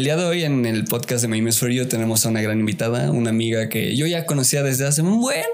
el 0.00 0.04
día 0.04 0.16
de 0.16 0.24
hoy 0.24 0.44
en 0.44 0.64
el 0.64 0.86
podcast 0.86 1.20
de 1.20 1.28
My 1.28 1.42
Miss 1.42 1.58
For 1.58 1.70
tenemos 1.86 2.24
a 2.24 2.30
una 2.30 2.40
gran 2.40 2.58
invitada, 2.58 3.10
una 3.10 3.28
amiga 3.28 3.68
que 3.68 3.94
yo 3.94 4.06
ya 4.06 4.24
conocía 4.24 4.62
desde 4.62 4.86
hace 4.86 5.02
un 5.02 5.20
buen 5.20 5.44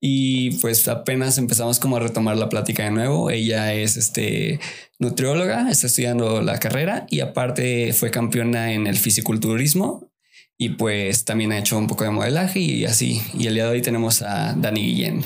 y 0.00 0.52
pues 0.62 0.88
apenas 0.88 1.36
empezamos 1.36 1.78
como 1.78 1.98
a 1.98 2.00
retomar 2.00 2.38
la 2.38 2.48
plática 2.48 2.84
de 2.84 2.90
nuevo. 2.90 3.28
Ella 3.30 3.74
es 3.74 3.98
este 3.98 4.60
nutrióloga, 4.98 5.70
está 5.70 5.88
estudiando 5.88 6.40
la 6.40 6.58
carrera 6.58 7.04
y 7.10 7.20
aparte 7.20 7.92
fue 7.92 8.10
campeona 8.10 8.72
en 8.72 8.86
el 8.86 8.96
fisiculturismo 8.96 10.10
y 10.56 10.70
pues 10.70 11.26
también 11.26 11.52
ha 11.52 11.58
hecho 11.58 11.76
un 11.76 11.86
poco 11.86 12.04
de 12.04 12.10
modelaje 12.10 12.60
y 12.60 12.86
así. 12.86 13.20
Y 13.34 13.46
el 13.46 13.56
día 13.56 13.64
de 13.64 13.72
hoy 13.72 13.82
tenemos 13.82 14.22
a 14.22 14.54
Dani 14.54 14.80
Guillén. 14.80 15.22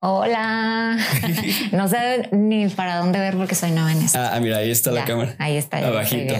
Hola. 0.00 0.96
no 1.72 1.88
sé 1.88 2.28
ni 2.30 2.68
para 2.68 2.98
dónde 2.98 3.18
ver 3.18 3.36
porque 3.36 3.56
soy 3.56 3.72
nueva 3.72 3.90
en 3.90 4.02
esto. 4.02 4.18
Ah, 4.20 4.38
mira, 4.40 4.58
ahí 4.58 4.70
está 4.70 4.92
la 4.92 5.04
cámara. 5.04 5.34
Ahí 5.38 5.56
está. 5.56 5.78
Abajito. 5.78 6.34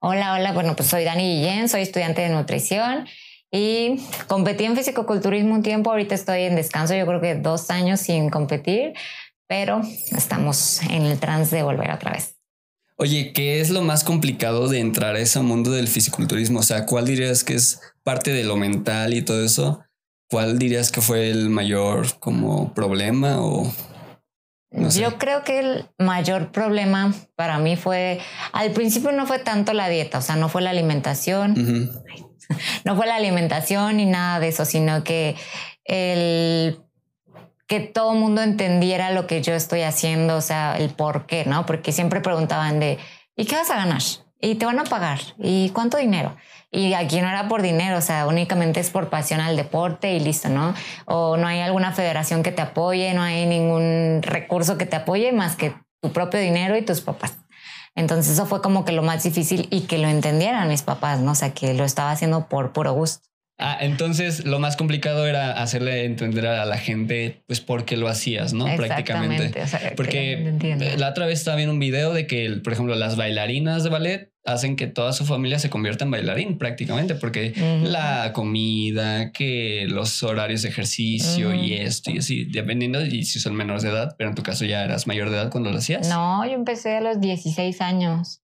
Hola, 0.00 0.32
hola. 0.34 0.52
Bueno, 0.52 0.74
pues 0.76 0.88
soy 0.88 1.04
Dani 1.04 1.36
Guillén, 1.36 1.68
soy 1.68 1.82
estudiante 1.82 2.22
de 2.22 2.30
nutrición 2.30 3.06
y 3.50 4.00
competí 4.28 4.64
en 4.64 4.76
fisicoculturismo 4.76 5.54
un 5.54 5.62
tiempo. 5.62 5.90
Ahorita 5.90 6.14
estoy 6.14 6.42
en 6.42 6.56
descanso, 6.56 6.94
yo 6.94 7.06
creo 7.06 7.20
que 7.20 7.34
dos 7.34 7.70
años 7.70 8.00
sin 8.00 8.30
competir, 8.30 8.94
pero 9.46 9.82
estamos 10.16 10.82
en 10.84 11.04
el 11.04 11.18
trance 11.18 11.54
de 11.54 11.62
volver 11.62 11.90
otra 11.90 12.12
vez. 12.12 12.36
Oye, 12.96 13.34
¿qué 13.34 13.60
es 13.60 13.68
lo 13.68 13.82
más 13.82 14.04
complicado 14.04 14.68
de 14.68 14.80
entrar 14.80 15.16
a 15.16 15.20
ese 15.20 15.40
mundo 15.40 15.70
del 15.70 15.86
fisiculturismo? 15.86 16.60
O 16.60 16.62
sea, 16.62 16.86
¿cuál 16.86 17.04
dirías 17.04 17.44
que 17.44 17.52
es 17.52 17.78
parte 18.02 18.32
de 18.32 18.42
lo 18.42 18.56
mental 18.56 19.12
y 19.12 19.20
todo 19.20 19.44
eso? 19.44 19.85
¿Cuál 20.28 20.58
dirías 20.58 20.90
que 20.90 21.00
fue 21.00 21.30
el 21.30 21.50
mayor 21.50 22.18
como 22.18 22.74
problema 22.74 23.40
o 23.40 23.72
Yo 24.70 25.18
creo 25.18 25.44
que 25.44 25.60
el 25.60 25.88
mayor 25.98 26.50
problema 26.50 27.14
para 27.36 27.58
mí 27.58 27.76
fue, 27.76 28.20
al 28.52 28.72
principio 28.72 29.12
no 29.12 29.26
fue 29.26 29.38
tanto 29.38 29.72
la 29.72 29.88
dieta, 29.88 30.18
o 30.18 30.22
sea, 30.22 30.36
no 30.36 30.48
fue 30.48 30.62
la 30.62 30.70
alimentación, 30.70 31.54
no 32.84 32.96
fue 32.96 33.06
la 33.06 33.14
alimentación 33.14 33.98
ni 33.98 34.06
nada 34.06 34.40
de 34.40 34.48
eso, 34.48 34.64
sino 34.64 35.04
que 35.04 35.36
el 35.84 36.80
que 37.66 37.80
todo 37.80 38.12
el 38.12 38.20
mundo 38.20 38.42
entendiera 38.42 39.10
lo 39.10 39.26
que 39.26 39.42
yo 39.42 39.52
estoy 39.54 39.82
haciendo, 39.82 40.36
o 40.36 40.40
sea, 40.40 40.76
el 40.78 40.90
por 40.90 41.26
qué, 41.26 41.44
¿no? 41.44 41.66
Porque 41.66 41.92
siempre 41.92 42.20
preguntaban 42.20 42.78
de, 42.78 42.98
¿y 43.36 43.44
qué 43.44 43.56
vas 43.56 43.70
a 43.70 43.76
ganar? 43.76 44.02
¿Y 44.40 44.54
te 44.54 44.66
van 44.66 44.78
a 44.78 44.84
pagar? 44.84 45.18
¿Y 45.38 45.70
cuánto 45.70 45.96
dinero? 45.96 46.36
Y 46.70 46.94
aquí 46.94 47.20
no 47.20 47.28
era 47.28 47.48
por 47.48 47.62
dinero, 47.62 47.98
o 47.98 48.02
sea, 48.02 48.26
únicamente 48.26 48.80
es 48.80 48.90
por 48.90 49.08
pasión 49.08 49.40
al 49.40 49.56
deporte 49.56 50.12
y 50.14 50.20
listo, 50.20 50.48
¿no? 50.48 50.74
O 51.06 51.36
no 51.36 51.46
hay 51.46 51.60
alguna 51.60 51.92
federación 51.92 52.42
que 52.42 52.52
te 52.52 52.62
apoye, 52.62 53.14
no 53.14 53.22
hay 53.22 53.46
ningún 53.46 54.20
recurso 54.22 54.76
que 54.76 54.84
te 54.84 54.96
apoye 54.96 55.32
más 55.32 55.56
que 55.56 55.74
tu 56.02 56.12
propio 56.12 56.40
dinero 56.40 56.76
y 56.76 56.82
tus 56.82 57.00
papás. 57.00 57.38
Entonces 57.94 58.34
eso 58.34 58.46
fue 58.46 58.60
como 58.60 58.84
que 58.84 58.92
lo 58.92 59.02
más 59.02 59.22
difícil 59.22 59.68
y 59.70 59.82
que 59.82 59.98
lo 59.98 60.08
entendieran 60.08 60.68
mis 60.68 60.82
papás, 60.82 61.20
¿no? 61.20 61.32
O 61.32 61.34
sea, 61.34 61.54
que 61.54 61.72
lo 61.72 61.84
estaba 61.84 62.10
haciendo 62.10 62.48
por 62.48 62.72
puro 62.72 62.92
gusto. 62.92 63.26
Ah, 63.58 63.78
entonces 63.80 64.44
lo 64.44 64.58
más 64.58 64.76
complicado 64.76 65.26
era 65.26 65.52
hacerle 65.52 66.04
entender 66.04 66.46
a 66.46 66.66
la 66.66 66.76
gente, 66.76 67.42
pues, 67.46 67.62
por 67.62 67.86
qué 67.86 67.96
lo 67.96 68.06
hacías, 68.06 68.52
¿no? 68.52 68.66
Prácticamente. 68.76 69.50
Porque 69.96 70.94
la 70.98 71.08
otra 71.08 71.24
vez 71.24 71.38
estaba 71.38 71.56
viendo 71.56 71.72
un 71.72 71.78
video 71.78 72.12
de 72.12 72.26
que, 72.26 72.60
por 72.62 72.74
ejemplo, 72.74 72.94
las 72.96 73.16
bailarinas 73.16 73.82
de 73.82 73.88
ballet 73.88 74.32
hacen 74.46 74.76
que 74.76 74.86
toda 74.86 75.12
su 75.12 75.26
familia 75.26 75.58
se 75.58 75.68
convierta 75.70 76.04
en 76.04 76.10
bailarín 76.10 76.58
prácticamente, 76.58 77.14
porque 77.14 77.52
la 77.82 78.32
comida, 78.32 79.32
que 79.32 79.86
los 79.88 80.22
horarios 80.22 80.62
de 80.62 80.68
ejercicio 80.68 81.52
y 81.52 81.74
esto 81.74 82.10
y 82.10 82.18
así, 82.18 82.44
dependiendo 82.44 83.00
de 83.00 83.10
si 83.10 83.40
son 83.40 83.54
menores 83.54 83.82
de 83.82 83.90
edad, 83.90 84.14
pero 84.16 84.30
en 84.30 84.36
tu 84.36 84.42
caso 84.42 84.64
ya 84.64 84.84
eras 84.84 85.06
mayor 85.06 85.30
de 85.30 85.36
edad 85.36 85.50
cuando 85.50 85.70
lo 85.70 85.78
hacías. 85.78 86.08
No, 86.08 86.44
yo 86.46 86.52
empecé 86.52 86.96
a 86.96 87.00
los 87.00 87.20
16 87.20 87.80
años. 87.80 88.42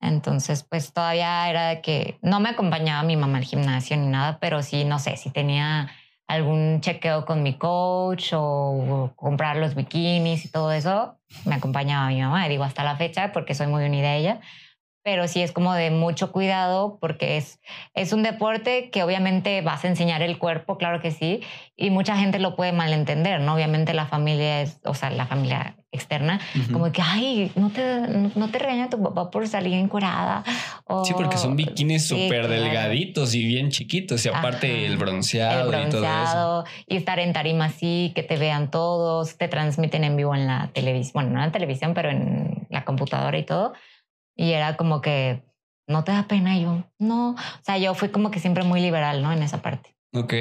Entonces, 0.00 0.64
pues 0.68 0.92
todavía 0.92 1.48
era 1.48 1.68
de 1.68 1.80
que 1.80 2.18
no 2.22 2.40
me 2.40 2.48
acompañaba 2.48 3.02
mi 3.04 3.16
mamá 3.16 3.38
al 3.38 3.44
gimnasio 3.44 3.96
ni 3.96 4.08
nada, 4.08 4.38
pero 4.40 4.62
sí, 4.62 4.84
no 4.84 4.98
sé, 4.98 5.16
si 5.16 5.30
tenía 5.30 5.90
algún 6.26 6.80
chequeo 6.80 7.24
con 7.24 7.42
mi 7.42 7.54
coach 7.54 8.32
o 8.32 9.12
comprar 9.16 9.56
los 9.56 9.74
bikinis 9.74 10.44
y 10.44 10.48
todo 10.48 10.72
eso, 10.72 11.18
me 11.44 11.54
acompañaba 11.54 12.08
mi 12.08 12.20
mamá. 12.20 12.46
Y 12.46 12.50
digo, 12.50 12.64
hasta 12.64 12.82
la 12.82 12.96
fecha, 12.96 13.32
porque 13.32 13.54
soy 13.54 13.68
muy 13.68 13.84
unida 13.84 14.08
a 14.08 14.16
ella, 14.16 14.40
pero 15.02 15.26
sí 15.26 15.42
es 15.42 15.52
como 15.52 15.74
de 15.74 15.90
mucho 15.90 16.30
cuidado 16.32 16.98
porque 17.00 17.36
es, 17.36 17.60
es 17.94 18.12
un 18.12 18.22
deporte 18.22 18.90
que 18.90 19.02
obviamente 19.02 19.60
vas 19.60 19.84
a 19.84 19.88
enseñar 19.88 20.22
el 20.22 20.38
cuerpo, 20.38 20.78
claro 20.78 21.00
que 21.00 21.10
sí, 21.10 21.40
y 21.76 21.90
mucha 21.90 22.16
gente 22.16 22.38
lo 22.38 22.54
puede 22.54 22.72
malentender, 22.72 23.40
¿no? 23.40 23.54
Obviamente 23.54 23.94
la 23.94 24.06
familia 24.06 24.62
es, 24.62 24.78
o 24.84 24.94
sea, 24.94 25.10
la 25.10 25.26
familia 25.26 25.76
externa, 25.94 26.40
como 26.72 26.90
que, 26.90 27.02
ay, 27.02 27.52
no 27.54 27.68
te, 27.68 27.82
no, 28.34 28.48
te 28.48 28.58
regaña 28.58 28.88
tu 28.88 29.02
papá 29.02 29.30
por 29.30 29.46
salir 29.46 29.74
encuerada. 29.74 30.42
sí, 31.04 31.12
porque 31.14 31.36
son 31.36 31.54
bikinis 31.54 32.08
súper 32.08 32.48
delgaditos 32.48 33.34
y 33.34 33.44
bien 33.44 33.70
chiquitos, 33.70 34.24
y 34.24 34.28
aparte 34.30 34.86
el 34.86 34.96
bronceado, 34.96 35.70
y 35.70 35.90
todo 35.90 36.04
eso. 36.04 36.64
Y 36.86 36.96
estar 36.96 37.18
en 37.18 37.34
tarima 37.34 37.66
así, 37.66 38.12
que 38.14 38.22
te 38.22 38.36
vean 38.38 38.70
todos, 38.70 39.36
te 39.36 39.48
transmiten 39.48 40.04
en 40.04 40.16
vivo 40.16 40.34
en 40.34 40.46
la 40.46 40.70
televisión, 40.72 41.12
bueno, 41.14 41.30
no 41.30 41.40
en 41.40 41.46
la 41.46 41.52
televisión, 41.52 41.92
pero 41.92 42.08
en 42.10 42.66
la 42.70 42.84
computadora 42.84 43.36
y 43.36 43.44
todo 43.44 43.74
y 44.36 44.52
era 44.52 44.76
como 44.76 45.00
que, 45.00 45.42
¿no 45.88 46.04
te 46.04 46.12
da 46.12 46.28
pena? 46.28 46.56
Y 46.56 46.62
yo, 46.62 46.84
no. 46.98 47.30
O 47.30 47.64
sea, 47.64 47.78
yo 47.78 47.94
fui 47.94 48.08
como 48.08 48.30
que 48.30 48.40
siempre 48.40 48.64
muy 48.64 48.80
liberal, 48.80 49.22
¿no? 49.22 49.32
En 49.32 49.42
esa 49.42 49.62
parte. 49.62 49.96
Ok. 50.14 50.34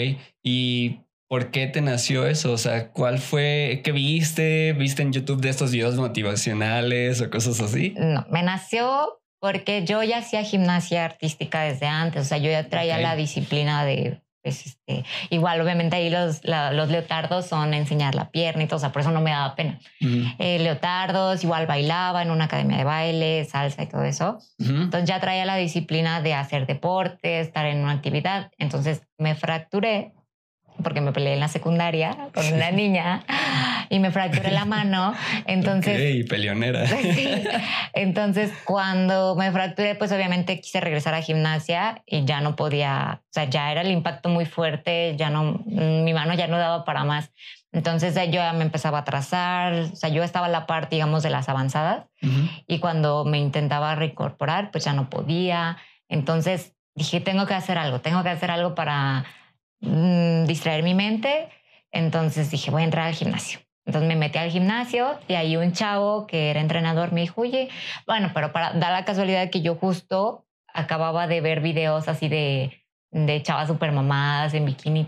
¿Y 0.43 1.01
por 1.27 1.51
qué 1.51 1.67
te 1.67 1.81
nació 1.81 2.27
eso? 2.27 2.51
O 2.51 2.57
sea, 2.57 2.91
¿cuál 2.91 3.19
fue? 3.19 3.81
¿Qué 3.83 3.91
viste? 3.91 4.73
¿Viste 4.73 5.01
en 5.01 5.13
YouTube 5.13 5.41
de 5.41 5.49
estos 5.49 5.71
videos 5.71 5.95
motivacionales 5.95 7.21
o 7.21 7.29
cosas 7.29 7.59
así? 7.61 7.93
No, 7.97 8.25
me 8.29 8.43
nació 8.43 9.21
porque 9.39 9.85
yo 9.85 10.03
ya 10.03 10.19
hacía 10.19 10.43
gimnasia 10.43 11.05
artística 11.05 11.61
desde 11.61 11.87
antes. 11.87 12.21
O 12.21 12.25
sea, 12.25 12.37
yo 12.37 12.51
ya 12.51 12.69
traía 12.69 12.97
la 12.99 13.15
disciplina 13.15 13.85
de 13.85 14.21
pues 14.41 14.65
este, 14.65 15.05
igual 15.29 15.61
obviamente 15.61 15.95
ahí 15.95 16.09
los, 16.09 16.41
los 16.43 16.89
leotardos 16.89 17.45
son 17.45 17.73
enseñar 17.73 18.15
la 18.15 18.31
pierna 18.31 18.63
y 18.63 18.67
todo, 18.67 18.77
o 18.77 18.79
sea, 18.79 18.91
por 18.91 19.01
eso 19.01 19.11
no 19.11 19.21
me 19.21 19.31
daba 19.31 19.55
pena. 19.55 19.79
Eh, 20.39 20.59
leotardos, 20.59 21.43
igual 21.43 21.67
bailaba 21.67 22.21
en 22.21 22.31
una 22.31 22.45
academia 22.45 22.77
de 22.77 22.83
baile, 22.83 23.45
salsa 23.45 23.83
y 23.83 23.87
todo 23.87 24.03
eso. 24.03 24.39
Entonces 24.59 25.07
ya 25.07 25.19
traía 25.19 25.45
la 25.45 25.55
disciplina 25.55 26.21
de 26.21 26.33
hacer 26.33 26.65
deporte, 26.65 27.39
estar 27.39 27.65
en 27.65 27.79
una 27.83 27.91
actividad. 27.91 28.51
Entonces 28.57 29.03
me 29.17 29.35
fracturé 29.35 30.13
porque 30.83 31.01
me 31.01 31.11
peleé 31.11 31.33
en 31.33 31.39
la 31.39 31.47
secundaria 31.47 32.29
con 32.33 32.45
una 32.51 32.71
niña 32.71 33.23
y 33.91 33.99
me 33.99 34.09
fracturé 34.09 34.51
la 34.51 34.65
mano. 34.77 35.13
Entonces. 35.45 35.95
Okay, 35.95 36.23
peleonera. 36.23 36.85
Entonces, 37.93 38.51
cuando 38.65 39.35
me 39.35 39.51
fracturé, 39.51 39.93
pues 39.95 40.11
obviamente 40.11 40.59
quise 40.59 40.81
regresar 40.81 41.13
a 41.13 41.21
gimnasia 41.21 42.01
y 42.07 42.25
ya 42.25 42.41
no 42.41 42.55
podía, 42.55 43.21
o 43.21 43.33
sea, 43.33 43.43
ya 43.45 43.71
era 43.71 43.81
el 43.81 43.91
impacto 43.91 44.29
muy 44.29 44.45
fuerte, 44.45 45.15
ya 45.17 45.29
no, 45.29 45.61
mi 45.65 46.13
mano 46.13 46.33
ya 46.33 46.47
no 46.47 46.57
daba 46.57 46.83
para 46.85 47.03
más. 47.03 47.31
Entonces 47.73 48.15
yo 48.15 48.31
ya 48.31 48.51
me 48.53 48.63
empezaba 48.63 48.99
a 48.99 49.03
trazar, 49.05 49.73
o 49.73 49.95
sea, 49.95 50.09
yo 50.09 50.23
estaba 50.23 50.47
a 50.47 50.49
la 50.49 50.65
parte, 50.65 50.95
digamos, 50.95 51.23
de 51.23 51.29
las 51.29 51.47
avanzadas 51.47 52.05
y 52.67 52.79
cuando 52.79 53.23
me 53.23 53.39
intentaba 53.39 53.95
reincorporar, 53.95 54.71
pues 54.71 54.83
ya 54.83 54.91
no 54.91 55.09
podía. 55.09 55.77
Entonces 56.09 56.73
dije, 56.95 57.21
tengo 57.21 57.45
que 57.45 57.53
hacer 57.53 57.77
algo, 57.77 58.01
tengo 58.01 58.23
que 58.23 58.29
hacer 58.29 58.51
algo 58.51 58.75
para 58.75 59.25
Mm, 59.81 60.45
distraer 60.45 60.83
mi 60.83 60.93
mente. 60.93 61.49
Entonces 61.91 62.49
dije, 62.51 62.71
voy 62.71 62.83
a 62.83 62.85
entrar 62.85 63.07
al 63.07 63.13
gimnasio. 63.13 63.59
Entonces 63.85 64.07
me 64.07 64.15
metí 64.15 64.37
al 64.37 64.51
gimnasio 64.51 65.19
y 65.27 65.33
ahí 65.33 65.57
un 65.57 65.73
chavo 65.73 66.27
que 66.27 66.51
era 66.51 66.61
entrenador 66.61 67.11
me 67.11 67.21
dijo, 67.21 67.41
oye, 67.41 67.69
bueno, 68.05 68.31
pero 68.33 68.51
para 68.51 68.73
dar 68.73 68.91
la 68.91 69.05
casualidad 69.05 69.49
que 69.49 69.61
yo 69.61 69.75
justo 69.75 70.45
acababa 70.73 71.27
de 71.27 71.41
ver 71.41 71.61
videos 71.61 72.07
así 72.07 72.29
de, 72.29 72.83
de 73.09 73.41
chavas 73.41 73.67
super 73.67 73.91
mamadas 73.91 74.53
en 74.53 74.65
bikini. 74.65 75.07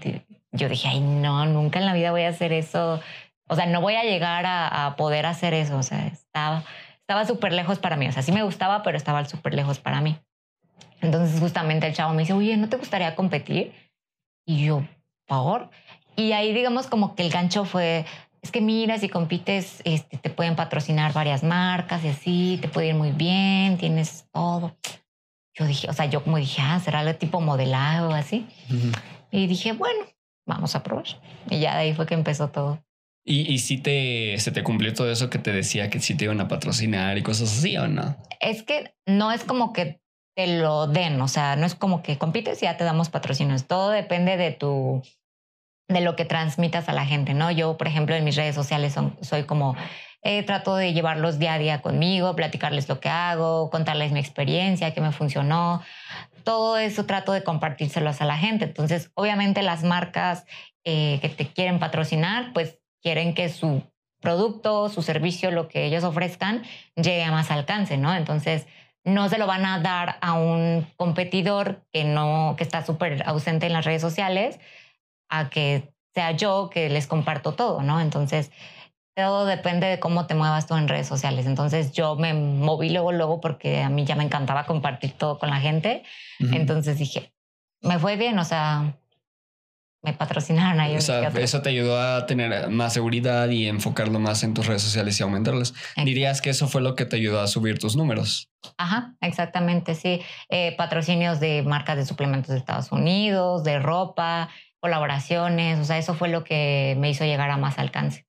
Yo 0.51 0.69
dije, 0.69 0.87
ay, 0.87 0.99
no, 0.99 1.45
nunca 1.45 1.79
en 1.79 1.85
la 1.85 1.93
vida 1.93 2.11
voy 2.11 2.23
a 2.23 2.29
hacer 2.29 2.51
eso. 2.51 2.99
O 3.47 3.55
sea, 3.55 3.65
no 3.65 3.81
voy 3.81 3.95
a 3.95 4.03
llegar 4.03 4.45
a, 4.45 4.87
a 4.87 4.95
poder 4.95 5.25
hacer 5.25 5.53
eso. 5.53 5.77
O 5.77 5.83
sea, 5.83 6.07
estaba 6.07 6.63
estaba 7.03 7.25
súper 7.25 7.51
lejos 7.51 7.79
para 7.79 7.97
mí. 7.97 8.07
O 8.07 8.11
sea, 8.11 8.23
sí 8.23 8.31
me 8.31 8.43
gustaba, 8.43 8.81
pero 8.81 8.97
estaba 8.97 9.25
súper 9.25 9.53
lejos 9.53 9.79
para 9.79 9.99
mí. 9.99 10.17
Entonces 11.01 11.39
justamente 11.39 11.85
el 11.85 11.93
chavo 11.93 12.13
me 12.13 12.21
dice, 12.21 12.33
oye, 12.33 12.55
¿no 12.55 12.69
te 12.69 12.77
gustaría 12.77 13.13
competir? 13.13 13.73
Y 14.45 14.65
yo, 14.65 14.87
¿por? 15.27 15.69
Y 16.15 16.31
ahí 16.31 16.53
digamos 16.53 16.87
como 16.87 17.13
que 17.15 17.23
el 17.23 17.29
gancho 17.29 17.65
fue, 17.65 18.05
es 18.43 18.51
que 18.51 18.59
mira, 18.59 18.99
si 18.99 19.07
compites, 19.07 19.81
este, 19.85 20.17
te 20.17 20.29
pueden 20.29 20.57
patrocinar 20.57 21.13
varias 21.13 21.43
marcas 21.43 22.03
y 22.03 22.09
así, 22.09 22.59
te 22.61 22.67
puede 22.67 22.89
ir 22.89 22.95
muy 22.95 23.11
bien, 23.11 23.77
tienes 23.77 24.25
todo. 24.33 24.75
Yo 25.57 25.65
dije, 25.65 25.89
o 25.89 25.93
sea, 25.93 26.07
yo 26.07 26.23
como 26.23 26.37
dije, 26.37 26.61
ah, 26.61 26.79
será 26.83 26.99
algo 26.99 27.15
tipo 27.15 27.39
modelado 27.39 28.09
o 28.09 28.13
así. 28.13 28.45
Y 29.31 29.47
dije, 29.47 29.71
bueno, 29.71 30.05
vamos 30.45 30.75
a 30.75 30.83
probar. 30.83 31.05
Y 31.49 31.59
ya 31.61 31.75
de 31.75 31.83
ahí 31.83 31.93
fue 31.93 32.05
que 32.05 32.15
empezó 32.15 32.49
todo. 32.49 32.83
¿Y, 33.25 33.49
y 33.49 33.59
si 33.59 33.77
te, 33.77 34.37
se 34.39 34.51
te 34.51 34.61
cumplió 34.61 34.93
todo 34.93 35.09
eso 35.09 35.29
que 35.29 35.39
te 35.39 35.53
decía 35.53 35.89
que 35.89 36.01
si 36.01 36.15
te 36.15 36.25
iban 36.25 36.41
a 36.41 36.49
patrocinar 36.49 37.17
y 37.17 37.23
cosas 37.23 37.57
así 37.57 37.77
o 37.77 37.87
no? 37.87 38.17
Es 38.41 38.63
que 38.63 38.93
no 39.05 39.31
es 39.31 39.45
como 39.45 39.71
que 39.71 40.01
te 40.35 40.59
lo 40.59 40.87
den, 40.87 41.21
o 41.21 41.29
sea, 41.29 41.55
no 41.55 41.65
es 41.65 41.75
como 41.75 42.03
que 42.03 42.17
compites 42.17 42.61
y 42.61 42.65
ya 42.65 42.75
te 42.75 42.83
damos 42.83 43.09
patrocinios, 43.09 43.67
todo 43.67 43.91
depende 43.91 44.35
de 44.35 44.51
tu, 44.51 45.01
de 45.87 46.01
lo 46.01 46.15
que 46.15 46.25
transmitas 46.25 46.89
a 46.89 46.93
la 46.93 47.05
gente, 47.05 47.33
¿no? 47.33 47.51
Yo, 47.51 47.77
por 47.77 47.87
ejemplo, 47.87 48.15
en 48.15 48.23
mis 48.23 48.35
redes 48.35 48.55
sociales 48.55 48.95
soy 49.21 49.43
como 49.43 49.75
eh, 50.21 50.43
trato 50.43 50.75
de 50.75 50.93
llevarlos 50.93 51.37
día 51.37 51.53
a 51.53 51.57
día 51.57 51.81
conmigo, 51.81 52.35
platicarles 52.35 52.87
lo 52.87 52.99
que 53.01 53.09
hago, 53.09 53.69
contarles 53.69 54.13
mi 54.13 54.19
experiencia, 54.19 54.93
qué 54.93 55.01
me 55.01 55.11
funcionó. 55.11 55.81
Todo 56.45 56.77
eso 56.77 57.05
trato 57.05 57.33
de 57.33 57.43
compartírselos 57.43 58.21
a 58.21 58.25
la 58.25 58.37
gente. 58.37 58.65
Entonces, 58.65 59.11
obviamente 59.15 59.61
las 59.61 59.83
marcas 59.83 60.45
eh, 60.85 61.19
que 61.21 61.29
te 61.29 61.47
quieren 61.47 61.79
patrocinar, 61.79 62.53
pues 62.53 62.79
quieren 63.01 63.33
que 63.33 63.49
su 63.49 63.83
producto, 64.21 64.87
su 64.87 65.01
servicio, 65.01 65.51
lo 65.51 65.67
que 65.67 65.83
ellos 65.85 66.05
ofrezcan, 66.05 66.63
llegue 66.95 67.23
a 67.23 67.31
más 67.31 67.51
alcance, 67.51 67.97
¿no? 67.97 68.15
Entonces, 68.15 68.65
no 69.03 69.27
se 69.27 69.37
lo 69.37 69.47
van 69.47 69.65
a 69.65 69.79
dar 69.79 70.17
a 70.21 70.33
un 70.33 70.87
competidor 70.95 71.85
que 71.91 72.05
no, 72.05 72.55
que 72.57 72.63
está 72.63 72.85
súper 72.85 73.23
ausente 73.25 73.65
en 73.65 73.73
las 73.73 73.83
redes 73.83 74.01
sociales, 74.01 74.59
a 75.29 75.49
que 75.49 75.93
sea 76.13 76.31
yo 76.31 76.69
que 76.71 76.89
les 76.89 77.07
comparto 77.07 77.53
todo, 77.53 77.81
¿no? 77.81 77.99
Entonces, 77.99 78.51
todo 79.15 79.45
depende 79.45 79.87
de 79.87 79.99
cómo 79.99 80.25
te 80.25 80.35
muevas 80.35 80.67
tú 80.67 80.75
en 80.75 80.87
redes 80.87 81.07
sociales. 81.07 81.45
Entonces, 81.45 81.91
yo 81.91 82.15
me 82.15 82.33
moví 82.33 82.89
luego, 82.89 83.11
luego, 83.11 83.41
porque 83.41 83.81
a 83.81 83.89
mí 83.89 84.05
ya 84.05 84.15
me 84.15 84.23
encantaba 84.23 84.65
compartir 84.65 85.13
todo 85.13 85.37
con 85.37 85.49
la 85.49 85.59
gente. 85.59 86.03
Entonces 86.39 86.97
dije, 86.97 87.33
me 87.81 87.99
fue 87.99 88.15
bien, 88.15 88.39
o 88.39 88.43
sea, 88.43 88.95
me 90.03 90.13
patrocinaron 90.13 90.79
ahí. 90.79 90.97
O 90.97 91.01
sea, 91.01 91.29
eso 91.29 91.61
te 91.61 91.69
ayudó 91.69 91.99
a 91.99 92.25
tener 92.25 92.69
más 92.69 92.93
seguridad 92.93 93.49
y 93.49 93.67
enfocarlo 93.67 94.19
más 94.19 94.43
en 94.43 94.53
tus 94.53 94.65
redes 94.65 94.81
sociales 94.81 95.19
y 95.19 95.23
aumentarlas. 95.23 95.73
Dirías 95.95 96.41
que 96.41 96.49
eso 96.49 96.67
fue 96.67 96.81
lo 96.81 96.95
que 96.95 97.05
te 97.05 97.15
ayudó 97.15 97.39
a 97.39 97.47
subir 97.47 97.79
tus 97.79 97.95
números. 97.95 98.49
Ajá, 98.77 99.15
exactamente, 99.21 99.95
sí. 99.95 100.21
Eh, 100.49 100.75
patrocinios 100.77 101.39
de 101.39 101.63
marcas 101.63 101.97
de 101.97 102.05
suplementos 102.05 102.49
de 102.49 102.57
Estados 102.57 102.91
Unidos, 102.91 103.63
de 103.63 103.79
ropa, 103.79 104.49
colaboraciones, 104.83 105.79
o 105.79 105.85
sea, 105.85 105.97
eso 105.97 106.13
fue 106.13 106.27
lo 106.27 106.43
que 106.43 106.97
me 106.99 107.09
hizo 107.09 107.23
llegar 107.23 107.49
a 107.49 107.55
más 107.55 107.79
alcance. 107.79 108.27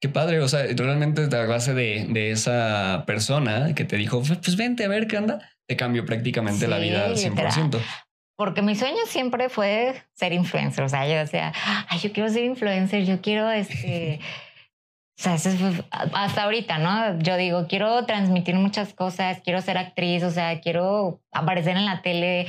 Qué 0.00 0.08
padre, 0.08 0.40
o 0.40 0.48
sea, 0.48 0.64
realmente 0.74 1.28
a 1.36 1.44
base 1.44 1.74
de, 1.74 2.06
de 2.08 2.30
esa 2.30 3.04
persona 3.06 3.74
que 3.74 3.84
te 3.84 3.98
dijo, 3.98 4.22
pues 4.22 4.56
vente 4.56 4.86
a 4.86 4.88
ver 4.88 5.06
qué 5.06 5.18
onda, 5.18 5.46
te 5.68 5.76
cambió 5.76 6.06
prácticamente 6.06 6.66
la 6.68 6.78
vida 6.78 7.04
al 7.04 7.16
100% 7.16 7.78
porque 8.40 8.62
mi 8.62 8.74
sueño 8.74 9.02
siempre 9.04 9.50
fue 9.50 10.02
ser 10.14 10.32
influencer. 10.32 10.82
O 10.82 10.88
sea, 10.88 11.06
yo 11.06 11.14
decía, 11.14 11.52
ay, 11.90 11.98
yo 11.98 12.10
quiero 12.10 12.30
ser 12.30 12.44
influencer, 12.44 13.04
yo 13.04 13.20
quiero 13.20 13.50
este. 13.50 14.18
o 15.18 15.22
sea, 15.22 15.34
hasta 16.14 16.44
ahorita, 16.44 16.78
¿no? 16.78 17.18
Yo 17.18 17.36
digo, 17.36 17.66
quiero 17.68 18.06
transmitir 18.06 18.54
muchas 18.54 18.94
cosas, 18.94 19.42
quiero 19.44 19.60
ser 19.60 19.76
actriz, 19.76 20.22
o 20.22 20.30
sea, 20.30 20.62
quiero 20.62 21.20
aparecer 21.30 21.76
en 21.76 21.84
la 21.84 22.00
tele. 22.00 22.46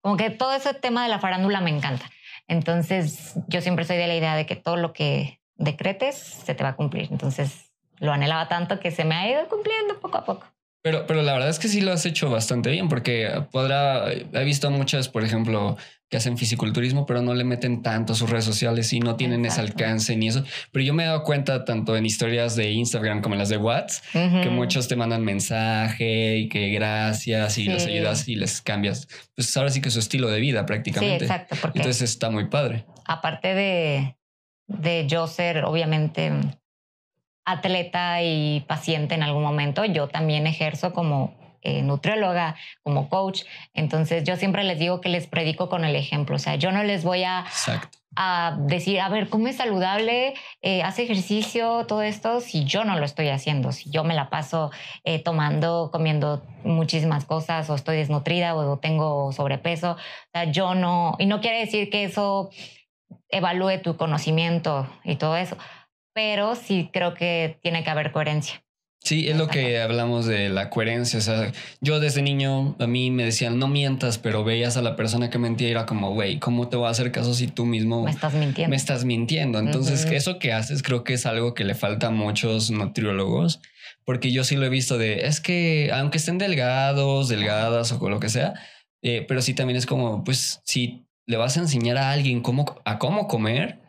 Como 0.00 0.16
que 0.16 0.30
todo 0.30 0.54
ese 0.54 0.72
tema 0.72 1.02
de 1.02 1.10
la 1.10 1.18
farándula 1.18 1.60
me 1.60 1.68
encanta. 1.68 2.10
Entonces, 2.48 3.34
yo 3.48 3.60
siempre 3.60 3.84
soy 3.84 3.96
de 3.96 4.06
la 4.06 4.16
idea 4.16 4.36
de 4.36 4.46
que 4.46 4.56
todo 4.56 4.76
lo 4.76 4.92
que 4.92 5.40
decretes 5.56 6.16
se 6.16 6.54
te 6.54 6.62
va 6.62 6.70
a 6.70 6.76
cumplir. 6.76 7.08
Entonces, 7.10 7.72
lo 7.98 8.12
anhelaba 8.12 8.48
tanto 8.48 8.80
que 8.80 8.90
se 8.90 9.04
me 9.04 9.14
ha 9.14 9.30
ido 9.30 9.48
cumpliendo 9.48 9.98
poco 10.00 10.18
a 10.18 10.24
poco. 10.24 10.46
Pero, 10.82 11.06
pero 11.06 11.22
la 11.22 11.32
verdad 11.32 11.48
es 11.48 11.58
que 11.58 11.68
sí 11.68 11.80
lo 11.80 11.92
has 11.92 12.04
hecho 12.04 12.28
bastante 12.28 12.70
bien, 12.70 12.90
porque 12.90 13.30
podrá, 13.50 14.12
he 14.12 14.44
visto 14.44 14.70
muchas, 14.70 15.08
por 15.08 15.24
ejemplo, 15.24 15.78
que 16.14 16.18
hacen 16.18 16.38
fisiculturismo, 16.38 17.06
pero 17.06 17.22
no 17.22 17.34
le 17.34 17.42
meten 17.42 17.82
tanto 17.82 18.12
a 18.12 18.16
sus 18.16 18.30
redes 18.30 18.44
sociales 18.44 18.92
y 18.92 19.00
no 19.00 19.16
tienen 19.16 19.44
ese 19.46 19.60
alcance 19.60 20.16
ni 20.16 20.28
eso. 20.28 20.44
Pero 20.70 20.84
yo 20.84 20.94
me 20.94 21.02
he 21.02 21.06
dado 21.06 21.24
cuenta 21.24 21.64
tanto 21.64 21.96
en 21.96 22.06
historias 22.06 22.54
de 22.54 22.70
Instagram 22.70 23.20
como 23.20 23.34
en 23.34 23.40
las 23.40 23.48
de 23.48 23.56
WhatsApp, 23.56 24.04
que 24.12 24.48
muchos 24.48 24.86
te 24.86 24.94
mandan 24.94 25.24
mensaje 25.24 26.36
y 26.36 26.48
que 26.48 26.68
gracias 26.68 27.58
y 27.58 27.64
les 27.64 27.86
ayudas 27.86 28.28
y 28.28 28.36
les 28.36 28.60
cambias. 28.60 29.08
Pues 29.34 29.56
ahora 29.56 29.70
sí 29.70 29.80
que 29.80 29.88
es 29.88 29.94
su 29.94 29.98
estilo 29.98 30.30
de 30.30 30.38
vida 30.38 30.64
prácticamente. 30.66 31.18
Sí, 31.18 31.24
exacto. 31.24 31.56
Entonces 31.74 32.02
está 32.02 32.30
muy 32.30 32.46
padre. 32.46 32.84
Aparte 33.06 33.52
de, 33.52 34.16
de 34.68 35.08
yo 35.08 35.26
ser, 35.26 35.64
obviamente, 35.64 36.30
atleta 37.44 38.22
y 38.22 38.60
paciente 38.68 39.16
en 39.16 39.24
algún 39.24 39.42
momento, 39.42 39.84
yo 39.84 40.06
también 40.06 40.46
ejerzo 40.46 40.92
como 40.92 41.43
eh, 41.64 41.82
nutrióloga, 41.82 42.56
como 42.82 43.08
coach. 43.08 43.42
Entonces 43.72 44.24
yo 44.24 44.36
siempre 44.36 44.62
les 44.64 44.78
digo 44.78 45.00
que 45.00 45.08
les 45.08 45.26
predico 45.26 45.68
con 45.68 45.84
el 45.84 45.96
ejemplo. 45.96 46.36
O 46.36 46.38
sea, 46.38 46.54
yo 46.54 46.70
no 46.70 46.84
les 46.84 47.02
voy 47.02 47.24
a, 47.24 47.44
a 48.16 48.56
decir, 48.60 49.00
a 49.00 49.08
ver, 49.08 49.28
come 49.28 49.52
saludable, 49.52 50.34
eh, 50.62 50.82
hace 50.82 51.02
ejercicio, 51.02 51.86
todo 51.86 52.02
esto, 52.02 52.40
si 52.40 52.64
yo 52.64 52.84
no 52.84 52.98
lo 52.98 53.04
estoy 53.04 53.28
haciendo, 53.28 53.72
si 53.72 53.90
yo 53.90 54.04
me 54.04 54.14
la 54.14 54.30
paso 54.30 54.70
eh, 55.02 55.18
tomando, 55.18 55.90
comiendo 55.92 56.46
muchísimas 56.62 57.24
cosas 57.24 57.68
o 57.70 57.74
estoy 57.74 57.96
desnutrida 57.96 58.54
o 58.54 58.78
tengo 58.78 59.32
sobrepeso. 59.32 59.92
O 59.92 59.98
sea, 60.32 60.44
yo 60.44 60.74
no, 60.74 61.16
y 61.18 61.26
no 61.26 61.40
quiere 61.40 61.60
decir 61.60 61.90
que 61.90 62.04
eso 62.04 62.50
evalúe 63.28 63.82
tu 63.82 63.96
conocimiento 63.96 64.86
y 65.02 65.16
todo 65.16 65.36
eso 65.36 65.56
pero 66.14 66.54
sí 66.54 66.88
creo 66.92 67.12
que 67.12 67.58
tiene 67.60 67.84
que 67.84 67.90
haber 67.90 68.12
coherencia. 68.12 68.63
Sí, 69.04 69.28
es 69.28 69.36
lo 69.36 69.48
que 69.48 69.78
hablamos 69.82 70.24
de 70.24 70.48
la 70.48 70.70
coherencia. 70.70 71.18
O 71.18 71.22
sea, 71.22 71.52
yo 71.82 72.00
desde 72.00 72.22
niño 72.22 72.74
a 72.78 72.86
mí 72.86 73.10
me 73.10 73.24
decían 73.24 73.58
no 73.58 73.68
mientas, 73.68 74.16
pero 74.16 74.44
veías 74.44 74.78
a 74.78 74.82
la 74.82 74.96
persona 74.96 75.28
que 75.28 75.36
mentía 75.36 75.68
y 75.68 75.72
era 75.72 75.84
como, 75.84 76.14
güey, 76.14 76.38
¿cómo 76.38 76.68
te 76.68 76.78
voy 76.78 76.86
a 76.86 76.90
hacer 76.90 77.12
caso 77.12 77.34
si 77.34 77.46
tú 77.46 77.66
mismo 77.66 78.04
me 78.04 78.10
estás 78.10 78.32
mintiendo? 78.32 78.70
Me 78.70 78.76
estás 78.76 79.04
mintiendo. 79.04 79.58
Entonces, 79.58 80.06
eso 80.06 80.38
que 80.38 80.54
haces 80.54 80.82
creo 80.82 81.04
que 81.04 81.12
es 81.12 81.26
algo 81.26 81.52
que 81.52 81.64
le 81.64 81.74
falta 81.74 82.06
a 82.06 82.10
muchos 82.10 82.70
nutriólogos, 82.70 83.60
porque 84.06 84.32
yo 84.32 84.42
sí 84.42 84.56
lo 84.56 84.64
he 84.64 84.70
visto 84.70 84.96
de, 84.96 85.26
es 85.26 85.42
que 85.42 85.90
aunque 85.92 86.16
estén 86.16 86.38
delgados, 86.38 87.28
delgadas 87.28 87.92
o 87.92 88.08
lo 88.08 88.20
que 88.20 88.30
sea, 88.30 88.54
eh, 89.02 89.22
pero 89.28 89.42
sí 89.42 89.52
también 89.52 89.76
es 89.76 89.84
como, 89.84 90.24
pues, 90.24 90.62
si 90.64 91.04
le 91.26 91.36
vas 91.36 91.58
a 91.58 91.60
enseñar 91.60 91.98
a 91.98 92.10
alguien 92.10 92.40
cómo, 92.40 92.80
a 92.86 92.98
cómo 92.98 93.28
comer, 93.28 93.83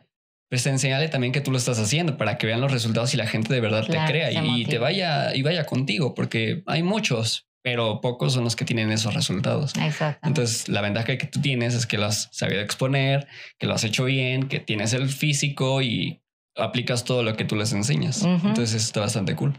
pues 0.48 0.66
enseñale 0.66 1.08
también 1.08 1.32
que 1.32 1.40
tú 1.40 1.50
lo 1.50 1.58
estás 1.58 1.78
haciendo 1.78 2.16
para 2.16 2.38
que 2.38 2.46
vean 2.46 2.60
los 2.60 2.72
resultados 2.72 3.12
y 3.14 3.16
la 3.16 3.26
gente 3.26 3.52
de 3.52 3.60
verdad 3.60 3.84
te 3.84 3.98
crea 4.06 4.30
y, 4.30 4.64
te 4.64 4.78
vaya 4.78 5.34
y 5.34 5.42
vaya 5.42 5.66
contigo, 5.66 6.14
porque 6.14 6.62
hay 6.66 6.82
muchos, 6.82 7.48
pero 7.62 8.00
pocos 8.00 8.34
son 8.34 8.44
los 8.44 8.54
que 8.54 8.64
tienen 8.64 8.92
esos 8.92 9.14
resultados. 9.14 9.72
Exacto. 9.76 10.26
Entonces, 10.26 10.68
la 10.68 10.82
ventaja 10.82 11.18
que 11.18 11.26
tú 11.26 11.40
tienes 11.40 11.74
es 11.74 11.86
que 11.86 11.98
lo 11.98 12.06
has 12.06 12.28
sabido 12.30 12.60
exponer, 12.60 13.26
que 13.58 13.66
lo 13.66 13.74
has 13.74 13.82
hecho 13.82 14.04
bien, 14.04 14.48
que 14.48 14.60
tienes 14.60 14.92
el 14.92 15.08
físico 15.08 15.82
y 15.82 16.22
aplicas 16.56 17.04
todo 17.04 17.22
lo 17.22 17.36
que 17.36 17.44
tú 17.44 17.56
les 17.56 17.72
enseñas. 17.72 18.22
Entonces, 18.22 18.74
está 18.74 19.00
bastante 19.00 19.34
cool. 19.34 19.54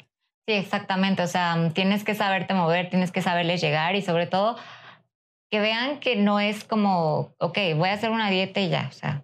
Sí, 0.48 0.56
exactamente. 0.56 1.22
O 1.22 1.28
sea, 1.28 1.72
tienes 1.74 2.06
que 2.06 2.16
saberte 2.16 2.54
mover, 2.54 2.90
tienes 2.90 3.12
que 3.12 3.22
saberles 3.22 3.60
llegar 3.60 3.98
y 3.98 4.02
sobre 4.02 4.28
todo 4.28 4.56
que 5.52 5.60
vean 5.60 6.00
que 6.00 6.16
no 6.16 6.40
es 6.40 6.64
como, 6.64 7.36
ok, 7.40 7.58
voy 7.76 7.90
a 7.90 7.94
hacer 7.94 8.10
una 8.10 8.30
dieta 8.30 8.60
y 8.60 8.70
ya, 8.70 8.88
o 8.90 8.94
sea, 8.94 9.17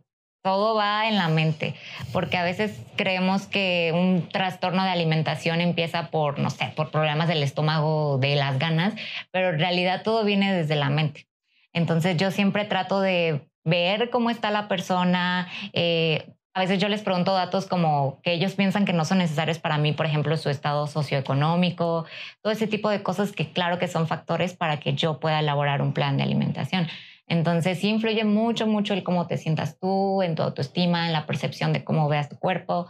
todo 0.43 0.75
va 0.75 1.07
en 1.07 1.15
la 1.15 1.29
mente, 1.29 1.73
porque 2.11 2.37
a 2.37 2.43
veces 2.43 2.79
creemos 2.97 3.47
que 3.47 3.91
un 3.95 4.27
trastorno 4.27 4.83
de 4.83 4.89
alimentación 4.89 5.61
empieza 5.61 6.11
por, 6.11 6.37
no 6.37 6.49
sé, 6.49 6.73
por 6.75 6.91
problemas 6.91 7.29
del 7.29 7.41
estómago, 7.41 8.17
de 8.19 8.35
las 8.35 8.59
ganas, 8.59 8.93
pero 9.31 9.49
en 9.49 9.59
realidad 9.59 10.03
todo 10.03 10.25
viene 10.25 10.53
desde 10.53 10.75
la 10.75 10.89
mente. 10.89 11.27
Entonces 11.71 12.17
yo 12.17 12.29
siempre 12.29 12.65
trato 12.65 12.99
de 12.99 13.47
ver 13.63 14.09
cómo 14.09 14.29
está 14.29 14.51
la 14.51 14.67
persona. 14.67 15.47
Eh, 15.71 16.29
a 16.53 16.59
veces 16.59 16.77
yo 16.77 16.89
les 16.89 17.01
pregunto 17.01 17.33
datos 17.33 17.65
como 17.65 18.19
que 18.21 18.33
ellos 18.33 18.53
piensan 18.53 18.83
que 18.85 18.93
no 18.93 19.05
son 19.05 19.19
necesarios 19.19 19.59
para 19.59 19.77
mí, 19.77 19.93
por 19.93 20.05
ejemplo, 20.05 20.35
su 20.35 20.49
estado 20.49 20.87
socioeconómico, 20.87 22.05
todo 22.41 22.51
ese 22.51 22.67
tipo 22.67 22.89
de 22.89 23.01
cosas 23.01 23.31
que 23.31 23.49
claro 23.51 23.79
que 23.79 23.87
son 23.87 24.07
factores 24.07 24.53
para 24.53 24.81
que 24.81 24.93
yo 24.93 25.19
pueda 25.21 25.39
elaborar 25.39 25.81
un 25.81 25.93
plan 25.93 26.17
de 26.17 26.23
alimentación. 26.23 26.87
Entonces 27.27 27.79
sí 27.79 27.89
influye 27.89 28.23
mucho, 28.25 28.67
mucho 28.67 28.93
el 28.93 29.03
cómo 29.03 29.27
te 29.27 29.37
sientas 29.37 29.79
tú, 29.79 30.21
en 30.21 30.35
tu 30.35 30.43
autoestima, 30.43 31.07
en 31.07 31.13
la 31.13 31.25
percepción 31.25 31.73
de 31.73 31.83
cómo 31.83 32.09
veas 32.09 32.29
tu 32.29 32.37
cuerpo. 32.37 32.87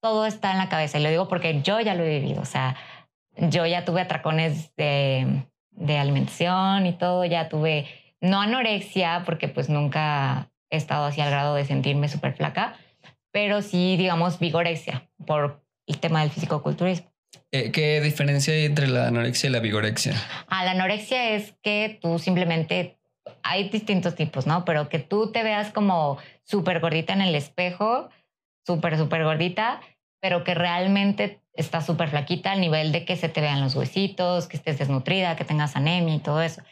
Todo 0.00 0.26
está 0.26 0.52
en 0.52 0.58
la 0.58 0.68
cabeza. 0.68 0.98
Y 0.98 1.02
lo 1.02 1.10
digo 1.10 1.28
porque 1.28 1.62
yo 1.62 1.80
ya 1.80 1.94
lo 1.94 2.04
he 2.04 2.20
vivido. 2.20 2.42
O 2.42 2.46
sea, 2.46 2.76
yo 3.36 3.66
ya 3.66 3.84
tuve 3.84 4.02
atracones 4.02 4.74
de, 4.76 5.46
de 5.70 5.98
alimentación 5.98 6.86
y 6.86 6.92
todo. 6.92 7.24
Ya 7.24 7.48
tuve, 7.48 7.86
no 8.20 8.40
anorexia, 8.40 9.22
porque 9.24 9.48
pues 9.48 9.68
nunca 9.68 10.50
he 10.70 10.76
estado 10.76 11.06
así 11.06 11.20
al 11.20 11.30
grado 11.30 11.54
de 11.54 11.64
sentirme 11.64 12.08
súper 12.08 12.34
flaca, 12.34 12.76
pero 13.32 13.62
sí, 13.62 13.96
digamos, 13.96 14.38
vigorexia 14.38 15.08
por 15.26 15.64
el 15.86 15.98
tema 15.98 16.20
del 16.20 16.30
fisicoculturismo. 16.30 17.12
Eh, 17.52 17.70
¿Qué 17.70 18.00
diferencia 18.00 18.52
hay 18.52 18.64
entre 18.64 18.88
la 18.88 19.08
anorexia 19.08 19.48
y 19.48 19.52
la 19.52 19.60
vigorexia? 19.60 20.14
Ah, 20.48 20.64
la 20.64 20.72
anorexia 20.72 21.30
es 21.30 21.54
que 21.62 21.98
tú 22.00 22.18
simplemente 22.18 22.98
hay 23.42 23.68
distintos 23.68 24.14
tipos, 24.14 24.46
¿no? 24.46 24.64
Pero 24.64 24.88
que 24.88 24.98
tú 24.98 25.32
te 25.32 25.42
veas 25.42 25.72
como 25.72 26.18
súper 26.44 26.80
gordita 26.80 27.12
en 27.12 27.22
el 27.22 27.34
espejo, 27.34 28.08
súper, 28.66 28.98
súper 28.98 29.24
gordita, 29.24 29.80
pero 30.20 30.44
que 30.44 30.54
realmente 30.54 31.40
estás 31.54 31.86
súper 31.86 32.08
flaquita 32.08 32.52
al 32.52 32.60
nivel 32.60 32.92
de 32.92 33.04
que 33.04 33.16
se 33.16 33.28
te 33.28 33.40
vean 33.40 33.60
los 33.60 33.74
huesitos, 33.76 34.46
que 34.46 34.56
estés 34.56 34.78
desnutrida, 34.78 35.36
que 35.36 35.44
tengas 35.44 35.76
anemia 35.76 36.14
y 36.14 36.20
todo 36.20 36.42
eso. 36.42 36.62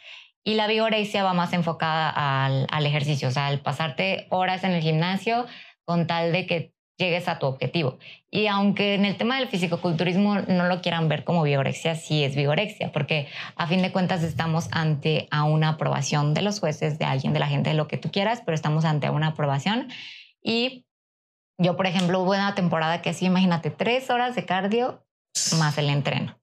Y 0.45 0.55
la 0.55 0.67
vigorexia 0.67 1.23
va 1.23 1.35
más 1.35 1.53
enfocada 1.53 2.11
al, 2.45 2.67
al 2.71 2.87
ejercicio, 2.87 3.29
o 3.29 3.31
sea, 3.31 3.47
al 3.47 3.61
pasarte 3.61 4.27
horas 4.31 4.65
en 4.65 4.73
el 4.73 4.83
gimnasio 4.83 5.47
con 5.85 6.07
tal 6.07 6.33
de 6.33 6.47
que 6.47 6.75
llegues 7.03 7.29
a 7.29 7.39
tu 7.39 7.47
objetivo. 7.47 7.99
Y 8.31 8.47
aunque 8.47 8.95
en 8.95 9.05
el 9.05 9.17
tema 9.17 9.39
del 9.39 9.49
fisicoculturismo 9.49 10.37
no 10.37 10.67
lo 10.67 10.81
quieran 10.81 11.09
ver 11.09 11.25
como 11.25 11.43
vigorexia, 11.43 11.95
sí 11.97 12.25
es 12.25 12.37
vigorexia, 12.37 12.93
porque 12.93 13.29
a 13.57 13.67
fin 13.67 13.83
de 13.83 13.93
cuentas 13.93 14.23
estamos 14.23 14.69
ante 14.71 15.29
a 15.31 15.45
una 15.45 15.71
aprobación 15.71 16.33
de 16.33 16.43
los 16.43 16.61
jueces, 16.61 16.99
de 16.99 17.05
alguien, 17.05 17.33
de 17.33 17.41
la 17.41 17.49
gente, 17.49 17.71
de 17.71 17.77
lo 17.77 17.89
que 17.89 17.99
tú 17.99 18.11
quieras, 18.11 18.43
pero 18.45 18.55
estamos 18.55 18.85
ante 18.85 19.11
una 19.11 19.29
aprobación. 19.29 19.89
Y 20.43 20.87
yo, 21.59 21.77
por 21.77 21.87
ejemplo, 21.87 22.21
hubo 22.21 22.31
una 22.31 22.55
temporada 22.55 23.03
que 23.03 23.13
sí, 23.13 23.27
imagínate, 23.27 23.71
tres 23.71 24.11
horas 24.11 24.35
de 24.35 24.45
cardio 24.45 25.05
más 25.59 25.79
el 25.79 25.89
entreno. 25.89 26.39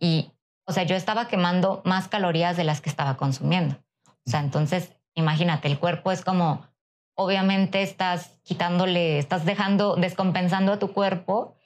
Y, 0.00 0.32
o 0.66 0.72
sea, 0.72 0.84
yo 0.84 0.96
estaba 0.96 1.28
quemando 1.28 1.82
más 1.84 2.08
calorías 2.08 2.56
de 2.56 2.64
las 2.64 2.80
que 2.80 2.90
estaba 2.90 3.16
consumiendo. 3.16 3.76
O 4.06 4.30
sea, 4.30 4.40
entonces, 4.40 4.92
imagínate, 5.14 5.68
el 5.68 5.78
cuerpo 5.78 6.12
es 6.12 6.22
como, 6.24 6.67
obviamente 7.18 7.82
estás 7.82 8.38
quitándole, 8.44 9.18
estás 9.18 9.44
dejando, 9.44 9.96
descompensando 9.96 10.72
a 10.72 10.78
tu 10.78 10.92
cuerpo. 10.92 11.56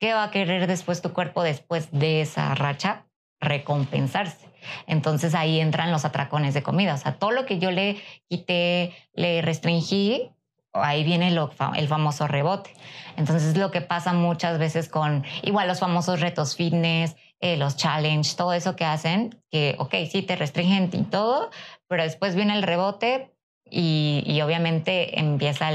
¿Qué 0.00 0.12
va 0.12 0.24
a 0.24 0.30
querer 0.32 0.66
después 0.66 1.00
tu 1.00 1.12
cuerpo 1.12 1.44
después 1.44 1.88
de 1.92 2.22
esa 2.22 2.52
racha? 2.56 3.06
Recompensarse. 3.40 4.48
Entonces 4.88 5.36
ahí 5.36 5.60
entran 5.60 5.92
los 5.92 6.04
atracones 6.04 6.54
de 6.54 6.64
comida. 6.64 6.94
O 6.94 6.98
sea, 6.98 7.18
todo 7.20 7.30
lo 7.30 7.46
que 7.46 7.60
yo 7.60 7.70
le 7.70 8.02
quité, 8.28 8.94
le 9.14 9.42
restringí, 9.42 10.32
ahí 10.72 11.04
viene 11.04 11.28
el 11.28 11.88
famoso 11.88 12.26
rebote. 12.26 12.74
Entonces 13.16 13.56
lo 13.56 13.70
que 13.70 13.82
pasa 13.82 14.12
muchas 14.12 14.58
veces 14.58 14.88
con 14.88 15.24
igual 15.42 15.68
los 15.68 15.78
famosos 15.78 16.20
retos 16.20 16.56
fitness, 16.56 17.14
eh, 17.38 17.56
los 17.56 17.76
challenge, 17.76 18.34
todo 18.34 18.52
eso 18.54 18.74
que 18.74 18.84
hacen, 18.84 19.40
que, 19.52 19.76
ok, 19.78 19.94
sí, 20.10 20.22
te 20.22 20.34
restringen 20.34 20.90
y 20.92 21.04
todo, 21.04 21.50
pero 21.86 22.02
después 22.02 22.34
viene 22.34 22.56
el 22.56 22.64
rebote 22.64 23.35
y, 23.70 24.40
obviamente 24.42 25.18
empieza 25.18 25.70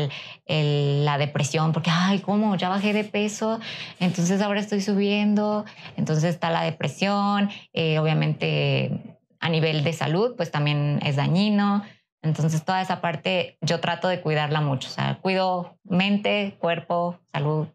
la 0.48 1.18
depresión 1.18 1.74
porque, 1.74 1.90
ay, 1.92 2.20
¿cómo? 2.20 2.56
Ya 2.56 2.70
bajé 2.70 2.94
de 2.94 3.04
peso, 3.04 3.60
entonces 4.00 4.42
ahora 4.42 4.60
estoy 4.60 4.82
subiendo, 4.82 5.66
entonces 5.98 6.26
está 6.26 6.50
la 6.50 6.64
depresión, 6.64 7.50
eh, 7.74 8.00
obviamente 8.00 9.18
a 9.40 9.50
nivel 9.50 9.84
de 9.84 9.94
salud, 9.94 10.36
pues 10.36 10.52
también 10.52 11.00
es 11.04 11.16
dañino. 11.16 11.84
Entonces 12.24 12.64
toda 12.64 12.82
esa 12.82 13.02
parte 13.02 13.58
yo 13.62 13.80
trato 13.80 14.08
de 14.08 14.22
cuidarla 14.22 14.62
mucho, 14.62 14.90
o 14.90 14.92
sea, 14.92 15.18
cuido 15.22 15.80
mente, 15.84 16.56
cuerpo, 16.60 17.20
salud, 17.32 17.68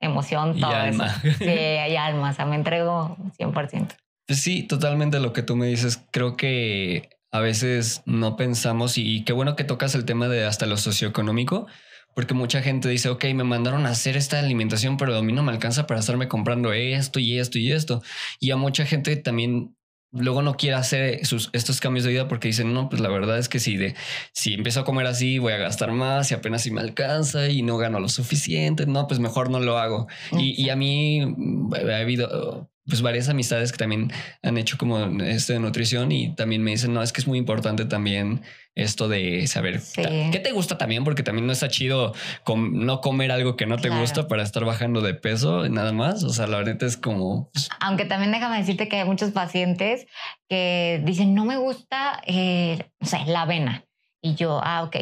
emoción, 0.00 0.58
todo 0.58 0.74
alma. 0.74 1.06
eso. 1.22 1.38
Sí, 1.38 1.48
hay 1.48 1.96
alma, 1.96 2.30
o 2.30 2.32
sea, 2.32 2.44
me 2.44 2.56
entrego 2.56 3.16
100%. 3.38 3.94
Pues 4.26 4.42
sí, 4.42 4.64
totalmente 4.64 5.20
lo 5.20 5.32
que 5.32 5.42
tú 5.42 5.54
me 5.54 5.66
dices. 5.66 6.04
Creo 6.10 6.36
que 6.36 7.10
a 7.32 7.40
veces 7.40 8.02
no 8.04 8.36
pensamos 8.36 8.98
y 8.98 9.24
qué 9.24 9.32
bueno 9.32 9.56
que 9.56 9.64
tocas 9.64 9.94
el 9.94 10.04
tema 10.04 10.28
de 10.28 10.44
hasta 10.44 10.66
lo 10.66 10.76
socioeconómico, 10.76 11.66
porque 12.14 12.34
mucha 12.34 12.62
gente 12.62 12.90
dice, 12.90 13.08
ok, 13.08 13.24
me 13.34 13.42
mandaron 13.42 13.86
a 13.86 13.90
hacer 13.90 14.18
esta 14.18 14.38
alimentación, 14.38 14.98
pero 14.98 15.16
a 15.16 15.22
mí 15.22 15.32
no 15.32 15.42
me 15.42 15.50
alcanza 15.50 15.86
para 15.86 16.00
estarme 16.00 16.28
comprando 16.28 16.74
esto 16.74 17.18
y 17.18 17.38
esto 17.38 17.58
y 17.58 17.72
esto. 17.72 18.02
Y 18.38 18.50
a 18.50 18.56
mucha 18.56 18.84
gente 18.84 19.16
también 19.16 19.74
luego 20.12 20.42
no 20.42 20.58
quiere 20.58 20.76
hacer 20.76 21.24
sus, 21.24 21.48
estos 21.54 21.80
cambios 21.80 22.04
de 22.04 22.10
vida 22.10 22.28
porque 22.28 22.48
dicen, 22.48 22.74
no, 22.74 22.90
pues 22.90 23.00
la 23.00 23.08
verdad 23.08 23.38
es 23.38 23.48
que 23.48 23.58
si, 23.60 23.78
de, 23.78 23.94
si 24.34 24.52
empiezo 24.52 24.80
a 24.80 24.84
comer 24.84 25.06
así 25.06 25.38
voy 25.38 25.54
a 25.54 25.56
gastar 25.56 25.90
más 25.92 26.30
y 26.30 26.34
apenas 26.34 26.62
si 26.62 26.70
me 26.70 26.82
alcanza 26.82 27.48
y 27.48 27.62
no 27.62 27.78
gano 27.78 27.98
lo 27.98 28.10
suficiente, 28.10 28.84
no, 28.84 29.06
pues 29.06 29.20
mejor 29.20 29.48
no 29.48 29.58
lo 29.58 29.78
hago. 29.78 30.06
Y, 30.32 30.62
y, 30.62 30.68
a 30.68 30.76
mí 30.76 31.24
mm, 31.24 31.74
ha 31.74 31.96
habido 31.96 32.71
pues 32.86 33.00
varias 33.00 33.28
amistades 33.28 33.70
que 33.70 33.78
también 33.78 34.12
han 34.42 34.58
hecho 34.58 34.76
como 34.76 34.98
esto 35.22 35.52
de 35.52 35.60
nutrición 35.60 36.10
y 36.10 36.34
también 36.34 36.62
me 36.62 36.72
dicen, 36.72 36.92
no, 36.92 37.02
es 37.02 37.12
que 37.12 37.20
es 37.20 37.26
muy 37.26 37.38
importante 37.38 37.84
también 37.84 38.42
esto 38.74 39.06
de 39.08 39.46
saber 39.46 39.80
qué 39.94 40.40
te 40.42 40.52
gusta 40.52 40.78
también, 40.78 41.04
porque 41.04 41.22
también 41.22 41.46
no 41.46 41.52
está 41.52 41.68
chido 41.68 42.14
no 42.56 43.00
comer 43.00 43.30
algo 43.30 43.56
que 43.56 43.66
no 43.66 43.76
te 43.76 43.90
gusta 43.90 44.26
para 44.26 44.42
estar 44.42 44.64
bajando 44.64 45.00
de 45.00 45.14
peso, 45.14 45.68
nada 45.68 45.92
más. 45.92 46.24
O 46.24 46.30
sea, 46.30 46.46
la 46.46 46.58
verdad 46.58 46.82
es 46.82 46.96
como... 46.96 47.50
Pues 47.52 47.68
Aunque 47.80 48.04
también 48.04 48.32
déjame 48.32 48.58
decirte 48.58 48.88
que 48.88 48.96
hay 48.96 49.04
muchos 49.04 49.30
pacientes 49.30 50.06
que 50.48 51.02
dicen, 51.04 51.34
no 51.34 51.44
me 51.44 51.58
gusta, 51.58 52.22
eh, 52.26 52.90
o 53.00 53.06
sea, 53.06 53.24
la 53.26 53.42
avena. 53.42 53.84
Y 54.22 54.34
yo, 54.34 54.60
ah, 54.62 54.82
ok, 54.84 54.96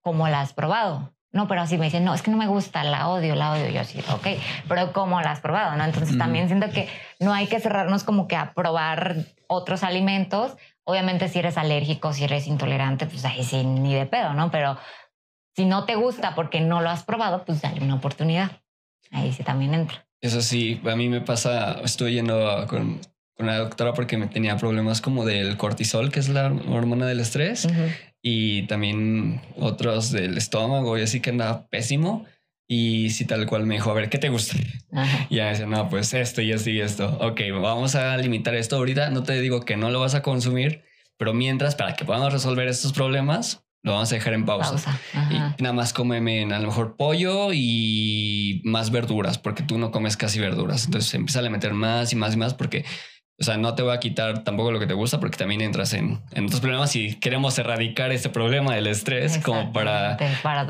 ¿cómo 0.00 0.28
la 0.28 0.40
has 0.40 0.52
probado? 0.52 1.15
No, 1.36 1.46
pero 1.46 1.60
así 1.60 1.76
me 1.76 1.84
dicen, 1.84 2.02
no, 2.02 2.14
es 2.14 2.22
que 2.22 2.30
no 2.30 2.38
me 2.38 2.46
gusta, 2.46 2.82
la 2.82 3.08
odio, 3.08 3.34
la 3.34 3.52
odio. 3.52 3.68
Yo 3.68 3.82
así, 3.82 3.98
ok, 4.10 4.26
pero 4.66 4.94
¿cómo 4.94 5.20
la 5.20 5.32
has 5.32 5.40
probado? 5.40 5.76
¿no? 5.76 5.84
Entonces 5.84 6.16
también 6.16 6.48
siento 6.48 6.70
que 6.70 6.88
no 7.20 7.34
hay 7.34 7.46
que 7.46 7.60
cerrarnos 7.60 8.04
como 8.04 8.26
que 8.26 8.36
a 8.36 8.54
probar 8.54 9.16
otros 9.46 9.82
alimentos. 9.82 10.56
Obviamente 10.84 11.28
si 11.28 11.38
eres 11.38 11.58
alérgico, 11.58 12.14
si 12.14 12.24
eres 12.24 12.46
intolerante, 12.46 13.04
pues 13.04 13.22
ahí 13.26 13.44
sí, 13.44 13.64
ni 13.64 13.94
de 13.94 14.06
pedo, 14.06 14.32
¿no? 14.32 14.50
Pero 14.50 14.78
si 15.54 15.66
no 15.66 15.84
te 15.84 15.94
gusta 15.94 16.34
porque 16.34 16.62
no 16.62 16.80
lo 16.80 16.88
has 16.88 17.04
probado, 17.04 17.44
pues 17.44 17.60
dale 17.60 17.82
una 17.82 17.96
oportunidad. 17.96 18.52
Ahí 19.10 19.30
sí 19.34 19.42
también 19.42 19.74
entra. 19.74 20.06
Eso 20.22 20.40
sí, 20.40 20.80
a 20.90 20.96
mí 20.96 21.10
me 21.10 21.20
pasa, 21.20 21.82
estoy 21.84 22.14
yendo 22.14 22.66
con, 22.66 22.98
con 23.36 23.46
la 23.46 23.58
doctora 23.58 23.92
porque 23.92 24.16
me 24.16 24.26
tenía 24.26 24.56
problemas 24.56 25.02
como 25.02 25.26
del 25.26 25.58
cortisol, 25.58 26.10
que 26.10 26.20
es 26.20 26.30
la 26.30 26.46
hormona 26.46 27.04
del 27.04 27.20
estrés 27.20 27.68
y 28.28 28.62
también 28.62 29.40
otros 29.56 30.10
del 30.10 30.36
estómago 30.36 30.98
y 30.98 31.02
así 31.02 31.20
que 31.20 31.30
andaba 31.30 31.68
pésimo. 31.68 32.26
Y 32.66 33.10
si 33.10 33.24
tal 33.24 33.46
cual 33.46 33.66
me 33.66 33.76
dijo, 33.76 33.88
a 33.88 33.94
ver, 33.94 34.10
¿qué 34.10 34.18
te 34.18 34.30
gusta? 34.30 34.56
Y 35.30 35.36
ya 35.36 35.46
decía, 35.46 35.66
no, 35.66 35.88
pues 35.88 36.12
esto 36.12 36.42
y 36.42 36.50
esto 36.50 36.70
y 36.70 36.80
esto. 36.80 37.06
Ok, 37.20 37.42
vamos 37.52 37.94
a 37.94 38.16
limitar 38.16 38.56
esto 38.56 38.74
ahorita. 38.78 39.10
No 39.10 39.22
te 39.22 39.40
digo 39.40 39.60
que 39.60 39.76
no 39.76 39.90
lo 39.90 40.00
vas 40.00 40.16
a 40.16 40.22
consumir, 40.22 40.82
pero 41.16 41.34
mientras, 41.34 41.76
para 41.76 41.94
que 41.94 42.04
podamos 42.04 42.32
resolver 42.32 42.66
estos 42.66 42.92
problemas, 42.92 43.64
lo 43.84 43.92
vamos 43.92 44.10
a 44.10 44.16
dejar 44.16 44.34
en 44.34 44.44
pausa. 44.44 44.98
Y 45.30 45.62
nada 45.62 45.72
más 45.72 45.92
cómeme 45.92 46.52
a 46.52 46.58
lo 46.58 46.66
mejor 46.66 46.96
pollo 46.96 47.52
y 47.52 48.60
más 48.64 48.90
verduras, 48.90 49.38
porque 49.38 49.62
tú 49.62 49.78
no 49.78 49.92
comes 49.92 50.16
casi 50.16 50.40
verduras. 50.40 50.86
Entonces 50.86 51.14
empieza 51.14 51.38
a 51.38 51.48
meter 51.48 51.74
más 51.74 52.12
y 52.12 52.16
más 52.16 52.34
y 52.34 52.38
más 52.38 52.54
porque 52.54 52.84
o 53.38 53.44
sea, 53.44 53.58
no 53.58 53.74
te 53.74 53.82
voy 53.82 53.94
a 53.94 54.00
quitar 54.00 54.44
tampoco 54.44 54.72
lo 54.72 54.80
que 54.80 54.86
te 54.86 54.94
gusta 54.94 55.20
porque 55.20 55.36
también 55.36 55.60
entras 55.60 55.92
en, 55.92 56.22
en 56.32 56.46
otros 56.46 56.60
problemas 56.60 56.96
y 56.96 57.16
queremos 57.16 57.58
erradicar 57.58 58.10
ese 58.10 58.30
problema 58.30 58.74
del 58.74 58.86
estrés 58.86 59.36
como 59.38 59.74
para, 59.74 60.16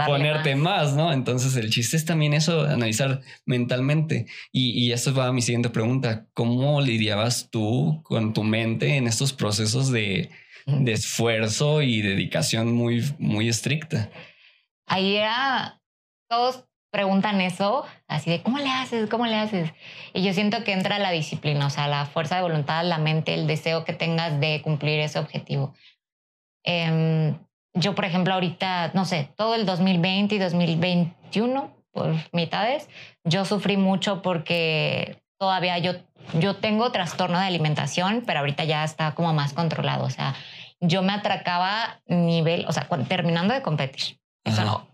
ponerte 0.05 0.57
más. 0.57 0.95
¿no? 0.95 1.13
Entonces 1.13 1.55
el 1.55 1.71
chiste 1.71 1.97
es 1.97 2.05
también 2.05 2.35
eso, 2.35 2.63
analizar 2.63 3.21
mentalmente. 3.45 4.27
Y, 4.51 4.73
y 4.73 4.93
esto 4.93 5.15
va 5.15 5.29
a 5.29 5.33
mi 5.33 5.43
siguiente 5.43 5.71
pregunta. 5.71 6.27
¿Cómo 6.35 6.81
lidiabas 6.81 7.51
tú 7.51 8.01
con 8.03 8.33
tu 8.33 8.43
mente 8.43 8.97
en 8.97 9.07
estos 9.07 9.33
procesos 9.33 9.93
de, 9.93 10.31
de 10.67 10.93
esfuerzo 10.93 11.83
y 11.83 12.03
dedicación 12.03 12.73
muy, 12.75 13.05
muy 13.21 13.49
estricta? 13.49 14.11
Ahí 14.89 15.17
era, 15.17 15.81
todos 16.29 16.65
preguntan 16.91 17.41
eso, 17.41 17.85
así 18.09 18.31
de, 18.31 18.43
¿cómo 18.43 18.59
le 18.59 18.71
haces? 18.71 19.09
¿Cómo 19.09 19.27
le 19.27 19.37
haces? 19.37 19.73
Y 20.13 20.23
yo 20.23 20.33
siento 20.33 20.65
que 20.65 20.73
entra 20.73 20.99
la 20.99 21.11
disciplina, 21.11 21.67
o 21.67 21.71
sea, 21.71 21.89
la 21.89 22.07
fuerza 22.07 22.37
de 22.37 22.43
voluntad, 22.43 22.85
la 22.85 22.99
mente, 22.99 23.35
el 23.35 23.47
deseo 23.47 23.85
que 23.85 23.93
tengas 23.93 24.41
de 24.41 24.63
cumplir 24.63 25.01
ese 25.01 25.19
objetivo. 25.19 25.75
Em, 26.65 27.39
yo, 27.75 27.95
por 27.95 28.05
ejemplo, 28.05 28.35
ahorita, 28.35 28.93
no 28.95 29.05
sé, 29.05 29.31
todo 29.37 29.55
el 29.55 29.67
2020 29.67 30.35
y 30.35 30.39
2021, 30.39 31.71
por 31.93 32.15
mitades, 32.33 32.89
yo 33.25 33.45
sufrí 33.45 33.77
mucho 33.77 34.23
porque 34.23 35.23
todavía 35.39 35.79
yo, 35.79 35.93
yo 36.39 36.57
tengo 36.57 36.91
trastorno 36.93 37.39
de 37.39 37.47
alimentación, 37.47 38.25
pero 38.27 38.41
ahorita 38.41 38.65
ya 38.65 38.85
está 38.85 39.15
como 39.15 39.33
más 39.35 39.53
controlado. 39.53 40.05
O 40.05 40.11
sea, 40.11 40.35
yo 40.81 41.03
me 41.03 41.13
atracaba 41.13 42.01
nivel, 42.07 42.65
o 42.69 42.73
sea, 42.73 42.89
terminando 43.09 43.55
de 43.55 43.63
competir. 43.63 44.19
Eso 44.45 44.65
no, 44.65 44.87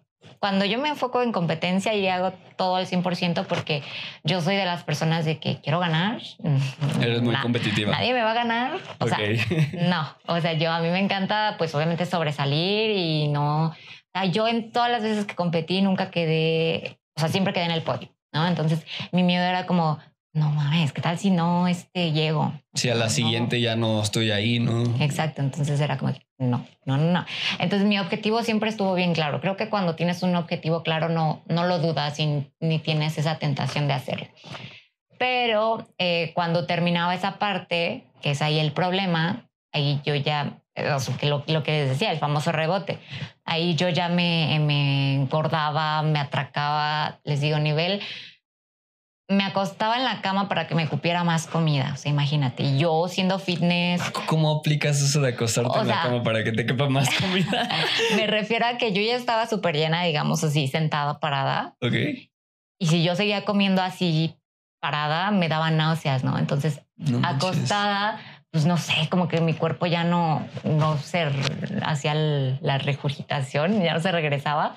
cuando 0.42 0.64
yo 0.64 0.80
me 0.80 0.88
enfoco 0.88 1.22
en 1.22 1.30
competencia 1.30 1.94
y 1.94 2.08
hago 2.08 2.32
todo 2.56 2.74
al 2.74 2.88
100% 2.88 3.46
porque 3.46 3.84
yo 4.24 4.40
soy 4.40 4.56
de 4.56 4.64
las 4.64 4.82
personas 4.82 5.24
de 5.24 5.38
que 5.38 5.60
quiero 5.60 5.78
ganar. 5.78 6.20
Eres 7.00 7.22
muy 7.22 7.36
competitiva. 7.36 7.92
Nadie 7.92 8.12
me 8.12 8.22
va 8.22 8.32
a 8.32 8.34
ganar. 8.34 8.80
O 8.98 9.06
sea, 9.06 9.18
no. 9.88 10.16
O 10.26 10.40
sea, 10.40 10.54
yo 10.54 10.72
a 10.72 10.80
mí 10.80 10.88
me 10.88 10.98
encanta, 10.98 11.54
pues 11.58 11.72
obviamente 11.76 12.06
sobresalir 12.06 12.90
y 12.90 13.28
no. 13.28 13.66
O 13.66 13.74
sea, 14.12 14.24
yo 14.24 14.48
en 14.48 14.72
todas 14.72 14.90
las 14.90 15.04
veces 15.04 15.26
que 15.26 15.36
competí 15.36 15.80
nunca 15.80 16.10
quedé, 16.10 16.98
o 17.14 17.20
sea, 17.20 17.28
siempre 17.28 17.52
quedé 17.52 17.66
en 17.66 17.70
el 17.70 17.82
podio, 17.82 18.12
¿no? 18.32 18.44
Entonces 18.44 18.84
mi 19.12 19.22
miedo 19.22 19.44
era 19.44 19.64
como, 19.64 20.00
no 20.34 20.50
mames, 20.50 20.92
¿qué 20.92 21.02
tal 21.02 21.18
si 21.18 21.30
no 21.30 21.68
este, 21.68 22.12
llego? 22.12 22.52
Si 22.74 22.88
a 22.88 22.94
la 22.94 23.10
siguiente 23.10 23.60
ya 23.60 23.76
no 23.76 24.00
estoy 24.00 24.30
ahí, 24.30 24.60
¿no? 24.60 24.82
Exacto, 24.98 25.42
entonces 25.42 25.78
era 25.78 25.98
como, 25.98 26.14
no, 26.38 26.66
no, 26.86 26.96
no. 26.96 27.26
Entonces 27.58 27.86
mi 27.86 27.98
objetivo 27.98 28.42
siempre 28.42 28.70
estuvo 28.70 28.94
bien 28.94 29.12
claro. 29.12 29.40
Creo 29.42 29.56
que 29.56 29.68
cuando 29.68 29.94
tienes 29.94 30.22
un 30.22 30.34
objetivo 30.34 30.82
claro 30.82 31.10
no, 31.10 31.42
no 31.48 31.66
lo 31.66 31.78
dudas 31.80 32.18
y, 32.18 32.46
ni 32.60 32.78
tienes 32.78 33.18
esa 33.18 33.38
tentación 33.38 33.88
de 33.88 33.94
hacerlo. 33.94 34.26
Pero 35.18 35.86
eh, 35.98 36.32
cuando 36.34 36.66
terminaba 36.66 37.14
esa 37.14 37.38
parte, 37.38 38.06
que 38.22 38.30
es 38.30 38.40
ahí 38.40 38.58
el 38.58 38.72
problema, 38.72 39.50
ahí 39.70 40.00
yo 40.04 40.14
ya, 40.14 40.62
lo, 41.22 41.44
lo 41.46 41.62
que 41.62 41.72
les 41.72 41.90
decía, 41.90 42.10
el 42.10 42.18
famoso 42.18 42.52
rebote, 42.52 42.98
ahí 43.44 43.74
yo 43.74 43.90
ya 43.90 44.08
me, 44.08 44.58
me 44.60 45.14
engordaba, 45.16 46.02
me 46.02 46.18
atracaba, 46.18 47.20
les 47.24 47.42
digo, 47.42 47.58
nivel 47.58 48.00
me 49.32 49.44
acostaba 49.44 49.96
en 49.96 50.04
la 50.04 50.20
cama 50.20 50.48
para 50.48 50.66
que 50.66 50.74
me 50.74 50.88
cupiera 50.88 51.24
más 51.24 51.46
comida. 51.46 51.92
O 51.94 51.96
sea, 51.96 52.10
imagínate, 52.10 52.78
yo 52.78 53.08
siendo 53.08 53.38
fitness. 53.38 54.02
¿Cómo 54.26 54.58
aplicas 54.58 55.00
eso 55.00 55.20
de 55.20 55.30
acostarte 55.30 55.78
en 55.80 55.88
la 55.88 56.02
cama 56.02 56.22
para 56.22 56.44
que 56.44 56.52
te 56.52 56.66
quepa 56.66 56.88
más 56.88 57.08
comida? 57.14 57.68
me 58.16 58.26
refiero 58.26 58.66
a 58.66 58.78
que 58.78 58.92
yo 58.92 59.02
ya 59.02 59.16
estaba 59.16 59.46
súper 59.46 59.76
llena, 59.76 60.02
digamos 60.04 60.44
así, 60.44 60.68
sentada, 60.68 61.18
parada. 61.18 61.74
Ok. 61.80 61.94
Y 62.78 62.86
si 62.86 63.02
yo 63.02 63.16
seguía 63.16 63.44
comiendo 63.44 63.82
así 63.82 64.36
parada, 64.80 65.30
me 65.30 65.48
daba 65.48 65.70
náuseas, 65.70 66.24
¿no? 66.24 66.38
Entonces, 66.38 66.82
acostada, 67.22 68.18
pues 68.50 68.66
no 68.66 68.76
sé, 68.76 69.08
como 69.08 69.28
que 69.28 69.40
mi 69.40 69.54
cuerpo 69.54 69.86
ya 69.86 70.04
no, 70.04 70.46
no 70.64 70.98
se 70.98 71.28
hacía 71.82 72.14
la 72.14 72.78
regurgitación, 72.78 73.82
ya 73.82 73.94
no 73.94 74.00
se 74.00 74.10
regresaba 74.10 74.76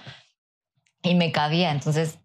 y 1.01 1.15
me 1.15 1.31
cabía. 1.31 1.71
Entonces, 1.71 2.19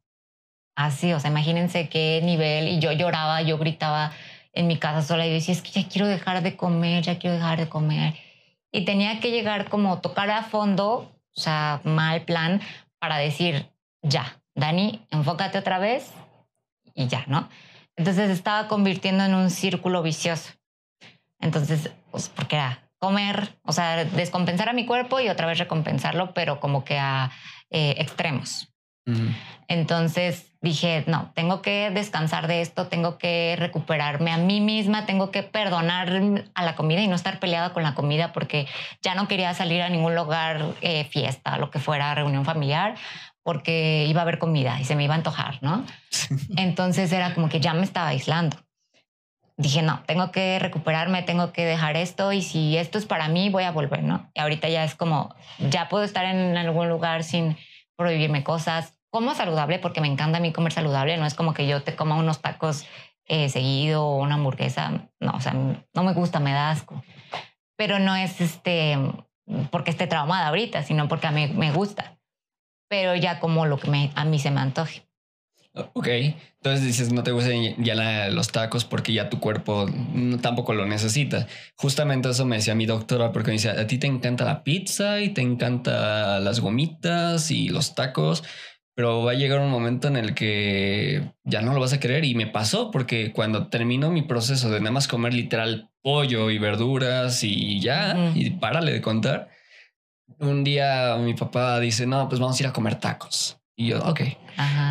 Así, 0.80 1.12
o 1.12 1.20
sea, 1.20 1.30
imagínense 1.30 1.90
qué 1.90 2.22
nivel. 2.24 2.66
Y 2.66 2.78
yo 2.78 2.90
lloraba, 2.92 3.42
yo 3.42 3.58
gritaba 3.58 4.12
en 4.54 4.66
mi 4.66 4.78
casa 4.78 5.02
sola 5.02 5.26
y 5.26 5.30
decía, 5.30 5.52
es 5.52 5.60
que 5.60 5.70
ya 5.70 5.86
quiero 5.86 6.06
dejar 6.06 6.42
de 6.42 6.56
comer, 6.56 7.02
ya 7.02 7.18
quiero 7.18 7.36
dejar 7.36 7.58
de 7.58 7.68
comer. 7.68 8.14
Y 8.72 8.86
tenía 8.86 9.20
que 9.20 9.30
llegar 9.30 9.68
como 9.68 10.00
tocar 10.00 10.30
a 10.30 10.42
fondo, 10.42 11.12
o 11.36 11.40
sea, 11.40 11.82
mal 11.84 12.22
plan, 12.22 12.62
para 12.98 13.18
decir, 13.18 13.70
ya, 14.00 14.40
Dani, 14.54 15.04
enfócate 15.10 15.58
otra 15.58 15.78
vez 15.78 16.12
y 16.94 17.08
ya, 17.08 17.24
¿no? 17.26 17.50
Entonces 17.96 18.30
estaba 18.30 18.66
convirtiendo 18.66 19.24
en 19.24 19.34
un 19.34 19.50
círculo 19.50 20.02
vicioso. 20.02 20.50
Entonces, 21.40 21.90
pues, 22.10 22.30
porque 22.30 22.56
era 22.56 22.88
comer, 22.98 23.54
o 23.64 23.72
sea, 23.72 24.06
descompensar 24.06 24.70
a 24.70 24.72
mi 24.72 24.86
cuerpo 24.86 25.20
y 25.20 25.28
otra 25.28 25.46
vez 25.46 25.58
recompensarlo, 25.58 26.32
pero 26.32 26.58
como 26.58 26.84
que 26.84 26.98
a 26.98 27.30
eh, 27.68 27.96
extremos. 27.98 28.72
Entonces 29.68 30.49
dije, 30.60 31.04
no, 31.06 31.32
tengo 31.34 31.62
que 31.62 31.90
descansar 31.90 32.46
de 32.46 32.60
esto, 32.60 32.86
tengo 32.86 33.18
que 33.18 33.56
recuperarme 33.58 34.32
a 34.32 34.36
mí 34.36 34.60
misma, 34.60 35.06
tengo 35.06 35.30
que 35.30 35.42
perdonar 35.42 36.44
a 36.54 36.64
la 36.64 36.76
comida 36.76 37.00
y 37.00 37.08
no 37.08 37.16
estar 37.16 37.38
peleada 37.40 37.72
con 37.72 37.82
la 37.82 37.94
comida 37.94 38.32
porque 38.32 38.66
ya 39.02 39.14
no 39.14 39.28
quería 39.28 39.54
salir 39.54 39.82
a 39.82 39.88
ningún 39.88 40.14
lugar, 40.14 40.74
eh, 40.82 41.04
fiesta, 41.04 41.56
lo 41.58 41.70
que 41.70 41.78
fuera, 41.78 42.14
reunión 42.14 42.44
familiar, 42.44 42.94
porque 43.42 44.06
iba 44.08 44.20
a 44.20 44.22
haber 44.22 44.38
comida 44.38 44.78
y 44.80 44.84
se 44.84 44.96
me 44.96 45.04
iba 45.04 45.14
a 45.14 45.18
antojar, 45.18 45.58
¿no? 45.62 45.84
Entonces 46.56 47.10
era 47.12 47.34
como 47.34 47.48
que 47.48 47.60
ya 47.60 47.72
me 47.72 47.84
estaba 47.84 48.08
aislando 48.08 48.56
dije, 49.60 49.82
no, 49.82 50.02
tengo 50.06 50.32
que 50.32 50.58
recuperarme, 50.58 51.22
tengo 51.22 51.52
que 51.52 51.66
dejar 51.66 51.96
esto 51.96 52.32
y 52.32 52.40
si 52.40 52.78
esto 52.78 52.96
es 52.96 53.04
para 53.04 53.28
mí, 53.28 53.50
voy 53.50 53.64
a 53.64 53.70
volver, 53.70 54.02
¿no? 54.02 54.30
Y 54.34 54.40
ahorita 54.40 54.68
ya 54.68 54.84
es 54.84 54.94
como, 54.94 55.34
ya 55.58 55.88
puedo 55.88 56.02
estar 56.02 56.24
en 56.24 56.56
algún 56.56 56.88
lugar 56.88 57.24
sin 57.24 57.58
prohibirme 57.96 58.42
cosas. 58.42 58.94
Como 59.10 59.34
saludable, 59.34 59.78
porque 59.78 60.00
me 60.00 60.08
encanta 60.08 60.38
a 60.38 60.40
mí 60.40 60.52
comer 60.52 60.72
saludable, 60.72 61.16
no 61.16 61.26
es 61.26 61.34
como 61.34 61.52
que 61.52 61.66
yo 61.66 61.82
te 61.82 61.96
coma 61.96 62.16
unos 62.16 62.40
tacos 62.40 62.86
eh, 63.26 63.48
seguido 63.48 64.04
o 64.04 64.22
una 64.22 64.34
hamburguesa, 64.34 65.08
no, 65.20 65.32
o 65.32 65.40
sea, 65.40 65.52
no 65.52 66.02
me 66.04 66.12
gusta, 66.12 66.40
me 66.40 66.52
da 66.52 66.70
asco. 66.70 67.02
Pero 67.76 67.98
no 67.98 68.14
es 68.14 68.40
este, 68.40 68.98
porque 69.70 69.90
esté 69.90 70.06
traumada 70.06 70.48
ahorita, 70.48 70.82
sino 70.82 71.08
porque 71.08 71.26
a 71.26 71.32
mí 71.32 71.48
me 71.48 71.72
gusta. 71.72 72.18
Pero 72.88 73.14
ya 73.14 73.40
como 73.40 73.66
lo 73.66 73.78
que 73.78 73.90
me, 73.90 74.10
a 74.14 74.24
mí 74.24 74.38
se 74.38 74.50
me 74.50 74.60
antoje. 74.60 75.10
Ok, 75.72 76.08
entonces 76.08 76.84
dices 76.84 77.12
no 77.12 77.22
te 77.22 77.30
gustan 77.30 77.76
ya 77.78 78.28
los 78.28 78.50
tacos 78.50 78.84
porque 78.84 79.12
ya 79.12 79.30
tu 79.30 79.38
cuerpo 79.38 79.86
tampoco 80.42 80.74
lo 80.74 80.84
necesita. 80.84 81.46
Justamente 81.76 82.28
eso 82.28 82.44
me 82.44 82.56
decía 82.56 82.74
mi 82.74 82.86
doctora 82.86 83.30
porque 83.30 83.52
me 83.52 83.56
decía, 83.56 83.80
a 83.80 83.86
ti 83.86 83.98
te 83.98 84.08
encanta 84.08 84.44
la 84.44 84.64
pizza 84.64 85.20
y 85.20 85.28
te 85.28 85.42
encanta 85.42 86.40
las 86.40 86.58
gomitas 86.58 87.52
y 87.52 87.68
los 87.68 87.94
tacos, 87.94 88.42
pero 89.00 89.24
va 89.24 89.30
a 89.30 89.34
llegar 89.34 89.60
un 89.60 89.70
momento 89.70 90.08
en 90.08 90.16
el 90.16 90.34
que 90.34 91.32
ya 91.44 91.62
no 91.62 91.72
lo 91.72 91.80
vas 91.80 91.94
a 91.94 92.00
querer 92.00 92.26
y 92.26 92.34
me 92.34 92.46
pasó 92.46 92.90
porque 92.90 93.32
cuando 93.32 93.68
terminó 93.68 94.10
mi 94.10 94.20
proceso 94.20 94.68
de 94.68 94.78
nada 94.80 94.90
más 94.90 95.08
comer 95.08 95.32
literal 95.32 95.88
pollo 96.02 96.50
y 96.50 96.58
verduras 96.58 97.42
y 97.42 97.80
ya, 97.80 98.30
y 98.34 98.50
párale 98.50 98.92
de 98.92 99.00
contar, 99.00 99.48
un 100.38 100.64
día 100.64 101.16
mi 101.18 101.32
papá 101.32 101.80
dice, 101.80 102.06
no, 102.06 102.28
pues 102.28 102.42
vamos 102.42 102.60
a 102.60 102.62
ir 102.62 102.66
a 102.66 102.74
comer 102.74 102.96
tacos. 102.96 103.58
Y 103.80 103.86
yo, 103.86 103.98
ok. 104.00 104.20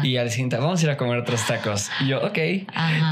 Y 0.01 0.17
al 0.17 0.31
siguiente, 0.31 0.57
vamos 0.57 0.81
a 0.81 0.85
ir 0.85 0.89
a 0.89 0.97
comer 0.97 1.19
otros 1.19 1.45
tacos. 1.45 1.91
Y 2.01 2.07
yo, 2.07 2.25
ok. 2.25 2.39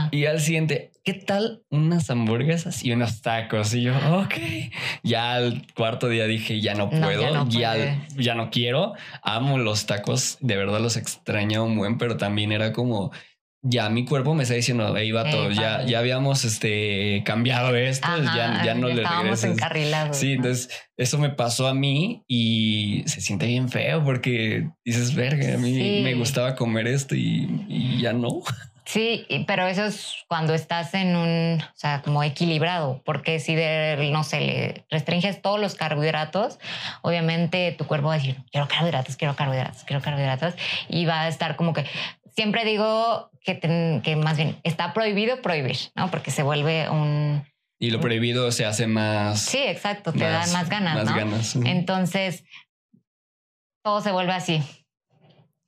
Y 0.09 0.25
al 0.25 0.39
siguiente, 0.39 0.89
¿qué 1.03 1.13
tal 1.13 1.61
unas 1.69 2.09
hamburguesas 2.09 2.83
y 2.83 2.93
unos 2.93 3.21
tacos? 3.21 3.75
Y 3.75 3.83
yo, 3.83 3.93
ok. 4.11 4.33
Ya 5.03 5.33
al 5.33 5.67
cuarto 5.75 6.09
día 6.09 6.25
dije, 6.25 6.59
ya 6.61 6.73
no 6.73 6.89
puedo, 6.89 7.47
ya, 7.49 8.03
ya, 8.15 8.33
no 8.33 8.49
quiero. 8.49 8.93
Amo 9.21 9.59
los 9.59 9.85
tacos, 9.85 10.39
de 10.41 10.57
verdad 10.57 10.79
los 10.79 10.97
extraño 10.97 11.63
un 11.63 11.77
buen, 11.77 11.99
pero 11.99 12.17
también 12.17 12.51
era 12.51 12.73
como, 12.73 13.11
ya 13.61 13.89
mi 13.89 14.05
cuerpo 14.05 14.33
me 14.33 14.43
está 14.43 14.55
diciendo, 14.55 14.93
hey, 14.95 15.11
vato, 15.11 15.49
ya, 15.51 15.83
ya 15.83 15.99
habíamos 15.99 16.45
este, 16.45 17.23
cambiado 17.25 17.75
esto, 17.75 18.07
ya, 18.23 18.63
ya 18.63 18.73
no 18.75 18.87
le 18.87 19.03
regresas. 19.03 20.17
Sí, 20.17 20.33
entonces 20.33 20.69
eso 20.95 21.17
me 21.17 21.29
pasó 21.29 21.67
a 21.67 21.73
mí 21.73 22.23
y 22.27 23.03
se 23.07 23.21
siente 23.21 23.47
bien 23.47 23.69
feo 23.69 24.03
porque 24.03 24.69
dices, 24.85 25.15
verga, 25.15 25.55
a 25.55 25.57
mí 25.57 26.01
me 26.03 26.13
gustaba 26.15 26.55
comer 26.55 26.87
esto 26.87 27.15
y, 27.15 27.99
ya 27.99 28.13
no. 28.13 28.41
Sí, 28.87 29.25
pero 29.47 29.67
eso 29.67 29.83
es 29.83 30.23
cuando 30.29 30.53
estás 30.53 30.93
en 30.93 31.17
un, 31.17 31.61
o 31.61 31.75
sea, 31.75 32.01
como 32.03 32.23
equilibrado, 32.23 33.01
porque 33.03 33.41
si 33.41 33.53
de, 33.53 34.09
no 34.13 34.23
sé, 34.23 34.39
le 34.39 34.85
restringes 34.89 35.41
todos 35.41 35.59
los 35.59 35.75
carbohidratos, 35.75 36.57
obviamente 37.01 37.75
tu 37.77 37.85
cuerpo 37.85 38.07
va 38.07 38.13
a 38.13 38.17
decir, 38.17 38.37
quiero 38.49 38.69
carbohidratos, 38.69 39.17
quiero 39.17 39.35
carbohidratos, 39.35 39.83
quiero 39.83 40.01
carbohidratos, 40.01 40.53
y 40.87 41.05
va 41.05 41.23
a 41.23 41.27
estar 41.27 41.57
como 41.57 41.73
que, 41.73 41.85
siempre 42.37 42.65
digo 42.65 43.31
que, 43.41 43.59
que 44.03 44.15
más 44.15 44.37
bien 44.37 44.59
está 44.63 44.93
prohibido 44.93 45.41
prohibir, 45.41 45.77
¿no? 45.95 46.11
Porque 46.11 46.29
se 46.29 46.43
vuelve 46.43 46.87
un... 46.87 47.43
Y 47.79 47.89
lo 47.89 47.99
prohibido 47.99 48.51
se 48.51 48.63
hace 48.63 48.85
más... 48.85 49.41
Sí, 49.41 49.57
exacto, 49.57 50.13
te 50.13 50.23
da 50.23 50.45
más 50.53 50.69
ganas. 50.69 51.03
Más 51.03 51.15
ganas. 51.15 51.55
Entonces, 51.55 52.43
todo 53.83 54.01
se 54.01 54.11
vuelve 54.11 54.33
así. 54.33 54.63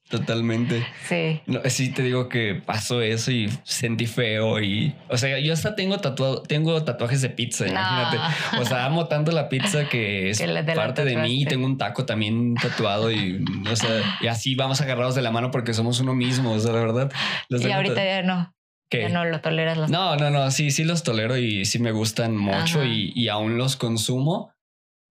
Totalmente. 0.10 0.88
Sí. 1.08 1.40
No, 1.46 1.62
sí, 1.66 1.92
te 1.92 2.02
digo 2.02 2.30
que 2.30 2.56
pasó 2.56 3.04
eso 3.04 3.30
y 3.32 3.48
sentí 3.64 4.08
feo 4.08 4.60
y, 4.60 4.96
o 5.08 5.18
sea, 5.18 5.38
yo 5.38 5.54
hasta 5.54 5.76
tengo 5.76 6.00
tatuado, 6.00 6.42
tengo 6.42 6.84
tatuajes 6.84 7.22
de 7.22 7.30
pizza, 7.30 7.68
imagínate. 7.68 8.18
O 8.60 8.66
sea, 8.66 8.86
amo 8.86 9.08
tanto 9.08 9.32
la 9.32 9.50
pizza 9.50 9.88
que 9.88 10.32
es 10.32 10.42
parte 10.76 11.06
de 11.06 11.16
mí 11.18 11.44
y 11.44 11.46
tengo 11.46 11.68
un 11.68 11.78
taco 11.78 12.06
también 12.06 12.56
tatuado 12.56 13.12
y, 13.12 13.46
o 13.72 13.76
sea, 13.76 14.02
y 14.22 14.28
así 14.28 14.56
vamos 14.56 14.82
agarrados 14.82 15.14
de 15.14 15.22
la 15.22 15.30
mano 15.30 15.52
porque 15.52 15.76
somos 15.76 16.00
uno 16.00 16.16
mismo, 16.16 16.54
o 16.54 16.60
sea, 16.60 16.74
la 16.74 16.80
verdad. 16.80 17.12
y 17.50 17.72
ahorita 17.72 18.04
ya 18.04 18.24
no. 18.24 18.52
¿Qué? 18.90 19.02
Ya 19.02 19.10
no 19.10 19.24
lo 19.26 19.42
toleras. 19.42 19.78
Los 19.78 19.92
no, 19.92 20.16
no, 20.16 20.32
no, 20.32 20.50
sí, 20.50 20.72
sí 20.72 20.84
los 20.84 21.04
tolero 21.04 21.38
y 21.38 21.66
sí 21.66 21.78
me 21.78 21.92
gustan 21.92 22.36
mucho 22.36 22.84
y, 22.84 23.14
y 23.16 23.28
aún 23.28 23.60
los 23.60 23.76
consumo, 23.76 24.52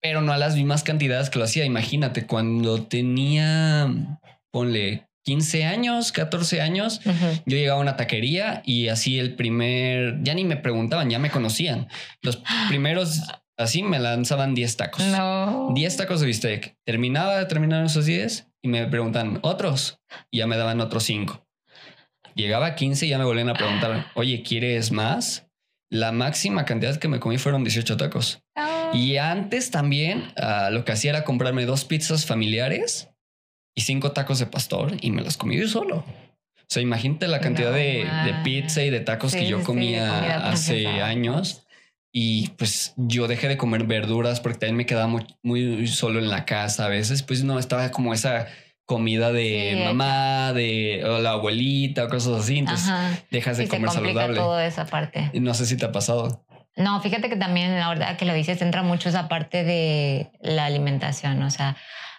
pero 0.03 0.23
no 0.23 0.33
a 0.33 0.39
las 0.39 0.57
mismas 0.57 0.83
cantidades 0.83 1.31
que 1.31 1.39
lo 1.39 1.45
hacía. 1.45 1.65
Imagínate, 1.65 2.27
cuando 2.27 2.83
tenía 2.83 4.19
ponle 4.51 5.09
15 5.29 5.65
años, 5.65 6.11
14 6.13 6.63
años, 6.63 7.03
yo 7.05 7.57
llegaba 7.57 7.79
a 7.79 7.83
una 7.83 7.97
taquería 7.97 8.63
y 8.65 8.89
así 8.89 9.19
el 9.19 9.35
primer, 9.37 10.23
ya 10.23 10.33
ni 10.33 10.45
me 10.45 10.57
preguntaban, 10.57 11.11
ya 11.11 11.19
me 11.19 11.31
conocían. 11.31 11.89
Los 12.23 12.43
primeros, 12.69 13.21
así 13.59 13.83
me 13.83 13.99
lanzaban 13.99 14.55
10 14.55 14.77
tacos. 14.79 15.05
No. 15.05 15.69
10 15.75 15.97
tacos 15.99 16.21
de 16.21 16.27
bistec. 16.27 16.77
Terminaba, 16.87 17.47
terminaron 17.47 17.85
esos 17.85 18.07
10 18.07 18.49
y 18.63 18.69
me 18.69 18.87
preguntan 18.87 19.39
otros 19.43 20.01
y 20.31 20.39
ya 20.39 20.47
me 20.47 20.57
daban 20.57 20.81
otros 20.81 21.05
5. 21.05 21.47
Llegaba 22.35 22.67
a 22.67 22.75
15 22.75 23.05
y 23.05 23.09
ya 23.11 23.19
me 23.19 23.25
volvían 23.25 23.51
a 23.51 23.55
preguntar, 23.55 24.07
oye, 24.15 24.43
¿quieres 24.43 24.93
más? 24.93 25.47
La 25.91 26.11
máxima 26.11 26.65
cantidad 26.65 26.97
que 26.97 27.09
me 27.09 27.21
comí 27.21 27.37
fueron 27.37 27.65
18 27.65 27.99
tacos. 27.99 28.43
Ah. 28.57 28.93
Y 28.95 29.19
antes 29.19 29.71
también 29.71 30.33
ah, 30.37 30.71
lo 30.73 30.87
que 30.87 30.93
hacía 30.93 31.11
era 31.11 31.25
comprarme 31.25 31.67
dos 31.67 31.85
pizzas 31.85 32.25
familiares 32.25 33.08
y 33.79 33.81
cinco 33.83 34.11
tacos 34.11 34.41
de 34.41 34.47
pastor 34.47 34.97
y 35.01 35.13
me 35.13 35.23
los 35.23 35.37
comí 35.37 35.57
yo 35.57 35.69
solo. 35.69 35.99
O 35.99 36.67
sea, 36.67 36.83
imagínate 36.83 37.29
la 37.29 37.39
cantidad 37.39 37.73
de, 37.73 38.05
pizza 38.43 38.83
y 38.83 38.91
de 38.91 38.99
tacos 38.99 39.37
que 39.37 39.47
yo 39.47 39.63
comía 39.63 40.51
hace 40.51 40.89
años. 41.01 41.63
Y 42.13 42.49
pues 42.59 42.95
yo 42.97 43.29
dejé 43.29 43.47
de 43.47 43.57
comer 43.57 43.85
verduras 43.85 44.41
porque 44.41 44.59
también 44.59 44.79
me 44.79 44.87
quedaba 44.87 45.07
muy, 45.43 45.87
solo 45.87 46.19
en 46.19 46.29
la 46.29 46.45
casa 46.45 46.87
a 46.87 46.89
veces. 46.89 47.23
Pues 47.23 47.45
no 47.45 47.61
estaba 47.61 47.93
como 47.93 48.13
esa 48.13 48.49
comida 48.85 49.31
de 49.31 49.81
mamá, 49.85 50.53
de 50.53 51.01
la 51.21 51.31
abuelita 51.31 52.03
o 52.03 52.09
cosas 52.09 52.41
así. 52.41 52.59
Entonces 52.59 52.93
dejas 53.31 53.59
de 53.59 53.69
comer 53.69 53.91
saludable. 53.91 54.37
Toda 54.37 54.67
esa 54.67 54.87
parte. 54.87 55.31
Y 55.33 55.39
no 55.39 55.55
sé 55.55 55.67
si 55.67 55.77
te 55.77 55.85
ha 55.87 55.93
pasado. 55.93 56.45
No, 56.75 57.01
fíjate 57.01 57.29
que 57.29 57.37
también, 57.37 57.79
la 57.79 57.89
verdad 57.89 58.17
que 58.17 58.25
lo 58.25 58.35
dices, 58.35 58.61
entra 58.61 58.83
mucho 58.83 59.09
esa 59.09 59.29
parte 59.29 59.63
de 59.63 60.33
la 60.41 60.65
alimentación. 60.65 61.41
O 61.45 61.51
sea, 61.51 61.77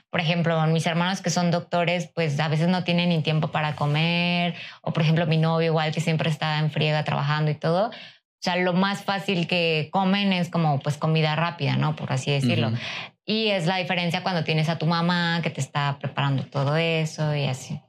por 0.09 0.21
ejemplo, 0.21 0.65
mis 0.67 0.85
hermanos 0.87 1.21
que 1.21 1.29
son 1.29 1.51
doctores, 1.51 2.09
pues 2.13 2.39
a 2.39 2.47
veces 2.47 2.67
no 2.67 2.83
tienen 2.83 3.09
ni 3.09 3.21
tiempo 3.21 3.49
para 3.51 3.75
comer, 3.75 4.55
o 4.81 4.91
por 4.91 5.03
ejemplo 5.03 5.27
mi 5.27 5.37
novio 5.37 5.67
igual 5.67 5.91
que 5.91 6.01
siempre 6.01 6.29
está 6.29 6.59
en 6.59 6.71
friega 6.71 7.03
trabajando 7.03 7.51
y 7.51 7.55
todo. 7.55 7.89
O 7.89 8.41
sea, 8.41 8.55
lo 8.55 8.73
más 8.73 9.03
fácil 9.03 9.47
que 9.47 9.89
comen 9.91 10.31
es 10.33 10.49
como 10.49 10.79
pues 10.79 10.97
comida 10.97 11.35
rápida, 11.35 11.75
¿no? 11.75 11.95
Por 11.95 12.11
así 12.11 12.31
decirlo. 12.31 12.71
Y 13.25 13.49
es 13.49 13.67
la 13.67 13.77
diferencia 13.77 14.23
cuando 14.23 14.43
tienes 14.43 14.69
a 14.69 14.77
tu 14.77 14.85
mamá 14.85 15.41
que 15.43 15.49
te 15.49 15.61
está 15.61 15.99
preparando 15.99 16.43
todo 16.45 16.77
eso 16.77 17.35
y 17.35 17.45
así. 17.45 17.79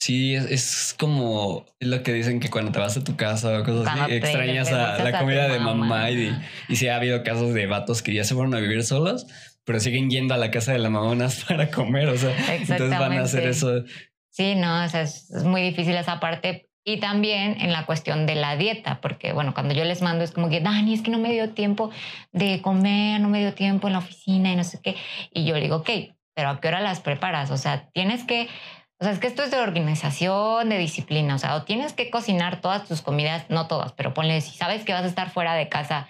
Sí, 0.00 0.34
es, 0.34 0.94
como 0.98 1.66
lo 1.78 2.02
que 2.02 2.12
dicen 2.12 2.40
que 2.40 2.48
cuando 2.48 2.72
te 2.72 2.78
vas 2.78 2.96
a 2.96 3.04
tu 3.04 3.16
casa 3.16 3.60
o 3.60 3.64
cosas 3.64 3.86
así, 3.86 4.14
extrañas 4.14 4.72
a 4.72 5.02
la 5.02 5.18
comida 5.18 5.46
de 5.48 5.58
mamá, 5.58 6.10
y, 6.10 6.34
y 6.68 6.76
si 6.76 6.88
ha 6.88 6.96
habido 6.96 7.22
casos 7.22 7.52
de 7.52 7.66
vatos 7.66 8.02
que 8.02 8.14
ya 8.14 8.24
se 8.24 8.34
fueron 8.34 8.54
a 8.54 8.60
vivir 8.60 8.82
solos 8.82 9.26
pero 9.64 9.80
siguen 9.80 10.10
yendo 10.10 10.34
a 10.34 10.38
la 10.38 10.50
casa 10.50 10.72
de 10.72 10.78
la 10.78 10.90
mamonas 10.90 11.44
para 11.48 11.70
comer, 11.70 12.08
o 12.08 12.16
sea, 12.16 12.34
entonces 12.54 12.90
van 12.90 13.12
a 13.12 13.22
hacer 13.22 13.46
eso. 13.46 13.84
Sí, 14.30 14.54
no, 14.54 14.84
o 14.84 14.88
sea, 14.88 15.02
es, 15.02 15.30
muy 15.44 15.62
difícil 15.62 15.96
esa 15.96 16.20
parte. 16.20 16.68
Y 16.82 16.98
también 16.98 17.60
en 17.60 17.72
la 17.72 17.84
cuestión 17.84 18.24
de 18.26 18.36
la 18.36 18.56
dieta, 18.56 19.00
porque 19.02 19.32
bueno, 19.32 19.52
cuando 19.52 19.74
yo 19.74 19.84
les 19.84 20.00
mando 20.00 20.24
es 20.24 20.30
como 20.30 20.48
que, 20.48 20.60
Dani, 20.60 20.94
es 20.94 21.02
que 21.02 21.10
no 21.10 21.18
me 21.18 21.30
dio 21.30 21.50
tiempo 21.50 21.90
de 22.32 22.62
comer, 22.62 23.20
no 23.20 23.28
me 23.28 23.40
dio 23.40 23.52
tiempo 23.52 23.86
en 23.86 23.92
la 23.92 23.98
oficina 23.98 24.50
y 24.50 24.56
no 24.56 24.64
sé 24.64 24.80
qué. 24.82 24.96
Y 25.30 25.44
yo 25.44 25.56
le 25.56 25.62
digo, 25.62 25.76
ok, 25.76 25.90
pero 26.34 26.48
¿a 26.48 26.60
qué 26.60 26.68
hora 26.68 26.80
las 26.80 27.00
preparas? 27.00 27.50
O 27.50 27.58
sea, 27.58 27.90
tienes 27.92 28.24
que 28.24 28.48
O 28.98 29.04
sea, 29.04 29.12
es 29.12 29.18
que 29.18 29.26
esto 29.26 29.42
es 29.42 29.50
de 29.50 29.58
organización, 29.58 30.70
de 30.70 30.78
disciplina. 30.78 31.34
O 31.34 31.38
sea, 31.38 31.54
o 31.56 31.64
tienes 31.64 31.92
que 31.92 32.08
cocinar 32.08 32.62
todas 32.62 32.88
tus 32.88 33.02
comidas, 33.02 33.44
no 33.50 33.66
todas, 33.66 33.92
pero 33.92 34.14
ponle, 34.14 34.40
si 34.40 34.56
sabes 34.56 34.84
que 34.84 34.92
vas 34.94 35.04
a 35.04 35.08
estar 35.08 35.30
fuera 35.30 35.54
de 35.54 35.68
casa 35.68 36.08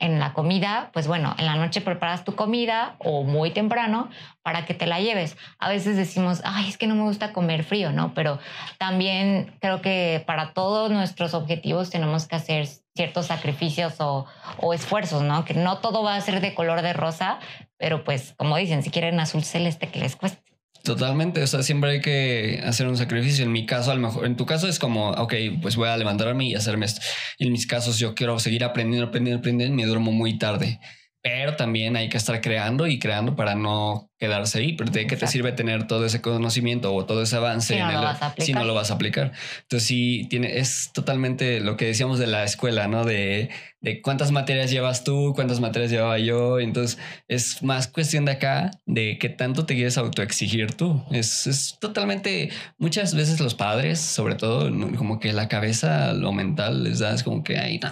en 0.00 0.18
la 0.18 0.32
comida, 0.32 0.90
pues 0.92 1.06
bueno, 1.06 1.34
en 1.38 1.46
la 1.46 1.54
noche 1.54 1.80
preparas 1.80 2.24
tu 2.24 2.34
comida 2.34 2.96
o 2.98 3.22
muy 3.22 3.50
temprano 3.50 4.10
para 4.42 4.64
que 4.64 4.74
te 4.74 4.86
la 4.86 4.98
lleves. 4.98 5.36
A 5.58 5.68
veces 5.68 5.96
decimos, 5.96 6.40
ay, 6.44 6.68
es 6.68 6.78
que 6.78 6.86
no 6.86 6.94
me 6.94 7.02
gusta 7.02 7.32
comer 7.32 7.62
frío, 7.62 7.92
¿no? 7.92 8.14
Pero 8.14 8.38
también 8.78 9.54
creo 9.60 9.82
que 9.82 10.24
para 10.26 10.52
todos 10.54 10.90
nuestros 10.90 11.34
objetivos 11.34 11.90
tenemos 11.90 12.26
que 12.26 12.36
hacer 12.36 12.66
ciertos 12.94 13.26
sacrificios 13.26 14.00
o, 14.00 14.26
o 14.58 14.74
esfuerzos, 14.74 15.22
¿no? 15.22 15.44
Que 15.44 15.54
no 15.54 15.78
todo 15.78 16.02
va 16.02 16.16
a 16.16 16.20
ser 16.20 16.40
de 16.40 16.54
color 16.54 16.82
de 16.82 16.94
rosa, 16.94 17.38
pero 17.76 18.02
pues 18.02 18.34
como 18.38 18.56
dicen, 18.56 18.82
si 18.82 18.90
quieren 18.90 19.20
azul 19.20 19.44
celeste, 19.44 19.88
que 19.88 20.00
les 20.00 20.16
cueste. 20.16 20.49
Totalmente, 20.82 21.42
o 21.42 21.46
sea, 21.46 21.62
siempre 21.62 21.90
hay 21.90 22.00
que 22.00 22.62
hacer 22.64 22.86
un 22.86 22.96
sacrificio. 22.96 23.44
En 23.44 23.52
mi 23.52 23.66
caso, 23.66 23.90
a 23.90 23.94
lo 23.94 24.00
mejor, 24.00 24.24
en 24.24 24.36
tu 24.36 24.46
caso 24.46 24.66
es 24.66 24.78
como, 24.78 25.10
ok, 25.10 25.34
pues 25.60 25.76
voy 25.76 25.88
a 25.88 25.96
levantarme 25.96 26.46
y 26.46 26.54
hacerme 26.54 26.86
esto. 26.86 27.02
En 27.38 27.52
mis 27.52 27.66
casos, 27.66 27.98
yo 27.98 28.14
quiero 28.14 28.38
seguir 28.38 28.64
aprendiendo, 28.64 29.08
aprendiendo, 29.08 29.40
aprendiendo 29.40 29.74
y 29.74 29.76
me 29.76 29.86
duermo 29.86 30.10
muy 30.10 30.38
tarde 30.38 30.80
pero 31.22 31.54
también 31.56 31.96
hay 31.96 32.08
que 32.08 32.16
estar 32.16 32.40
creando 32.40 32.86
y 32.86 32.98
creando 32.98 33.36
para 33.36 33.54
no 33.54 34.10
quedarse 34.18 34.58
ahí. 34.58 34.72
Pero 34.72 34.90
¿de 34.90 35.06
qué 35.06 35.16
te 35.16 35.26
sirve 35.26 35.52
tener 35.52 35.86
todo 35.86 36.06
ese 36.06 36.22
conocimiento 36.22 36.94
o 36.94 37.04
todo 37.04 37.22
ese 37.22 37.36
avance 37.36 37.74
si 37.74 37.80
no, 37.80 38.16
si 38.38 38.52
no 38.54 38.64
lo 38.64 38.74
vas 38.74 38.90
a 38.90 38.94
aplicar? 38.94 39.32
Entonces 39.62 39.86
sí, 39.86 40.26
tiene, 40.30 40.58
es 40.58 40.90
totalmente 40.94 41.60
lo 41.60 41.76
que 41.76 41.86
decíamos 41.86 42.18
de 42.18 42.26
la 42.26 42.44
escuela, 42.44 42.88
¿no? 42.88 43.04
De, 43.04 43.50
de 43.82 44.00
cuántas 44.00 44.32
materias 44.32 44.70
llevas 44.70 45.04
tú, 45.04 45.32
cuántas 45.34 45.60
materias 45.60 45.90
llevaba 45.90 46.18
yo. 46.18 46.58
Entonces 46.58 46.98
es 47.28 47.62
más 47.62 47.86
cuestión 47.86 48.24
de 48.24 48.32
acá 48.32 48.70
de 48.86 49.18
qué 49.18 49.28
tanto 49.28 49.66
te 49.66 49.74
quieres 49.74 49.98
autoexigir 49.98 50.72
tú. 50.72 51.04
Es, 51.10 51.46
es 51.46 51.76
totalmente, 51.78 52.48
muchas 52.78 53.14
veces 53.14 53.40
los 53.40 53.54
padres, 53.54 54.00
sobre 54.00 54.36
todo, 54.36 54.70
como 54.96 55.20
que 55.20 55.34
la 55.34 55.48
cabeza, 55.48 56.14
lo 56.14 56.32
mental 56.32 56.82
les 56.84 57.00
da, 57.00 57.12
es 57.12 57.22
como 57.22 57.44
que, 57.44 57.58
ahí 57.58 57.78
no 57.78 57.90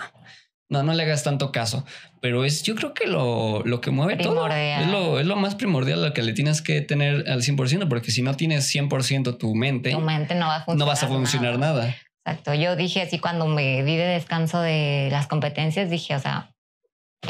no, 0.69 0.83
no 0.83 0.93
le 0.93 1.03
hagas 1.03 1.25
tanto 1.25 1.51
caso. 1.51 1.85
Pero 2.21 2.45
es, 2.45 2.63
yo 2.63 2.75
creo 2.75 2.95
que 2.95 3.07
lo, 3.07 3.63
lo 3.65 3.81
que 3.81 3.91
mueve 3.91 4.17
todo 4.17 4.47
es 4.49 4.87
lo, 4.89 5.19
es 5.19 5.27
lo 5.27 5.37
más 5.37 5.55
primordial 5.55 6.03
lo 6.03 6.13
que 6.13 6.23
le 6.23 6.33
tienes 6.33 6.63
que 6.63 6.81
tener 6.81 7.29
al 7.29 7.43
100%, 7.43 7.89
porque 7.89 8.11
si 8.11 8.23
no 8.23 8.35
tienes 8.35 8.73
100% 8.75 9.39
tu 9.39 9.55
mente, 9.55 9.91
tu 9.91 10.01
mente 10.01 10.35
no, 10.35 10.47
va 10.47 10.57
a 10.57 10.65
funcionar 10.65 10.79
no 10.79 10.87
vas 10.87 11.03
a 11.03 11.09
funcionar 11.09 11.59
nada. 11.59 11.97
Exacto. 12.25 12.55
Yo 12.55 12.77
dije 12.77 13.03
así 13.03 13.19
cuando 13.19 13.47
me 13.47 13.83
di 13.85 13.97
de 13.97 14.05
descanso 14.05 14.61
de 14.61 15.09
las 15.11 15.27
competencias, 15.27 15.89
dije, 15.89 16.15
o 16.15 16.21
sea, 16.21 16.51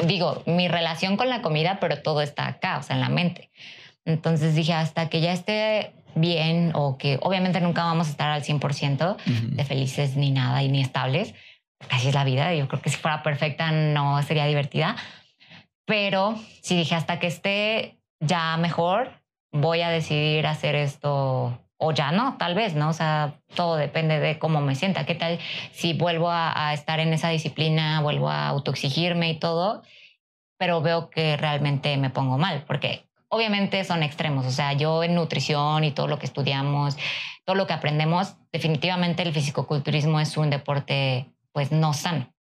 digo, 0.06 0.42
mi 0.46 0.68
relación 0.68 1.16
con 1.16 1.28
la 1.28 1.42
comida, 1.42 1.78
pero 1.80 2.02
todo 2.02 2.20
está 2.20 2.46
acá, 2.46 2.78
o 2.78 2.82
sea, 2.82 2.96
en 2.96 3.02
la 3.02 3.08
mente. 3.08 3.50
Entonces 4.04 4.54
dije, 4.54 4.72
hasta 4.72 5.08
que 5.08 5.20
ya 5.20 5.32
esté 5.32 5.92
bien 6.14 6.72
o 6.74 6.98
que 6.98 7.18
obviamente 7.22 7.60
nunca 7.60 7.84
vamos 7.84 8.08
a 8.08 8.10
estar 8.10 8.30
al 8.30 8.42
100% 8.42 9.16
de 9.54 9.64
felices 9.64 10.16
ni 10.16 10.30
nada 10.30 10.62
y 10.62 10.68
ni 10.68 10.80
estables, 10.80 11.34
así 11.90 12.08
es 12.08 12.14
la 12.14 12.24
vida. 12.24 12.54
Yo 12.54 12.68
creo 12.68 12.82
que 12.82 12.90
si 12.90 12.96
fuera 12.96 13.22
perfecta 13.22 13.70
no 13.70 14.22
sería 14.22 14.46
divertida. 14.46 14.96
Pero 15.86 16.36
si 16.62 16.76
dije 16.76 16.94
hasta 16.94 17.18
que 17.18 17.26
esté 17.26 17.98
ya 18.20 18.56
mejor, 18.56 19.10
voy 19.52 19.80
a 19.80 19.88
decidir 19.88 20.46
hacer 20.46 20.74
esto 20.74 21.58
o 21.78 21.92
ya 21.92 22.10
no, 22.10 22.36
tal 22.36 22.54
vez, 22.54 22.74
¿no? 22.74 22.88
O 22.90 22.92
sea, 22.92 23.40
todo 23.54 23.76
depende 23.76 24.18
de 24.18 24.38
cómo 24.38 24.60
me 24.60 24.74
sienta. 24.74 25.06
¿Qué 25.06 25.14
tal 25.14 25.38
si 25.72 25.94
vuelvo 25.94 26.28
a, 26.28 26.68
a 26.68 26.74
estar 26.74 26.98
en 27.00 27.12
esa 27.12 27.28
disciplina, 27.28 28.00
vuelvo 28.00 28.28
a 28.28 28.48
autoexigirme 28.48 29.30
y 29.30 29.38
todo, 29.38 29.82
pero 30.58 30.82
veo 30.82 31.08
que 31.08 31.36
realmente 31.36 31.96
me 31.96 32.10
pongo 32.10 32.36
mal? 32.36 32.64
Porque 32.66 33.08
obviamente 33.28 33.84
son 33.84 34.02
extremos. 34.02 34.44
O 34.44 34.50
sea, 34.50 34.72
yo 34.72 35.04
en 35.04 35.14
nutrición 35.14 35.84
y 35.84 35.92
todo 35.92 36.08
lo 36.08 36.18
que 36.18 36.26
estudiamos, 36.26 36.96
todo 37.44 37.54
lo 37.56 37.66
que 37.66 37.74
aprendemos, 37.74 38.36
definitivamente 38.52 39.22
el 39.22 39.32
fisicoculturismo 39.32 40.20
es 40.20 40.36
un 40.36 40.50
deporte 40.50 41.30
pues 41.58 41.72
no 41.72 41.92
sano. 41.92 42.32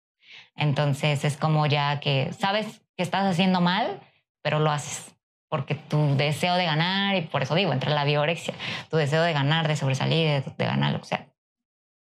Entonces 0.55 1.25
es 1.25 1.37
como 1.37 1.65
ya 1.65 1.99
que 1.99 2.31
sabes 2.37 2.83
que 2.95 3.01
estás 3.01 3.25
haciendo 3.25 3.61
mal, 3.61 3.99
pero 4.43 4.59
lo 4.59 4.69
haces 4.69 5.15
porque 5.49 5.73
tu 5.73 6.15
deseo 6.15 6.53
de 6.53 6.65
ganar, 6.65 7.15
y 7.15 7.21
por 7.21 7.41
eso 7.41 7.55
digo, 7.55 7.73
entre 7.73 7.89
la 7.89 8.03
biorexia, 8.03 8.53
tu 8.91 8.97
deseo 8.97 9.23
de 9.23 9.33
ganar, 9.33 9.67
de 9.67 9.75
sobresalir, 9.75 10.43
de, 10.43 10.65
ganar, 10.65 10.93
o 10.97 11.03
sea, 11.03 11.33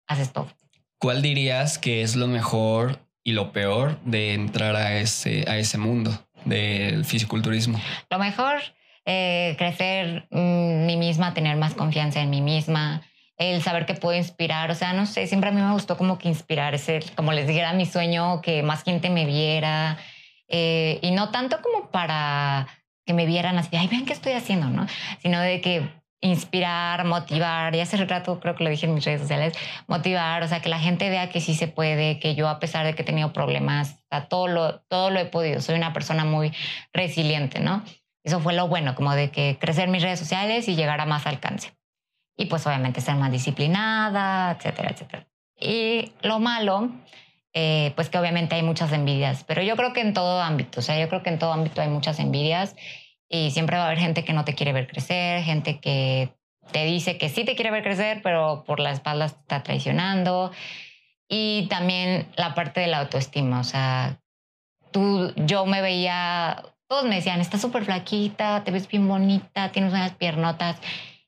haces 0.06 0.34
todo. 0.34 0.50
¿Cuál 1.00 1.22
dirías 1.22 1.78
que 1.78 2.02
es 2.02 2.17
lo 2.17 2.28
mejor 2.28 3.00
y 3.24 3.32
lo 3.32 3.54
peor 3.54 4.02
de 4.04 4.34
entrar 4.34 4.76
a 4.76 4.98
ese, 4.98 5.46
a 5.48 5.58
ese 5.58 5.78
mundo 5.78 6.12
del 6.43 7.06
fisiculturismo? 7.06 7.80
Lo 8.10 8.20
mejor, 8.20 8.60
eh, 9.06 9.56
crecer 9.58 10.28
mm, 10.32 10.86
mí 10.86 10.98
misma, 10.98 11.34
tener 11.34 11.56
más 11.56 11.74
confianza 11.74 12.20
en 12.20 12.30
mí 12.30 12.41
misma, 12.41 13.02
el 13.38 13.62
saber 13.62 13.86
que 13.86 13.93
puedo 13.93 14.17
inspirar, 14.17 14.71
o 14.71 14.76
sea, 14.76 14.93
no 14.93 15.06
sé, 15.06 15.28
siempre 15.28 15.50
a 15.50 15.54
mí 15.54 15.62
me 15.62 15.71
gustó 15.71 15.97
como 15.97 16.17
que 16.17 16.28
inspirar, 16.28 16.73
ese, 16.73 17.00
como 17.15 17.34
les 17.34 17.47
dijera, 17.47 17.73
mi 17.73 17.86
sueño, 17.86 18.41
que 18.41 18.63
más 18.63 18.84
gente 18.84 19.10
me 19.10 19.26
viera, 19.26 19.97
eh, 20.47 21.00
y 21.02 21.12
no 21.12 21.30
tanto 21.30 21.62
como 21.62 21.91
para 21.91 22.67
que 23.06 23.13
me 23.13 23.26
vieran 23.26 23.58
así, 23.58 23.76
ay, 23.78 23.88
vean 23.88 24.06
qué 24.06 24.13
estoy 24.13 24.34
haciendo, 24.34 24.69
¿no? 24.69 24.88
Sino 25.21 25.39
de 25.39 25.62
que 25.62 25.88
inspirar, 26.19 27.06
motivar, 27.06 27.76
y 27.76 27.80
hace 27.80 27.97
rato 28.06 28.39
creo 28.39 28.56
que 28.56 28.63
lo 28.63 28.71
dije 28.71 28.88
en 28.88 28.95
mis 28.95 29.06
redes 29.06 29.21
sociales, 29.21 29.54
motivar, 29.88 30.41
o 30.41 30.47
sea, 30.47 30.62
que 30.62 30.69
la 30.69 30.80
gente 30.80 31.10
vea 31.10 31.30
que 31.30 31.39
sí 31.39 31.54
se 31.54 31.67
puede, 31.67 32.19
que 32.19 32.34
yo 32.34 32.50
a 32.50 32.60
pesar 32.60 32.86
de 32.86 32.95
que 32.95 33.04
he 33.04 33.06
tenido 33.06 33.34
problemas, 33.34 34.04
todo 34.30 34.47
lo, 34.47 34.80
todo 34.82 35.12
lo 35.12 35.19
he 35.19 35.26
podido, 35.26 35.62
soy 35.62 35.76
una 35.76 35.93
persona 35.93 36.26
muy 36.26 36.54
resiliente, 36.91 37.60
¿no? 37.60 37.84
Eso 38.23 38.39
fue 38.39 38.54
lo 38.54 38.67
bueno, 38.67 38.95
como 38.95 39.13
de 39.13 39.30
que 39.30 39.58
crecer 39.62 39.89
mis 39.89 40.02
redes 40.02 40.19
sociales 40.19 40.67
y 40.67 40.76
llegar 40.76 41.00
a 41.00 41.06
más 41.06 41.28
alcance 41.28 41.77
y 42.38 42.45
pues 42.45 42.65
obviamente 42.67 43.02
ser 43.02 43.15
más 43.15 43.32
disciplinada, 43.32 44.52
etcétera, 44.52 44.91
etcétera. 44.91 45.28
Y 45.60 46.13
lo 46.21 46.39
malo, 46.39 46.91
eh, 47.54 47.91
pues 47.95 48.10
que 48.10 48.19
obviamente 48.19 48.56
hay 48.56 48.63
muchas 48.63 48.93
envidias, 48.93 49.43
pero 49.43 49.63
yo 49.63 49.76
creo 49.76 49.91
que 49.91 50.02
en 50.02 50.13
todo 50.13 50.41
ámbito, 50.41 50.80
o 50.80 50.84
sea, 50.84 51.00
yo 51.00 51.10
creo 51.10 51.23
que 51.23 51.30
en 51.32 51.39
todo 51.39 51.52
ámbito 51.52 51.82
hay 51.82 51.89
muchas 51.89 52.19
envidias 52.19 52.76
y 53.28 53.52
siempre 53.52 53.78
va 53.78 53.84
a 53.84 53.86
haber 53.88 54.00
gente 54.00 54.23
que 54.23 54.34
no 54.34 54.45
te 54.45 54.54
quiere 54.54 54.71
ver 54.71 54.88
crecer, 54.88 55.43
gente 55.43 55.80
que 55.80 56.38
te 56.71 56.86
dice 56.86 57.17
que 57.17 57.30
sí 57.30 57.43
te 57.43 57.56
quiere 57.56 57.71
ver 57.71 57.84
crecer, 57.84 58.21
pero 58.21 58.63
por 58.65 58.80
la 58.80 58.91
espalda 58.91 59.28
te 59.30 59.36
está 59.36 59.63
traicionando. 59.63 60.52
Y 61.30 61.67
también 61.69 62.28
la 62.36 62.54
parte 62.54 62.82
de 62.82 62.88
la 62.88 63.00
autoestima, 63.00 63.60
o 63.60 63.63
sea, 63.63 64.19
tú, 64.91 65.34
yo 65.36 65.65
me 65.65 65.82
veía, 65.82 66.63
todos 66.88 67.06
me 67.06 67.15
decían, 67.15 67.41
estás 67.41 67.62
súper 67.62 67.84
flaquita, 67.84 68.63
te 68.63 68.71
ves 68.71 68.88
bien 68.88 69.08
bonita, 69.08 69.71
tienes 69.71 69.91
unas 69.91 70.13
piernotas. 70.13 70.78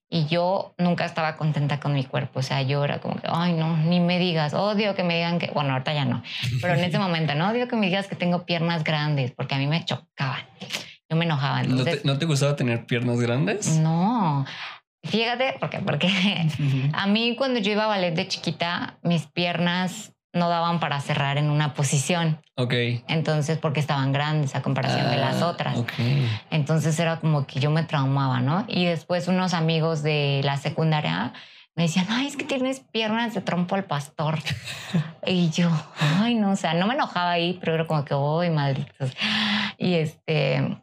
Y 0.09 0.25
yo 0.25 0.73
nunca 0.77 1.05
estaba 1.05 1.37
contenta 1.37 1.79
con 1.79 1.93
mi 1.93 2.03
cuerpo. 2.03 2.39
O 2.39 2.43
sea, 2.43 2.63
yo 2.63 2.83
era 2.83 2.99
como 2.99 3.15
que, 3.15 3.27
ay, 3.31 3.53
no, 3.53 3.77
ni 3.77 3.99
me 3.99 4.17
digas, 4.17 4.53
odio 4.53 4.95
que 4.95 5.03
me 5.03 5.15
digan 5.15 5.37
que, 5.37 5.51
bueno, 5.51 5.73
ahorita 5.73 5.93
ya 5.93 6.05
no, 6.05 6.23
pero 6.61 6.73
en 6.73 6.83
ese 6.83 6.97
momento, 6.99 7.35
no 7.35 7.49
odio 7.49 7.67
que 7.67 7.75
me 7.75 7.85
digas 7.85 8.07
que 8.07 8.15
tengo 8.15 8.45
piernas 8.45 8.83
grandes, 8.83 9.31
porque 9.31 9.55
a 9.55 9.57
mí 9.59 9.67
me 9.67 9.85
chocaban. 9.85 10.41
Yo 11.09 11.17
me 11.17 11.25
enojaba. 11.25 11.63
¿No, 11.63 11.83
te, 11.83 12.01
¿No 12.03 12.17
te 12.17 12.25
gustaba 12.25 12.55
tener 12.55 12.85
piernas 12.85 13.19
grandes? 13.19 13.77
No. 13.77 14.45
Fíjate, 15.03 15.55
porque, 15.59 15.79
porque 15.79 16.09
a 16.93 17.07
mí 17.07 17.35
cuando 17.37 17.59
yo 17.59 17.71
iba 17.71 17.85
a 17.85 17.87
ballet 17.87 18.13
de 18.13 18.27
chiquita, 18.27 18.99
mis 19.01 19.27
piernas 19.27 20.13
no 20.33 20.49
daban 20.49 20.79
para 20.79 21.01
cerrar 21.01 21.37
en 21.37 21.49
una 21.49 21.73
posición. 21.73 22.41
Ok. 22.55 22.73
Entonces, 23.07 23.57
porque 23.57 23.79
estaban 23.79 24.11
grandes 24.11 24.55
a 24.55 24.61
comparación 24.61 25.09
de 25.09 25.17
las 25.17 25.41
ah, 25.41 25.47
otras. 25.47 25.77
Entonces 26.51 26.99
era 26.99 27.19
como 27.19 27.47
que 27.47 27.59
yo 27.59 27.71
me 27.71 27.83
traumaba, 27.83 28.39
¿no? 28.41 28.65
Y 28.67 28.85
después 28.85 29.27
unos 29.27 29.53
amigos 29.53 30.03
de 30.03 30.41
la 30.43 30.57
secundaria 30.57 31.33
me 31.75 31.83
decían, 31.83 32.07
ay, 32.09 32.27
es 32.27 32.35
que 32.35 32.43
tienes 32.43 32.81
piernas 32.81 33.33
de 33.33 33.41
trompo 33.41 33.75
al 33.75 33.85
pastor. 33.85 34.39
y 35.25 35.49
yo, 35.49 35.69
ay, 36.19 36.35
no, 36.35 36.51
o 36.51 36.55
sea, 36.55 36.73
no 36.73 36.87
me 36.87 36.93
enojaba 36.93 37.31
ahí, 37.31 37.57
pero 37.59 37.73
era 37.73 37.87
como 37.87 38.03
que, 38.03 38.13
uy, 38.13 38.49
malditos. 38.49 39.13
Y 39.77 39.93
este, 39.93 40.77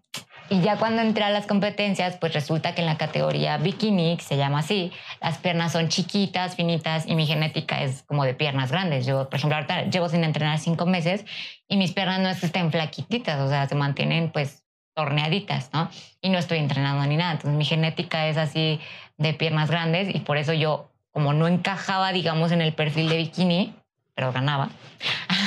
y 0.48 0.60
ya 0.60 0.78
cuando 0.78 1.02
entré 1.02 1.24
a 1.24 1.30
las 1.30 1.46
competencias, 1.46 2.16
pues 2.18 2.32
resulta 2.32 2.74
que 2.74 2.80
en 2.80 2.86
la 2.86 2.96
categoría 2.96 3.58
bikini, 3.58 4.16
que 4.16 4.22
se 4.22 4.36
llama 4.36 4.60
así, 4.60 4.92
las 5.20 5.38
piernas 5.38 5.72
son 5.72 5.88
chiquitas, 5.88 6.56
finitas 6.56 7.06
y 7.06 7.14
mi 7.14 7.26
genética 7.26 7.82
es 7.82 8.02
como 8.04 8.24
de 8.24 8.34
piernas 8.34 8.70
grandes. 8.70 9.06
Yo, 9.06 9.28
por 9.28 9.38
ejemplo, 9.38 9.56
ahorita 9.56 9.84
llevo 9.84 10.08
sin 10.08 10.24
entrenar 10.24 10.58
cinco 10.58 10.86
meses 10.86 11.24
y 11.68 11.76
mis 11.76 11.92
piernas 11.92 12.20
no 12.20 12.28
estén 12.28 12.70
flaquititas, 12.70 13.40
o 13.40 13.48
sea, 13.48 13.68
se 13.68 13.74
mantienen 13.74 14.30
pues 14.30 14.64
torneaditas, 14.94 15.70
¿no? 15.72 15.90
Y 16.20 16.30
no 16.30 16.38
estoy 16.38 16.58
entrenando 16.58 17.04
ni 17.06 17.16
nada. 17.16 17.32
Entonces 17.32 17.56
mi 17.56 17.64
genética 17.64 18.28
es 18.28 18.36
así 18.36 18.80
de 19.18 19.34
piernas 19.34 19.70
grandes 19.70 20.14
y 20.14 20.20
por 20.20 20.38
eso 20.38 20.52
yo, 20.52 20.90
como 21.10 21.32
no 21.32 21.48
encajaba, 21.48 22.12
digamos, 22.12 22.52
en 22.52 22.60
el 22.60 22.72
perfil 22.72 23.08
de 23.08 23.16
bikini, 23.18 23.74
pero 24.14 24.32
ganaba, 24.32 24.70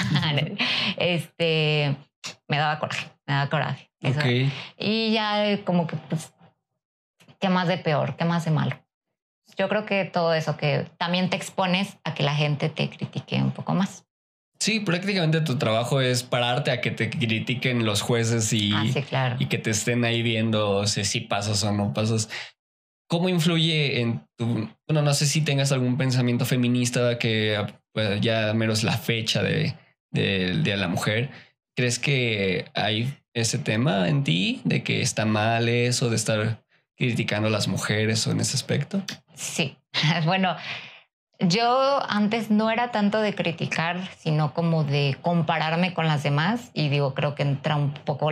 este, 0.97 1.95
me 2.47 2.57
daba 2.57 2.79
coraje, 2.79 3.07
me 3.25 3.33
daba 3.33 3.49
coraje. 3.49 3.88
Y 4.77 5.11
ya 5.11 5.63
como 5.65 5.87
que, 5.87 5.97
pues, 5.97 6.33
¿qué 7.39 7.49
más 7.49 7.67
de 7.67 7.77
peor? 7.77 8.15
¿Qué 8.15 8.25
más 8.25 8.45
de 8.45 8.51
malo? 8.51 8.77
Yo 9.57 9.67
creo 9.67 9.85
que 9.85 10.05
todo 10.05 10.33
eso, 10.33 10.57
que 10.57 10.85
también 10.97 11.29
te 11.29 11.35
expones 11.35 11.97
a 12.03 12.13
que 12.13 12.23
la 12.23 12.35
gente 12.35 12.69
te 12.69 12.89
critique 12.89 13.41
un 13.41 13.51
poco 13.51 13.73
más. 13.73 14.05
Sí, 14.59 14.81
prácticamente 14.81 15.41
tu 15.41 15.57
trabajo 15.57 16.01
es 16.01 16.23
pararte 16.23 16.71
a 16.71 16.81
que 16.81 16.91
te 16.91 17.09
critiquen 17.09 17.85
los 17.85 18.01
jueces 18.01 18.51
y, 18.51 18.73
ah, 18.73 18.85
claro. 19.07 19.35
y 19.39 19.45
que 19.47 19.57
te 19.57 19.71
estén 19.71 20.03
ahí 20.03 20.21
viendo 20.21 20.85
si 20.85 21.21
pasas 21.21 21.63
o 21.63 21.71
no 21.71 21.93
pasas. 21.93 22.29
¿cómo 23.09 23.27
influye 23.27 23.99
en 23.99 24.23
tu, 24.37 24.69
bueno, 24.87 25.01
no 25.01 25.13
sé 25.13 25.25
si 25.25 25.41
tengas 25.41 25.71
algún 25.71 25.97
pensamiento 25.97 26.45
feminista 26.45 27.17
que 27.17 27.65
pues, 27.91 28.21
ya 28.21 28.53
menos 28.53 28.83
la 28.83 28.97
fecha 28.97 29.43
de, 29.43 29.75
Día 30.11 30.53
de 30.61 30.77
la 30.77 30.87
Mujer, 30.87 31.29
¿crees 31.75 31.99
que 31.99 32.65
hay 32.73 33.13
ese 33.39 33.57
tema 33.57 34.09
en 34.09 34.23
ti 34.23 34.61
de 34.63 34.83
que 34.83 35.01
está 35.01 35.25
mal 35.25 35.69
eso 35.69 36.09
de 36.09 36.15
estar 36.15 36.63
criticando 36.95 37.47
a 37.47 37.51
las 37.51 37.67
mujeres 37.67 38.25
o 38.27 38.31
en 38.31 38.41
ese 38.41 38.55
aspecto? 38.55 39.01
Sí, 39.33 39.77
bueno, 40.25 40.55
yo 41.39 42.01
antes 42.09 42.51
no 42.51 42.69
era 42.69 42.91
tanto 42.91 43.21
de 43.21 43.33
criticar, 43.33 44.09
sino 44.17 44.53
como 44.53 44.83
de 44.83 45.17
compararme 45.21 45.93
con 45.93 46.07
las 46.07 46.23
demás 46.23 46.69
y 46.73 46.89
digo, 46.89 47.13
creo 47.13 47.35
que 47.35 47.43
entra 47.43 47.77
un 47.77 47.93
poco 47.93 48.29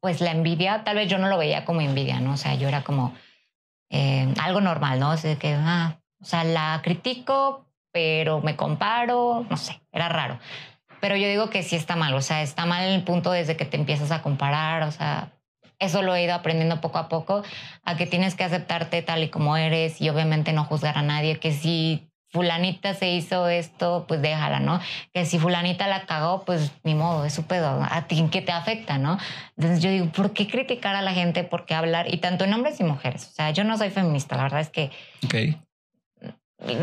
pues 0.00 0.20
la 0.20 0.32
envidia, 0.32 0.82
tal 0.82 0.96
vez 0.96 1.08
yo 1.08 1.18
no 1.18 1.28
lo 1.28 1.38
veía 1.38 1.64
como 1.64 1.80
envidia, 1.80 2.20
¿no? 2.20 2.32
O 2.32 2.36
sea, 2.36 2.54
yo 2.54 2.66
era 2.66 2.82
como 2.82 3.14
eh, 3.90 4.32
algo 4.40 4.60
normal, 4.60 4.98
¿no? 4.98 5.10
O 5.10 5.16
sea, 5.16 5.36
que, 5.36 5.54
ah, 5.54 6.00
o 6.20 6.24
sea, 6.24 6.42
la 6.42 6.80
critico, 6.82 7.66
pero 7.92 8.40
me 8.40 8.56
comparo, 8.56 9.46
no 9.48 9.56
sé, 9.56 9.80
era 9.92 10.08
raro. 10.08 10.38
Pero 11.00 11.16
yo 11.16 11.28
digo 11.28 11.50
que 11.50 11.62
sí 11.62 11.76
está 11.76 11.96
mal, 11.96 12.14
o 12.14 12.22
sea, 12.22 12.42
está 12.42 12.66
mal 12.66 12.84
el 12.84 13.02
punto 13.02 13.30
desde 13.30 13.56
que 13.56 13.64
te 13.64 13.76
empiezas 13.76 14.10
a 14.10 14.22
comparar, 14.22 14.82
o 14.82 14.92
sea, 14.92 15.32
eso 15.78 16.02
lo 16.02 16.14
he 16.14 16.22
ido 16.22 16.34
aprendiendo 16.34 16.80
poco 16.80 16.98
a 16.98 17.08
poco, 17.08 17.42
a 17.84 17.96
que 17.96 18.06
tienes 18.06 18.34
que 18.34 18.44
aceptarte 18.44 19.02
tal 19.02 19.22
y 19.22 19.28
como 19.28 19.56
eres 19.56 20.00
y 20.00 20.08
obviamente 20.10 20.52
no 20.52 20.64
juzgar 20.64 20.98
a 20.98 21.02
nadie, 21.02 21.38
que 21.38 21.52
si 21.52 22.06
fulanita 22.32 22.94
se 22.94 23.10
hizo 23.10 23.48
esto, 23.48 24.04
pues 24.06 24.22
déjala, 24.22 24.60
¿no? 24.60 24.80
Que 25.12 25.24
si 25.24 25.38
fulanita 25.38 25.88
la 25.88 26.06
cagó, 26.06 26.44
pues 26.44 26.70
ni 26.84 26.94
modo, 26.94 27.24
es 27.24 27.32
su 27.32 27.44
pedo, 27.44 27.84
a 27.90 28.06
ti 28.06 28.24
que 28.30 28.40
te 28.40 28.52
afecta, 28.52 28.98
¿no? 28.98 29.18
Entonces 29.56 29.82
yo 29.82 29.90
digo, 29.90 30.06
¿por 30.12 30.32
qué 30.32 30.46
criticar 30.46 30.94
a 30.94 31.02
la 31.02 31.12
gente? 31.12 31.42
¿Por 31.44 31.66
qué 31.66 31.74
hablar? 31.74 32.12
Y 32.12 32.18
tanto 32.18 32.44
en 32.44 32.54
hombres 32.54 32.78
y 32.78 32.84
mujeres. 32.84 33.26
O 33.26 33.32
sea, 33.32 33.50
yo 33.50 33.64
no 33.64 33.76
soy 33.76 33.90
feminista, 33.90 34.36
la 34.36 34.44
verdad 34.44 34.60
es 34.60 34.70
que... 34.70 34.90
Okay. 35.24 35.58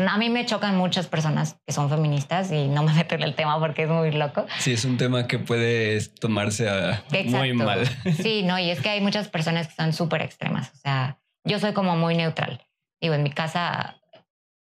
A 0.08 0.18
mí 0.18 0.28
me 0.28 0.44
chocan 0.44 0.76
muchas 0.76 1.06
personas 1.06 1.56
que 1.64 1.72
son 1.72 1.88
feministas 1.88 2.50
y 2.50 2.66
no 2.66 2.82
me 2.82 2.92
meto 2.92 3.14
en 3.14 3.22
el 3.22 3.34
tema 3.34 3.60
porque 3.60 3.84
es 3.84 3.88
muy 3.88 4.10
loco. 4.10 4.46
Sí, 4.58 4.72
es 4.72 4.84
un 4.84 4.96
tema 4.96 5.28
que 5.28 5.38
puede 5.38 6.00
tomarse 6.20 6.68
a 6.68 7.04
muy 7.26 7.52
mal. 7.52 7.88
Sí, 8.20 8.42
no, 8.42 8.58
y 8.58 8.70
es 8.70 8.80
que 8.80 8.88
hay 8.88 9.00
muchas 9.00 9.28
personas 9.28 9.68
que 9.68 9.74
son 9.74 9.92
súper 9.92 10.22
extremas. 10.22 10.72
O 10.74 10.78
sea, 10.78 11.18
yo 11.44 11.60
soy 11.60 11.74
como 11.74 11.96
muy 11.96 12.16
neutral. 12.16 12.66
Digo, 13.00 13.14
en 13.14 13.22
mi 13.22 13.30
casa 13.30 14.00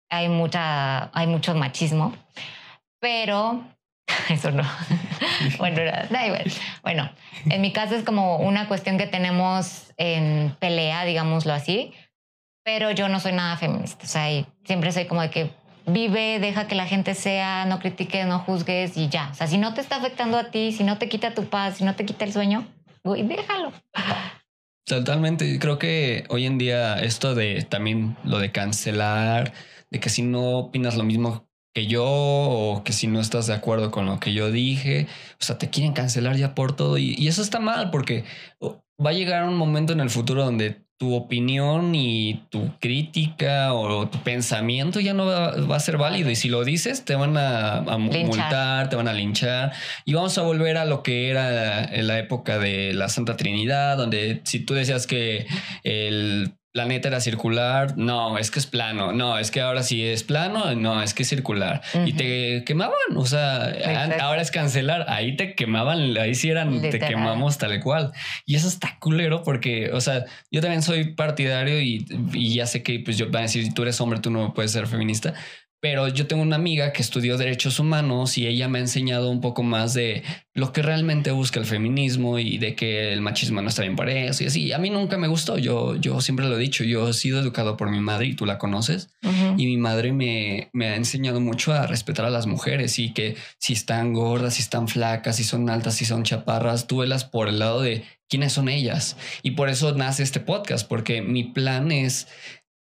hay, 0.10 0.30
mucha, 0.30 1.12
hay 1.18 1.28
mucho 1.28 1.54
machismo, 1.54 2.16
pero 3.00 3.64
eso 4.30 4.50
no. 4.50 4.64
bueno, 5.60 5.82
da 6.10 6.26
igual. 6.26 6.52
Bueno, 6.82 7.10
en 7.50 7.62
mi 7.62 7.72
caso 7.72 7.96
es 7.96 8.04
como 8.04 8.38
una 8.38 8.68
cuestión 8.68 8.98
que 8.98 9.06
tenemos 9.06 9.94
en 9.98 10.56
pelea, 10.60 11.06
digámoslo 11.06 11.54
así, 11.54 11.94
pero 12.64 12.92
yo 12.92 13.10
no 13.10 13.20
soy 13.20 13.34
nada 13.34 13.58
feminista. 13.58 14.06
O 14.06 14.08
sea, 14.08 14.46
siempre 14.64 14.92
soy 14.92 15.06
como 15.06 15.22
de 15.22 15.30
que 15.30 15.52
vive, 15.86 16.40
deja 16.40 16.68
que 16.68 16.76
la 16.76 16.86
gente 16.86 17.14
sea, 17.16 17.66
no 17.66 17.80
critiques, 17.80 18.26
no 18.26 18.40
juzgues 18.40 18.98
y 18.98 19.10
ya. 19.10 19.30
O 19.32 19.36
sea, 19.36 19.48
si 19.48 19.58
no 19.58 19.74
te 19.74 19.82
está 19.82 19.98
afectando 19.98 20.38
a 20.38 20.52
ti, 20.52 20.72
si 20.72 20.84
no 20.84 20.98
te 20.98 21.10
quita 21.10 21.34
tu 21.34 21.46
paz, 21.46 21.78
si 21.78 21.84
no 21.84 21.96
te 21.96 22.06
quita 22.06 22.26
el 22.26 22.34
sueño, 22.34 22.68
déjalo. 23.04 23.74
Totalmente. 24.86 25.60
Creo 25.60 25.80
que 25.80 26.26
hoy 26.30 26.46
en 26.46 26.58
día 26.58 27.00
esto 27.00 27.36
de 27.36 27.64
también 27.64 28.18
lo 28.24 28.40
de 28.40 28.52
cancelar, 28.52 29.54
de 29.92 30.00
que 30.00 30.10
si 30.10 30.22
no 30.22 30.58
opinas 30.58 30.96
lo 30.96 31.04
mismo 31.04 31.48
que 31.74 31.88
yo 31.88 32.06
o 32.06 32.84
que 32.84 32.94
si 32.94 33.08
no 33.08 33.20
estás 33.20 33.48
de 33.48 33.54
acuerdo 33.54 33.92
con 33.92 34.06
lo 34.06 34.20
que 34.20 34.34
yo 34.34 34.52
dije, 34.52 35.08
o 35.40 35.44
sea, 35.44 35.58
te 35.58 35.70
quieren 35.70 35.94
cancelar 35.94 36.36
ya 36.36 36.54
por 36.54 36.76
todo 36.76 36.98
y, 36.98 37.28
eso 37.28 37.42
está 37.42 37.60
mal 37.60 37.90
porque 37.90 38.26
va 38.62 39.10
a 39.10 39.14
llegar 39.14 39.44
un 39.46 39.56
momento 39.56 39.94
en 39.94 40.00
el 40.00 40.10
futuro 40.10 40.44
donde 40.44 40.86
tu 41.04 41.16
opinión 41.16 41.96
y 41.96 42.46
tu 42.50 42.72
crítica 42.80 43.74
o 43.74 44.08
tu 44.08 44.20
pensamiento 44.20 45.02
ya 45.02 45.14
no 45.14 45.26
va, 45.26 45.76
a 45.76 45.80
ser 45.82 45.98
válido. 45.98 46.30
Y 46.30 46.38
si 46.38 46.48
lo 46.48 46.64
dices 46.64 47.04
te 47.04 47.16
van 47.16 47.36
a, 47.36 47.82
multar, 47.98 48.88
te 48.88 48.96
van 48.96 49.10
a 49.10 49.14
linchar. 49.14 49.74
Y 50.06 50.14
vamos 50.14 50.38
a 50.38 50.44
volver 50.44 50.78
a 50.78 50.86
lo 50.86 51.04
que 51.04 51.30
era 51.30 51.84
en 51.84 52.08
la 52.08 52.20
época 52.20 52.58
de 52.58 52.94
la 52.94 53.10
Santa 53.10 53.36
Trinidad, 53.36 53.98
donde 53.98 54.40
si 54.46 54.62
tú 54.62 54.76
decías 54.76 55.06
que 55.06 55.46
el 55.84 56.54
planeta 56.74 57.08
era 57.08 57.22
circular, 57.22 57.96
no, 57.98 58.40
es 58.40 58.50
que 58.50 58.58
es 58.58 58.66
plano, 58.66 59.14
no, 59.14 59.38
es 59.38 59.52
que 59.52 59.62
ahora 59.62 59.84
sí 59.84 60.04
es 60.04 60.24
plano, 60.24 60.74
no, 60.74 61.04
es 61.04 61.14
que 61.14 61.22
es 61.22 61.30
circular. 61.30 61.84
Y 62.06 62.14
te 62.14 62.64
quemaban, 62.66 63.16
o 63.16 63.26
sea, 63.28 63.72
ahora 64.20 64.42
es 64.42 64.50
cancelar, 64.50 65.06
ahí 65.08 65.36
te 65.36 65.54
quemaban, 65.54 66.18
ahí 66.18 66.34
sí 66.34 66.50
eran, 66.50 66.82
te 66.82 67.00
quemamos 67.00 67.60
tal 67.60 67.80
cual. 67.80 68.12
Y 68.48 68.56
eso 68.56 68.68
está 68.68 68.98
culero 69.00 69.44
porque, 69.44 69.92
o 69.94 70.02
sea, 70.02 70.26
yo 70.50 70.62
también 70.62 70.82
soy 70.82 71.14
partidario 71.14 71.80
y, 71.80 72.08
y 72.34 72.56
ya 72.56 72.66
sé 72.66 72.82
que 72.82 73.00
pues 73.00 73.20
yo 73.20 73.28
van 73.30 73.42
a 73.42 73.42
decir, 73.44 73.72
tú 73.76 73.84
eres 73.84 74.02
hombre, 74.02 74.20
tú 74.20 74.32
no 74.32 74.56
puedes 74.56 74.72
ser 74.72 74.88
feminista, 74.88 75.36
pero 75.84 76.08
yo 76.08 76.28
tengo 76.28 76.42
una 76.42 76.56
amiga 76.56 76.94
que 76.94 77.02
estudió 77.02 77.38
derechos 77.38 77.78
humanos 77.78 78.38
y 78.38 78.48
ella 78.48 78.70
me 78.70 78.80
ha 78.80 78.82
enseñado 78.82 79.30
un 79.30 79.42
poco 79.42 79.64
más 79.64 79.94
de 79.94 80.24
lo 80.54 80.72
que 80.72 80.82
realmente 80.82 81.32
busca 81.32 81.60
el 81.60 81.66
feminismo 81.66 82.40
y 82.40 82.58
de 82.58 82.74
que 82.74 83.12
el 83.12 83.20
machismo 83.20 83.62
no 83.62 83.68
está 83.68 83.82
bien 83.82 83.98
para 83.98 84.14
eso 84.14 84.46
y 84.46 84.48
así. 84.48 84.72
A 84.72 84.78
mí 84.78 84.90
nunca 84.90 85.18
me 85.18 85.28
gustó. 85.28 85.58
Yo, 85.58 85.98
yo 85.98 86.22
siempre 86.22 86.48
lo 86.48 86.56
he 86.56 86.62
dicho. 86.62 86.86
Yo 86.86 87.10
he 87.10 87.14
sido 87.14 87.42
educado 87.42 87.76
por 87.76 87.92
mi 87.92 88.00
madre 88.00 88.28
y 88.28 88.34
tú 88.34 88.46
la 88.46 88.60
conoces. 88.60 89.10
Y 89.58 89.66
mi 89.66 89.76
madre 89.76 90.14
me, 90.14 90.70
me 90.72 90.88
ha 90.88 90.96
enseñado 90.96 91.42
mucho 91.42 91.74
a 91.74 91.86
respetar 91.86 92.24
a 92.24 92.30
las 92.30 92.48
mujeres 92.48 92.98
y 92.98 93.12
que 93.12 93.36
si 93.58 93.74
están 93.74 94.14
gordas, 94.14 94.54
si 94.54 94.62
están 94.62 94.88
flacas, 94.88 95.36
si 95.36 95.44
son 95.44 95.70
altas, 95.70 95.96
si 95.96 96.06
son 96.06 96.24
chaparras, 96.24 96.88
tú 96.88 97.00
velas 97.00 97.26
por 97.26 97.50
el 97.50 97.60
lado 97.60 97.82
de 97.82 98.06
quiénes 98.30 98.54
son 98.54 98.70
ellas. 98.70 99.18
Y 99.42 99.52
por 99.52 99.68
eso 99.68 99.94
nace 99.94 100.24
este 100.24 100.40
podcast, 100.40 100.88
porque 100.88 101.22
mi 101.22 101.44
plan 101.44 101.92
es 101.92 102.28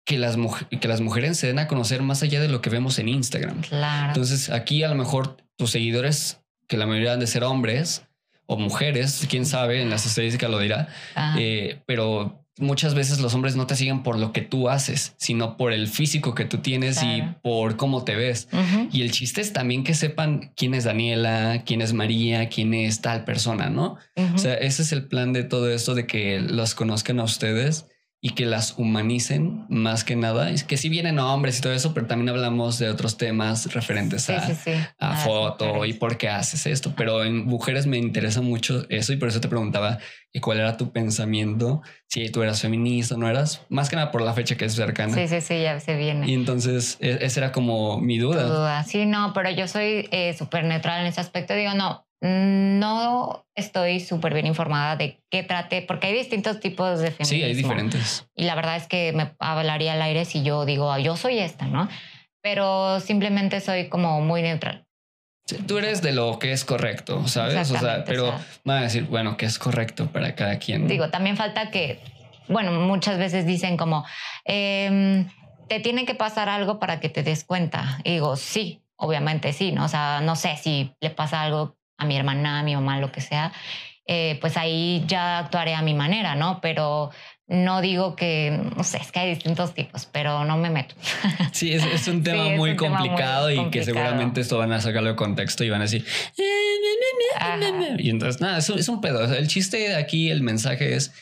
que 0.07 0.17
las, 0.17 0.37
que 0.79 0.87
las 0.87 1.01
mujeres 1.01 1.37
se 1.37 1.47
den 1.47 1.59
a 1.59 1.67
conocer 1.67 2.01
más 2.01 2.23
allá 2.23 2.39
de 2.39 2.47
lo 2.47 2.61
que 2.61 2.69
vemos 2.69 2.97
en 2.97 3.09
Instagram. 3.09 3.59
Claro. 3.59 4.07
Entonces, 4.07 4.49
aquí 4.49 4.81
a 4.81 4.87
lo 4.87 4.95
mejor 4.95 5.35
tus 5.57 5.71
seguidores, 5.71 6.39
que 6.69 6.77
la 6.77 6.87
mayoría 6.87 7.11
han 7.11 7.19
de 7.19 7.27
ser 7.27 7.43
hombres 7.43 8.03
o 8.45 8.57
mujeres, 8.57 9.27
quién 9.29 9.45
sabe, 9.45 9.81
en 9.81 9.89
las 9.89 10.05
estadísticas 10.05 10.49
lo 10.49 10.59
dirá, 10.59 10.87
eh, 11.37 11.81
pero 11.85 12.45
muchas 12.57 12.95
veces 12.95 13.19
los 13.19 13.33
hombres 13.33 13.57
no 13.57 13.67
te 13.67 13.75
siguen 13.75 14.01
por 14.01 14.17
lo 14.17 14.31
que 14.31 14.39
tú 14.39 14.69
haces, 14.69 15.13
sino 15.17 15.57
por 15.57 15.73
el 15.73 15.89
físico 15.89 16.33
que 16.33 16.45
tú 16.45 16.59
tienes 16.59 17.03
y 17.03 17.21
por 17.41 17.75
cómo 17.75 18.05
te 18.05 18.15
ves. 18.15 18.47
Y 18.93 19.01
el 19.01 19.11
chiste 19.11 19.41
es 19.41 19.51
también 19.51 19.83
que 19.83 19.93
sepan 19.93 20.53
quién 20.55 20.73
es 20.73 20.85
Daniela, 20.85 21.63
quién 21.65 21.81
es 21.81 21.91
María, 21.91 22.47
quién 22.47 22.73
es 22.73 23.01
tal 23.01 23.25
persona, 23.25 23.69
¿no? 23.69 23.97
O 24.33 24.37
sea, 24.37 24.53
ese 24.53 24.83
es 24.83 24.93
el 24.93 25.05
plan 25.05 25.33
de 25.33 25.43
todo 25.43 25.69
esto, 25.69 25.95
de 25.95 26.07
que 26.07 26.39
los 26.39 26.75
conozcan 26.75 27.19
a 27.19 27.23
ustedes 27.25 27.87
y 28.19 28.31
que 28.31 28.45
las 28.45 28.77
humanicen 28.77 29.65
más 29.69 30.03
que 30.03 30.15
nada. 30.15 30.49
Es 30.49 30.63
que 30.63 30.77
si 30.77 30.89
vienen 30.89 31.19
hombres 31.19 31.59
y 31.59 31.61
todo 31.61 31.73
eso, 31.73 31.93
pero 31.93 32.07
también 32.07 32.29
hablamos 32.29 32.79
de 32.79 32.89
otros 32.89 33.17
temas 33.17 33.73
referentes 33.73 34.29
a, 34.29 34.43
a 34.97 35.15
foto 35.17 35.85
y 35.85 35.93
por 35.93 36.17
qué 36.17 36.29
haces 36.29 36.65
esto. 36.65 36.93
Pero 36.95 37.23
en 37.23 37.45
mujeres 37.45 37.85
me 37.85 37.97
interesa 37.97 38.41
mucho 38.41 38.85
eso 38.89 39.13
y 39.13 39.17
por 39.17 39.29
eso 39.29 39.39
te 39.39 39.47
preguntaba 39.47 39.99
cuál 40.41 40.59
era 40.59 40.77
tu 40.77 40.91
pensamiento, 40.91 41.81
si 42.07 42.29
tú 42.29 42.41
eras 42.43 42.61
feminista 42.61 43.15
o 43.15 43.17
no 43.17 43.29
eras, 43.29 43.61
más 43.69 43.89
que 43.89 43.95
nada 43.95 44.11
por 44.11 44.21
la 44.21 44.33
fecha 44.33 44.55
que 44.55 44.65
es 44.65 44.73
cercana. 44.73 45.13
Sí, 45.13 45.27
sí, 45.27 45.41
sí, 45.41 45.61
ya 45.61 45.79
se 45.79 45.95
viene. 45.95 46.29
Y 46.29 46.33
entonces 46.33 46.97
e, 46.99 47.19
esa 47.21 47.41
era 47.41 47.51
como 47.51 47.99
mi 47.99 48.17
duda. 48.17 48.43
duda. 48.43 48.83
Sí, 48.83 49.05
no, 49.05 49.33
pero 49.33 49.49
yo 49.49 49.67
soy 49.67 50.07
eh, 50.11 50.35
súper 50.37 50.63
neutral 50.65 51.01
en 51.01 51.07
ese 51.07 51.21
aspecto. 51.21 51.53
Digo, 51.53 51.73
no, 51.73 52.06
no 52.21 53.45
estoy 53.55 53.99
súper 53.99 54.33
bien 54.33 54.47
informada 54.47 54.95
de 54.95 55.21
qué 55.29 55.43
trate, 55.43 55.81
porque 55.81 56.07
hay 56.07 56.13
distintos 56.13 56.59
tipos 56.59 56.99
de 56.99 57.11
feminismo. 57.11 57.37
Sí, 57.37 57.43
hay 57.43 57.53
diferentes. 57.53 58.27
Y 58.35 58.45
la 58.45 58.55
verdad 58.55 58.75
es 58.75 58.87
que 58.87 59.13
me 59.13 59.35
hablaría 59.39 59.93
al 59.93 60.01
aire 60.01 60.25
si 60.25 60.43
yo 60.43 60.65
digo, 60.65 60.91
ah, 60.91 60.99
yo 60.99 61.15
soy 61.15 61.39
esta, 61.39 61.65
¿no? 61.65 61.87
Pero 62.41 62.99
simplemente 62.99 63.59
soy 63.61 63.87
como 63.89 64.21
muy 64.21 64.41
neutral. 64.41 64.85
tú 65.65 65.77
eres 65.77 66.01
de 66.01 66.11
lo 66.11 66.39
que 66.39 66.51
es 66.51 66.65
correcto, 66.65 67.27
¿sabes? 67.27 67.71
O 67.71 67.77
sea, 67.77 68.03
pero 68.03 68.33
van 68.63 68.79
a 68.79 68.81
decir, 68.81 69.03
bueno, 69.05 69.37
¿qué 69.37 69.45
es 69.45 69.59
correcto 69.59 70.07
para 70.07 70.35
cada 70.35 70.57
quien? 70.57 70.87
Digo, 70.87 71.09
también 71.09 71.37
falta 71.37 71.71
que, 71.71 71.99
bueno, 72.47 72.71
muchas 72.71 73.17
veces 73.17 73.45
dicen 73.45 73.77
como, 73.77 74.05
em, 74.43 75.29
te 75.67 75.79
tiene 75.79 76.05
que 76.05 76.15
pasar 76.15 76.49
algo 76.49 76.79
para 76.79 76.99
que 76.99 77.09
te 77.09 77.23
des 77.23 77.43
cuenta. 77.43 77.99
Y 78.03 78.13
digo, 78.13 78.35
sí, 78.35 78.81
obviamente 78.95 79.53
sí, 79.53 79.71
¿no? 79.71 79.85
O 79.85 79.87
sea, 79.87 80.21
no 80.21 80.35
sé 80.35 80.57
si 80.57 80.93
le 80.99 81.11
pasa 81.11 81.41
algo 81.41 81.76
a 81.97 82.05
mi 82.05 82.17
hermana, 82.17 82.59
a 82.59 82.63
mi 82.63 82.75
mamá, 82.75 82.99
lo 82.99 83.11
que 83.11 83.21
sea, 83.21 83.51
eh, 84.05 84.37
pues 84.39 84.55
ahí 84.57 85.03
ya 85.07 85.39
actuaré 85.39 85.75
a 85.75 85.81
mi 85.81 85.93
manera, 85.93 86.35
¿no? 86.35 86.59
Pero 86.61 87.11
no 87.47 87.81
digo 87.81 88.15
que, 88.15 88.59
no 88.75 88.83
sé, 88.83 88.97
es 88.97 89.11
que 89.11 89.19
hay 89.19 89.29
distintos 89.29 89.73
tipos, 89.73 90.05
pero 90.05 90.45
no 90.45 90.57
me 90.57 90.69
meto. 90.69 90.95
Sí, 91.51 91.73
es, 91.73 92.07
un 92.07 92.23
tema 92.23 92.49
muy 92.55 92.75
complicado 92.75 93.51
y 93.51 93.69
que 93.69 93.83
seguramente 93.83 94.41
esto 94.41 94.57
van 94.57 94.71
a 94.73 94.81
sacarlo 94.81 95.09
de 95.09 95.15
contexto 95.15 95.63
y 95.63 95.69
van 95.69 95.81
a 95.81 95.85
decir... 95.85 96.05
Y 97.97 98.09
entonces, 98.09 98.41
nada, 98.41 98.59
es, 98.59 98.69
es 98.69 98.89
un 98.89 99.01
pedo. 99.01 99.23
El 99.33 99.47
chiste 99.47 99.77
de 99.77 99.95
aquí, 99.95 100.29
el 100.29 100.41
mensaje 100.41 100.95
es, 100.95 101.13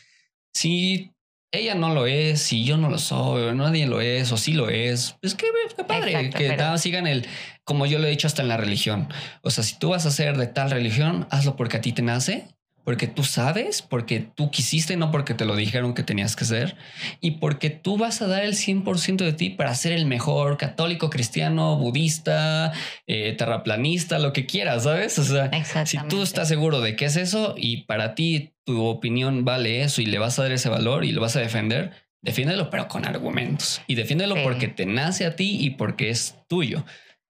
si 0.54 1.15
ella 1.56 1.76
no 1.76 1.94
lo 1.94 2.06
es, 2.06 2.42
si 2.42 2.64
yo 2.64 2.78
no 2.78 2.90
lo 2.90 2.98
soy, 2.98 3.56
nadie 3.56 3.88
lo 3.88 4.02
es, 4.02 4.32
o 4.32 4.38
sí 4.38 4.54
lo 4.54 4.70
es, 4.70 5.16
pues 5.22 5.36
qué, 5.36 5.48
padre, 5.88 6.30
que 6.30 6.58
sigan 6.78 7.08
el, 7.08 7.26
como 7.64 7.86
yo 7.86 8.00
lo 8.00 8.08
he 8.08 8.10
dicho 8.10 8.28
hasta 8.28 8.42
en 8.42 8.48
la 8.48 8.58
religión. 8.58 9.10
O 9.42 9.50
sea, 9.50 9.64
si 9.64 9.78
tú 9.78 9.90
vas 9.90 10.06
a 10.06 10.12
ser 10.12 10.38
de 10.38 10.48
tal 10.48 10.72
religión, 10.72 11.28
hazlo 11.32 11.56
porque 11.56 11.78
a 11.78 11.82
ti 11.82 11.92
te 11.92 12.02
nace, 12.02 12.48
porque 12.86 13.08
tú 13.08 13.24
sabes, 13.24 13.82
porque 13.82 14.20
tú 14.20 14.52
quisiste, 14.52 14.96
no 14.96 15.10
porque 15.12 15.34
te 15.34 15.44
lo 15.44 15.56
dijeron 15.56 15.96
que 15.96 16.04
tenías 16.04 16.36
que 16.36 16.46
ser, 16.46 16.78
y 17.20 17.32
porque 17.32 17.72
tú 17.72 17.98
vas 17.98 18.22
a 18.22 18.28
dar 18.28 18.44
el 18.44 18.54
100% 18.54 19.18
de 19.18 19.34
ti 19.34 19.50
para 19.50 19.74
ser 19.74 19.92
el 19.92 20.06
mejor 20.06 20.58
católico, 20.58 21.10
cristiano, 21.10 21.78
budista, 21.78 22.72
eh, 23.08 23.34
terraplanista, 23.34 24.20
lo 24.20 24.34
que 24.34 24.46
quieras, 24.46 24.84
¿sabes? 24.84 25.18
O 25.18 25.24
sea, 25.24 25.50
si 25.86 25.98
tú 26.08 26.22
estás 26.22 26.48
seguro 26.48 26.80
de 26.80 26.96
que 26.96 27.06
es 27.06 27.16
eso 27.16 27.56
y 27.58 27.86
para 27.86 28.14
ti 28.14 28.54
tu 28.66 28.84
opinión 28.84 29.44
vale 29.46 29.82
eso 29.82 30.02
y 30.02 30.06
le 30.06 30.20
vas 30.20 30.38
a 30.38 30.44
dar 30.44 30.52
ese 30.52 30.70
valor 30.70 31.06
y 31.06 31.12
lo 31.12 31.22
vas 31.22 31.36
a 31.36 31.40
defender, 31.40 31.92
defiéndelo, 32.22 32.70
pero 32.70 32.88
con 32.88 33.06
argumentos. 33.06 33.82
Y 33.88 33.96
defiéndelo 33.96 34.36
porque 34.44 34.68
te 34.68 34.86
nace 34.86 35.26
a 35.26 35.36
ti 35.36 35.58
y 35.60 35.72
porque 35.72 36.12
es 36.12 36.36
tuyo 36.48 36.86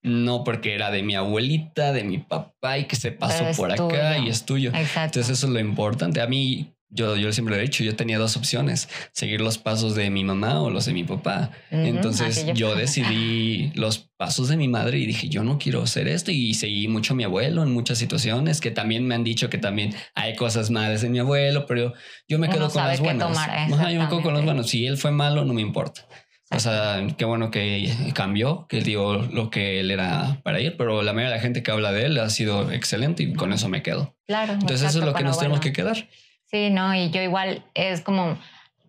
no 0.06 0.44
porque 0.44 0.76
era 0.76 0.91
de 0.91 1.02
mi 1.02 1.15
abuelita, 1.15 1.91
de 1.91 2.04
mi 2.04 2.20
papá 2.20 2.78
y 2.78 2.86
que 2.86 2.96
se 2.96 3.12
pasó 3.12 3.44
por 3.58 3.72
acá 3.72 4.20
y 4.20 4.30
es 4.30 4.46
tuyo. 4.46 4.72
Entonces 4.74 5.30
eso 5.30 5.48
es 5.48 5.54
lo 5.54 5.60
importante. 5.60 6.22
A 6.22 6.28
mí, 6.28 6.76
yo, 6.89 7.18
yo 7.18 7.34
siempre 7.34 7.56
lo 7.56 7.60
he 7.60 7.63
dicho, 7.63 7.84
yo 7.84 7.96
tenía 7.96 8.20
dos 8.20 8.38
opciones, 8.38 8.88
seguir 9.13 9.41
los 9.41 9.58
pasos 9.58 9.96
de 9.96 10.12
mi 10.12 10.24
mamá 10.24 10.62
o 10.62 10.70
los 10.70 10.86
de 10.86 10.94
mi 10.94 11.04
papá. 11.04 11.50
Entonces 11.72 12.46
yo 12.54 12.76
decidí 12.76 13.72
los 13.74 14.10
pasos 14.15 14.48
de 14.48 14.58
mi 14.58 14.68
madre 14.68 15.00
y 15.00 15.08
dije, 15.08 15.28
yo 15.28 15.44
no 15.44 15.58
quiero 15.58 15.82
hacer 15.82 16.08
esto 16.08 16.32
y 16.32 16.54
seguí 16.54 16.88
mucho 16.88 17.13
a 17.13 17.15
mi 17.18 17.24
abuelo 17.24 17.63
en 17.63 17.74
muchas 17.74 17.98
situaciones 17.98 18.62
que 18.62 18.70
también 18.70 19.08
me 19.08 19.15
han 19.15 19.24
dicho 19.24 19.50
que 19.50 19.58
también 19.58 19.96
hay 20.13 20.36
cosas 20.36 20.70
malas 20.70 21.04
en 21.04 21.13
mi 21.13 21.20
abuelo, 21.20 21.65
pero 21.65 21.94
yo 22.28 22.38
me 22.38 22.48
quedo 22.48 22.70
con 22.70 22.84
las 22.84 23.00
buenas. 23.00 23.38
yo 23.70 24.02
me 24.02 24.08
quedo 24.08 24.22
con 24.22 24.34
los 24.36 24.46
buenos. 24.46 24.70
Si 24.70 24.86
él 24.86 24.98
fue 24.98 25.10
malo, 25.10 25.46
no 25.46 25.54
me 25.54 25.62
importa. 25.62 26.08
O 26.51 26.60
sea, 26.60 27.01
qué 27.17 27.25
bueno 27.25 27.49
que 27.49 27.91
cambió, 28.13 28.67
que 28.67 28.81
dio 28.81 29.17
lo 29.17 29.49
que 29.49 29.79
él 29.79 29.89
era 29.89 30.41
para 30.43 30.60
ir, 30.60 30.77
pero 30.77 31.01
la 31.01 31.12
mayoría 31.12 31.31
de 31.31 31.38
la 31.38 31.41
gente 31.41 31.63
que 31.63 31.71
habla 31.71 31.91
de 31.91 32.05
él 32.05 32.19
ha 32.19 32.29
sido 32.29 32.71
excelente 32.71 33.23
y 33.23 33.34
con 33.34 33.51
eso 33.51 33.67
me 33.67 33.81
quedo. 33.81 34.15
Claro. 34.27 34.53
Entonces 34.53 34.84
eso 34.84 34.99
es 34.99 35.05
lo 35.05 35.13
que 35.13 35.23
nos 35.23 35.39
tenemos 35.39 35.60
que 35.60 35.73
quedar. 35.73 36.08
Sí, 36.45 36.69
no, 36.69 36.93
y 36.93 37.10
yo 37.10 37.21
igual 37.21 37.63
es 37.73 38.01
como, 38.01 38.38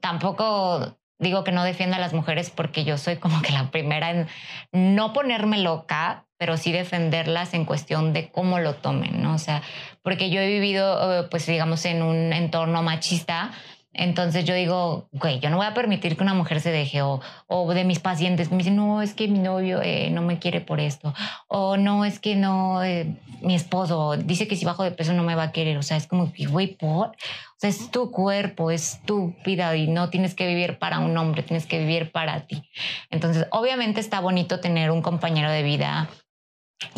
tampoco 0.00 0.98
digo 1.18 1.44
que 1.44 1.52
no 1.52 1.64
defienda 1.64 1.96
a 1.96 2.00
las 2.00 2.12
mujeres 2.12 2.50
porque 2.50 2.84
yo 2.84 2.98
soy 2.98 3.16
como 3.16 3.40
que 3.40 3.52
la 3.52 3.70
primera 3.70 4.10
en 4.10 4.26
no 4.72 5.14
ponerme 5.14 5.58
loca, 5.58 6.26
pero 6.36 6.58
sí 6.58 6.72
defenderlas 6.72 7.54
en 7.54 7.64
cuestión 7.64 8.12
de 8.12 8.30
cómo 8.30 8.58
lo 8.58 8.74
tomen, 8.74 9.22
¿no? 9.22 9.34
O 9.34 9.38
sea, 9.38 9.62
porque 10.02 10.28
yo 10.28 10.40
he 10.40 10.46
vivido, 10.46 11.20
eh, 11.20 11.26
pues 11.30 11.46
digamos, 11.46 11.86
en 11.86 12.02
un 12.02 12.34
entorno 12.34 12.82
machista 12.82 13.52
entonces 13.96 14.44
yo 14.44 14.54
digo, 14.54 15.08
güey, 15.12 15.40
yo 15.40 15.50
no 15.50 15.56
voy 15.56 15.66
a 15.66 15.74
permitir 15.74 16.16
que 16.16 16.22
una 16.22 16.34
mujer 16.34 16.60
se 16.60 16.70
deje 16.70 17.02
o, 17.02 17.20
o 17.46 17.74
de 17.74 17.84
mis 17.84 17.98
pacientes 17.98 18.50
me 18.50 18.58
dicen, 18.58 18.76
no, 18.76 19.02
es 19.02 19.14
que 19.14 19.28
mi 19.28 19.38
novio 19.38 19.80
eh, 19.82 20.10
no 20.10 20.22
me 20.22 20.38
quiere 20.38 20.60
por 20.60 20.80
esto 20.80 21.14
o 21.48 21.76
no, 21.76 22.04
es 22.04 22.18
que 22.18 22.36
no, 22.36 22.82
eh, 22.84 23.16
mi 23.42 23.54
esposo 23.54 24.16
dice 24.16 24.48
que 24.48 24.56
si 24.56 24.64
bajo 24.64 24.82
de 24.82 24.90
peso 24.90 25.12
no 25.12 25.22
me 25.22 25.34
va 25.34 25.44
a 25.44 25.52
querer. 25.52 25.76
O 25.78 25.82
sea, 25.82 25.96
es 25.96 26.06
como 26.06 26.32
que, 26.32 26.46
güey, 26.46 26.76
por... 26.76 27.08
O 27.08 27.58
sea, 27.58 27.70
es 27.70 27.90
tu 27.90 28.10
cuerpo, 28.10 28.70
es 28.70 29.00
tu 29.06 29.34
vida 29.44 29.74
y 29.76 29.88
no 29.88 30.10
tienes 30.10 30.34
que 30.34 30.46
vivir 30.46 30.78
para 30.78 30.98
un 30.98 31.16
hombre, 31.16 31.42
tienes 31.42 31.64
que 31.64 31.78
vivir 31.78 32.12
para 32.12 32.46
ti. 32.46 32.62
Entonces, 33.08 33.46
obviamente 33.50 34.00
está 34.00 34.20
bonito 34.20 34.60
tener 34.60 34.90
un 34.90 35.00
compañero 35.00 35.50
de 35.50 35.62
vida 35.62 36.10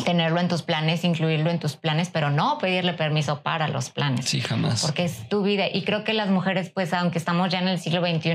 tenerlo 0.03 0.39
en 0.39 0.47
tus 0.47 0.61
planes, 0.61 1.03
incluirlo 1.03 1.49
en 1.49 1.59
tus 1.59 1.77
planes, 1.77 2.09
pero 2.09 2.29
no 2.29 2.57
pedirle 2.57 2.93
permiso 2.93 3.41
para 3.41 3.67
los 3.67 3.89
planes. 3.89 4.25
Sí, 4.25 4.41
jamás. 4.41 4.81
Porque 4.81 5.05
es 5.05 5.29
tu 5.29 5.41
vida. 5.41 5.67
Y 5.71 5.83
creo 5.83 6.03
que 6.03 6.13
las 6.13 6.29
mujeres, 6.29 6.69
pues, 6.69 6.93
aunque 6.93 7.17
estamos 7.17 7.49
ya 7.49 7.59
en 7.59 7.67
el 7.67 7.79
siglo 7.79 8.01
XXI, 8.01 8.31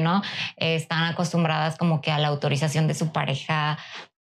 eh, 0.56 0.74
están 0.74 1.04
acostumbradas 1.04 1.76
como 1.76 2.00
que 2.00 2.10
a 2.10 2.18
la 2.18 2.28
autorización 2.28 2.86
de 2.86 2.94
su 2.94 3.12
pareja. 3.12 3.78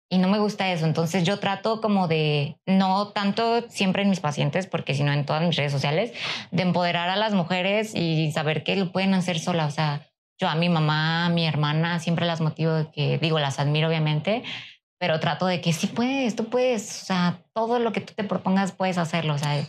Y 0.09 0.19
no 0.19 0.29
me 0.29 0.39
gusta 0.39 0.73
eso. 0.73 0.87
Entonces 0.87 1.25
yo 1.25 1.39
trato 1.39 1.81
como 1.81 2.09
de, 2.09 2.59
no 2.67 3.09
tanto 3.09 3.69
siempre 3.69 4.03
en 4.03 4.11
mis 4.11 4.21
pacientes, 4.21 4.67
porque 4.67 4.95
sino 4.95 5.13
en 5.13 5.25
todas 5.25 5.43
mis 5.43 5.57
redes 5.57 5.73
sociales, 5.73 6.13
de 6.51 6.63
empoderar 6.63 7.11
a 7.11 7.17
las 7.17 7.35
mujeres 7.35 7.95
y 7.95 8.33
saber 8.33 8.65
que 8.65 8.77
lo 8.77 8.93
pueden 8.93 9.15
hacer 9.15 9.39
sola. 9.39 9.67
O 9.67 9.71
sea, 9.71 10.07
yo 10.41 10.49
a 10.49 10.55
mi 10.55 10.71
mamá, 10.71 11.27
a 11.27 11.29
mi 11.29 11.47
hermana, 11.47 12.01
siempre 12.01 12.27
las 12.27 12.41
motivo 12.41 12.73
de 12.73 12.91
que, 12.91 13.19
digo, 13.19 13.39
las 13.39 13.61
admiro 13.61 13.89
obviamente, 13.89 14.43
pero 15.01 15.19
trato 15.19 15.47
de 15.47 15.63
que 15.63 15.73
sí 15.73 15.87
puedes, 15.87 16.37
tú 16.37 16.51
puedes, 16.51 17.03
o 17.03 17.07
sea, 17.07 17.43
todo 17.55 17.79
lo 17.79 17.91
que 17.91 18.03
tú 18.03 18.13
te 18.15 18.23
propongas 18.23 18.73
puedes 18.73 18.99
hacerlo, 18.99 19.35
o 19.35 19.39
sea, 19.39 19.67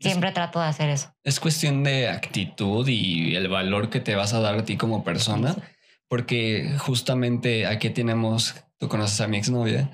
siempre 0.00 0.32
trato 0.32 0.58
de 0.58 0.64
hacer 0.64 0.88
eso. 0.88 1.14
Es 1.22 1.38
cuestión 1.38 1.84
de 1.84 2.08
actitud 2.08 2.88
y 2.88 3.36
el 3.36 3.48
valor 3.48 3.90
que 3.90 4.00
te 4.00 4.16
vas 4.16 4.32
a 4.32 4.40
dar 4.40 4.54
a 4.54 4.64
ti 4.64 4.78
como 4.78 5.04
persona, 5.04 5.54
porque 6.08 6.74
justamente 6.78 7.66
aquí 7.66 7.90
tenemos, 7.90 8.54
tú 8.78 8.88
conoces 8.88 9.20
a 9.20 9.28
mi 9.28 9.36
exnovia 9.36 9.90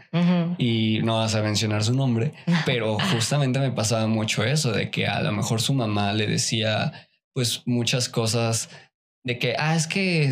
y 0.56 1.00
no 1.02 1.18
vas 1.18 1.34
a 1.34 1.42
mencionar 1.42 1.82
su 1.82 1.92
nombre, 1.92 2.32
pero 2.64 2.96
justamente 3.12 3.58
me 3.58 3.72
pasaba 3.72 4.06
mucho 4.06 4.44
eso, 4.44 4.70
de 4.70 4.88
que 4.88 5.08
a 5.08 5.20
lo 5.20 5.32
mejor 5.32 5.60
su 5.60 5.74
mamá 5.74 6.12
le 6.12 6.28
decía 6.28 7.08
pues 7.32 7.62
muchas 7.66 8.08
cosas 8.08 8.70
de 9.24 9.38
que, 9.38 9.56
ah, 9.58 9.74
es 9.74 9.86
que 9.86 10.30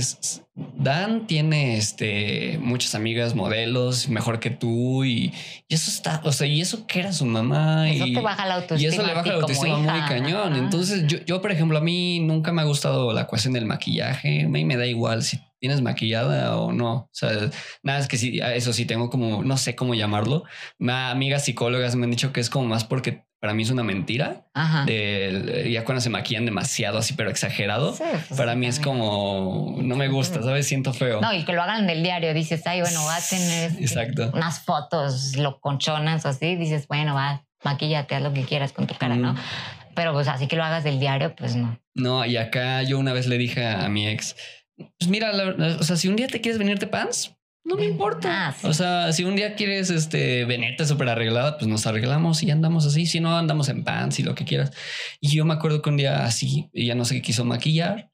Dan 0.54 1.26
tiene 1.26 1.78
este, 1.78 2.58
muchas 2.60 2.94
amigas 2.94 3.34
modelos 3.34 4.10
mejor 4.10 4.38
que 4.38 4.50
tú 4.50 5.02
y, 5.02 5.32
eso 5.70 5.90
está, 5.90 6.20
o 6.24 6.32
sea, 6.32 6.46
y 6.46 6.60
eso 6.60 6.86
que 6.86 7.00
era 7.00 7.12
su 7.12 7.24
mamá. 7.24 7.90
Eso 7.90 8.06
y, 8.06 8.12
te 8.12 8.20
baja 8.20 8.46
la 8.46 8.56
autoestima. 8.56 8.90
Y 8.90 8.94
eso 8.94 9.06
le 9.06 9.14
baja 9.14 9.28
la 9.28 9.34
autoestima 9.36 9.78
muy 9.78 10.00
cañón. 10.02 10.56
Entonces, 10.56 11.06
yo, 11.06 11.18
yo, 11.24 11.40
por 11.40 11.50
ejemplo, 11.50 11.78
a 11.78 11.80
mí 11.80 12.20
nunca 12.20 12.52
me 12.52 12.60
ha 12.60 12.66
gustado 12.66 13.14
la 13.14 13.26
cuestión 13.26 13.54
del 13.54 13.64
maquillaje. 13.64 14.42
A 14.44 14.48
mí 14.48 14.64
me 14.66 14.76
da 14.76 14.84
igual 14.84 15.22
si 15.22 15.40
tienes 15.58 15.80
maquillada 15.80 16.58
o 16.58 16.72
no. 16.72 16.92
O 16.92 17.10
sea, 17.12 17.30
nada, 17.82 17.98
es 17.98 18.08
que 18.08 18.18
sí, 18.18 18.40
eso 18.42 18.74
sí, 18.74 18.84
tengo 18.84 19.08
como, 19.08 19.42
no 19.42 19.56
sé 19.56 19.74
cómo 19.74 19.94
llamarlo. 19.94 20.44
Amigas 20.86 21.46
psicólogas 21.46 21.96
me 21.96 22.04
han 22.04 22.10
dicho 22.10 22.32
que 22.32 22.40
es 22.40 22.50
como 22.50 22.66
más 22.66 22.84
porque 22.84 23.24
para 23.42 23.54
mí 23.54 23.64
es 23.64 23.70
una 23.70 23.82
mentira. 23.82 24.46
De, 24.86 25.68
ya 25.72 25.84
cuando 25.84 26.00
se 26.00 26.10
maquillan 26.10 26.44
demasiado 26.44 26.98
así, 26.98 27.14
pero 27.14 27.28
exagerado, 27.28 27.92
pues, 27.98 28.38
para 28.38 28.54
mí 28.54 28.66
es 28.68 28.78
como 28.78 29.78
no 29.82 29.96
me 29.96 30.06
gusta, 30.06 30.40
¿sabes? 30.42 30.68
Siento 30.68 30.92
feo. 30.94 31.20
No, 31.20 31.34
y 31.34 31.44
que 31.44 31.52
lo 31.52 31.60
hagan 31.60 31.82
en 31.82 31.90
el 31.90 32.04
diario, 32.04 32.32
dices, 32.34 32.64
ay, 32.68 32.82
bueno, 32.82 33.04
va 33.04 33.16
a 33.16 33.20
tener 33.20 33.72
Exacto. 33.80 34.30
unas 34.32 34.60
fotos 34.60 35.36
loconchonas 35.36 36.24
o 36.24 36.28
así, 36.28 36.54
dices, 36.54 36.86
bueno, 36.86 37.14
va, 37.14 37.44
maquillate, 37.64 38.14
haz 38.14 38.22
lo 38.22 38.32
que 38.32 38.44
quieras 38.44 38.72
con 38.72 38.86
tu 38.86 38.94
cara, 38.94 39.16
¿no? 39.16 39.34
Pero 39.96 40.12
pues 40.12 40.28
así 40.28 40.46
que 40.46 40.54
lo 40.54 40.62
hagas 40.62 40.84
del 40.84 41.00
diario, 41.00 41.34
pues 41.34 41.56
no. 41.56 41.80
No, 41.94 42.24
y 42.24 42.36
acá 42.36 42.84
yo 42.84 42.96
una 42.96 43.12
vez 43.12 43.26
le 43.26 43.38
dije 43.38 43.66
a 43.66 43.88
mi 43.88 44.06
ex, 44.06 44.36
pues 44.76 45.08
mira, 45.08 45.32
o 45.80 45.82
sea, 45.82 45.96
si 45.96 46.06
un 46.06 46.14
día 46.14 46.28
te 46.28 46.40
quieres 46.40 46.60
venirte 46.60 46.86
pants, 46.86 47.34
no 47.64 47.76
me 47.76 47.84
importa. 47.84 48.48
Ah, 48.48 48.56
o 48.64 48.74
sea, 48.74 49.12
si 49.12 49.24
un 49.24 49.36
día 49.36 49.54
quieres 49.54 49.90
este 49.90 50.44
venirte 50.44 50.84
súper 50.84 51.08
arreglada, 51.08 51.58
pues 51.58 51.68
nos 51.68 51.86
arreglamos 51.86 52.42
y 52.42 52.50
andamos 52.50 52.86
así. 52.86 53.06
Si 53.06 53.20
no, 53.20 53.36
andamos 53.36 53.68
en 53.68 53.84
pants 53.84 54.18
y 54.18 54.22
lo 54.24 54.34
que 54.34 54.44
quieras. 54.44 54.72
Y 55.20 55.28
yo 55.36 55.44
me 55.44 55.54
acuerdo 55.54 55.80
que 55.80 55.90
un 55.90 55.96
día 55.96 56.24
así, 56.24 56.68
ella 56.72 56.94
no 56.94 57.04
sé 57.04 57.14
qué 57.14 57.22
quiso 57.22 57.44
maquillar 57.44 58.10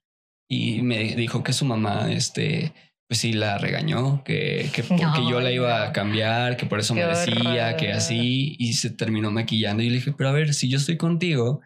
y 0.49 0.83
me 0.83 1.15
dijo 1.15 1.43
que 1.43 1.53
su 1.53 1.65
mamá, 1.65 2.13
este, 2.13 2.75
pues 3.09 3.21
sí 3.21 3.33
la 3.33 3.57
regañó, 3.57 4.23
que, 4.23 4.69
que 4.73 4.83
porque 4.85 5.27
yo 5.29 5.41
la 5.41 5.51
iba 5.51 5.83
a 5.83 5.93
cambiar, 5.93 6.57
que 6.59 6.67
por 6.67 6.81
eso 6.81 6.95
me 6.95 7.05
decía 7.07 7.77
que 7.77 7.93
así 7.93 8.55
y 8.59 8.75
se 8.75 8.91
terminó 8.91 9.31
maquillando. 9.31 9.83
Y 9.83 9.89
le 9.89 9.97
dije, 9.97 10.13
pero 10.17 10.29
a 10.29 10.33
ver, 10.33 10.53
si 10.53 10.69
yo 10.69 10.77
estoy 10.77 10.99
contigo 10.99 11.63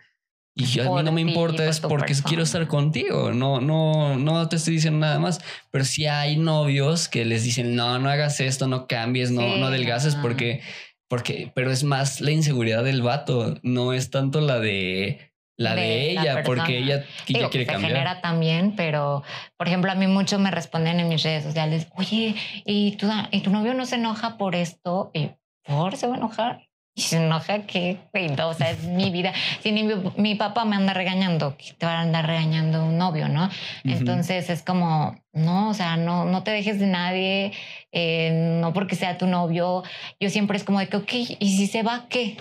y 0.54 0.80
a 0.80 0.90
mí 0.90 1.02
no 1.02 1.12
me 1.12 1.22
importa 1.22 1.66
es 1.66 1.80
porque 1.80 2.14
quiero 2.26 2.42
estar 2.42 2.66
contigo. 2.66 3.32
No, 3.32 3.60
no, 3.60 4.16
no 4.16 4.48
te 4.48 4.56
estoy 4.56 4.74
diciendo 4.74 5.00
nada 5.00 5.18
más. 5.18 5.40
Pero 5.70 5.84
si 5.84 6.06
hay 6.06 6.36
novios 6.36 7.08
que 7.08 7.24
les 7.24 7.44
dicen, 7.44 7.74
no, 7.74 7.98
no 7.98 8.10
hagas 8.10 8.40
esto, 8.40 8.66
no 8.66 8.86
cambies, 8.86 9.30
no, 9.30 9.56
no 9.56 9.66
adelgaces 9.66 10.14
porque, 10.16 10.60
porque, 11.08 11.50
pero 11.54 11.70
es 11.70 11.84
más 11.84 12.20
la 12.20 12.32
inseguridad 12.32 12.84
del 12.84 13.02
vato. 13.02 13.58
No 13.62 13.94
es 13.94 14.10
tanto 14.10 14.40
la 14.40 14.58
de 14.58 15.32
la 15.56 15.74
de, 15.74 16.10
ella, 16.10 16.42
porque 16.44 16.78
ella, 16.78 17.04
quiere 17.24 17.48
se 17.50 17.66
cambiar. 17.66 17.92
genera 17.92 18.20
también, 18.20 18.74
pero 18.74 19.22
por 19.56 19.68
ejemplo, 19.68 19.92
a 19.92 19.94
mí 19.94 20.06
muchos 20.06 20.40
me 20.40 20.50
responden 20.50 20.98
en 20.98 21.08
mis 21.08 21.22
redes 21.22 21.44
sociales, 21.44 21.88
oye, 21.94 22.34
¿y 22.64 22.96
tu, 22.96 23.08
¿y 23.30 23.40
tu 23.40 23.50
novio 23.50 23.74
no 23.74 23.86
se 23.86 23.96
enoja 23.96 24.38
por 24.38 24.54
esto? 24.54 25.10
Y 25.14 25.30
por 25.64 25.96
se 25.96 26.06
va 26.06 26.14
a 26.14 26.16
enojar. 26.18 26.68
Y 26.94 27.02
se 27.02 27.16
enoja 27.16 27.62
que, 27.62 27.98
o 28.44 28.54
sea, 28.54 28.70
es 28.70 28.84
mi 28.84 29.10
vida. 29.10 29.32
Si 29.62 29.72
mi, 29.72 30.34
papá 30.34 30.66
me 30.66 30.76
anda 30.76 30.92
regañando, 30.92 31.56
te 31.78 31.86
va 31.86 31.94
a 31.94 32.00
andar 32.02 32.26
regañando 32.26 32.84
un 32.84 32.98
novio, 32.98 33.28
¿no? 33.28 33.48
Entonces 33.84 34.50
es 34.50 34.62
como, 34.62 35.16
no, 35.32 35.70
o 35.70 35.74
sea, 35.74 35.96
no, 35.96 36.26
no 36.26 36.42
te 36.42 36.50
dejes 36.50 36.78
de 36.78 36.86
nadie, 36.86 37.52
eh, 37.92 38.58
no 38.60 38.74
porque 38.74 38.94
sea 38.94 39.16
tu 39.16 39.26
novio. 39.26 39.82
Yo 40.20 40.28
siempre 40.28 40.58
es 40.58 40.64
como 40.64 40.80
de 40.80 40.88
que, 40.88 40.98
ok, 40.98 41.12
¿y 41.38 41.56
si 41.56 41.66
se 41.66 41.82
va, 41.82 42.06
qué? 42.10 42.36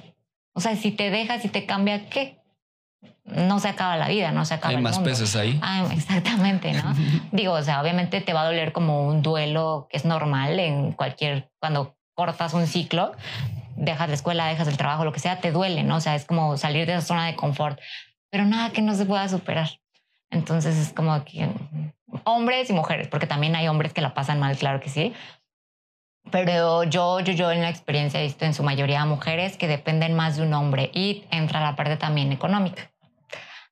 O 0.53 0.59
sea, 0.59 0.75
si 0.75 0.91
te 0.91 1.09
dejas, 1.11 1.41
si 1.41 1.47
te 1.47 1.65
cambia, 1.65 2.09
¿qué? 2.09 2.41
no 3.23 3.59
se 3.59 3.69
acaba 3.69 3.97
la 3.97 4.07
vida, 4.07 4.31
no 4.31 4.45
se 4.45 4.55
acaba 4.55 4.75
Hay 4.75 4.81
más 4.81 4.99
peces 4.99 5.35
ahí. 5.35 5.59
Ah, 5.61 5.87
exactamente, 5.93 6.73
¿no? 6.73 6.93
Digo, 7.31 7.53
o 7.53 7.63
sea, 7.63 7.81
obviamente 7.81 8.21
te 8.21 8.33
va 8.33 8.41
a 8.41 8.45
doler 8.45 8.71
como 8.71 9.07
un 9.07 9.21
duelo 9.21 9.87
que 9.89 9.97
es 9.97 10.05
normal 10.05 10.59
en 10.59 10.91
cualquier, 10.91 11.49
cuando 11.59 11.95
cortas 12.13 12.53
un 12.53 12.67
ciclo, 12.67 13.13
dejas 13.75 14.09
la 14.09 14.15
escuela, 14.15 14.47
dejas 14.47 14.67
el 14.67 14.77
trabajo, 14.77 15.05
lo 15.05 15.13
que 15.13 15.19
sea, 15.19 15.39
te 15.39 15.51
duele, 15.51 15.83
¿no? 15.83 15.97
O 15.97 15.99
sea, 15.99 16.15
es 16.15 16.25
como 16.25 16.57
salir 16.57 16.85
de 16.85 16.93
esa 16.93 17.01
zona 17.01 17.27
de 17.27 17.35
confort, 17.35 17.79
pero 18.29 18.45
nada 18.45 18.71
que 18.71 18.81
no 18.81 18.95
se 18.95 19.05
pueda 19.05 19.27
superar. 19.27 19.69
Entonces 20.29 20.77
es 20.77 20.93
como 20.93 21.23
que 21.25 21.49
hombres 22.23 22.69
y 22.69 22.73
mujeres, 22.73 23.07
porque 23.07 23.27
también 23.27 23.55
hay 23.55 23.67
hombres 23.67 23.93
que 23.93 24.01
la 24.01 24.13
pasan 24.13 24.39
mal, 24.39 24.57
claro 24.57 24.79
que 24.79 24.89
sí. 24.89 25.13
Pero 26.29 26.83
yo, 26.83 27.19
yo, 27.19 27.33
yo 27.33 27.51
en 27.51 27.61
la 27.61 27.69
experiencia 27.69 28.19
he 28.19 28.23
visto 28.23 28.45
en 28.45 28.53
su 28.53 28.63
mayoría 28.63 29.05
mujeres 29.05 29.57
que 29.57 29.67
dependen 29.67 30.15
más 30.15 30.37
de 30.37 30.43
un 30.43 30.53
hombre 30.53 30.91
y 30.93 31.25
entra 31.31 31.61
la 31.61 31.75
parte 31.75 31.97
también 31.97 32.31
económica. 32.31 32.91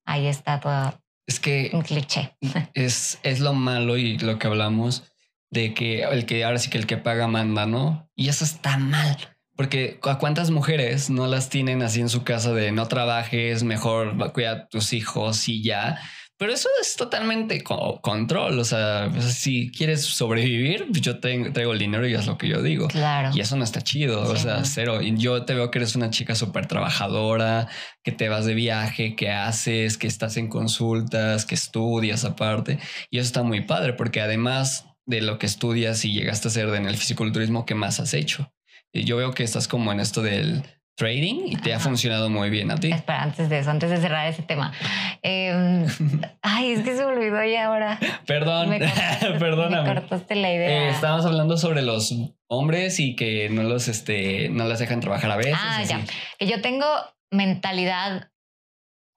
ahí 0.06 0.28
está 0.28 0.60
todo. 0.60 1.00
Es 1.28 1.40
que 1.40 1.70
un 1.74 1.82
cliché. 1.82 2.36
Es, 2.74 3.20
es 3.24 3.40
lo 3.40 3.54
malo 3.54 3.98
y 3.98 4.18
lo 4.18 4.40
que 4.40 4.48
hablamos 4.48 5.04
de 5.52 5.74
que 5.74 6.04
el 6.04 6.26
que 6.26 6.44
ahora 6.44 6.58
sí 6.58 6.70
que 6.70 6.78
el 6.78 6.88
que 6.88 6.98
paga 6.98 7.28
manda, 7.28 7.66
¿no? 7.66 8.10
Y 8.16 8.30
eso 8.30 8.44
está 8.44 8.78
mal. 8.78 9.18
Porque 9.60 10.00
a 10.04 10.18
cuántas 10.20 10.52
mujeres 10.52 11.10
no 11.10 11.28
las 11.28 11.50
tienen 11.50 11.82
así 11.82 12.00
en 12.00 12.08
su 12.08 12.24
casa 12.24 12.54
de 12.54 12.72
no 12.72 12.88
trabajes, 12.88 13.64
mejor 13.64 14.32
cuida 14.32 14.52
a 14.52 14.68
tus 14.70 14.94
hijos 14.94 15.50
y 15.50 15.62
ya. 15.62 16.00
Pero 16.38 16.54
eso 16.54 16.70
es 16.82 16.96
totalmente 16.96 17.62
control. 17.62 18.58
O 18.58 18.64
sea, 18.64 19.10
pues, 19.12 19.26
si 19.34 19.70
quieres 19.70 20.06
sobrevivir, 20.06 20.88
pues, 20.88 21.02
yo 21.02 21.20
traigo 21.20 21.74
el 21.74 21.78
dinero 21.78 22.08
y 22.08 22.14
es 22.14 22.26
lo 22.26 22.38
que 22.38 22.48
yo 22.48 22.64
digo. 22.64 22.88
Claro. 22.88 23.32
Y 23.36 23.42
eso 23.42 23.58
no 23.58 23.66
está 23.66 23.82
chido. 23.82 24.22
o 24.22 24.36
sea, 24.38 24.64
cero. 24.64 25.02
Y 25.02 25.18
yo 25.18 25.44
te 25.44 25.54
veo 25.56 25.70
que 25.72 25.80
eres 25.80 25.94
una 25.94 26.10
chica 26.10 26.36
súper 26.36 26.66
trabajadora, 26.66 27.68
que 28.02 28.14
te 28.14 28.30
vas 28.30 28.46
de 28.46 28.54
viaje, 28.54 29.18
que 29.18 29.30
haces, 29.30 29.98
que 29.98 30.08
estás 30.08 30.38
en 30.38 30.48
consultas, 30.48 31.44
que 31.44 31.56
estudias 31.56 32.24
aparte. 32.24 32.80
Y 33.12 33.18
eso 33.18 33.28
está 33.28 33.44
muy 33.44 33.60
padre 33.66 33.92
porque 33.92 34.22
además 34.22 34.86
de 35.06 35.20
lo 35.20 35.38
que 35.38 35.48
estudias 35.48 36.06
y 36.06 36.14
llegaste 36.14 36.48
a 36.48 36.52
ser 36.52 36.74
en 36.76 36.86
el 36.86 36.96
fisiculturismo, 36.96 37.66
¿qué 37.66 37.76
más 37.76 38.00
has 38.00 38.14
hecho? 38.14 38.54
Yo 38.94 39.18
veo 39.18 39.34
que 39.34 39.44
estás 39.44 39.68
como 39.68 39.92
en 39.92 40.00
esto 40.00 40.22
del 40.22 40.64
trading 41.00 41.48
y 41.48 41.56
te 41.56 41.74
ha 41.74 41.80
funcionado 41.80 42.30
muy 42.30 42.50
bien 42.50 42.72
a 42.72 42.76
ti. 42.76 42.92
Espera, 42.92 43.24
antes 43.24 43.50
de 43.50 43.60
eso, 43.60 43.72
antes 43.72 43.90
de 43.90 43.98
cerrar 43.98 44.28
ese 44.28 44.44
tema. 44.44 44.74
Em, 45.22 45.86
ay, 46.42 46.74
es 46.74 46.82
que 46.82 46.96
se 46.96 47.06
me 47.06 47.14
olvidó 47.14 47.44
ya 47.46 47.68
ahora. 47.68 47.98
Perdón, 48.26 48.78
perdóname. 49.40 49.88
Me 49.88 49.96
cortaste 49.96 50.36
la 50.36 50.54
idea. 50.54 50.70
Eh, 50.70 50.90
estábamos 50.90 51.26
hablando 51.26 51.58
sobre 51.58 51.82
los 51.84 52.14
hombres 52.48 53.00
y 53.00 53.16
que 53.16 53.50
no 53.50 53.64
los, 53.64 53.88
este, 53.88 54.50
no 54.50 54.66
las 54.66 54.80
dejan 54.80 55.00
trabajar 55.00 55.32
a 55.32 55.38
veces. 55.38 55.56
Ah, 55.58 55.84
ya. 55.84 56.02
Que 56.38 56.48
yo 56.48 56.62
tengo 56.62 56.86
mentalidad 57.32 58.32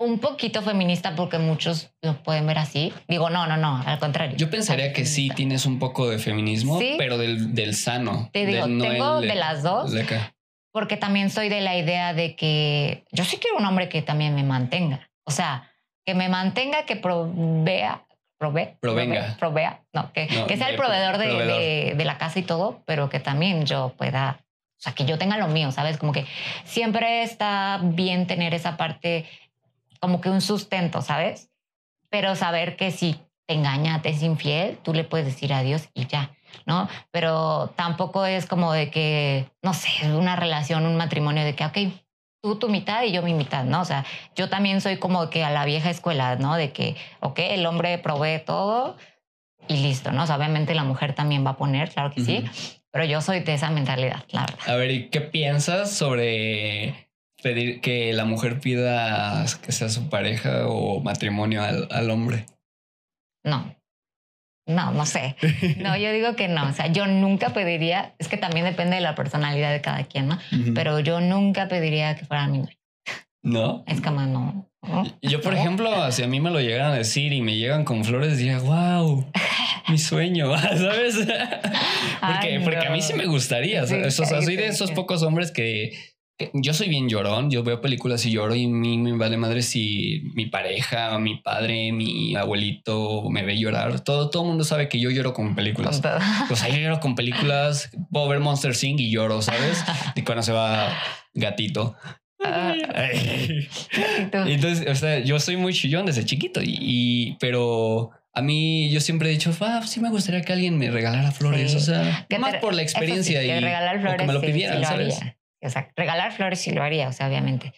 un 0.03 0.19
poquito 0.19 0.63
feminista 0.63 1.15
porque 1.15 1.39
muchos 1.39 1.91
lo 2.03 2.23
pueden 2.23 2.47
ver 2.47 2.59
así. 2.59 2.93
Digo, 3.09 3.31
no, 3.31 3.47
no, 3.47 3.57
no, 3.57 3.83
al 3.85 3.99
contrario. 3.99 4.37
Yo 4.37 4.51
pensaría 4.51 4.93
que 4.93 5.05
sí 5.07 5.31
tienes 5.35 5.67
un 5.67 5.79
poco 5.79 6.09
de 6.09 6.19
feminismo, 6.19 6.79
pero 6.99 7.19
del, 7.19 7.55
del, 7.55 7.75
sano. 7.75 8.31
Te 8.33 8.47
digo, 8.47 8.65
tengo 8.65 9.21
de 9.21 9.35
las 9.35 9.63
dos. 9.63 9.93
Porque 10.73 10.97
también 10.97 11.29
soy 11.29 11.49
de 11.51 11.61
la 11.61 11.77
idea 11.77 12.15
de 12.15 12.35
que 12.35 13.05
yo 13.13 13.25
sí 13.25 13.37
quiero 13.37 13.59
un 13.59 13.67
hombre 13.67 13.89
que 13.89 14.01
también 14.01 14.35
me 14.35 14.43
mantenga. 14.43 15.11
O 15.25 15.31
sea, 15.31 15.71
que 16.05 16.15
me 16.15 16.29
mantenga, 16.29 16.85
que 16.85 16.97
provea, 16.97 18.05
provee, 18.39 18.77
provenga, 18.81 19.37
provea, 19.39 19.83
no, 19.93 20.13
que, 20.13 20.27
que 20.27 20.57
sea 20.57 20.71
el 20.71 20.77
proveedor, 20.77 21.19
De, 21.19 21.95
de, 21.97 22.05
la 22.05 22.19
casa 22.19 22.39
y 22.39 22.43
todo, 22.43 22.83
pero 22.87 23.09
que 23.09 23.21
también 23.21 23.67
yo 23.67 23.95
pueda, 23.97 24.41
o 24.41 24.83
sea, 24.83 24.95
que 24.95 25.05
yo 25.05 25.19
tenga 25.19 25.37
lo 25.37 25.47
mío, 25.47 25.71
¿sabes? 25.71 25.97
Como 25.97 26.13
que 26.13 26.27
siempre 26.65 27.23
está 27.23 27.81
bien 27.83 28.27
tener 28.27 28.53
esa 28.53 28.77
parte 28.77 29.27
como 30.03 30.21
que 30.21 30.29
un 30.29 30.41
sustento, 30.41 31.01
¿sabes? 31.01 31.49
Pero 32.11 32.35
saber 32.35 32.75
que 32.75 32.91
si 32.91 33.21
te 33.47 33.55
engaña, 33.55 34.03
te 34.03 34.09
es 34.09 34.23
infiel, 34.23 34.77
tú 34.83 34.93
le 34.93 35.05
puedes 35.05 35.27
decir 35.27 35.53
adiós 35.53 35.89
y 35.95 36.09
ya, 36.09 36.33
¿no? 36.67 36.89
Pero 37.13 37.73
tampoco 37.77 38.27
es 38.27 38.47
como 38.47 38.73
de 38.73 38.91
que, 38.91 39.47
no 39.63 39.73
sé, 39.73 40.13
una 40.13 40.35
relación, 40.35 40.87
un 40.87 40.97
matrimonio 40.97 41.45
de 41.45 41.55
que, 41.55 41.65
ok, 41.65 41.79
tú 42.43 42.57
tu 42.57 42.69
mitad 42.69 43.05
y 43.05 43.13
yo 43.13 43.23
mi 43.23 43.33
mitad, 43.33 43.63
¿no? 43.63 43.81
O 43.81 43.85
sea, 43.85 44.05
yo 44.35 44.49
también 44.49 44.81
soy 44.81 44.97
como 44.97 45.31
que 45.31 45.45
a 45.45 45.51
la 45.51 45.65
vieja 45.65 45.89
escuela, 45.89 46.35
¿no? 46.35 46.57
De 46.57 46.73
que, 46.73 46.97
ok, 47.21 47.39
el 47.39 47.65
hombre 47.65 47.97
provee 47.99 48.43
todo 48.45 48.97
y 49.69 49.77
listo, 49.77 50.11
¿no? 50.11 50.25
O 50.25 50.27
sea, 50.27 50.35
obviamente 50.35 50.75
la 50.75 50.83
mujer 50.83 51.15
también 51.15 51.47
va 51.47 51.51
a 51.51 51.57
poner, 51.57 51.91
claro 51.91 52.11
que 52.13 52.23
sí, 52.23 52.45
pero 52.91 53.05
yo 53.05 53.21
soy 53.21 53.39
de 53.39 53.55
esa 53.55 53.71
mentalidad, 53.71 54.25
la 54.31 54.41
verdad. 54.41 54.59
A 54.67 54.75
ver, 54.75 54.91
¿y 54.91 55.11
qué 55.11 55.21
piensas 55.21 55.93
sobre 55.93 57.12
pedir 57.43 57.81
que 57.81 58.13
la 58.13 58.25
mujer 58.25 58.61
pida 58.61 59.45
que 59.65 59.73
sea 59.73 59.89
su 59.89 60.09
pareja 60.09 60.67
o 60.69 61.01
matrimonio 61.01 61.63
al, 61.63 61.89
al 61.91 62.11
hombre? 62.11 62.47
No. 63.45 63.77
No, 64.67 64.93
no 64.93 65.07
sé. 65.07 65.37
No, 65.79 65.97
yo 65.97 66.13
digo 66.13 66.37
que 66.37 66.49
no. 66.49 66.69
O 66.69 66.73
sea, 66.73 66.87
yo 66.87 67.07
nunca 67.07 67.51
pediría, 67.51 68.15
es 68.19 68.29
que 68.29 68.37
también 68.37 68.65
depende 68.65 68.97
de 68.97 69.03
la 69.03 69.15
personalidad 69.15 69.73
de 69.73 69.81
cada 69.81 70.05
quien, 70.05 70.29
¿no? 70.29 70.39
Pero 70.75 71.01
yo 71.01 71.21
nunca 71.21 71.69
pediría 71.69 72.15
que 72.17 72.25
fuera 72.25 72.47
mi 72.47 72.59
novio. 72.59 72.77
¿No? 73.43 73.83
Es 73.89 74.01
como 74.01 74.21
no. 74.23 74.69
Yo, 75.21 75.41
por 75.41 75.55
ejemplo, 75.55 76.11
si 76.13 76.23
a 76.23 76.29
mí 76.29 76.41
me 76.41 76.51
lo 76.51 76.61
llegaran 76.61 76.93
a 76.93 76.97
decir 76.97 77.33
y 77.33 77.41
me 77.41 77.57
llegan 77.57 77.85
con 77.85 78.05
flores, 78.05 78.39
diría, 78.39 78.61
wow, 78.61 79.27
mi 79.89 79.99
sueño, 79.99 80.57
¿sabes? 80.59 81.27
porque, 82.21 82.61
porque 82.63 82.87
a 82.87 82.91
mí 82.91 83.03
sí 83.03 83.15
me 83.15 83.27
gustaría. 83.27 83.83
o 83.83 83.87
sea, 83.87 84.11
soy 84.11 84.57
de 84.57 84.67
esos 84.67 84.93
pocos 84.93 85.23
hombres 85.23 85.51
que 85.51 85.93
yo 86.55 86.75
soy 86.75 86.89
bien 86.89 87.09
llorón, 87.09 87.51
yo 87.51 87.63
veo 87.63 87.81
películas 87.81 88.25
y 88.27 88.31
lloro 88.31 88.55
y 88.55 88.65
a 88.65 88.69
mí 88.69 88.99
me 88.99 89.17
vale 89.17 89.37
madre 89.37 89.63
si 89.63 90.23
mi 90.35 90.47
pareja, 90.47 91.19
mi 91.19 91.37
padre, 91.37 91.93
mi 91.93 92.35
abuelito 92.35 93.29
me 93.31 93.43
ve 93.43 93.59
llorar. 93.59 94.01
Todo, 94.01 94.31
todo 94.31 94.43
el 94.43 94.49
mundo 94.49 94.65
sabe 94.65 94.89
que 94.89 94.99
yo 94.99 95.11
lloro 95.11 95.33
con 95.33 95.55
películas. 95.55 96.03
o 96.51 96.57
sea, 96.57 96.69
yo 96.69 96.79
lloro 96.79 97.01
con 97.01 97.15
películas, 97.15 97.91
puedo 98.11 98.29
ver 98.29 98.41
Monster 98.41 98.75
Sing 98.75 98.99
y 98.99 99.11
lloro, 99.11 99.43
¿sabes? 99.43 99.85
Y 100.15 100.23
cuando 100.23 100.43
se 100.43 100.53
va 100.53 100.97
gatito. 101.35 101.97
Ah. 102.45 102.75
Entonces, 104.33 104.89
o 104.89 104.95
sea, 104.95 105.21
yo 105.21 105.39
soy 105.39 105.57
muy 105.57 105.73
chillón 105.73 106.07
desde 106.07 106.25
chiquito 106.25 106.61
y, 106.63 107.37
pero 107.41 108.11
a 108.35 108.43
mí 108.43 108.91
yo 108.91 109.01
siempre 109.01 109.29
he 109.29 109.33
dicho, 109.33 109.53
ah, 109.61 109.83
sí 109.87 110.01
me 110.01 110.11
gustaría 110.11 110.43
que 110.43 110.53
alguien 110.53 110.77
me 110.77 110.91
regalara 110.91 111.31
flores, 111.31 111.75
o 111.75 111.81
sea, 111.81 112.27
más 112.41 112.57
por 112.57 112.75
la 112.75 112.83
experiencia 112.83 113.43
y 113.43 113.61
regalar 113.61 114.01
flores, 114.01 114.21
que 114.21 114.27
me 114.27 114.33
lo 114.33 114.41
pidieran, 114.41 114.83
¿sabes? 114.85 115.21
O 115.63 115.71
sea, 115.71 115.91
regalar 115.97 116.33
flores 116.33 116.61
sí 116.61 116.73
lo 116.73 116.83
haría, 116.83 117.09
o 117.09 117.13
sea, 117.13 117.29
obviamente. 117.29 117.73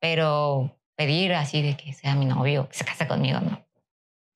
Pero 0.00 0.76
pedir 0.96 1.34
así 1.34 1.62
de 1.62 1.76
que 1.76 1.92
sea 1.92 2.14
mi 2.14 2.26
novio, 2.26 2.68
que 2.68 2.76
se 2.76 2.84
case 2.84 3.06
conmigo, 3.06 3.40
no. 3.40 3.64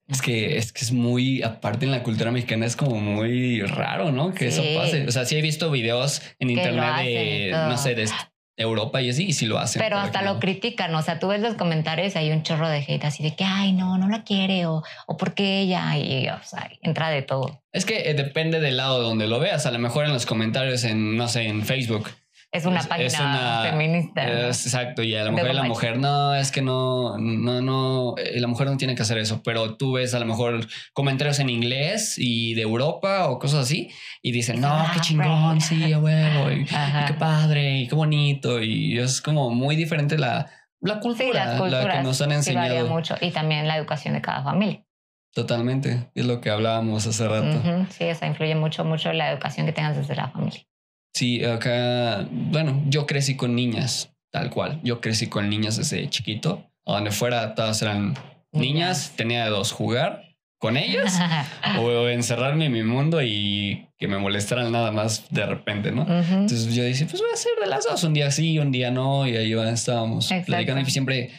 Es 0.08 0.20
que, 0.20 0.58
es 0.58 0.72
que 0.72 0.84
es 0.84 0.92
muy, 0.92 1.42
aparte 1.42 1.86
en 1.86 1.90
la 1.90 2.02
cultura 2.02 2.30
mexicana 2.30 2.66
es 2.66 2.76
como 2.76 3.00
muy 3.00 3.62
raro, 3.62 4.12
¿no? 4.12 4.34
Que 4.34 4.48
eso 4.48 4.62
pase. 4.76 5.06
O 5.06 5.10
sea, 5.12 5.24
sí 5.24 5.36
he 5.36 5.42
visto 5.42 5.70
videos 5.70 6.22
en 6.38 6.50
internet 6.50 6.96
de, 7.04 7.50
no 7.52 7.78
sé, 7.78 7.94
de 7.94 8.08
Europa 8.56 9.00
y 9.00 9.08
así, 9.08 9.24
y 9.24 9.32
sí 9.32 9.46
lo 9.46 9.58
hacen. 9.58 9.80
Pero 9.80 9.98
hasta 9.98 10.22
lo 10.22 10.38
critican, 10.38 10.94
o 10.94 11.02
sea, 11.02 11.18
tú 11.18 11.28
ves 11.28 11.40
los 11.40 11.54
comentarios, 11.54 12.14
hay 12.16 12.30
un 12.30 12.42
chorro 12.42 12.68
de 12.68 12.84
hate 12.86 13.04
así 13.04 13.22
de 13.22 13.34
que, 13.34 13.44
ay, 13.44 13.72
no, 13.72 13.96
no 13.96 14.08
la 14.08 14.24
quiere, 14.24 14.66
o, 14.66 14.82
o 15.06 15.16
porque 15.16 15.60
ella, 15.60 15.96
y, 15.96 16.28
o 16.28 16.42
sea, 16.42 16.70
entra 16.82 17.08
de 17.08 17.22
todo. 17.22 17.62
Es 17.72 17.86
que 17.86 18.10
eh, 18.10 18.14
depende 18.14 18.60
del 18.60 18.76
lado 18.76 19.00
donde 19.02 19.26
lo 19.26 19.38
veas, 19.40 19.64
a 19.64 19.70
lo 19.70 19.78
mejor 19.78 20.04
en 20.04 20.12
los 20.12 20.26
comentarios 20.26 20.84
en, 20.84 21.16
no 21.16 21.28
sé, 21.28 21.46
en 21.46 21.62
Facebook 21.64 22.10
es 22.52 22.66
una 22.66 22.82
página 22.82 23.62
feminista. 23.62 24.46
exacto, 24.46 25.02
y 25.02 25.14
a 25.16 25.24
lo 25.24 25.32
mejor 25.32 25.54
la 25.54 25.62
mujer, 25.62 25.98
no, 25.98 26.34
es 26.34 26.52
que 26.52 26.60
no, 26.60 27.16
no, 27.16 27.62
no, 27.62 28.14
eh, 28.18 28.38
la 28.38 28.46
mujer 28.46 28.66
no 28.66 28.76
tiene 28.76 28.94
que 28.94 29.00
hacer 29.00 29.16
eso, 29.16 29.42
pero 29.42 29.76
tú 29.76 29.92
ves 29.92 30.12
a 30.12 30.18
lo 30.18 30.26
mejor 30.26 30.66
comentarios 30.92 31.38
en 31.38 31.48
inglés 31.48 32.16
y 32.18 32.52
de 32.52 32.60
Europa 32.60 33.30
o 33.30 33.38
cosas 33.38 33.60
así, 33.60 33.90
y 34.20 34.32
dicen, 34.32 34.60
no, 34.60 34.68
qué 34.92 34.98
ah, 34.98 35.00
chingón, 35.00 35.60
sí, 35.62 35.94
a 35.94 35.98
huevo, 35.98 36.50
y, 36.50 36.66
qué 36.66 37.14
padre, 37.18 37.78
y 37.78 37.88
qué 37.88 37.94
bonito, 37.94 38.62
y 38.62 38.98
es 38.98 39.22
como 39.22 39.48
muy 39.48 39.74
diferente 39.74 40.18
la, 40.18 40.50
la 40.80 41.00
cultura, 41.00 41.58
la 41.58 41.88
que 41.88 42.02
nos 42.02 42.20
han 42.20 42.32
enseñado. 42.32 42.86
mucho, 42.86 43.16
y 43.22 43.30
también 43.30 43.66
la 43.66 43.78
educación 43.78 44.12
de 44.12 44.20
cada 44.20 44.42
familia. 44.42 44.84
Totalmente, 45.32 46.10
es 46.14 46.26
lo 46.26 46.42
que 46.42 46.50
hablábamos 46.50 47.06
hace 47.06 47.26
rato. 47.26 47.86
Sí, 47.88 48.04
eso 48.04 48.26
influye 48.26 48.54
mucho, 48.54 48.84
mucho 48.84 49.10
la 49.14 49.32
educación 49.32 49.64
que 49.64 49.72
tengas 49.72 49.96
desde 49.96 50.14
la 50.14 50.28
familia. 50.28 50.66
Sí, 51.14 51.44
acá, 51.44 52.26
bueno, 52.30 52.82
yo 52.86 53.06
crecí 53.06 53.36
con 53.36 53.54
niñas, 53.54 54.12
tal 54.30 54.50
cual. 54.50 54.80
Yo 54.82 55.00
crecí 55.00 55.26
con 55.26 55.48
niñas 55.48 55.76
desde 55.76 56.08
chiquito. 56.08 56.70
A 56.86 56.94
donde 56.94 57.10
fuera, 57.10 57.54
todas 57.54 57.82
eran 57.82 58.14
niñas. 58.52 59.12
Tenía 59.16 59.44
de 59.44 59.50
dos, 59.50 59.72
jugar 59.72 60.32
con 60.62 60.76
ellas 60.76 61.18
o 61.80 62.06
encerrarme 62.08 62.66
en 62.66 62.72
mi 62.72 62.84
mundo 62.84 63.20
y 63.20 63.88
que 63.98 64.06
me 64.06 64.18
molestaran 64.18 64.70
nada 64.70 64.92
más 64.92 65.28
de 65.28 65.44
repente, 65.44 65.90
¿no? 65.90 66.02
Entonces 66.02 66.72
yo 66.72 66.84
dije, 66.84 67.04
pues 67.04 67.20
voy 67.20 67.30
a 67.30 67.34
hacer 67.34 67.52
de 67.60 67.66
las 67.66 67.84
dos, 67.84 68.04
un 68.04 68.14
día 68.14 68.30
sí, 68.30 68.60
un 68.60 68.70
día 68.70 68.92
no, 68.92 69.26
y 69.26 69.36
ahí 69.36 69.52
estábamos 69.52 70.32
platicando 70.46 70.80
y 70.80 70.90
siempre 70.90 71.30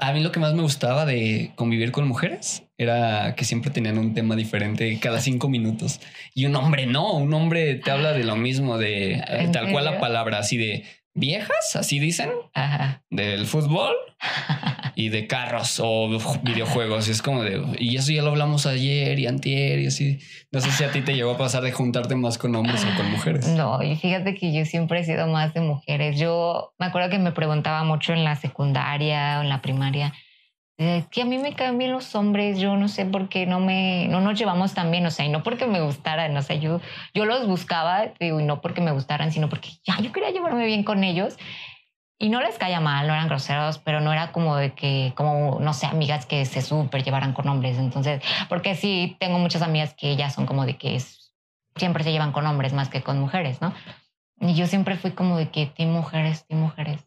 a 0.00 0.12
mí 0.14 0.22
lo 0.22 0.32
que 0.32 0.40
más 0.40 0.54
me 0.54 0.62
gustaba 0.62 1.04
de 1.04 1.52
convivir 1.56 1.92
con 1.92 2.08
mujeres 2.08 2.65
era 2.78 3.34
que 3.36 3.44
siempre 3.44 3.70
tenían 3.70 3.98
un 3.98 4.14
tema 4.14 4.36
diferente 4.36 4.98
cada 5.00 5.20
cinco 5.20 5.48
minutos. 5.48 6.00
Y 6.34 6.46
un 6.46 6.56
hombre 6.56 6.86
no, 6.86 7.14
un 7.14 7.32
hombre 7.32 7.76
te 7.76 7.90
habla 7.90 8.12
de 8.12 8.24
lo 8.24 8.36
mismo, 8.36 8.78
de 8.78 9.14
eh, 9.14 9.48
tal 9.52 9.72
cual 9.72 9.84
la 9.84 9.98
palabra, 9.98 10.38
así 10.38 10.56
de 10.56 10.84
viejas, 11.16 11.74
así 11.74 11.98
dicen, 11.98 12.30
del 13.08 13.46
fútbol 13.46 13.94
y 14.94 15.08
de 15.08 15.26
carros 15.26 15.80
o 15.82 16.08
videojuegos. 16.42 17.08
Y 17.08 17.12
es 17.12 17.22
como 17.22 17.42
de, 17.42 17.62
y 17.78 17.96
eso 17.96 18.12
ya 18.12 18.22
lo 18.22 18.30
hablamos 18.30 18.66
ayer 18.66 19.18
y 19.18 19.26
antier 19.26 19.80
y 19.80 19.86
así. 19.86 20.18
No 20.52 20.60
sé 20.60 20.70
si 20.70 20.84
a 20.84 20.92
ti 20.92 21.00
te 21.00 21.14
llegó 21.14 21.32
a 21.32 21.38
pasar 21.38 21.62
de 21.62 21.72
juntarte 21.72 22.14
más 22.14 22.36
con 22.36 22.54
hombres 22.54 22.84
o 22.84 22.96
con 22.96 23.10
mujeres. 23.10 23.48
No, 23.48 23.82
y 23.82 23.96
fíjate 23.96 24.34
que 24.34 24.52
yo 24.52 24.66
siempre 24.66 25.00
he 25.00 25.04
sido 25.04 25.26
más 25.26 25.54
de 25.54 25.62
mujeres. 25.62 26.18
Yo 26.18 26.74
me 26.78 26.86
acuerdo 26.86 27.08
que 27.08 27.18
me 27.18 27.32
preguntaba 27.32 27.82
mucho 27.84 28.12
en 28.12 28.22
la 28.22 28.36
secundaria 28.36 29.38
o 29.38 29.42
en 29.42 29.48
la 29.48 29.62
primaria 29.62 30.12
es 30.78 31.06
que 31.08 31.22
a 31.22 31.24
mí 31.24 31.38
me 31.38 31.54
caen 31.54 31.78
bien 31.78 31.92
los 31.92 32.14
hombres, 32.14 32.58
yo 32.58 32.76
no 32.76 32.88
sé 32.88 33.06
por 33.06 33.28
qué 33.28 33.46
no 33.46 33.60
me, 33.60 34.08
no 34.08 34.20
nos 34.20 34.38
llevamos 34.38 34.74
tan 34.74 34.90
bien, 34.90 35.06
o 35.06 35.10
sea, 35.10 35.24
y 35.24 35.30
no 35.30 35.42
porque 35.42 35.66
me 35.66 35.80
gustaran, 35.80 36.36
o 36.36 36.42
sea, 36.42 36.56
yo, 36.56 36.80
yo 37.14 37.24
los 37.24 37.46
buscaba, 37.46 38.08
digo, 38.20 38.40
y 38.40 38.44
no 38.44 38.60
porque 38.60 38.80
me 38.82 38.92
gustaran, 38.92 39.32
sino 39.32 39.48
porque 39.48 39.70
ya 39.84 39.98
yo 40.00 40.12
quería 40.12 40.30
llevarme 40.30 40.66
bien 40.66 40.84
con 40.84 41.04
ellos. 41.04 41.36
y 42.18 42.30
no 42.30 42.40
les 42.40 42.56
caía 42.58 42.80
mal, 42.80 43.06
no 43.06 43.12
eran 43.14 43.28
groseros, 43.28 43.78
pero 43.78 44.00
no 44.00 44.12
era 44.12 44.32
como 44.32 44.56
de 44.56 44.72
que, 44.74 45.12
como, 45.16 45.60
no 45.60 45.74
sé, 45.74 45.86
amigas 45.86 46.24
que 46.26 46.46
se 46.46 46.62
súper 46.62 47.04
llevaran 47.04 47.32
con 47.34 47.48
hombres. 47.48 47.78
Entonces, 47.78 48.22
porque 48.48 48.74
sí 48.74 49.16
tengo 49.20 49.38
muchas 49.38 49.62
amigas 49.62 49.94
que 49.94 50.10
ellas 50.10 50.34
son 50.34 50.46
como 50.46 50.64
de 50.64 50.76
que 50.78 50.98
siempre 51.76 52.04
se 52.04 52.12
llevan 52.12 52.32
con 52.32 52.46
hombres 52.46 52.72
más 52.72 52.88
que 52.88 53.02
con 53.02 53.20
mujeres, 53.20 53.60
¿no? 53.60 53.74
Y 54.40 54.54
yo 54.54 54.66
siempre 54.66 54.96
fui 54.96 55.12
como 55.12 55.36
de 55.36 55.50
que, 55.50 55.66
ti 55.66 55.86
mujeres, 55.86 56.46
ti 56.46 56.54
mujeres. 56.54 57.06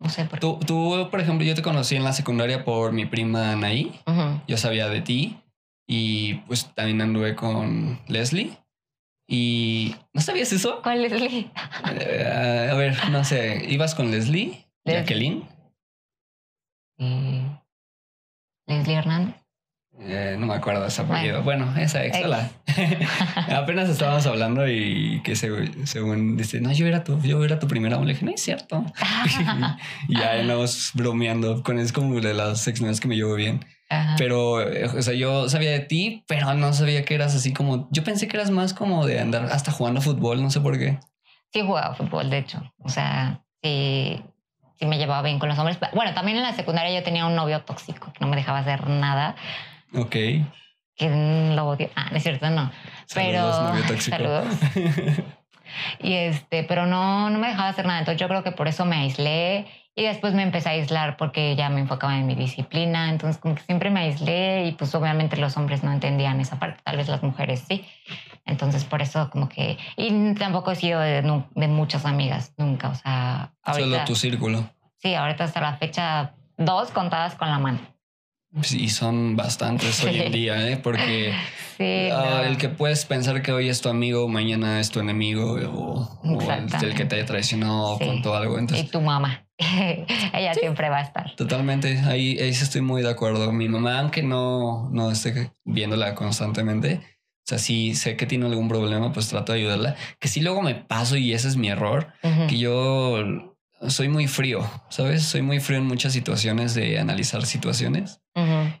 No 0.00 0.08
sé 0.08 0.24
por 0.24 0.38
qué. 0.38 0.40
Tú, 0.40 0.58
tú, 0.66 1.08
por 1.10 1.20
ejemplo, 1.20 1.46
yo 1.46 1.54
te 1.54 1.62
conocí 1.62 1.96
en 1.96 2.04
la 2.04 2.12
secundaria 2.12 2.64
por 2.64 2.92
mi 2.92 3.06
prima 3.06 3.52
Anaí. 3.52 4.00
Yo 4.46 4.56
sabía 4.56 4.88
de 4.88 5.00
ti 5.00 5.38
y 5.88 6.34
pues 6.46 6.72
también 6.74 7.00
anduve 7.00 7.34
con 7.34 7.98
Leslie. 8.06 8.56
Y 9.26 9.94
¿no 10.14 10.20
sabías 10.22 10.52
eso? 10.52 10.80
¿Cuál 10.82 11.02
Leslie? 11.02 11.50
Eh, 12.00 12.68
a 12.70 12.74
ver, 12.74 12.96
no 13.10 13.24
sé, 13.24 13.66
¿ibas 13.68 13.94
con 13.94 14.10
Leslie? 14.10 14.66
¿Jacqueline? 14.84 15.46
Leslie 18.66 18.94
Hernández. 18.94 19.36
Eh, 20.00 20.36
no 20.38 20.46
me 20.46 20.54
acuerdo 20.54 20.82
de 20.82 20.88
ese 20.88 21.02
apellido. 21.02 21.42
Bueno, 21.42 21.74
esa 21.76 22.04
ex. 22.04 22.18
Apenas 23.52 23.88
estábamos 23.88 24.26
hablando 24.26 24.68
y 24.68 25.20
que 25.22 25.34
según 25.34 26.36
dice, 26.36 26.60
no, 26.60 26.72
yo 26.72 26.86
era 26.86 27.02
tu, 27.02 27.20
yo 27.20 27.44
era 27.44 27.58
tu 27.58 27.66
primera. 27.66 27.98
Le 27.98 28.12
dije, 28.12 28.24
no 28.24 28.30
es 28.30 28.40
cierto. 28.40 28.84
y 30.08 30.18
ya 30.18 30.32
andamos 30.32 30.92
bromeando 30.94 31.62
con 31.62 31.78
es 31.78 31.92
como 31.92 32.20
de 32.20 32.34
las 32.34 32.66
ex 32.68 33.00
que 33.00 33.08
me 33.08 33.16
llevo 33.16 33.34
bien. 33.34 33.64
Pero, 34.18 34.60
eh, 34.60 34.84
o 34.84 35.00
sea, 35.00 35.14
yo 35.14 35.48
sabía 35.48 35.70
de 35.70 35.80
ti, 35.80 36.22
pero 36.28 36.52
no 36.54 36.72
sabía 36.74 37.04
que 37.04 37.14
eras 37.14 37.34
así 37.34 37.52
como. 37.52 37.88
Yo 37.90 38.04
pensé 38.04 38.28
que 38.28 38.36
eras 38.36 38.50
más 38.50 38.74
como 38.74 39.06
de 39.06 39.18
andar 39.18 39.46
hasta 39.46 39.72
jugando 39.72 40.02
fútbol, 40.02 40.42
no 40.42 40.50
sé 40.50 40.60
por 40.60 40.78
qué. 40.78 41.00
Sí, 41.52 41.62
jugaba 41.62 41.94
fútbol, 41.94 42.28
de 42.28 42.38
hecho. 42.38 42.60
O 42.78 42.90
sea, 42.90 43.40
sí, 43.62 44.22
sí 44.78 44.84
me 44.84 44.98
llevaba 44.98 45.22
bien 45.22 45.38
con 45.38 45.48
los 45.48 45.58
hombres. 45.58 45.78
Bueno, 45.94 46.12
también 46.12 46.36
en 46.36 46.42
la 46.42 46.52
secundaria 46.52 46.98
yo 46.98 47.02
tenía 47.02 47.26
un 47.26 47.34
novio 47.34 47.62
tóxico 47.62 48.12
que 48.12 48.20
no 48.20 48.28
me 48.28 48.36
dejaba 48.36 48.58
hacer 48.58 48.88
nada. 48.88 49.36
Ok. 49.94 50.16
Que 50.96 51.52
lo 51.54 51.68
odio. 51.68 51.90
Ah, 51.94 52.08
no 52.10 52.16
es 52.16 52.22
cierto, 52.22 52.50
no. 52.50 52.70
Saludos, 53.06 53.56
pero. 53.72 53.86
Tóxico. 53.86 54.16
Saludos. 54.16 54.46
y 56.00 56.12
este, 56.12 56.64
pero 56.64 56.86
no, 56.86 57.30
no 57.30 57.38
me 57.38 57.48
dejaba 57.48 57.68
hacer 57.68 57.86
nada. 57.86 58.00
Entonces 58.00 58.20
yo 58.20 58.28
creo 58.28 58.42
que 58.42 58.52
por 58.52 58.68
eso 58.68 58.84
me 58.84 58.96
aislé 58.96 59.66
y 59.98 60.04
después 60.04 60.32
me 60.32 60.44
empecé 60.44 60.68
a 60.68 60.72
aislar 60.72 61.16
porque 61.16 61.56
ya 61.56 61.68
me 61.70 61.80
enfocaba 61.80 62.16
en 62.16 62.24
mi 62.24 62.36
disciplina, 62.36 63.10
entonces 63.10 63.40
como 63.40 63.56
que 63.56 63.62
siempre 63.62 63.90
me 63.90 63.98
aislé 63.98 64.66
y 64.66 64.72
pues 64.72 64.94
obviamente 64.94 65.36
los 65.36 65.56
hombres 65.56 65.82
no 65.82 65.90
entendían 65.90 66.40
esa 66.40 66.56
parte, 66.60 66.80
tal 66.84 66.98
vez 66.98 67.08
las 67.08 67.24
mujeres 67.24 67.64
sí. 67.66 67.84
Entonces 68.46 68.84
por 68.84 69.02
eso 69.02 69.28
como 69.28 69.48
que... 69.48 69.76
Y 69.96 70.34
tampoco 70.34 70.70
he 70.70 70.76
sido 70.76 71.00
de, 71.00 71.22
muchas 71.66 72.06
amigas, 72.06 72.54
nunca, 72.56 72.90
o 72.90 72.94
sea... 72.94 73.50
Solo 73.66 74.04
tu 74.04 74.14
círculo. 74.14 74.70
Sí, 74.98 75.16
ahorita 75.16 75.42
hasta 75.42 75.60
la 75.60 75.76
fecha 75.76 76.34
dos 76.56 76.92
contadas 76.92 77.34
con 77.34 77.50
la 77.50 77.58
mano. 77.58 77.80
Sí, 78.62 78.88
son 78.88 79.36
bastantes 79.36 80.02
hoy 80.02 80.20
en 80.20 80.32
día, 80.32 80.68
¿eh? 80.70 80.78
Porque 80.78 81.34
ah, 82.12 82.42
el 82.46 82.56
que 82.56 82.68
puedes 82.68 83.04
pensar 83.04 83.42
que 83.42 83.52
hoy 83.52 83.68
es 83.68 83.80
tu 83.80 83.88
amigo, 83.88 84.26
mañana 84.28 84.80
es 84.80 84.90
tu 84.90 85.00
enemigo, 85.00 85.52
o, 85.52 86.08
el, 86.82 86.94
que 86.94 87.04
te 87.04 87.16
haya 87.16 87.26
traicionado 87.26 87.98
con 87.98 88.22
todo 88.22 88.34
algo. 88.34 88.58
Entonces, 88.58 88.86
y 88.86 88.90
tu 88.90 89.00
mamá. 89.00 89.46
Ella 90.32 90.54
siempre 90.54 90.88
va 90.88 90.98
a 90.98 91.02
estar. 91.02 91.36
Totalmente. 91.36 91.98
Ahí, 92.06 92.38
ahí 92.38 92.48
estoy 92.48 92.80
muy 92.80 93.02
de 93.02 93.10
acuerdo. 93.10 93.52
Mi 93.52 93.68
mamá, 93.68 94.00
aunque 94.00 94.22
no, 94.22 94.88
no 94.92 95.10
esté 95.10 95.52
viéndola 95.64 96.14
constantemente, 96.14 97.00
o 97.48 97.48
sea, 97.48 97.58
si 97.58 97.94
sé 97.94 98.16
que 98.16 98.26
tiene 98.26 98.46
algún 98.46 98.68
problema, 98.68 99.12
pues 99.12 99.28
trato 99.28 99.52
de 99.52 99.60
ayudarla. 99.60 99.96
Que 100.20 100.28
si 100.28 100.40
luego 100.40 100.62
me 100.62 100.74
paso 100.74 101.16
y 101.16 101.32
ese 101.32 101.48
es 101.48 101.56
mi 101.56 101.68
error, 101.68 102.12
que 102.48 102.58
yo 102.58 103.56
soy 103.86 104.08
muy 104.08 104.26
frío, 104.26 104.68
¿sabes? 104.88 105.22
Soy 105.22 105.42
muy 105.42 105.60
frío 105.60 105.78
en 105.78 105.86
muchas 105.86 106.12
situaciones 106.12 106.74
de 106.74 106.98
analizar 106.98 107.44
situaciones. 107.46 108.20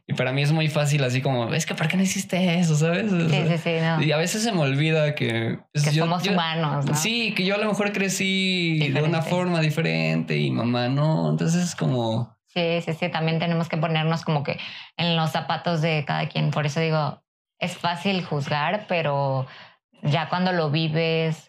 Y 0.06 0.14
para 0.14 0.32
mí 0.32 0.42
es 0.42 0.52
muy 0.52 0.68
fácil 0.68 1.02
así 1.02 1.20
como, 1.20 1.52
es 1.52 1.66
que 1.66 1.74
¿para 1.74 1.88
qué 1.88 1.96
no 1.96 2.04
hiciste 2.04 2.60
eso? 2.60 2.76
¿Sabes? 2.76 3.10
Sí, 3.10 3.44
sí, 3.48 3.58
sí. 3.58 3.70
Y 4.06 4.12
a 4.12 4.16
veces 4.16 4.44
se 4.44 4.52
me 4.52 4.60
olvida 4.60 5.16
que... 5.16 5.58
Pues, 5.72 5.84
que 5.84 5.90
somos 5.90 6.26
humanos, 6.26 6.86
¿no? 6.86 6.94
Sí, 6.94 7.34
que 7.34 7.44
yo 7.44 7.56
a 7.56 7.58
lo 7.58 7.66
mejor 7.66 7.92
crecí 7.92 8.88
de 8.90 9.02
una 9.02 9.20
forma 9.22 9.60
diferente 9.60 10.36
y 10.36 10.50
mamá 10.52 10.88
no. 10.88 11.28
Entonces 11.30 11.62
es 11.62 11.74
como... 11.74 12.36
Sí, 12.46 12.80
sí, 12.84 12.92
sí. 12.92 13.08
También 13.08 13.40
tenemos 13.40 13.68
que 13.68 13.76
ponernos 13.76 14.24
como 14.24 14.44
que 14.44 14.60
en 14.96 15.16
los 15.16 15.32
zapatos 15.32 15.80
de 15.80 16.04
cada 16.06 16.28
quien. 16.28 16.52
Por 16.52 16.66
eso 16.66 16.78
digo, 16.78 17.22
es 17.58 17.76
fácil 17.76 18.24
juzgar, 18.24 18.86
pero 18.88 19.46
ya 20.02 20.28
cuando 20.28 20.52
lo 20.52 20.70
vives, 20.70 21.47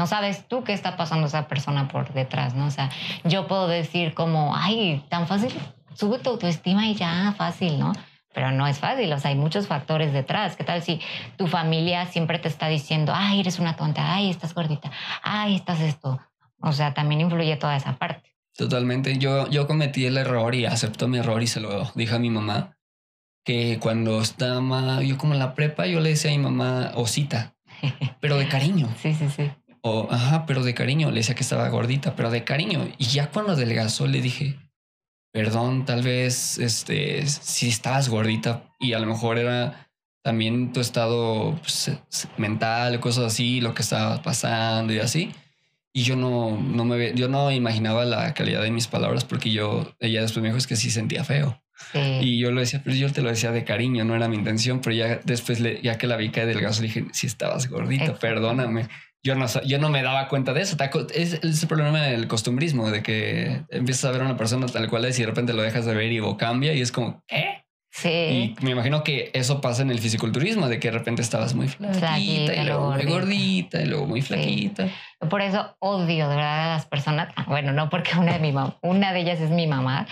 no 0.00 0.06
sabes 0.06 0.48
tú 0.48 0.64
qué 0.64 0.72
está 0.72 0.96
pasando 0.96 1.26
esa 1.26 1.46
persona 1.46 1.86
por 1.86 2.14
detrás, 2.14 2.54
¿no? 2.54 2.64
O 2.64 2.70
sea, 2.70 2.88
yo 3.24 3.46
puedo 3.46 3.68
decir 3.68 4.14
como, 4.14 4.56
ay, 4.56 5.04
tan 5.10 5.26
fácil, 5.26 5.52
sube 5.92 6.18
tu 6.18 6.30
autoestima 6.30 6.86
y 6.86 6.94
ya, 6.94 7.34
fácil, 7.36 7.78
¿no? 7.78 7.92
Pero 8.32 8.50
no 8.50 8.66
es 8.66 8.78
fácil, 8.78 9.12
o 9.12 9.18
sea, 9.18 9.30
hay 9.30 9.36
muchos 9.36 9.66
factores 9.66 10.14
detrás. 10.14 10.56
¿Qué 10.56 10.64
tal 10.64 10.80
si 10.80 11.02
tu 11.36 11.48
familia 11.48 12.06
siempre 12.06 12.38
te 12.38 12.48
está 12.48 12.68
diciendo, 12.68 13.12
ay, 13.14 13.40
eres 13.40 13.58
una 13.58 13.76
tonta, 13.76 14.14
ay, 14.14 14.30
estás 14.30 14.54
gordita, 14.54 14.90
ay, 15.22 15.56
estás 15.56 15.80
esto? 15.80 16.18
O 16.62 16.72
sea, 16.72 16.94
también 16.94 17.20
influye 17.20 17.54
toda 17.56 17.76
esa 17.76 17.98
parte. 17.98 18.34
Totalmente. 18.56 19.18
Yo, 19.18 19.50
yo 19.50 19.66
cometí 19.66 20.06
el 20.06 20.16
error 20.16 20.54
y 20.54 20.64
acepto 20.64 21.08
mi 21.08 21.18
error 21.18 21.42
y 21.42 21.46
se 21.46 21.60
lo 21.60 21.92
dije 21.94 22.14
a 22.14 22.18
mi 22.18 22.30
mamá. 22.30 22.78
Que 23.44 23.78
cuando 23.78 24.22
estaba 24.22 25.02
yo 25.02 25.18
como 25.18 25.34
en 25.34 25.40
la 25.40 25.54
prepa, 25.54 25.86
yo 25.86 26.00
le 26.00 26.10
decía 26.10 26.30
a 26.30 26.36
mi 26.36 26.42
mamá 26.42 26.92
osita, 26.94 27.54
pero 28.20 28.38
de 28.38 28.48
cariño. 28.48 28.88
sí, 29.02 29.12
sí, 29.12 29.28
sí. 29.28 29.50
O, 29.82 30.08
ajá, 30.10 30.46
pero 30.46 30.62
de 30.62 30.74
cariño. 30.74 31.10
Le 31.10 31.18
decía 31.18 31.34
que 31.34 31.42
estaba 31.42 31.68
gordita, 31.68 32.14
pero 32.16 32.30
de 32.30 32.44
cariño. 32.44 32.88
Y 32.98 33.04
ya 33.06 33.30
cuando 33.30 33.52
adelgazó 33.52 34.06
le 34.06 34.20
dije, 34.20 34.56
perdón, 35.32 35.84
tal 35.84 36.02
vez, 36.02 36.58
este, 36.58 37.26
si 37.26 37.68
estabas 37.68 38.08
gordita 38.08 38.64
y 38.78 38.92
a 38.92 38.98
lo 38.98 39.06
mejor 39.06 39.38
era 39.38 39.90
también 40.22 40.72
tu 40.72 40.80
estado 40.80 41.58
pues, 41.60 41.90
mental, 42.36 43.00
cosas 43.00 43.32
así, 43.32 43.60
lo 43.60 43.74
que 43.74 43.82
estaba 43.82 44.22
pasando 44.22 44.92
y 44.92 44.98
así. 44.98 45.32
Y 45.92 46.02
yo 46.02 46.14
no, 46.14 46.60
no 46.60 46.84
me, 46.84 47.14
yo 47.14 47.28
no 47.28 47.50
imaginaba 47.50 48.04
la 48.04 48.32
calidad 48.34 48.62
de 48.62 48.70
mis 48.70 48.86
palabras 48.86 49.24
porque 49.24 49.50
yo, 49.50 49.92
ella 49.98 50.20
después 50.22 50.42
me 50.42 50.48
dijo 50.48 50.58
es 50.58 50.66
que 50.66 50.76
sí 50.76 50.90
sentía 50.90 51.24
feo. 51.24 51.60
Y 51.94 52.38
yo 52.38 52.50
lo 52.50 52.60
decía, 52.60 52.82
pero 52.84 52.94
yo 52.94 53.10
te 53.10 53.22
lo 53.22 53.30
decía 53.30 53.52
de 53.52 53.64
cariño, 53.64 54.04
no 54.04 54.14
era 54.14 54.28
mi 54.28 54.36
intención, 54.36 54.80
pero 54.80 54.94
ya 54.94 55.20
después, 55.24 55.60
le, 55.60 55.80
ya 55.80 55.96
que 55.96 56.06
la 56.06 56.16
vi 56.16 56.28
caer 56.28 56.46
del 56.46 56.60
gas, 56.60 56.78
le 56.78 56.88
dije, 56.88 57.06
si 57.12 57.26
estabas 57.26 57.68
gordita, 57.68 58.18
perdóname 58.18 58.86
yo 59.22 59.34
no, 59.34 59.46
yo 59.64 59.78
no 59.78 59.90
me 59.90 60.02
daba 60.02 60.28
cuenta 60.28 60.52
de 60.52 60.62
eso. 60.62 60.76
Es, 61.14 61.40
el 61.42 61.68
problema 61.68 62.00
del 62.02 62.26
costumbrismo, 62.26 62.90
de 62.90 63.02
que 63.02 63.62
empiezas 63.68 64.06
a 64.06 64.12
ver 64.12 64.22
a 64.22 64.24
una 64.24 64.36
persona 64.36 64.66
tal 64.66 64.88
cual 64.88 65.04
es 65.04 65.18
y 65.18 65.22
de 65.22 65.26
repente 65.26 65.52
lo 65.52 65.62
dejas 65.62 65.84
de 65.84 65.94
ver 65.94 66.10
y 66.10 66.20
o 66.20 66.36
cambia 66.36 66.72
y 66.72 66.80
es 66.80 66.90
como, 66.90 67.22
¿qué? 67.26 67.64
Sí. 67.92 68.08
Y 68.58 68.64
me 68.64 68.70
imagino 68.70 69.02
que 69.02 69.30
eso 69.34 69.60
pasa 69.60 69.82
en 69.82 69.90
el 69.90 69.98
fisiculturismo, 69.98 70.68
de 70.68 70.78
que 70.78 70.90
de 70.90 70.98
repente 70.98 71.22
estabas 71.22 71.54
muy 71.54 71.66
flaquita, 71.66 72.54
y 72.54 72.64
luego 72.64 72.92
muy 72.92 73.04
gordita 73.04 73.82
y 73.82 73.86
luego 73.86 74.06
muy 74.06 74.22
flaquita. 74.22 74.88
Por 75.28 75.42
eso 75.42 75.76
odio 75.80 76.28
de 76.28 76.36
verdad 76.36 76.70
a 76.70 76.74
las 76.76 76.86
personas. 76.86 77.32
Ah, 77.34 77.44
bueno, 77.48 77.72
no 77.72 77.90
porque 77.90 78.16
una 78.16 78.34
de 78.34 78.38
mi 78.38 78.52
mamá, 78.52 78.78
una 78.80 79.12
de 79.12 79.20
ellas 79.20 79.40
es 79.40 79.50
mi 79.50 79.66
mamá, 79.66 80.06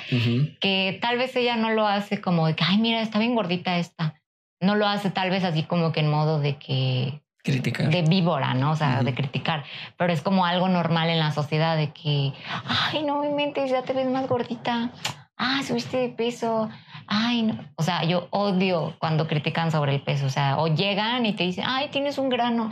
que 0.60 0.98
tal 1.00 1.18
vez 1.18 1.34
ella 1.36 1.56
no 1.56 1.70
lo 1.70 1.86
hace 1.86 2.20
como 2.20 2.48
de 2.48 2.56
que, 2.56 2.64
ay, 2.64 2.78
mira, 2.78 3.00
está 3.00 3.20
bien 3.20 3.36
gordita 3.36 3.78
esta. 3.78 4.20
No 4.60 4.74
lo 4.74 4.88
hace 4.88 5.10
tal 5.10 5.30
vez 5.30 5.44
así 5.44 5.62
como 5.62 5.92
que 5.92 6.00
en 6.00 6.10
modo 6.10 6.40
de 6.40 6.56
que 6.56 7.22
Criticar. 7.42 7.88
De 7.88 8.02
víbora, 8.02 8.54
¿no? 8.54 8.72
O 8.72 8.76
sea, 8.76 9.02
de 9.02 9.14
criticar. 9.14 9.64
Pero 9.96 10.12
es 10.12 10.22
como 10.22 10.44
algo 10.44 10.68
normal 10.68 11.08
en 11.08 11.18
la 11.18 11.32
sociedad 11.32 11.76
de 11.76 11.92
que, 11.92 12.32
ay, 12.66 13.02
no 13.04 13.20
me 13.20 13.30
mentes, 13.30 13.70
ya 13.70 13.82
te 13.82 13.92
ves 13.92 14.08
más 14.08 14.26
gordita. 14.26 14.90
Ah, 15.36 15.62
subiste 15.64 15.96
de 15.96 16.08
peso. 16.08 16.68
Ay, 17.06 17.42
no. 17.42 17.58
O 17.76 17.82
sea, 17.82 18.04
yo 18.04 18.26
odio 18.30 18.96
cuando 18.98 19.28
critican 19.28 19.70
sobre 19.70 19.94
el 19.94 20.02
peso. 20.02 20.26
O 20.26 20.30
sea, 20.30 20.58
o 20.58 20.66
llegan 20.66 21.24
y 21.26 21.32
te 21.32 21.44
dicen, 21.44 21.64
ay, 21.66 21.88
tienes 21.90 22.18
un 22.18 22.28
grano. 22.28 22.70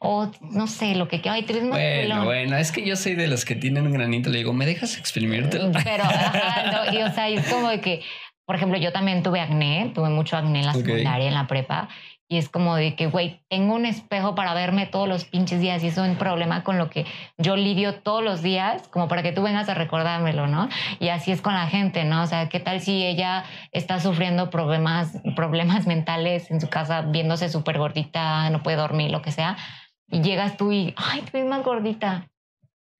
O 0.00 0.30
no 0.42 0.66
sé, 0.66 0.96
lo 0.96 1.06
que 1.06 1.22
ay, 1.30 1.44
te 1.44 1.52
ves 1.52 1.62
más 1.62 1.78
Bueno, 1.78 2.24
bueno, 2.24 2.56
es 2.56 2.72
que 2.72 2.84
yo 2.84 2.96
soy 2.96 3.14
de 3.14 3.28
los 3.28 3.44
que 3.44 3.54
tienen 3.54 3.86
un 3.86 3.92
granito. 3.92 4.30
Le 4.30 4.38
digo, 4.38 4.52
¿me 4.52 4.66
dejas 4.66 4.98
exprimírtelo? 4.98 5.70
Pero, 5.84 6.04
ajá, 6.04 6.92
y 6.92 7.02
o 7.02 7.12
sea, 7.12 7.28
es 7.28 7.48
como 7.48 7.68
de 7.68 7.80
que, 7.80 8.02
por 8.44 8.56
ejemplo, 8.56 8.78
yo 8.78 8.92
también 8.92 9.22
tuve 9.22 9.40
acné, 9.40 9.92
tuve 9.94 10.10
mucho 10.10 10.36
acné 10.36 10.60
en 10.60 10.66
la 10.66 10.74
secundaria, 10.74 11.28
en 11.28 11.34
la 11.34 11.46
prepa. 11.46 11.88
Y 12.30 12.36
es 12.36 12.50
como 12.50 12.76
de 12.76 12.94
que, 12.94 13.06
güey, 13.06 13.40
tengo 13.48 13.74
un 13.74 13.86
espejo 13.86 14.34
para 14.34 14.52
verme 14.52 14.84
todos 14.84 15.08
los 15.08 15.24
pinches 15.24 15.62
días 15.62 15.82
y 15.82 15.86
es 15.86 15.96
un 15.96 16.16
problema 16.16 16.62
con 16.62 16.76
lo 16.76 16.90
que 16.90 17.06
yo 17.38 17.56
lidio 17.56 18.00
todos 18.00 18.22
los 18.22 18.42
días, 18.42 18.86
como 18.88 19.08
para 19.08 19.22
que 19.22 19.32
tú 19.32 19.42
vengas 19.42 19.70
a 19.70 19.74
recordármelo, 19.74 20.46
¿no? 20.46 20.68
Y 21.00 21.08
así 21.08 21.32
es 21.32 21.40
con 21.40 21.54
la 21.54 21.68
gente, 21.68 22.04
¿no? 22.04 22.22
O 22.22 22.26
sea, 22.26 22.50
¿qué 22.50 22.60
tal 22.60 22.82
si 22.82 23.02
ella 23.02 23.44
está 23.72 23.98
sufriendo 23.98 24.50
problemas, 24.50 25.16
problemas 25.34 25.86
mentales 25.86 26.50
en 26.50 26.60
su 26.60 26.68
casa, 26.68 27.00
viéndose 27.00 27.48
súper 27.48 27.78
gordita, 27.78 28.50
no 28.50 28.62
puede 28.62 28.76
dormir, 28.76 29.10
lo 29.10 29.22
que 29.22 29.32
sea? 29.32 29.56
Y 30.10 30.20
llegas 30.20 30.58
tú 30.58 30.70
y, 30.70 30.94
ay, 30.98 31.22
te 31.22 31.30
ves 31.32 31.48
más 31.48 31.64
gordita. 31.64 32.28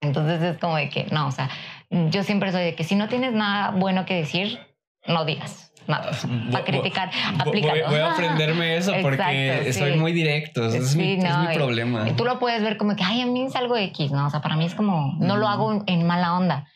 Entonces 0.01 0.41
es 0.41 0.57
como 0.57 0.77
de 0.77 0.89
que, 0.89 1.05
no, 1.13 1.27
o 1.27 1.33
sea, 1.33 1.51
yo 1.91 2.23
siempre 2.23 2.51
soy 2.51 2.63
de 2.65 2.75
que 2.75 2.85
si 2.85 2.95
no 2.95 3.09
tienes 3.09 3.35
nada 3.35 3.73
bueno 3.73 4.07
que 4.07 4.15
decir, 4.15 4.59
no 5.07 5.27
digas 5.27 5.68
nada. 5.89 6.11
Para 6.53 6.65
criticar, 6.65 7.11
aplicar. 7.39 7.77
Voy, 7.89 7.99
a 7.99 8.13
aprenderme 8.13 8.77
eso 8.77 8.93
porque 9.03 9.73
soy 9.73 9.97
muy 9.97 10.13
directo. 10.13 10.67
es, 10.67 10.95
mi, 10.95 11.19
problema. 11.55 12.09
Y 12.09 12.13
tú 12.13 12.25
lo 12.25 12.39
puedes 12.39 12.63
ver 12.63 12.77
como 12.77 12.95
que, 12.95 13.05
ay, 13.05 13.23
a 13.23 13.27
mí 13.27 13.45
es 13.45 13.57
algo 13.57 13.77
X, 13.77 14.13
¿no? 14.13 14.27
O 14.27 14.31
sea, 14.31 14.41
para 14.41 14.57
mí 14.57 14.65
es 14.65 14.75
como, 14.75 15.17
no 15.19 15.37
lo 15.37 15.49
hago 15.49 15.83
en 15.87 16.07
mala 16.07 16.35
onda. 16.35 16.67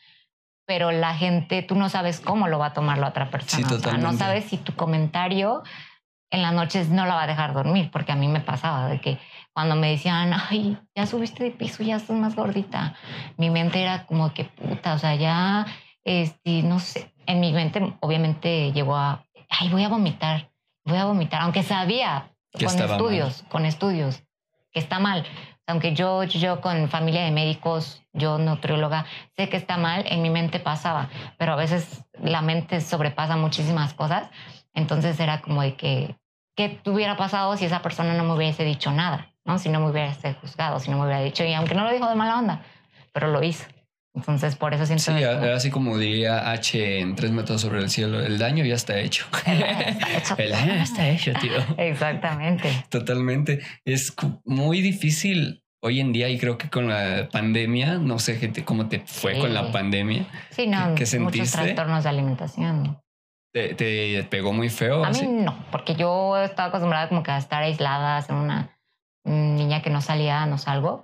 pero 0.65 0.91
la 0.91 1.13
gente, 1.15 1.61
tú 1.61 1.75
no 1.75 1.89
sabes 1.89 2.19
cómo 2.19 2.47
lo 2.47 2.57
va 2.57 2.67
a 2.67 2.73
tomar 2.73 2.97
la 2.97 3.09
otra 3.09 3.29
persona. 3.29 3.67
Sí, 3.67 3.73
o 3.73 3.79
sea, 3.79 3.93
no 3.93 4.13
sabes 4.13 4.45
si 4.45 4.57
tu 4.57 4.73
comentario 4.73 5.63
en 6.33 6.41
las 6.41 6.53
noches 6.53 6.89
no 6.89 7.05
la 7.05 7.13
va 7.13 7.23
a 7.23 7.27
dejar 7.27 7.53
dormir, 7.53 7.91
porque 7.91 8.11
a 8.11 8.15
mí 8.15 8.27
me 8.27 8.41
pasaba 8.41 8.87
de 8.87 8.99
que 8.99 9.19
cuando 9.53 9.75
me 9.75 9.91
decían, 9.91 10.33
ay, 10.33 10.79
ya 10.95 11.05
subiste 11.05 11.43
de 11.43 11.51
piso, 11.51 11.83
ya 11.83 11.97
estás 11.97 12.17
más 12.17 12.35
gordita, 12.35 12.95
mi 13.37 13.51
mente 13.51 13.81
era 13.81 14.07
como 14.07 14.33
que 14.33 14.45
puta, 14.45 14.95
o 14.95 14.97
sea, 14.97 15.13
ya, 15.13 15.67
este, 16.03 16.63
no 16.63 16.79
sé, 16.79 17.12
en 17.25 17.39
mi 17.39 17.51
mente 17.53 17.95
obviamente 17.99 18.71
llegó 18.71 18.95
a, 18.95 19.25
ay, 19.49 19.69
voy 19.69 19.83
a 19.83 19.89
vomitar, 19.89 20.51
voy 20.85 20.97
a 20.97 21.05
vomitar, 21.05 21.41
aunque 21.41 21.63
sabía 21.63 22.31
con 22.51 22.79
estudios, 22.79 23.43
con 23.49 23.65
estudios, 23.65 24.23
que 24.71 24.79
está 24.79 24.99
mal. 24.99 25.25
Aunque 25.65 25.93
yo, 25.93 26.23
yo 26.23 26.59
con 26.59 26.89
familia 26.89 27.23
de 27.23 27.31
médicos, 27.31 28.03
yo 28.11 28.37
nutrióloga, 28.37 29.05
sé 29.37 29.47
que 29.47 29.55
está 29.55 29.77
mal, 29.77 30.03
en 30.07 30.21
mi 30.21 30.29
mente 30.29 30.59
pasaba, 30.59 31.09
pero 31.37 31.53
a 31.53 31.55
veces 31.55 32.03
la 32.21 32.41
mente 32.41 32.81
sobrepasa 32.81 33.37
muchísimas 33.37 33.93
cosas. 33.93 34.29
Entonces 34.73 35.19
era 35.21 35.41
como 35.41 35.61
de 35.61 35.75
que, 35.75 36.17
¿qué 36.55 36.81
hubiera 36.85 37.15
pasado 37.15 37.55
si 37.55 37.65
esa 37.65 37.81
persona 37.81 38.13
no 38.13 38.25
me 38.25 38.33
hubiese 38.33 38.65
dicho 38.65 38.91
nada? 38.91 39.33
¿no? 39.45 39.57
Si 39.57 39.69
no 39.69 39.79
me 39.79 39.89
hubiese 39.89 40.33
juzgado, 40.33 40.79
si 40.79 40.89
no 40.91 40.97
me 40.97 41.05
hubiera 41.05 41.21
dicho, 41.21 41.43
y 41.43 41.53
aunque 41.53 41.75
no 41.75 41.83
lo 41.83 41.91
dijo 41.91 42.07
de 42.07 42.15
mala 42.15 42.39
onda, 42.39 42.61
pero 43.11 43.27
lo 43.27 43.43
hizo. 43.43 43.65
Entonces, 44.15 44.55
por 44.55 44.73
eso 44.73 44.85
siento. 44.85 45.03
Sí, 45.03 45.23
así 45.23 45.71
como 45.71 45.97
diría 45.97 46.51
H 46.51 46.99
en 46.99 47.15
tres 47.15 47.31
metros 47.31 47.61
sobre 47.61 47.79
el 47.79 47.89
cielo, 47.89 48.21
el 48.21 48.37
daño 48.37 48.63
ya 48.63 48.75
está 48.75 48.99
hecho. 48.99 49.25
El 49.47 50.51
daño, 50.51 50.75
ya 50.75 50.83
está 50.83 51.09
hecho, 51.09 51.33
tío. 51.41 51.53
Exactamente. 51.77 52.85
Totalmente. 52.89 53.61
Es 53.85 54.13
muy 54.45 54.81
difícil 54.81 55.63
hoy 55.81 55.99
en 55.99 56.13
día 56.13 56.29
y 56.29 56.37
creo 56.37 56.57
que 56.57 56.69
con 56.69 56.87
la 56.87 57.27
pandemia, 57.31 57.95
no 57.95 58.19
sé 58.19 58.39
cómo 58.63 58.87
te 58.87 58.99
fue 58.99 59.37
con 59.39 59.53
la 59.53 59.71
pandemia. 59.71 60.27
Sí, 60.51 60.67
no, 60.67 60.95
¿Qué, 60.95 61.05
sentiste? 61.05 61.39
muchos 61.39 61.51
trastornos 61.51 62.03
de 62.03 62.09
alimentación. 62.09 62.99
¿Te, 63.51 63.75
¿Te, 63.75 64.23
pegó 64.29 64.53
muy 64.53 64.69
feo? 64.69 65.03
A 65.03 65.09
mí 65.09 65.21
no, 65.27 65.55
porque 65.71 65.95
yo 65.95 66.37
estaba 66.37 66.69
acostumbrada 66.69 67.09
como 67.09 67.21
que 67.21 67.31
a 67.31 67.37
estar 67.37 67.61
aislada, 67.61 68.23
en 68.27 68.35
una 68.35 68.79
niña 69.25 69.81
que 69.81 69.89
no 69.89 70.01
salía, 70.01 70.45
no 70.45 70.57
salgo. 70.57 71.03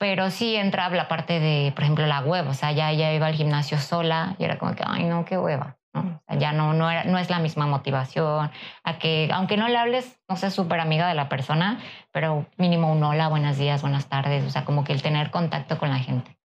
Pero 0.00 0.30
sí 0.30 0.56
entraba 0.56 0.96
la 0.96 1.08
parte 1.08 1.40
de, 1.40 1.72
por 1.72 1.84
ejemplo, 1.84 2.06
la 2.06 2.22
hueva. 2.22 2.48
O 2.48 2.54
sea, 2.54 2.72
ya 2.72 2.90
ella 2.90 3.12
iba 3.12 3.26
al 3.26 3.34
gimnasio 3.34 3.76
sola 3.76 4.34
y 4.38 4.44
era 4.44 4.58
como 4.58 4.74
que, 4.74 4.82
ay, 4.86 5.04
no, 5.04 5.26
qué 5.26 5.36
hueva. 5.36 5.76
¿no? 5.92 6.22
ya 6.38 6.52
no, 6.52 6.72
no, 6.72 6.90
era, 6.90 7.04
no 7.04 7.18
es 7.18 7.28
la 7.28 7.38
misma 7.38 7.66
motivación. 7.66 8.50
A 8.82 8.98
que, 8.98 9.28
aunque 9.30 9.58
no 9.58 9.68
le 9.68 9.76
hables, 9.76 10.18
no 10.26 10.36
sé, 10.36 10.50
súper 10.50 10.80
amiga 10.80 11.06
de 11.06 11.14
la 11.14 11.28
persona, 11.28 11.80
pero 12.12 12.46
mínimo 12.56 12.90
un 12.90 13.04
hola, 13.04 13.28
buenos 13.28 13.58
días, 13.58 13.82
buenas 13.82 14.06
tardes. 14.06 14.46
O 14.46 14.50
sea, 14.50 14.64
como 14.64 14.84
que 14.84 14.94
el 14.94 15.02
tener 15.02 15.30
contacto 15.30 15.78
con 15.78 15.90
la 15.90 15.98
gente. 15.98 16.39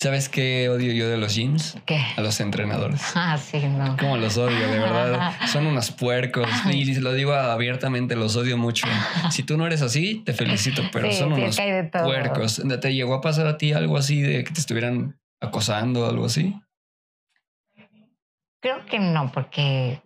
¿Sabes 0.00 0.28
qué 0.28 0.68
odio 0.68 0.92
yo 0.92 1.08
de 1.08 1.16
los 1.16 1.36
gyms? 1.36 1.78
¿Qué? 1.86 2.04
A 2.16 2.20
los 2.22 2.40
entrenadores. 2.40 3.00
Ah, 3.14 3.38
sí, 3.38 3.60
no. 3.68 3.96
Como 3.96 4.16
los 4.16 4.36
odio, 4.36 4.58
de 4.68 4.78
verdad. 4.80 5.32
Son 5.46 5.64
unos 5.64 5.92
puercos. 5.92 6.48
Y 6.72 6.94
lo 6.96 7.12
digo 7.12 7.34
abiertamente, 7.34 8.16
los 8.16 8.34
odio 8.34 8.58
mucho. 8.58 8.88
Si 9.30 9.44
tú 9.44 9.56
no 9.56 9.64
eres 9.64 9.80
así, 9.80 10.22
te 10.24 10.32
felicito, 10.32 10.82
pero 10.92 11.12
son 11.12 11.34
unos 11.34 11.56
puercos. 11.92 12.60
¿Te 12.80 12.94
llegó 12.94 13.14
a 13.14 13.20
pasar 13.20 13.46
a 13.46 13.58
ti 13.58 13.72
algo 13.72 13.96
así 13.96 14.20
de 14.20 14.42
que 14.42 14.50
te 14.50 14.58
estuvieran 14.58 15.20
acosando 15.40 16.04
o 16.04 16.10
algo 16.10 16.26
así? 16.26 16.60
Creo 18.60 18.84
que 18.86 18.98
no, 18.98 19.30
porque 19.30 20.00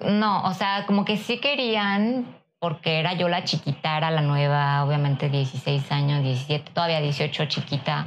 no, 0.00 0.42
o 0.44 0.54
sea, 0.54 0.84
como 0.86 1.04
que 1.04 1.16
sí 1.16 1.38
querían, 1.38 2.26
porque 2.58 2.98
era 2.98 3.14
yo 3.14 3.28
la 3.28 3.44
chiquita, 3.44 3.96
era 3.96 4.10
la 4.10 4.22
nueva, 4.22 4.84
obviamente 4.84 5.28
16 5.28 5.90
años, 5.92 6.22
17, 6.22 6.72
todavía 6.72 7.00
18 7.00 7.46
chiquita 7.46 8.06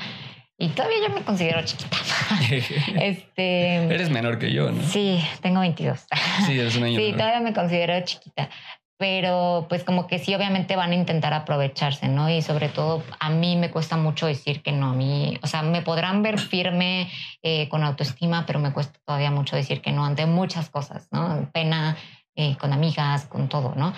y 0.58 0.70
todavía 0.70 0.98
yo 1.08 1.14
me 1.14 1.22
considero 1.24 1.62
chiquita. 1.64 1.98
este, 3.02 3.76
Eres 3.76 4.10
menor 4.10 4.40
que 4.40 4.54
yo, 4.54 4.72
¿no? 4.72 4.82
Sí, 4.84 5.22
tengo 5.42 5.60
22. 5.60 6.06
Sí, 6.46 6.60
eres 6.60 6.76
un 6.78 6.84
año 6.84 7.00
Sí, 7.00 7.12
todavía 7.12 7.42
me 7.42 7.54
considero 7.54 8.00
chiquita. 8.06 8.50
Pero 8.98 9.66
pues 9.68 9.84
como 9.84 10.08
que 10.08 10.20
sí, 10.20 10.34
obviamente 10.34 10.78
van 10.78 10.92
a 10.92 10.96
intentar 10.96 11.34
aprovecharse, 11.34 12.08
¿no? 12.08 12.30
Y 12.30 12.42
sobre 12.42 12.70
todo 12.70 13.04
a 13.20 13.30
mí 13.30 13.58
me 13.58 13.70
cuesta 13.70 13.98
mucho 13.98 14.26
decir 14.26 14.62
que 14.62 14.72
no. 14.72 14.92
A 14.92 14.94
mí, 14.94 15.38
o 15.44 15.48
sea, 15.48 15.64
me 15.64 15.82
podrán 15.82 16.24
ver 16.24 16.40
firme, 16.40 17.12
eh, 17.44 17.68
con 17.68 17.84
autoestima, 17.84 18.46
pero 18.46 18.60
me 18.60 18.72
cuesta 18.72 18.98
todavía 19.06 19.32
mucho 19.32 19.58
decir 19.58 19.82
que 19.82 19.92
no 19.92 20.06
ante 20.06 20.26
muchas 20.26 20.70
cosas, 20.70 21.10
¿no? 21.12 21.50
Pena, 21.52 21.98
eh, 22.36 22.56
con 22.56 22.72
amigas, 22.72 23.26
con 23.26 23.50
todo, 23.50 23.74
¿no? 23.76 23.94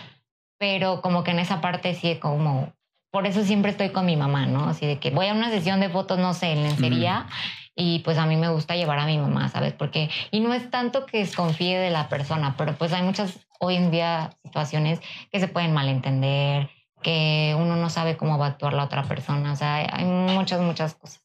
Pero 0.57 1.01
como 1.01 1.23
que 1.23 1.29
en 1.29 1.39
esa 1.39 1.61
parte 1.61 1.93
sí 1.93 2.15
como 2.15 2.73
por 3.11 3.25
eso 3.25 3.43
siempre 3.43 3.71
estoy 3.71 3.89
con 3.89 4.05
mi 4.05 4.15
mamá, 4.15 4.45
¿no? 4.45 4.65
Así 4.65 4.85
de 4.85 4.99
que 4.99 5.11
voy 5.11 5.27
a 5.27 5.33
una 5.33 5.49
sesión 5.49 5.79
de 5.79 5.89
fotos, 5.89 6.19
no 6.19 6.33
sé, 6.33 6.51
en 6.51 6.63
lencería. 6.63 7.27
Y 7.75 7.99
pues 7.99 8.17
a 8.17 8.25
mí 8.25 8.35
me 8.35 8.49
gusta 8.49 8.75
llevar 8.75 8.99
a 8.99 9.05
mi 9.05 9.17
mamá, 9.17 9.49
¿sabes? 9.49 9.73
Porque, 9.73 10.09
y 10.31 10.39
no 10.39 10.53
es 10.53 10.69
tanto 10.71 11.05
que 11.05 11.19
desconfíe 11.19 11.77
de 11.77 11.91
la 11.91 12.09
persona, 12.09 12.55
pero 12.57 12.75
pues 12.75 12.91
hay 12.91 13.03
muchas 13.03 13.47
hoy 13.59 13.75
en 13.75 13.91
día 13.91 14.31
situaciones 14.43 14.99
que 15.31 15.39
se 15.39 15.47
pueden 15.47 15.73
malentender, 15.73 16.69
que 17.01 17.55
uno 17.57 17.75
no 17.75 17.89
sabe 17.89 18.17
cómo 18.17 18.37
va 18.37 18.47
a 18.47 18.49
actuar 18.49 18.73
la 18.73 18.83
otra 18.83 19.03
persona. 19.03 19.51
O 19.51 19.55
sea, 19.55 19.75
hay 19.75 20.05
muchas, 20.05 20.59
muchas 20.61 20.95
cosas. 20.95 21.23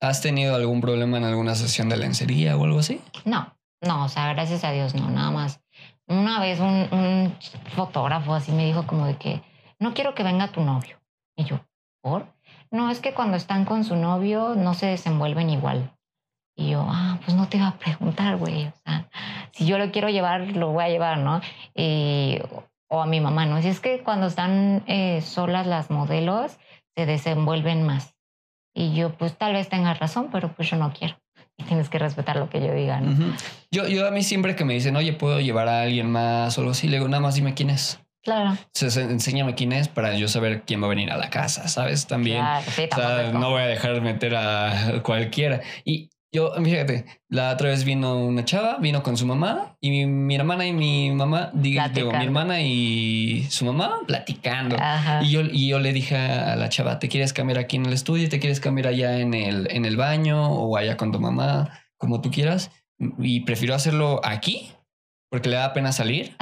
¿Has 0.00 0.20
tenido 0.20 0.56
algún 0.56 0.80
problema 0.80 1.18
en 1.18 1.24
alguna 1.24 1.54
sesión 1.54 1.88
de 1.88 1.96
lencería 1.96 2.56
o 2.56 2.64
algo 2.64 2.80
así? 2.80 3.00
No, 3.24 3.54
no, 3.82 4.04
o 4.04 4.08
sea, 4.08 4.32
gracias 4.32 4.64
a 4.64 4.72
Dios, 4.72 4.94
no, 4.94 5.10
nada 5.10 5.30
más. 5.30 5.60
Una 6.08 6.40
vez 6.40 6.58
un, 6.58 6.88
un 6.90 7.36
fotógrafo 7.76 8.34
así 8.34 8.50
me 8.50 8.64
dijo 8.64 8.86
como 8.86 9.06
de 9.06 9.16
que 9.16 9.42
no 9.78 9.94
quiero 9.94 10.14
que 10.14 10.22
venga 10.22 10.48
tu 10.48 10.62
novio. 10.62 11.01
Yo, 11.44 11.60
¿por? 12.02 12.26
No, 12.70 12.90
es 12.90 13.00
que 13.00 13.14
cuando 13.14 13.36
están 13.36 13.64
con 13.64 13.84
su 13.84 13.96
novio 13.96 14.54
no 14.54 14.74
se 14.74 14.86
desenvuelven 14.86 15.50
igual. 15.50 15.90
Y 16.56 16.70
yo, 16.70 16.86
ah, 16.88 17.18
pues 17.24 17.36
no 17.36 17.48
te 17.48 17.56
iba 17.56 17.68
a 17.68 17.78
preguntar, 17.78 18.36
güey. 18.36 18.66
O 18.66 18.72
sea, 18.84 19.08
si 19.52 19.66
yo 19.66 19.78
lo 19.78 19.90
quiero 19.90 20.08
llevar, 20.08 20.48
lo 20.56 20.72
voy 20.72 20.84
a 20.84 20.88
llevar, 20.88 21.18
¿no? 21.18 21.40
Y, 21.74 22.38
o 22.88 23.00
a 23.00 23.06
mi 23.06 23.20
mamá, 23.20 23.46
¿no? 23.46 23.60
Si 23.62 23.68
es 23.68 23.80
que 23.80 24.02
cuando 24.02 24.26
están 24.26 24.84
eh, 24.86 25.22
solas 25.22 25.66
las 25.66 25.90
modelos, 25.90 26.58
se 26.94 27.06
desenvuelven 27.06 27.84
más. 27.84 28.14
Y 28.74 28.94
yo, 28.94 29.14
pues 29.14 29.36
tal 29.36 29.54
vez 29.54 29.68
tengas 29.68 29.98
razón, 29.98 30.28
pero 30.30 30.52
pues 30.52 30.70
yo 30.70 30.76
no 30.76 30.92
quiero. 30.92 31.16
Tienes 31.66 31.88
que 31.88 31.98
respetar 31.98 32.36
lo 32.36 32.50
que 32.50 32.60
yo 32.60 32.74
diga, 32.74 33.00
¿no? 33.00 33.36
yo, 33.70 33.86
yo 33.86 34.06
a 34.06 34.10
mí 34.10 34.22
siempre 34.22 34.56
que 34.56 34.64
me 34.64 34.74
dicen, 34.74 34.96
oye, 34.96 35.12
¿puedo 35.12 35.40
llevar 35.40 35.68
a 35.68 35.82
alguien 35.82 36.10
más 36.10 36.56
o 36.58 36.62
algo 36.62 36.72
así? 36.72 36.88
Le 36.88 36.96
digo, 36.96 37.08
nada 37.08 37.20
más 37.20 37.34
dime 37.34 37.54
quién 37.54 37.70
es. 37.70 38.01
Claro. 38.22 38.56
enséñame 38.80 39.54
quién 39.54 39.72
es 39.72 39.88
para 39.88 40.14
yo 40.14 40.28
saber 40.28 40.62
quién 40.62 40.80
va 40.80 40.86
a 40.86 40.90
venir 40.90 41.10
a 41.10 41.16
la 41.16 41.28
casa, 41.28 41.66
¿sabes? 41.68 42.06
También. 42.06 42.44
no 43.32 43.50
voy 43.50 43.62
a 43.62 43.66
dejar 43.66 44.00
meter 44.00 44.36
a 44.36 45.02
cualquiera. 45.02 45.60
Y 45.84 46.10
yo, 46.34 46.52
fíjate, 46.54 47.04
la 47.28 47.50
otra 47.50 47.68
vez 47.68 47.84
vino 47.84 48.16
una 48.16 48.44
chava, 48.44 48.78
vino 48.78 49.02
con 49.02 49.18
su 49.18 49.26
mamá 49.26 49.76
y 49.80 50.06
mi, 50.06 50.34
hermana 50.34 50.66
y 50.66 50.72
mi 50.72 51.10
mamá, 51.10 51.50
digo, 51.52 51.82
mi 51.92 52.24
hermana 52.24 52.62
y 52.62 53.46
su 53.50 53.66
mamá 53.66 53.98
platicando. 54.06 54.76
Y 55.20 55.30
yo, 55.30 55.42
y 55.42 55.68
yo 55.68 55.78
le 55.78 55.92
dije 55.92 56.16
a 56.16 56.56
la 56.56 56.68
chava, 56.70 56.98
¿te 56.98 57.08
quieres 57.08 57.32
cambiar 57.32 57.58
aquí 57.58 57.76
en 57.76 57.84
el 57.84 57.92
estudio? 57.92 58.30
¿Te 58.30 58.40
quieres 58.40 58.60
cambiar 58.60 58.86
allá 58.86 59.18
en 59.18 59.34
el, 59.34 59.68
en 59.70 59.84
el 59.84 59.96
baño 59.96 60.50
o 60.50 60.76
allá 60.76 60.96
con 60.96 61.12
tu 61.12 61.20
mamá? 61.20 61.70
Como 61.98 62.22
tú 62.22 62.30
quieras. 62.30 62.70
Y 63.18 63.40
prefiero 63.40 63.74
hacerlo 63.74 64.20
aquí 64.24 64.70
porque 65.32 65.48
le 65.48 65.56
da 65.56 65.72
pena 65.72 65.92
salir, 65.92 66.36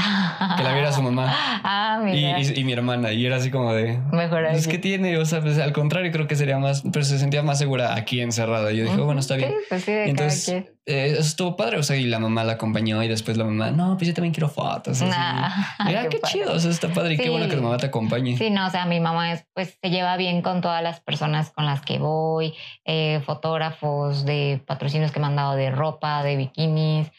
que 0.56 0.62
la 0.64 0.72
viera 0.72 0.90
su 0.90 1.00
mamá 1.00 1.32
ah, 1.62 2.02
y, 2.12 2.64
mi 2.64 2.72
hermana. 2.72 3.12
Y 3.12 3.24
era 3.24 3.36
así 3.36 3.48
como 3.48 3.72
de... 3.72 4.00
Mejor 4.10 4.46
Es 4.46 4.50
pues, 4.50 4.66
que 4.66 4.78
tiene, 4.78 5.16
o 5.16 5.24
sea, 5.24 5.40
pues, 5.40 5.60
al 5.60 5.72
contrario, 5.72 6.10
creo 6.10 6.26
que 6.26 6.34
sería 6.34 6.58
más, 6.58 6.82
pero 6.92 7.04
se 7.04 7.20
sentía 7.20 7.44
más 7.44 7.58
segura 7.58 7.94
aquí 7.94 8.20
encerrada. 8.20 8.72
Yo 8.72 8.82
dije, 8.82 8.96
bueno, 8.96 9.20
está 9.20 9.36
bien. 9.36 9.54
Pues 9.68 9.86
entonces, 9.86 10.48
eh, 10.48 10.64
eso 10.86 11.20
estuvo 11.20 11.54
padre, 11.54 11.78
o 11.78 11.84
sea, 11.84 11.94
y 11.94 12.06
la 12.06 12.18
mamá 12.18 12.42
la 12.42 12.54
acompañó 12.54 13.00
y 13.04 13.06
después 13.06 13.36
la 13.36 13.44
mamá, 13.44 13.70
no, 13.70 13.96
pues 13.96 14.08
yo 14.08 14.14
también 14.14 14.34
quiero 14.34 14.48
fotos. 14.48 15.00
Mira, 15.00 16.08
qué, 16.10 16.20
chido, 16.22 16.52
o 16.52 16.58
sea, 16.58 16.72
está 16.72 16.88
padre 16.92 17.14
y 17.14 17.16
qué 17.16 17.30
bueno 17.30 17.48
que 17.48 17.54
la 17.54 17.62
mamá 17.62 17.76
te 17.76 17.86
acompañe. 17.86 18.36
Sí, 18.36 18.50
no, 18.50 18.66
o 18.66 18.70
sea, 18.70 18.86
mi 18.86 18.98
mamá 18.98 19.34
es, 19.34 19.46
pues 19.54 19.78
se 19.80 19.90
lleva 19.90 20.16
bien 20.16 20.42
con 20.42 20.62
todas 20.62 20.82
las 20.82 20.98
personas 20.98 21.52
con 21.52 21.64
las 21.64 21.80
que 21.82 22.00
voy, 22.00 22.54
eh, 22.84 23.22
fotógrafos 23.24 24.24
de 24.24 24.60
patrocinios 24.66 25.12
que 25.12 25.20
me 25.20 25.26
han 25.26 25.36
dado 25.36 25.54
de 25.54 25.70
ropa, 25.70 26.24
de 26.24 26.34
bikinis 26.34 27.12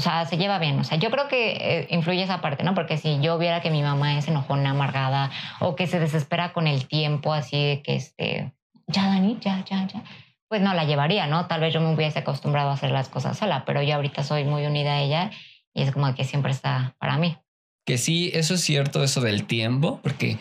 o 0.00 0.02
sea, 0.02 0.24
se 0.24 0.38
lleva 0.38 0.58
bien. 0.58 0.80
O 0.80 0.84
sea, 0.84 0.96
yo 0.96 1.10
creo 1.10 1.28
que 1.28 1.50
eh, 1.50 1.86
influye 1.90 2.22
esa 2.22 2.40
parte, 2.40 2.64
¿no? 2.64 2.74
Porque 2.74 2.96
si 2.96 3.20
yo 3.20 3.36
viera 3.36 3.60
que 3.60 3.70
mi 3.70 3.82
mamá 3.82 4.16
es 4.16 4.26
enojona, 4.28 4.70
amargada, 4.70 5.30
o 5.60 5.76
que 5.76 5.86
se 5.86 6.00
desespera 6.00 6.54
con 6.54 6.66
el 6.66 6.88
tiempo, 6.88 7.34
así 7.34 7.62
de 7.62 7.82
que, 7.82 7.96
este, 7.96 8.54
ya, 8.86 9.08
Dani, 9.08 9.36
ya, 9.42 9.62
ya, 9.68 9.86
ya, 9.86 10.02
pues 10.48 10.62
no 10.62 10.72
la 10.72 10.84
llevaría, 10.84 11.26
¿no? 11.26 11.48
Tal 11.48 11.60
vez 11.60 11.74
yo 11.74 11.82
me 11.82 11.92
hubiese 11.92 12.20
acostumbrado 12.20 12.70
a 12.70 12.72
hacer 12.72 12.92
las 12.92 13.10
cosas 13.10 13.36
sola, 13.36 13.64
pero 13.66 13.82
yo 13.82 13.94
ahorita 13.96 14.24
soy 14.24 14.44
muy 14.44 14.64
unida 14.64 14.94
a 14.94 15.00
ella 15.02 15.30
y 15.74 15.82
es 15.82 15.92
como 15.92 16.14
que 16.14 16.24
siempre 16.24 16.50
está 16.50 16.96
para 16.98 17.18
mí. 17.18 17.36
Que 17.84 17.98
sí, 17.98 18.30
eso 18.32 18.54
es 18.54 18.62
cierto, 18.62 19.04
eso 19.04 19.20
del 19.20 19.44
tiempo, 19.44 20.00
porque 20.02 20.38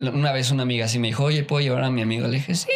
una 0.00 0.32
vez 0.32 0.50
una 0.50 0.62
amiga 0.62 0.86
así 0.86 0.98
me 0.98 1.08
dijo, 1.08 1.24
oye, 1.24 1.42
¿puedo 1.42 1.60
llevar 1.60 1.84
a 1.84 1.90
mi 1.90 2.00
amigo? 2.00 2.26
Le 2.26 2.36
dije, 2.36 2.54
sí, 2.54 2.72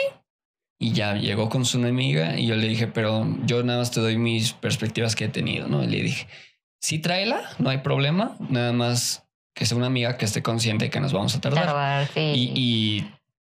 y 0.83 0.93
ya 0.93 1.15
llegó 1.15 1.49
con 1.49 1.65
su 1.65 1.79
amiga 1.79 2.37
y 2.37 2.47
yo 2.47 2.57
le 2.57 2.67
dije, 2.67 2.89
pero 2.89 3.25
yo 3.45 3.63
nada 3.63 3.79
más 3.79 3.93
te 3.93 4.01
doy 4.01 4.17
mis 4.19 4.53
perspectivas 4.53 5.15
que 5.15 5.27
he 5.27 5.29
tenido, 5.29 5.69
¿no? 5.69 5.85
Y 5.85 5.87
le 5.87 6.03
dije, 6.03 6.27
sí, 6.81 6.99
tráela, 6.99 7.41
no 7.59 7.71
hay 7.71 7.79
problema, 7.79 8.37
nada 8.49 8.73
más 8.73 9.25
que 9.55 9.65
sea 9.65 9.77
una 9.77 9.87
amiga 9.87 10.17
que 10.17 10.25
esté 10.25 10.43
consciente 10.43 10.87
de 10.87 10.91
que 10.91 10.99
nos 10.99 11.13
vamos 11.13 11.37
a 11.37 11.41
tardar. 11.41 12.09
sí. 12.13 12.33
y, 12.35 13.07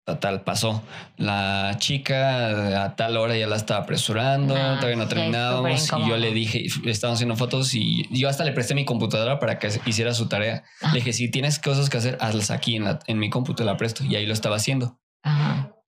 Total, 0.06 0.42
pasó. 0.46 0.82
La 1.18 1.76
chica 1.80 2.86
a 2.86 2.96
tal 2.96 3.18
hora 3.18 3.36
ya 3.36 3.46
la 3.46 3.58
estaba 3.58 3.82
apresurando, 3.82 4.54
todavía 4.54 4.96
no 4.96 5.10
terminábamos. 5.10 5.92
Y 5.98 6.08
yo 6.08 6.16
le 6.16 6.32
dije, 6.32 6.66
estábamos 6.86 7.18
haciendo 7.18 7.36
fotos 7.36 7.74
y 7.74 8.08
yo 8.18 8.30
hasta 8.30 8.46
le 8.46 8.54
presté 8.54 8.74
mi 8.74 8.86
computadora 8.86 9.38
para 9.38 9.60
que 9.60 9.70
hiciera 9.86 10.14
su 10.14 10.30
tarea. 10.30 10.64
Le 10.94 11.00
dije, 11.00 11.12
si 11.12 11.30
tienes 11.30 11.60
cosas 11.60 11.90
que 11.90 11.98
hacer, 11.98 12.18
hazlas 12.22 12.52
aquí 12.52 12.78
en, 12.78 12.86
la, 12.86 13.00
en 13.06 13.20
mi 13.20 13.30
computadora, 13.30 13.74
la 13.74 13.78
presto. 13.78 14.06
Y 14.06 14.16
ahí 14.16 14.26
lo 14.26 14.32
estaba 14.32 14.56
haciendo. 14.56 14.98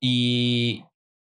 Y, 0.02 0.84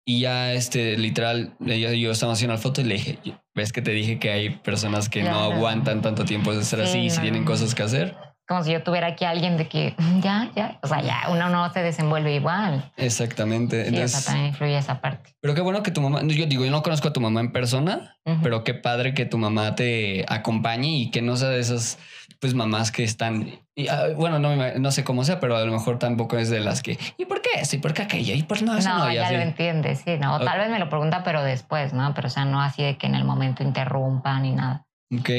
y 0.05 0.21
ya, 0.21 0.53
este, 0.53 0.97
literal, 0.97 1.53
yo 1.59 2.11
estaba 2.11 2.33
haciendo 2.33 2.55
la 2.55 2.61
foto 2.61 2.81
y 2.81 2.85
le 2.85 2.95
dije, 2.95 3.19
ves 3.53 3.71
que 3.71 3.81
te 3.81 3.91
dije 3.91 4.19
que 4.19 4.31
hay 4.31 4.49
personas 4.49 5.09
que 5.09 5.23
no 5.23 5.39
aguantan 5.39 6.01
tanto 6.01 6.25
tiempo 6.25 6.53
de 6.53 6.61
estar 6.61 6.81
así 6.81 6.99
y 6.99 7.09
si 7.09 7.21
tienen 7.21 7.45
cosas 7.45 7.75
que 7.75 7.83
hacer 7.83 8.15
como 8.51 8.65
si 8.65 8.73
yo 8.73 8.83
tuviera 8.83 9.07
aquí 9.07 9.23
a 9.23 9.29
alguien 9.29 9.55
de 9.55 9.69
que 9.69 9.95
mm, 9.97 10.19
ya, 10.19 10.51
ya, 10.53 10.77
o 10.83 10.87
sea, 10.87 11.01
ya 11.01 11.29
uno 11.29 11.47
no 11.47 11.71
se 11.71 11.81
desenvuelve 11.81 12.35
igual. 12.35 12.91
Exactamente. 12.97 13.87
Entonces, 13.87 14.25
también 14.25 14.47
influye 14.47 14.77
esa 14.77 14.99
parte. 14.99 15.33
Pero 15.39 15.55
qué 15.55 15.61
bueno 15.61 15.81
que 15.83 15.91
tu 15.91 16.01
mamá, 16.01 16.21
yo 16.23 16.45
digo, 16.45 16.65
yo 16.65 16.71
no 16.71 16.83
conozco 16.83 17.07
a 17.07 17.13
tu 17.13 17.21
mamá 17.21 17.39
en 17.39 17.53
persona, 17.53 18.17
pero 18.43 18.65
qué 18.65 18.73
padre 18.73 19.13
que 19.13 19.25
tu 19.25 19.37
mamá 19.37 19.75
te 19.75 20.25
acompañe 20.27 20.97
y 20.97 21.11
que 21.11 21.21
no 21.21 21.37
sea 21.37 21.47
de 21.47 21.61
esas 21.61 21.97
pues 22.41 22.55
mamás 22.55 22.91
que 22.91 23.03
están, 23.03 23.59
y, 23.75 23.87
ah, 23.87 24.07
bueno, 24.15 24.39
no, 24.39 24.55
no 24.79 24.91
sé 24.91 25.03
cómo 25.03 25.23
sea, 25.23 25.39
pero 25.39 25.55
a 25.55 25.63
lo 25.63 25.71
mejor 25.71 25.99
tampoco 25.99 26.39
es 26.39 26.49
de 26.49 26.59
las 26.59 26.81
que, 26.81 26.97
¿y 27.17 27.25
por 27.25 27.41
qué 27.43 27.49
eso? 27.57 27.75
¿Y 27.75 27.79
por 27.79 27.93
qué 27.93 28.01
aquello? 28.01 28.33
¿Y 28.33 28.41
por 28.41 28.63
no 28.63 28.75
eso? 28.75 28.89
No, 28.89 29.13
ya, 29.13 29.31
lo 29.31 29.39
entiende, 29.39 29.95
sí, 29.95 30.17
no, 30.19 30.39
tal 30.39 30.57
vez 30.57 30.71
me 30.71 30.79
lo 30.79 30.89
pregunta, 30.89 31.23
pero 31.23 31.43
después, 31.43 31.93
¿no? 31.93 32.15
Pero 32.15 32.27
o 32.27 32.31
sea, 32.31 32.45
no 32.45 32.59
así 32.59 32.81
de 32.81 32.97
que 32.97 33.05
en 33.05 33.13
el 33.13 33.23
momento 33.25 33.61
interrumpa 33.61 34.39
ni 34.39 34.53
nada. 34.53 34.87
Ok. 35.13 35.29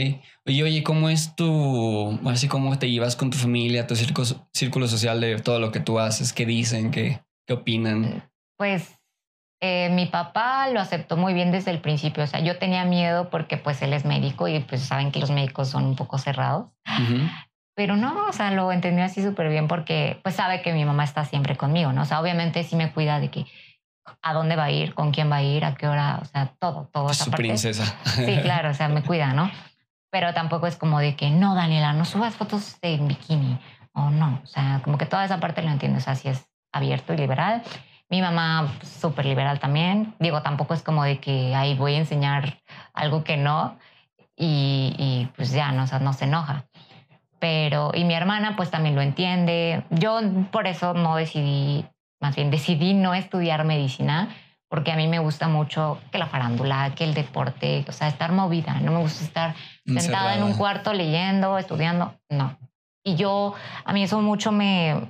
Oye, 0.46 0.62
oye, 0.62 0.82
¿cómo 0.84 1.08
es 1.08 1.34
tu, 1.34 2.20
así 2.28 2.46
cómo 2.46 2.78
te 2.78 2.88
llevas 2.88 3.16
con 3.16 3.30
tu 3.30 3.38
familia, 3.38 3.86
tu 3.86 3.96
círculo, 3.96 4.28
círculo 4.52 4.86
social 4.86 5.20
de 5.20 5.40
todo 5.40 5.58
lo 5.58 5.72
que 5.72 5.80
tú 5.80 5.98
haces? 5.98 6.32
¿Qué 6.32 6.46
dicen? 6.46 6.92
¿Qué, 6.92 7.20
qué 7.48 7.54
opinan? 7.54 8.30
Pues 8.56 9.01
eh, 9.64 9.90
mi 9.90 10.06
papá 10.06 10.66
lo 10.70 10.80
aceptó 10.80 11.16
muy 11.16 11.34
bien 11.34 11.52
desde 11.52 11.70
el 11.70 11.78
principio. 11.78 12.24
O 12.24 12.26
sea, 12.26 12.40
yo 12.40 12.58
tenía 12.58 12.84
miedo 12.84 13.30
porque 13.30 13.56
pues 13.56 13.80
él 13.80 13.92
es 13.92 14.04
médico 14.04 14.48
y 14.48 14.58
pues 14.58 14.82
saben 14.82 15.12
que 15.12 15.20
los 15.20 15.30
médicos 15.30 15.68
son 15.68 15.84
un 15.84 15.94
poco 15.94 16.18
cerrados. 16.18 16.66
Pero 17.76 17.96
no, 17.96 18.26
o 18.26 18.32
sea, 18.32 18.50
lo 18.50 18.72
entendió 18.72 19.04
así 19.04 19.22
súper 19.22 19.48
bien 19.48 19.68
porque 19.68 20.18
pues 20.24 20.34
sabe 20.34 20.62
que 20.62 20.72
mi 20.72 20.84
mamá 20.84 21.04
está 21.04 21.24
siempre 21.24 21.56
conmigo, 21.56 21.92
¿no? 21.92 22.02
O 22.02 22.04
sea, 22.04 22.20
obviamente 22.20 22.64
sí 22.64 22.74
me 22.74 22.92
cuida 22.92 23.20
de 23.20 23.30
que 23.30 23.46
a 24.20 24.34
dónde 24.34 24.56
va 24.56 24.64
a 24.64 24.70
ir, 24.72 24.94
con 24.94 25.12
quién 25.12 25.30
va 25.30 25.36
a 25.36 25.42
ir, 25.42 25.64
a 25.64 25.76
qué 25.76 25.86
hora, 25.86 26.18
o 26.20 26.24
sea, 26.24 26.52
todo, 26.58 26.90
todo. 26.92 27.10
Esa 27.12 27.26
Su 27.26 27.30
princesa. 27.30 27.84
Sí, 28.04 28.38
claro, 28.42 28.70
o 28.70 28.74
sea, 28.74 28.88
me 28.88 29.04
cuida, 29.04 29.32
¿no? 29.32 29.48
Pero 30.10 30.34
tampoco 30.34 30.66
es 30.66 30.76
como 30.76 30.98
de 30.98 31.14
que, 31.14 31.30
no, 31.30 31.54
Daniela, 31.54 31.92
no 31.92 32.04
subas 32.04 32.34
fotos 32.34 32.80
de 32.80 32.96
bikini, 32.96 33.60
o 33.92 34.10
no, 34.10 34.40
o 34.42 34.46
sea, 34.46 34.80
como 34.82 34.98
que 34.98 35.06
toda 35.06 35.24
esa 35.24 35.38
parte 35.38 35.62
lo 35.62 35.70
entiendes, 35.70 36.08
así 36.08 36.28
es 36.28 36.48
abierto 36.72 37.14
y 37.14 37.16
liberal. 37.16 37.62
Mi 38.12 38.20
mamá, 38.20 38.72
súper 38.82 39.26
liberal 39.26 39.58
también. 39.58 40.14
Digo, 40.20 40.42
tampoco 40.42 40.74
es 40.74 40.82
como 40.82 41.02
de 41.02 41.18
que 41.18 41.54
ahí 41.56 41.74
voy 41.74 41.94
a 41.94 41.98
enseñar 41.98 42.60
algo 42.94 43.24
que 43.24 43.36
no 43.36 43.76
y, 44.36 44.94
y 44.96 45.28
pues 45.34 45.50
ya 45.50 45.72
no, 45.72 45.82
o 45.82 45.86
sea, 45.88 45.98
no 45.98 46.12
se 46.12 46.26
enoja. 46.26 46.66
Pero, 47.40 47.90
y 47.92 48.04
mi 48.04 48.14
hermana 48.14 48.54
pues 48.54 48.70
también 48.70 48.94
lo 48.94 49.02
entiende. 49.02 49.84
Yo 49.90 50.20
por 50.52 50.68
eso 50.68 50.94
no 50.94 51.16
decidí 51.16 51.84
más 52.22 52.36
bien 52.36 52.50
decidí 52.50 52.94
no 52.94 53.14
estudiar 53.14 53.64
medicina 53.64 54.28
porque 54.68 54.92
a 54.92 54.96
mí 54.96 55.06
me 55.06 55.18
gusta 55.18 55.48
mucho 55.48 55.98
que 56.10 56.16
la 56.16 56.26
farándula, 56.26 56.94
que 56.94 57.04
el 57.04 57.12
deporte, 57.12 57.84
o 57.86 57.92
sea, 57.92 58.08
estar 58.08 58.32
movida. 58.32 58.80
No 58.80 58.92
me 58.92 59.00
gusta 59.00 59.22
estar 59.22 59.54
sentada 59.84 60.34
en 60.34 60.42
un 60.42 60.54
cuarto 60.54 60.94
leyendo, 60.94 61.58
estudiando, 61.58 62.14
no. 62.30 62.56
Y 63.04 63.16
yo, 63.16 63.54
a 63.84 63.92
mí 63.92 64.02
eso 64.02 64.22
mucho 64.22 64.50
me, 64.50 65.08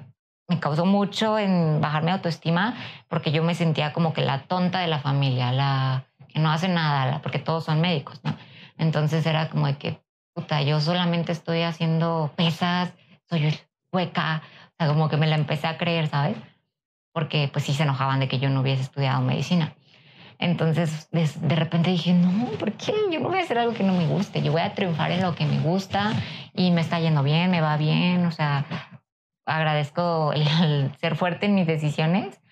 me 0.49 0.61
causó 0.61 0.85
mucho 0.85 1.39
en 1.39 1.81
bajar 1.81 2.03
mi 2.03 2.11
autoestima 2.11 2.75
porque 3.09 3.33
yo 3.33 3.43
me 3.43 3.55
sentía 3.55 3.93
como 3.93 4.13
que 4.13 4.23
la 4.23 4.43
tonta 4.43 4.81
de 4.81 4.87
la 4.87 4.99
familia, 4.99 5.53
la 5.53 6.05
que 6.29 6.39
no 6.41 6.51
hace 6.51 6.69
nada, 6.69 7.21
porque 7.23 7.39
todos 7.39 7.65
son 7.65 7.81
médicos, 7.81 8.21
¿no? 8.25 8.37
Entonces 8.79 9.25
era 9.27 9.49
como 9.49 9.67
de 9.67 9.77
que, 9.77 10.03
puta, 10.35 10.63
yo 10.63 10.81
solamente 10.81 11.33
estoy 11.33 11.63
haciendo 11.63 12.33
pesas, 12.37 12.93
soy 13.29 13.59
hueca, 13.93 14.43
o 14.71 14.73
sea, 14.79 14.89
como 14.89 15.09
que 15.09 15.17
me 15.17 15.27
la 15.27 15.37
empecé 15.37 15.67
a 15.67 15.79
creer, 15.79 16.09
¿sabes? 16.09 16.37
porque 17.13 17.49
pues 17.53 17.65
sí 17.65 17.75
se 17.75 17.83
enojaban 17.83 18.21
de 18.21 18.29
que 18.29 18.39
yo 18.39 18.49
no 18.49 18.61
hubiese 18.61 18.83
estudiado 18.83 19.21
medicina. 19.21 19.75
Entonces, 20.39 21.09
de, 21.13 21.55
repente 21.55 21.91
dije, 21.91 22.13
no, 22.13 22.47
¿por 22.59 22.73
qué? 22.73 22.93
Yo 23.13 23.21
no 23.21 23.29
voy 23.29 23.39
a 23.39 23.43
hacer 23.43 23.59
algo 23.59 23.75
que 23.75 23.85
no 23.85 23.93
me 23.93 24.07
guste. 24.09 24.43
Yo 24.43 24.51
voy 24.51 24.63
a 24.63 24.75
triunfar 24.75 25.13
en 25.13 25.23
lo 25.23 25.37
que 25.37 25.45
me 25.45 25.61
gusta 25.61 26.15
y 26.53 26.73
me 26.73 26.81
está 26.81 26.99
yendo 26.99 27.23
bien, 27.23 27.51
me 27.51 27.61
va 27.61 27.77
bien. 27.77 28.27
O 28.27 28.33
sea, 28.33 28.65
agradezco 29.47 30.33
el 30.33 30.95
ser 31.01 31.17
fuerte 31.17 31.47
en 31.47 31.55
mis 31.55 31.67
decisiones 31.67 32.43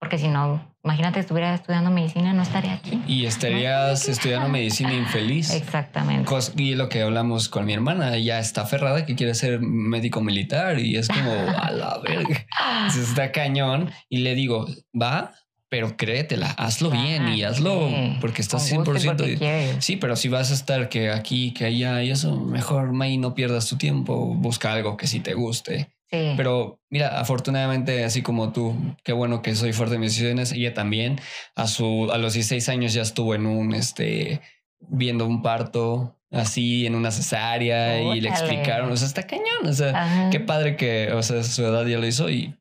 porque 0.00 0.16
si 0.16 0.28
no, 0.28 0.66
imagínate 0.82 1.20
estuviera 1.20 1.54
estudiando 1.54 1.90
medicina, 1.90 2.32
no 2.32 2.42
estaría 2.42 2.72
aquí. 2.72 3.02
Y 3.06 3.26
estarías 3.26 4.08
estudiando 4.08 4.48
medicina 4.48 4.94
infeliz. 4.94 5.52
Exactamente. 5.52 6.26
Y 6.56 6.74
lo 6.74 6.88
que 6.88 7.02
hablamos 7.02 7.50
con 7.50 7.66
mi 7.66 7.74
hermana, 7.74 8.16
ella 8.16 8.38
está 8.38 8.62
aferrada 8.62 9.04
que 9.04 9.14
quiere 9.14 9.34
ser 9.34 9.60
médico 9.60 10.22
militar 10.22 10.78
y 10.78 10.96
es 10.96 11.06
como, 11.08 11.30
a 11.30 11.70
la 11.70 11.98
verga. 12.02 12.46
está 12.88 13.30
cañón. 13.30 13.90
Y 14.08 14.18
le 14.20 14.34
digo, 14.34 14.66
va, 15.00 15.34
pero 15.68 15.98
créetela, 15.98 16.50
hazlo 16.52 16.90
bien 16.90 17.28
y 17.28 17.42
hazlo 17.42 17.90
porque 18.22 18.40
estás 18.40 18.72
100%. 18.72 19.80
sí, 19.80 19.98
pero 19.98 20.16
si 20.16 20.30
vas 20.30 20.50
a 20.50 20.54
estar 20.54 20.88
que 20.88 21.10
aquí, 21.10 21.52
que 21.52 21.66
allá 21.66 22.02
y 22.02 22.10
eso, 22.10 22.40
mejor, 22.40 22.92
May, 22.92 23.18
no 23.18 23.34
pierdas 23.34 23.68
tu 23.68 23.76
tiempo. 23.76 24.34
Busca 24.34 24.72
algo 24.72 24.96
que 24.96 25.06
sí 25.06 25.20
te 25.20 25.34
guste 25.34 25.90
pero 26.10 26.80
mira, 26.90 27.20
afortunadamente, 27.20 28.04
así 28.04 28.22
como 28.22 28.52
tú, 28.52 28.74
qué 29.04 29.12
bueno 29.12 29.42
que 29.42 29.54
soy 29.54 29.72
fuerte 29.72 29.94
en 29.94 30.00
mis 30.00 30.12
decisiones. 30.12 30.52
Ella 30.52 30.74
también 30.74 31.20
a 31.54 31.66
su 31.66 32.10
a 32.12 32.18
los 32.18 32.34
16 32.34 32.68
años 32.68 32.92
ya 32.92 33.02
estuvo 33.02 33.34
en 33.34 33.46
un 33.46 33.74
este 33.74 34.40
viendo 34.80 35.26
un 35.26 35.42
parto 35.42 36.16
así 36.30 36.86
en 36.86 36.94
una 36.94 37.10
cesárea 37.10 38.00
y 38.00 38.20
le 38.20 38.28
explicaron, 38.28 38.90
o 38.90 38.96
sea, 38.96 39.06
está 39.06 39.26
cañón, 39.26 39.66
o 39.66 39.72
sea, 39.72 40.28
qué 40.30 40.40
padre 40.40 40.76
que, 40.76 41.12
o 41.12 41.22
sea, 41.22 41.42
su 41.42 41.64
edad 41.64 41.84
ya 41.86 41.98
lo 41.98 42.06
hizo 42.06 42.30
y 42.30 42.54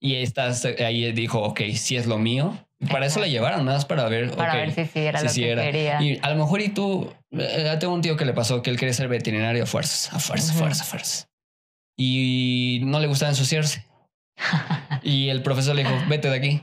y 0.00 0.16
estás 0.16 0.64
ahí 0.64 1.10
dijo, 1.12 1.40
ok, 1.40 1.60
si 1.74 1.96
es 1.96 2.06
lo 2.06 2.18
mío. 2.18 2.56
para 2.90 3.06
eso 3.06 3.18
la 3.18 3.26
llevaron, 3.26 3.64
nada 3.64 3.78
más 3.78 3.86
para 3.86 4.08
ver. 4.08 4.30
Para 4.32 4.56
ver 4.56 4.72
si 4.72 4.84
sí 4.84 5.00
era 5.00 5.22
lo 5.22 5.32
que 5.32 5.54
quería. 5.54 6.02
Y 6.02 6.18
a 6.22 6.30
lo 6.30 6.36
mejor 6.36 6.60
y 6.60 6.68
tú, 6.68 7.12
eh, 7.32 7.76
tengo 7.80 7.94
un 7.94 8.02
tío 8.02 8.16
que 8.16 8.24
le 8.24 8.32
pasó 8.32 8.62
que 8.62 8.70
él 8.70 8.78
quería 8.78 8.92
ser 8.92 9.08
veterinario 9.08 9.62
a 9.64 9.66
fuerzas, 9.66 10.12
a 10.12 10.18
fuerzas, 10.18 10.50
a 10.50 10.54
fuerzas, 10.54 10.80
a 10.82 10.84
fuerzas 10.84 11.28
y 11.96 12.80
no 12.84 13.00
le 13.00 13.06
gustaba 13.06 13.30
ensuciarse. 13.30 13.86
y 15.02 15.28
el 15.28 15.42
profesor 15.42 15.74
le 15.74 15.84
dijo, 15.84 15.96
vete 16.08 16.28
de 16.28 16.36
aquí. 16.36 16.62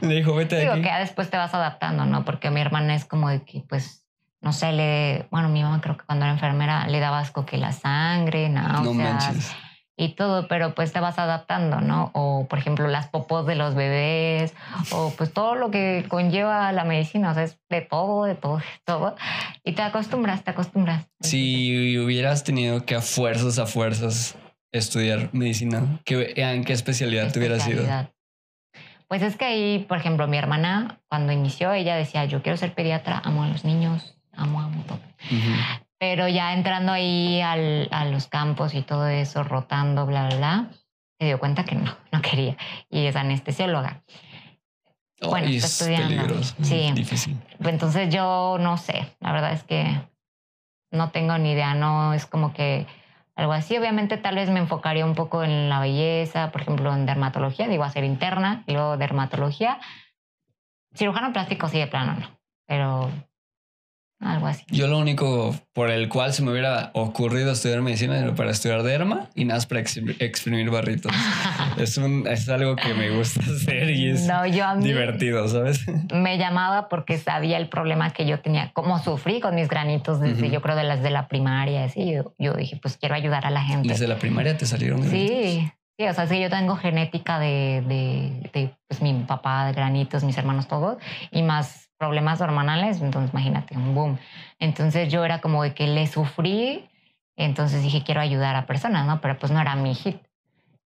le 0.00 0.14
dijo, 0.14 0.34
vete 0.34 0.56
de 0.56 0.62
Digo 0.62 0.74
aquí. 0.74 0.82
que 0.82 0.88
ya 0.88 1.00
después 1.00 1.28
te 1.30 1.36
vas 1.36 1.52
adaptando, 1.54 2.04
¿no? 2.06 2.24
Porque 2.24 2.50
mi 2.50 2.60
hermana 2.60 2.94
es 2.94 3.04
como 3.04 3.28
de 3.28 3.42
que, 3.42 3.64
pues, 3.68 4.04
no 4.40 4.52
sé, 4.52 4.72
le, 4.72 5.26
bueno, 5.30 5.48
mi 5.48 5.62
mamá 5.62 5.80
creo 5.80 5.96
que 5.96 6.04
cuando 6.04 6.24
era 6.24 6.32
enfermera 6.32 6.86
le 6.86 7.00
daba 7.00 7.18
asco 7.18 7.44
que 7.44 7.58
la 7.58 7.72
sangre, 7.72 8.48
náuseas. 8.48 8.84
No 8.84 8.94
manches 8.94 9.56
y 9.98 10.10
todo, 10.10 10.46
pero 10.46 10.74
pues 10.74 10.92
te 10.92 11.00
vas 11.00 11.18
adaptando, 11.18 11.80
¿no? 11.80 12.12
O 12.14 12.46
por 12.48 12.60
ejemplo 12.60 12.86
las 12.86 13.08
popos 13.08 13.46
de 13.46 13.56
los 13.56 13.74
bebés, 13.74 14.54
o 14.92 15.12
pues 15.18 15.32
todo 15.32 15.56
lo 15.56 15.72
que 15.72 16.06
conlleva 16.08 16.70
la 16.72 16.84
medicina, 16.84 17.32
o 17.32 17.34
sea, 17.34 17.42
es 17.42 17.58
de 17.68 17.80
todo, 17.80 18.24
de 18.24 18.36
todo, 18.36 18.58
de 18.58 18.64
todo. 18.84 19.16
Y 19.64 19.72
te 19.72 19.82
acostumbras, 19.82 20.44
te 20.44 20.52
acostumbras. 20.52 21.08
Si 21.20 21.98
hubieras 21.98 22.44
tenido 22.44 22.86
que 22.86 22.94
a 22.94 23.00
fuerzas, 23.00 23.58
a 23.58 23.66
fuerzas 23.66 24.36
estudiar 24.70 25.30
medicina, 25.32 26.00
¿qué, 26.04 26.32
¿en 26.36 26.64
qué 26.64 26.72
especialidad 26.74 27.32
te 27.32 27.40
hubieras 27.40 27.66
ido? 27.66 27.84
Pues 29.08 29.22
es 29.22 29.36
que 29.36 29.46
ahí, 29.46 29.84
por 29.88 29.98
ejemplo, 29.98 30.28
mi 30.28 30.36
hermana, 30.36 31.00
cuando 31.08 31.32
inició, 31.32 31.72
ella 31.72 31.96
decía, 31.96 32.24
yo 32.26 32.42
quiero 32.42 32.56
ser 32.56 32.74
pediatra, 32.74 33.20
amo 33.24 33.42
a 33.42 33.48
los 33.48 33.64
niños, 33.64 34.16
amo, 34.32 34.60
amo 34.60 34.84
todo. 34.86 35.00
Pero 35.98 36.28
ya 36.28 36.52
entrando 36.52 36.92
ahí 36.92 37.40
al, 37.40 37.88
a 37.90 38.04
los 38.04 38.28
campos 38.28 38.74
y 38.74 38.82
todo 38.82 39.08
eso, 39.08 39.42
rotando, 39.42 40.06
bla, 40.06 40.28
bla, 40.28 40.36
bla, 40.36 40.70
se 41.18 41.26
dio 41.26 41.38
cuenta 41.38 41.64
que 41.64 41.74
no, 41.74 41.96
no 42.12 42.22
quería. 42.22 42.56
Y 42.88 43.06
es 43.06 43.16
anestesióloga. 43.16 44.02
bueno, 45.20 45.48
está 45.48 45.66
estudiando. 45.66 46.42
sí. 46.62 46.92
Difícil. 46.94 47.36
Entonces 47.60 48.14
yo 48.14 48.56
no 48.60 48.76
sé, 48.76 49.12
la 49.20 49.32
verdad 49.32 49.52
es 49.52 49.64
que 49.64 50.00
no 50.90 51.10
tengo 51.10 51.36
ni 51.38 51.52
idea, 51.52 51.74
no 51.74 52.14
es 52.14 52.26
como 52.26 52.52
que 52.52 52.86
algo 53.34 53.52
así. 53.52 53.76
Obviamente 53.76 54.16
tal 54.16 54.36
vez 54.36 54.50
me 54.50 54.60
enfocaría 54.60 55.04
un 55.04 55.14
poco 55.14 55.42
en 55.42 55.68
la 55.68 55.80
belleza, 55.80 56.50
por 56.50 56.62
ejemplo, 56.62 56.92
en 56.94 57.06
dermatología, 57.06 57.68
digo, 57.68 57.84
a 57.84 57.90
ser 57.90 58.04
interna 58.04 58.62
y 58.66 58.72
luego 58.72 58.96
dermatología. 58.96 59.80
Cirujano 60.94 61.32
plástico 61.32 61.68
sí, 61.68 61.78
de 61.78 61.86
plano 61.86 62.14
no, 62.14 62.38
pero 62.66 63.10
algo 64.20 64.48
así. 64.48 64.64
Yo 64.70 64.88
lo 64.88 64.98
único 64.98 65.54
por 65.72 65.90
el 65.90 66.08
cual 66.08 66.32
se 66.32 66.42
me 66.42 66.50
hubiera 66.50 66.90
ocurrido 66.94 67.52
estudiar 67.52 67.82
medicina 67.82 68.18
era 68.18 68.34
para 68.34 68.50
estudiar 68.50 68.82
derma 68.82 69.28
y 69.34 69.44
nada 69.44 69.60
para 69.68 69.80
exprimir 69.80 70.70
barritos. 70.70 71.12
es, 71.78 71.96
un, 71.98 72.26
es 72.26 72.48
algo 72.48 72.74
que 72.76 72.94
me 72.94 73.10
gusta 73.10 73.40
hacer 73.40 73.90
y 73.90 74.10
es 74.10 74.28
divertido, 74.80 75.46
¿sabes? 75.48 75.86
Me 76.12 76.36
llamaba 76.38 76.88
porque 76.88 77.18
sabía 77.18 77.58
el 77.58 77.68
problema 77.68 78.10
que 78.10 78.26
yo 78.26 78.40
tenía, 78.40 78.72
cómo 78.72 78.98
sufrí 78.98 79.40
con 79.40 79.54
mis 79.54 79.68
granitos 79.68 80.20
desde 80.20 80.50
yo 80.50 80.60
creo 80.62 80.76
de 80.76 80.84
las 80.84 81.02
de 81.02 81.10
la 81.10 81.28
primaria. 81.28 81.84
Así 81.84 82.12
yo, 82.12 82.34
yo, 82.38 82.54
dije, 82.54 82.78
pues 82.82 82.96
quiero 82.96 83.14
ayudar 83.14 83.46
a 83.46 83.50
la 83.50 83.62
gente. 83.62 83.88
¿Desde 83.88 84.08
la 84.08 84.18
primaria 84.18 84.56
te 84.56 84.66
salieron 84.66 85.00
granitos? 85.00 85.36
Sí. 85.36 85.72
Sí, 85.98 86.06
o 86.06 86.14
sea, 86.14 86.24
es 86.24 86.30
que 86.30 86.40
yo 86.40 86.48
tengo 86.48 86.76
genética 86.76 87.40
de, 87.40 87.82
de, 87.84 88.50
de 88.52 88.70
pues, 88.86 89.02
mi 89.02 89.12
papá, 89.24 89.66
de 89.66 89.72
granitos, 89.72 90.22
mis 90.22 90.38
hermanos, 90.38 90.68
todos, 90.68 90.98
y 91.32 91.42
más 91.42 91.90
problemas 91.98 92.40
hormonales, 92.40 93.00
entonces 93.00 93.32
imagínate, 93.32 93.76
un 93.76 93.96
boom. 93.96 94.18
Entonces 94.60 95.10
yo 95.10 95.24
era 95.24 95.40
como 95.40 95.64
de 95.64 95.74
que 95.74 95.88
le 95.88 96.06
sufrí, 96.06 96.88
entonces 97.36 97.82
dije, 97.82 98.04
quiero 98.04 98.20
ayudar 98.20 98.54
a 98.54 98.66
personas, 98.66 99.06
¿no? 99.06 99.20
Pero 99.20 99.40
pues 99.40 99.50
no 99.50 99.60
era 99.60 99.74
mi 99.74 99.96
hit. 99.96 100.18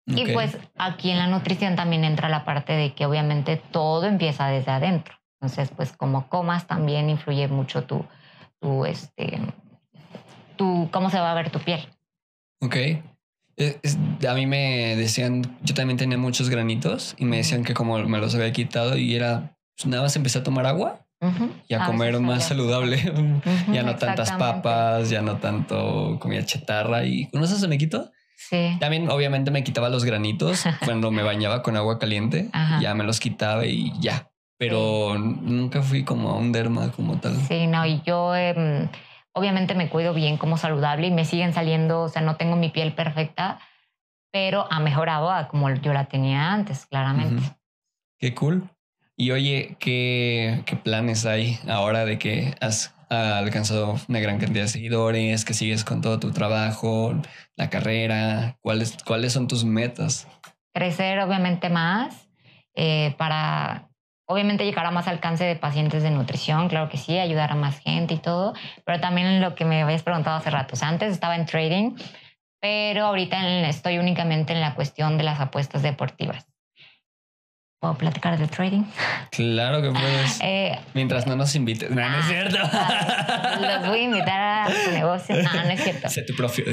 Y 0.06 0.32
pues 0.32 0.58
aquí 0.78 1.10
en 1.10 1.18
la 1.18 1.26
nutrición 1.26 1.76
también 1.76 2.04
entra 2.04 2.28
la 2.30 2.44
parte 2.44 2.72
de 2.72 2.94
que 2.94 3.04
obviamente 3.04 3.56
todo 3.56 4.06
empieza 4.06 4.48
desde 4.48 4.72
adentro. 4.72 5.14
Entonces, 5.40 5.70
pues 5.76 5.92
como 5.92 6.28
comas 6.28 6.66
también 6.66 7.10
influye 7.10 7.48
mucho 7.48 7.84
tu, 7.84 8.04
tu, 8.60 8.86
este, 8.86 9.40
tu, 10.56 10.88
cómo 10.90 11.10
se 11.10 11.20
va 11.20 11.32
a 11.32 11.34
ver 11.34 11.50
tu 11.50 11.58
piel. 11.60 11.86
Ok. 12.60 12.76
A 14.28 14.34
mí 14.34 14.46
me 14.46 14.96
decían, 14.96 15.58
yo 15.62 15.74
también 15.74 15.96
tenía 15.96 16.18
muchos 16.18 16.48
granitos 16.48 17.14
y 17.18 17.24
me 17.24 17.38
decían 17.38 17.64
que 17.64 17.74
como 17.74 17.98
me 17.98 18.18
los 18.18 18.34
había 18.34 18.52
quitado 18.52 18.96
y 18.96 19.14
era, 19.14 19.56
pues 19.76 19.86
nada 19.86 20.02
más 20.02 20.16
empecé 20.16 20.38
a 20.38 20.42
tomar 20.42 20.66
agua 20.66 21.06
y 21.68 21.74
a 21.74 21.84
ah, 21.84 21.86
comer 21.86 22.18
más 22.20 22.48
saludable. 22.48 22.98
ya 23.72 23.82
no 23.82 23.96
tantas 23.96 24.32
papas, 24.32 25.10
ya 25.10 25.22
no 25.22 25.36
tanto 25.36 26.18
comida 26.20 26.44
chatarra. 26.44 27.04
¿Y 27.04 27.26
con 27.26 27.42
eso 27.44 27.56
se 27.56 27.68
me 27.68 27.78
quitó? 27.78 28.10
Sí. 28.36 28.76
También 28.80 29.08
obviamente 29.08 29.50
me 29.50 29.62
quitaba 29.62 29.88
los 29.88 30.04
granitos 30.04 30.64
cuando 30.84 31.10
me 31.10 31.22
bañaba 31.22 31.62
con 31.62 31.76
agua 31.76 31.98
caliente. 31.98 32.48
Ya 32.80 32.94
me 32.94 33.04
los 33.04 33.20
quitaba 33.20 33.66
y 33.66 33.92
ya. 34.00 34.30
Pero 34.58 35.18
nunca 35.18 35.82
fui 35.82 36.04
como 36.04 36.30
a 36.30 36.36
un 36.36 36.52
derma 36.52 36.90
como 36.92 37.18
tal. 37.18 37.36
Sí, 37.48 37.66
no, 37.66 37.84
y 37.84 38.00
yo 38.06 38.34
em, 38.34 38.88
obviamente 39.32 39.74
me 39.74 39.88
cuido 39.88 40.14
bien 40.14 40.36
como 40.36 40.56
saludable 40.56 41.06
y 41.06 41.10
me 41.10 41.24
siguen 41.24 41.52
saliendo, 41.52 42.02
o 42.02 42.08
sea, 42.08 42.22
no 42.22 42.36
tengo 42.36 42.56
mi 42.56 42.70
piel 42.70 42.94
perfecta, 42.94 43.60
pero 44.30 44.66
ha 44.70 44.80
mejorado 44.80 45.30
a 45.30 45.48
como 45.48 45.70
yo 45.70 45.92
la 45.92 46.06
tenía 46.06 46.52
antes, 46.52 46.86
claramente. 46.86 47.42
Qué 48.18 48.34
cool. 48.34 48.68
Y 49.16 49.30
oye, 49.30 49.76
¿qué, 49.78 50.62
¿qué, 50.64 50.76
planes 50.76 51.26
hay 51.26 51.58
ahora 51.68 52.04
de 52.04 52.18
que 52.18 52.54
has 52.60 52.94
alcanzado 53.10 53.96
una 54.08 54.20
gran 54.20 54.38
cantidad 54.38 54.62
de 54.62 54.68
seguidores, 54.68 55.44
que 55.44 55.52
sigues 55.52 55.84
con 55.84 56.00
todo 56.00 56.18
tu 56.18 56.32
trabajo, 56.32 57.14
la 57.56 57.68
carrera? 57.68 58.56
¿Cuáles, 58.62 58.96
cuáles 59.04 59.34
son 59.34 59.48
tus 59.48 59.64
metas? 59.64 60.26
Crecer 60.72 61.20
obviamente 61.20 61.68
más 61.68 62.28
eh, 62.74 63.14
para 63.18 63.91
obviamente 64.26 64.64
llegar 64.64 64.86
a 64.86 64.90
más 64.90 65.08
alcance 65.08 65.44
de 65.44 65.56
pacientes 65.56 66.02
de 66.02 66.10
nutrición, 66.10 66.68
claro 66.68 66.88
que 66.88 66.96
sí, 66.96 67.18
ayudar 67.18 67.52
a 67.52 67.54
más 67.54 67.78
gente 67.80 68.14
y 68.14 68.18
todo, 68.18 68.54
pero 68.84 69.00
también 69.00 69.40
lo 69.40 69.54
que 69.54 69.64
me 69.64 69.82
habías 69.82 70.02
preguntado 70.02 70.36
hace 70.36 70.50
rato, 70.50 70.74
antes 70.82 71.12
estaba 71.12 71.36
en 71.36 71.46
trading, 71.46 71.96
pero 72.60 73.06
ahorita 73.06 73.68
estoy 73.68 73.98
únicamente 73.98 74.52
en 74.52 74.60
la 74.60 74.74
cuestión 74.74 75.18
de 75.18 75.24
las 75.24 75.40
apuestas 75.40 75.82
deportivas. 75.82 76.51
¿Puedo 77.82 77.94
platicar 77.96 78.38
del 78.38 78.48
trading? 78.48 78.84
Claro 79.32 79.82
que 79.82 79.90
puedes. 79.90 80.38
Eh, 80.44 80.78
Mientras 80.94 81.26
no 81.26 81.34
nos 81.34 81.52
invites. 81.56 81.90
No, 81.90 82.08
no 82.08 82.18
es 82.18 82.26
cierto. 82.26 82.56
Los 82.56 83.88
voy 83.88 83.98
a 83.98 84.02
invitar 84.02 84.40
a 84.40 84.70
su 84.70 84.92
negocio. 84.92 85.34
No, 85.42 85.52
no 85.52 85.70
es 85.70 85.82
cierto. 85.82 86.08
Sé 86.08 86.22
tu, 86.22 86.36
propio, 86.36 86.64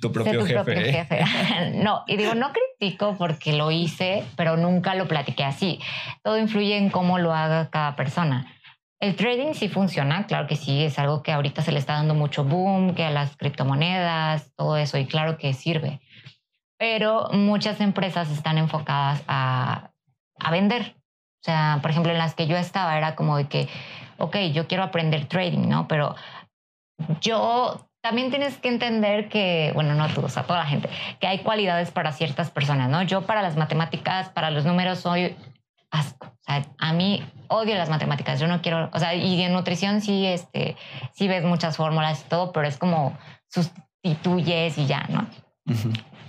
tu 0.00 0.10
propio, 0.10 0.46
jefe. 0.46 1.20
No, 1.74 2.04
y 2.06 2.16
digo, 2.16 2.34
no 2.34 2.52
critico 2.54 3.18
porque 3.18 3.52
lo 3.52 3.70
hice, 3.70 4.24
pero 4.36 4.56
nunca 4.56 4.94
lo 4.94 5.06
platiqué 5.06 5.44
así. 5.44 5.78
Todo 6.24 6.38
influye 6.38 6.78
en 6.78 6.88
cómo 6.88 7.18
lo 7.18 7.34
haga 7.34 7.68
cada 7.68 7.94
persona. 7.94 8.50
El 8.98 9.14
trading 9.14 9.52
sí 9.52 9.68
funciona, 9.68 10.26
claro 10.26 10.46
que 10.46 10.56
sí, 10.56 10.84
es 10.84 10.98
algo 10.98 11.22
que 11.22 11.32
ahorita 11.32 11.60
se 11.60 11.70
le 11.70 11.78
está 11.78 11.92
dando 11.92 12.14
mucho 12.14 12.44
boom, 12.44 12.94
que 12.94 13.04
a 13.04 13.10
las 13.10 13.36
criptomonedas, 13.36 14.54
todo 14.56 14.78
eso, 14.78 14.96
y 14.96 15.04
claro 15.04 15.36
que 15.36 15.52
sirve. 15.52 16.00
Pero 16.78 17.28
muchas 17.32 17.82
empresas 17.82 18.30
están 18.30 18.56
enfocadas 18.56 19.22
a 19.28 19.90
a 20.38 20.50
vender. 20.50 20.96
O 21.42 21.44
sea, 21.44 21.78
por 21.80 21.90
ejemplo, 21.90 22.12
en 22.12 22.18
las 22.18 22.34
que 22.34 22.46
yo 22.46 22.56
estaba 22.56 22.96
era 22.96 23.14
como 23.14 23.36
de 23.36 23.48
que, 23.48 23.68
ok, 24.18 24.36
yo 24.52 24.66
quiero 24.66 24.82
aprender 24.82 25.26
trading, 25.26 25.68
¿no? 25.68 25.86
Pero 25.86 26.16
yo 27.20 27.88
también 28.00 28.30
tienes 28.30 28.56
que 28.58 28.68
entender 28.68 29.28
que, 29.28 29.72
bueno, 29.74 29.94
no 29.94 30.08
tú, 30.08 30.22
o 30.24 30.28
sea, 30.28 30.44
toda 30.44 30.60
la 30.60 30.66
gente, 30.66 30.88
que 31.20 31.26
hay 31.26 31.40
cualidades 31.40 31.90
para 31.90 32.12
ciertas 32.12 32.50
personas, 32.50 32.88
¿no? 32.88 33.02
Yo 33.02 33.22
para 33.22 33.42
las 33.42 33.56
matemáticas, 33.56 34.28
para 34.30 34.50
los 34.50 34.64
números 34.64 35.00
soy 35.00 35.36
asco. 35.90 36.26
O 36.26 36.44
sea, 36.44 36.64
a 36.78 36.92
mí 36.92 37.24
odio 37.48 37.74
las 37.76 37.88
matemáticas. 37.88 38.40
Yo 38.40 38.46
no 38.46 38.62
quiero, 38.62 38.90
o 38.92 38.98
sea, 38.98 39.14
y 39.14 39.42
en 39.42 39.52
nutrición 39.52 40.00
sí, 40.00 40.26
este, 40.26 40.76
sí 41.14 41.28
ves 41.28 41.44
muchas 41.44 41.76
fórmulas 41.76 42.22
y 42.24 42.28
todo, 42.28 42.52
pero 42.52 42.66
es 42.66 42.76
como 42.78 43.16
sustituyes 43.48 44.78
y 44.78 44.86
ya, 44.86 45.06
¿no? 45.08 45.26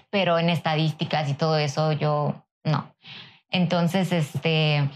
Pero 0.09 0.39
en 0.39 0.49
estadísticas 0.49 1.29
y 1.29 1.33
todo 1.33 1.57
eso, 1.57 1.91
yo 1.91 2.43
no. 2.63 2.91
Entonces, 3.49 4.11
este, 4.11 4.89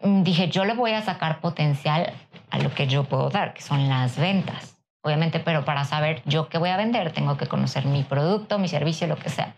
mm, 0.00 0.22
dije, 0.22 0.48
yo 0.48 0.64
le 0.64 0.74
voy 0.74 0.92
a 0.92 1.02
sacar 1.02 1.40
potencial 1.40 2.12
a 2.50 2.58
lo 2.58 2.74
que 2.74 2.86
yo 2.86 3.04
puedo 3.04 3.30
dar, 3.30 3.54
que 3.54 3.62
son 3.62 3.88
las 3.88 4.18
ventas. 4.18 4.76
Obviamente, 5.02 5.40
pero 5.40 5.64
para 5.64 5.84
saber 5.84 6.22
yo 6.26 6.48
qué 6.48 6.58
voy 6.58 6.70
a 6.70 6.76
vender, 6.76 7.12
tengo 7.12 7.36
que 7.36 7.46
conocer 7.46 7.86
mi 7.86 8.04
producto, 8.04 8.58
mi 8.58 8.68
servicio, 8.68 9.06
lo 9.06 9.16
que 9.16 9.30
sea. 9.30 9.54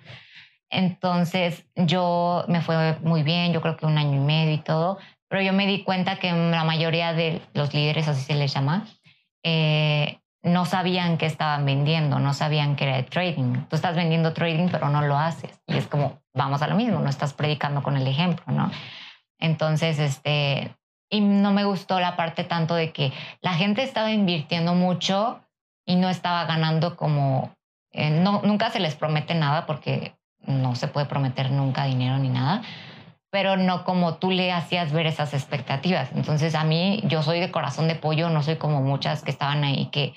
Entonces, 0.71 1.67
yo 1.77 2.45
me 2.49 2.61
fue 2.61 2.99
muy 3.01 3.23
bien, 3.23 3.53
yo 3.53 3.61
creo 3.61 3.77
que 3.77 3.87
un 3.87 3.99
año 3.99 4.17
y 4.17 4.25
medio 4.25 4.55
y 4.55 4.59
todo, 4.59 4.99
pero 5.29 5.43
yo 5.43 5.53
me 5.53 5.67
di 5.67 5.83
cuenta 5.83 6.19
que 6.19 6.33
la 6.33 6.65
mayoría 6.65 7.13
de 7.13 7.43
los 7.53 7.75
líderes, 7.75 8.09
así 8.09 8.23
se 8.23 8.35
les 8.35 8.55
llama, 8.55 8.87
eh, 9.43 10.21
no 10.45 10.67
sabían 10.67 11.17
qué 11.17 11.27
estaban 11.27 11.65
vendiendo, 11.65 12.19
no 12.19 12.35
sabían 12.35 12.77
que 12.77 12.85
era 12.85 13.05
trading. 13.07 13.65
Tú 13.69 13.77
estás 13.77 13.97
vendiendo 13.97 14.35
trading, 14.35 14.69
pero 14.71 14.91
no 14.91 15.03
lo 15.03 15.19
haces. 15.19 15.59
Y 15.67 15.77
es 15.77 15.87
como, 15.87 16.21
vamos 16.35 16.61
a 16.61 16.69
lo 16.69 16.77
mismo, 16.77 17.01
no 17.01 17.09
estás 17.09 17.33
predicando 17.33 17.83
con 17.83 17.97
el 17.97 18.07
ejemplo, 18.07 18.45
¿no? 18.53 18.71
Entonces, 19.41 19.99
este, 19.99 20.77
y 21.11 21.23
no 21.23 21.53
me 21.53 21.65
gustó 21.65 21.99
la 21.99 22.15
parte 22.15 22.45
tanto 22.45 22.75
de 22.75 22.93
que 22.93 23.13
la 23.41 23.55
gente 23.55 23.83
estaba 23.83 24.11
invirtiendo 24.13 24.75
mucho 24.75 25.41
y 25.87 25.97
no 25.97 26.11
estaba 26.11 26.45
ganando 26.45 26.95
como, 26.97 27.55
eh, 27.93 28.11
no, 28.11 28.43
nunca 28.45 28.71
se 28.71 28.81
les 28.81 28.95
promete 28.95 29.35
nada 29.35 29.65
porque 29.65 30.15
no 30.41 30.75
se 30.75 30.89
puede 30.89 31.07
prometer 31.07 31.51
nunca 31.51 31.85
dinero 31.85 32.19
ni 32.19 32.29
nada, 32.29 32.63
pero 33.31 33.57
no 33.57 33.85
como 33.85 34.17
tú 34.17 34.31
le 34.31 34.53
hacías 34.53 34.93
ver 34.93 35.07
esas 35.07 35.33
expectativas. 35.33 36.11
Entonces 36.15 36.55
a 36.55 36.65
mí, 36.65 37.03
yo 37.07 37.23
soy 37.23 37.41
de 37.41 37.51
corazón 37.51 37.89
de 37.89 37.95
pollo, 37.95 38.29
no 38.29 38.43
soy 38.43 38.57
como 38.57 38.83
muchas 38.83 39.23
que 39.23 39.31
estaban 39.31 39.65
ahí 39.65 39.87
que 39.87 40.15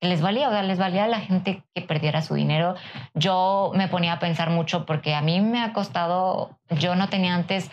les 0.00 0.22
valía, 0.22 0.48
o 0.48 0.52
sea, 0.52 0.62
les 0.62 0.78
valía 0.78 1.04
a 1.04 1.08
la 1.08 1.20
gente 1.20 1.62
que 1.74 1.82
perdiera 1.82 2.22
su 2.22 2.34
dinero. 2.34 2.74
Yo 3.14 3.70
me 3.74 3.88
ponía 3.88 4.14
a 4.14 4.18
pensar 4.18 4.50
mucho 4.50 4.86
porque 4.86 5.14
a 5.14 5.22
mí 5.22 5.40
me 5.40 5.62
ha 5.62 5.72
costado, 5.72 6.58
yo 6.70 6.94
no 6.94 7.08
tenía 7.08 7.34
antes 7.34 7.70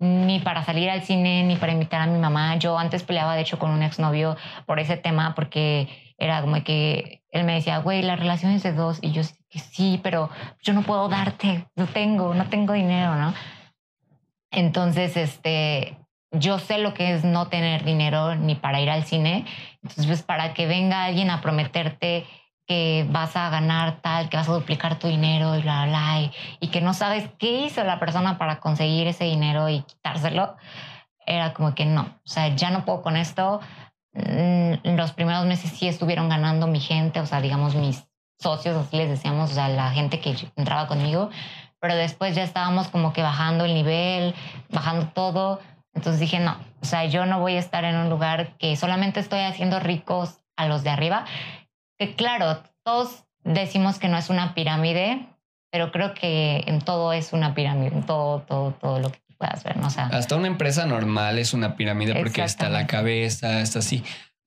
ni 0.00 0.38
para 0.40 0.64
salir 0.64 0.90
al 0.90 1.02
cine, 1.02 1.42
ni 1.44 1.56
para 1.56 1.72
invitar 1.72 2.00
a 2.00 2.06
mi 2.06 2.18
mamá. 2.18 2.56
Yo 2.56 2.78
antes 2.78 3.02
peleaba, 3.02 3.34
de 3.34 3.42
hecho, 3.42 3.58
con 3.58 3.70
un 3.70 3.82
exnovio 3.82 4.36
por 4.66 4.78
ese 4.78 4.96
tema, 4.96 5.34
porque 5.34 5.88
era 6.18 6.40
como 6.40 6.62
que 6.62 7.22
él 7.30 7.44
me 7.44 7.54
decía, 7.54 7.78
güey, 7.78 8.02
la 8.02 8.16
relación 8.16 8.52
es 8.52 8.62
de 8.62 8.72
dos. 8.72 8.98
Y 9.02 9.12
yo 9.12 9.22
sí, 9.50 10.00
pero 10.02 10.30
yo 10.62 10.72
no 10.72 10.82
puedo 10.82 11.08
darte, 11.08 11.66
no 11.74 11.86
tengo, 11.86 12.34
no 12.34 12.48
tengo 12.48 12.72
dinero, 12.72 13.16
¿no? 13.16 13.34
Entonces, 14.50 15.16
este, 15.16 15.98
yo 16.32 16.58
sé 16.58 16.78
lo 16.78 16.94
que 16.94 17.14
es 17.14 17.24
no 17.24 17.48
tener 17.48 17.84
dinero 17.84 18.34
ni 18.34 18.54
para 18.54 18.80
ir 18.80 18.90
al 18.90 19.04
cine. 19.04 19.46
Entonces, 19.82 20.06
pues 20.06 20.22
para 20.22 20.54
que 20.54 20.66
venga 20.66 21.04
alguien 21.04 21.30
a 21.30 21.40
prometerte 21.40 22.26
que 22.66 23.06
vas 23.08 23.34
a 23.34 23.48
ganar 23.48 24.02
tal, 24.02 24.28
que 24.28 24.36
vas 24.36 24.48
a 24.48 24.52
duplicar 24.52 24.98
tu 24.98 25.08
dinero 25.08 25.56
y 25.56 25.62
bla, 25.62 25.86
bla, 25.86 26.20
y, 26.20 26.30
y 26.60 26.68
que 26.68 26.82
no 26.82 26.92
sabes 26.92 27.30
qué 27.38 27.62
hizo 27.64 27.82
la 27.82 27.98
persona 27.98 28.36
para 28.36 28.60
conseguir 28.60 29.06
ese 29.06 29.24
dinero 29.24 29.70
y 29.70 29.80
quitárselo, 29.80 30.54
era 31.24 31.54
como 31.54 31.74
que 31.74 31.86
no, 31.86 32.02
o 32.02 32.28
sea, 32.28 32.54
ya 32.54 32.70
no 32.70 32.84
puedo 32.84 33.02
con 33.02 33.16
esto. 33.16 33.60
Mm, 34.12 34.96
los 34.96 35.12
primeros 35.12 35.46
meses 35.46 35.70
sí 35.70 35.88
estuvieron 35.88 36.28
ganando 36.28 36.66
mi 36.66 36.80
gente, 36.80 37.20
o 37.20 37.26
sea, 37.26 37.40
digamos 37.40 37.74
mis 37.74 38.06
socios, 38.38 38.76
así 38.76 38.96
les 38.96 39.08
decíamos, 39.08 39.50
o 39.50 39.54
sea, 39.54 39.68
la 39.68 39.90
gente 39.90 40.20
que 40.20 40.34
entraba 40.56 40.86
conmigo, 40.88 41.30
pero 41.80 41.94
después 41.94 42.34
ya 42.34 42.42
estábamos 42.42 42.88
como 42.88 43.12
que 43.12 43.22
bajando 43.22 43.64
el 43.64 43.74
nivel, 43.74 44.34
bajando 44.70 45.08
todo 45.08 45.60
entonces 45.98 46.20
dije, 46.20 46.38
no, 46.38 46.56
o 46.80 46.86
sea, 46.86 47.06
yo 47.06 47.26
no 47.26 47.40
voy 47.40 47.56
a 47.56 47.58
estar 47.58 47.84
en 47.84 47.96
un 47.96 48.08
lugar 48.08 48.56
que 48.56 48.76
solamente 48.76 49.18
estoy 49.18 49.40
haciendo 49.40 49.80
ricos 49.80 50.38
a 50.56 50.68
los 50.68 50.84
de 50.84 50.90
arriba. 50.90 51.24
Que 51.98 52.14
claro, 52.14 52.62
todos 52.84 53.24
decimos 53.42 53.98
que 53.98 54.08
no 54.08 54.16
es 54.16 54.30
una 54.30 54.54
pirámide, 54.54 55.26
pero 55.72 55.90
creo 55.90 56.14
que 56.14 56.62
en 56.68 56.80
todo 56.80 57.12
es 57.12 57.32
una 57.32 57.52
pirámide, 57.52 57.88
en 57.88 58.04
todo, 58.04 58.42
todo, 58.42 58.70
todo 58.70 59.00
lo 59.00 59.10
que 59.10 59.18
puedas 59.38 59.64
ver, 59.64 59.76
¿no? 59.76 59.88
O 59.88 59.90
sea, 59.90 60.06
Hasta 60.06 60.36
una 60.36 60.46
empresa 60.46 60.86
normal 60.86 61.36
es 61.36 61.52
una 61.52 61.74
pirámide 61.74 62.14
porque 62.14 62.44
está 62.44 62.68
la 62.68 62.86
cabeza, 62.86 63.60
está 63.60 63.80
así. 63.80 64.04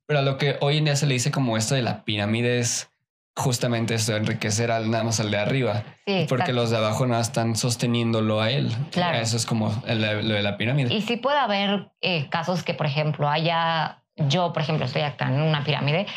Pero 0.08 0.20
a 0.20 0.22
lo 0.22 0.38
que 0.38 0.56
hoy 0.62 0.78
en 0.78 0.86
día 0.86 0.96
se 0.96 1.06
le 1.06 1.16
dice 1.16 1.32
como 1.32 1.58
esto 1.58 1.76
de 1.76 1.82
la 1.82 2.06
pirámide 2.06 2.60
es 2.60 2.91
justamente 3.36 3.96
eso, 3.96 4.16
enriquecer 4.16 4.72
al, 4.72 4.92
nada 4.92 5.04
más 5.04 5.20
al 5.20 5.32
de 5.32 5.38
arriba. 5.38 5.84
porque 6.28 6.54
los 6.54 6.70
de 6.70 6.78
abajo 6.78 7.06
no 7.08 7.18
están 7.20 7.56
sosteniéndolo 7.56 8.42
a 8.42 8.52
él. 8.52 8.76
Claro. 8.92 9.18
Eso 9.18 9.38
es 9.38 9.46
como 9.46 9.70
lo 9.88 10.34
de 10.34 10.44
la 10.44 10.58
pirámide. 10.58 10.94
Y 10.94 11.02
sí 11.02 11.18
puede 11.18 11.40
haber 11.40 11.92
eh, 12.02 12.30
casos 12.30 12.64
que, 12.64 12.74
por 12.74 12.86
ejemplo, 12.86 13.30
haya, 13.30 14.04
yo, 14.16 14.54
por 14.54 14.62
ejemplo, 14.62 14.86
estoy 14.86 15.04
acá 15.04 15.28
en 15.28 15.42
una 15.42 15.64
pirámide 15.64 16.08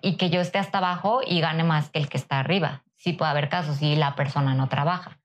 y 0.00 0.16
que 0.16 0.30
yo 0.30 0.40
esté 0.40 0.58
hasta 0.58 0.78
abajo 0.78 1.20
y 1.26 1.40
gane 1.40 1.64
más 1.64 1.90
que 1.90 1.98
el 1.98 2.08
que 2.08 2.16
está 2.16 2.40
arriba. 2.40 2.82
Sí 2.96 3.12
puede 3.12 3.30
haber 3.30 3.48
casos 3.48 3.82
y 3.82 3.96
la 3.96 4.14
persona 4.14 4.54
no 4.54 4.68
trabaja. 4.68 5.18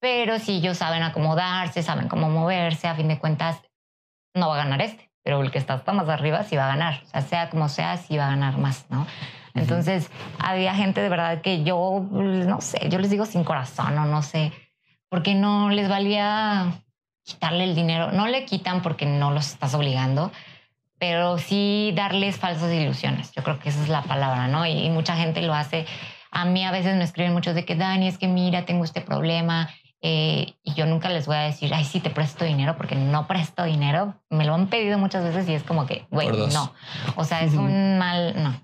Pero 0.00 0.40
si 0.40 0.56
ellos 0.56 0.78
saben 0.78 1.04
acomodarse, 1.04 1.84
saben 1.84 2.08
cómo 2.08 2.28
moverse, 2.28 2.88
a 2.88 2.96
fin 2.96 3.06
de 3.06 3.20
cuentas, 3.20 3.62
no 4.34 4.48
va 4.48 4.54
a 4.54 4.64
ganar 4.64 4.82
este. 4.82 5.12
Pero 5.22 5.40
el 5.40 5.52
que 5.52 5.58
está 5.58 5.74
hasta 5.74 5.92
más 5.92 6.08
arriba 6.08 6.42
sí 6.42 6.56
va 6.56 6.64
a 6.64 6.68
ganar. 6.68 7.02
O 7.04 7.06
sea, 7.06 7.20
sea 7.20 7.50
como 7.50 7.68
sea, 7.68 7.96
sí 7.96 8.16
va 8.16 8.26
a 8.26 8.30
ganar 8.30 8.58
más, 8.58 8.86
¿no? 8.90 9.06
Entonces, 9.54 10.10
había 10.38 10.74
gente 10.74 11.00
de 11.00 11.08
verdad 11.08 11.42
que 11.42 11.62
yo, 11.62 12.06
no 12.10 12.60
sé, 12.60 12.88
yo 12.88 12.98
les 12.98 13.10
digo 13.10 13.26
sin 13.26 13.44
corazón 13.44 13.98
o 13.98 14.06
no 14.06 14.22
sé, 14.22 14.52
porque 15.08 15.34
no 15.34 15.70
les 15.70 15.88
valía 15.88 16.72
quitarle 17.24 17.64
el 17.64 17.74
dinero. 17.74 18.12
No 18.12 18.26
le 18.26 18.44
quitan 18.44 18.82
porque 18.82 19.06
no 19.06 19.30
los 19.30 19.48
estás 19.48 19.74
obligando, 19.74 20.32
pero 20.98 21.38
sí 21.38 21.92
darles 21.94 22.38
falsas 22.38 22.72
ilusiones. 22.72 23.32
Yo 23.32 23.42
creo 23.42 23.58
que 23.58 23.68
esa 23.68 23.82
es 23.82 23.88
la 23.88 24.02
palabra, 24.02 24.48
¿no? 24.48 24.66
Y, 24.66 24.86
y 24.86 24.90
mucha 24.90 25.16
gente 25.16 25.42
lo 25.42 25.54
hace. 25.54 25.86
A 26.30 26.44
mí 26.44 26.64
a 26.64 26.70
veces 26.70 26.96
me 26.96 27.04
escriben 27.04 27.32
muchos 27.32 27.54
de 27.54 27.64
que, 27.64 27.76
Dani, 27.76 28.08
es 28.08 28.18
que 28.18 28.28
mira, 28.28 28.64
tengo 28.64 28.84
este 28.84 29.02
problema 29.02 29.68
eh, 30.04 30.54
y 30.64 30.74
yo 30.74 30.84
nunca 30.84 31.08
les 31.08 31.26
voy 31.26 31.36
a 31.36 31.42
decir, 31.42 31.72
ay, 31.72 31.84
sí, 31.84 32.00
te 32.00 32.10
presto 32.10 32.44
dinero, 32.44 32.76
porque 32.76 32.96
no 32.96 33.28
presto 33.28 33.62
dinero. 33.62 34.16
Me 34.30 34.44
lo 34.44 34.54
han 34.54 34.66
pedido 34.66 34.98
muchas 34.98 35.22
veces 35.22 35.48
y 35.48 35.54
es 35.54 35.62
como 35.62 35.86
que, 35.86 36.06
güey, 36.10 36.28
no. 36.52 36.74
O 37.14 37.24
sea, 37.24 37.42
es 37.42 37.54
un 37.54 37.98
mal, 37.98 38.34
no. 38.42 38.60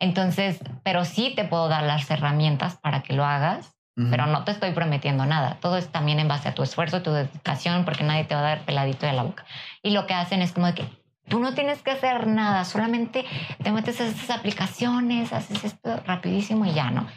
Entonces, 0.00 0.60
pero 0.84 1.04
sí 1.04 1.32
te 1.34 1.44
puedo 1.44 1.68
dar 1.68 1.82
las 1.82 2.10
herramientas 2.10 2.76
para 2.76 3.02
que 3.02 3.14
lo 3.14 3.24
hagas, 3.24 3.74
pero 4.10 4.26
no 4.26 4.44
te 4.44 4.52
estoy 4.52 4.70
prometiendo 4.70 5.26
nada. 5.26 5.56
Todo 5.60 5.76
es 5.76 5.88
también 5.88 6.20
en 6.20 6.28
base 6.28 6.48
a 6.48 6.54
tu 6.54 6.62
esfuerzo, 6.62 7.02
tu 7.02 7.10
dedicación, 7.10 7.84
porque 7.84 8.04
nadie 8.04 8.22
te 8.22 8.36
va 8.36 8.42
a 8.42 8.44
dar 8.44 8.60
peladito 8.60 9.06
de 9.06 9.12
la 9.12 9.24
boca. 9.24 9.44
Y 9.82 9.90
lo 9.90 10.06
que 10.06 10.14
hacen 10.14 10.40
es 10.40 10.52
como 10.52 10.66
de 10.66 10.74
que 10.74 10.88
tú 11.28 11.40
no 11.40 11.52
tienes 11.54 11.82
que 11.82 11.90
hacer 11.90 12.28
nada, 12.28 12.64
solamente 12.64 13.24
te 13.60 13.72
metes 13.72 14.00
a 14.00 14.06
estas 14.06 14.30
aplicaciones, 14.30 15.32
haces 15.32 15.64
esto 15.64 16.00
rapidísimo 16.06 16.64
y 16.64 16.74
ya, 16.74 16.92
¿no? 16.92 17.08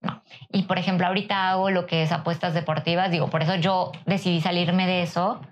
No. 0.00 0.22
Y 0.50 0.62
por 0.62 0.78
ejemplo, 0.78 1.06
ahorita 1.06 1.50
hago 1.50 1.70
lo 1.70 1.86
que 1.86 2.02
es 2.02 2.10
apuestas 2.10 2.54
deportivas, 2.54 3.10
digo, 3.10 3.28
por 3.28 3.42
eso 3.42 3.56
yo 3.56 3.92
decidí 4.06 4.40
salirme 4.40 4.86
de 4.86 5.02
eso 5.02 5.42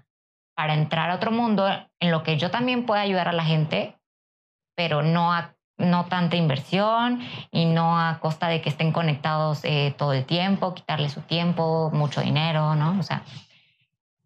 para 0.57 0.73
entrar 0.73 1.11
a 1.11 1.17
otro 1.17 1.31
mundo 1.31 1.69
en 2.01 2.11
lo 2.11 2.23
que 2.23 2.39
yo 2.39 2.51
también 2.51 2.87
pueda 2.87 3.03
ayudar 3.03 3.29
a 3.29 3.33
la 3.33 3.45
gente, 3.45 3.99
pero 4.75 5.03
no 5.03 5.35
a 5.35 5.55
no 5.79 6.07
tanta 6.07 6.37
inversión 6.37 7.21
y 7.51 7.65
no 7.65 7.99
a 7.99 8.19
costa 8.21 8.49
de 8.49 8.61
que 8.61 8.69
estén 8.69 8.93
conectados 8.93 9.65
eh, 9.65 9.95
todo 9.97 10.13
el 10.13 10.25
tiempo, 10.25 10.75
quitarle 10.75 11.09
su 11.09 11.23
tiempo, 11.23 11.91
mucho 11.93 12.21
dinero, 12.21 12.75
¿no? 12.75 12.99
O 12.99 13.03
sea, 13.03 13.23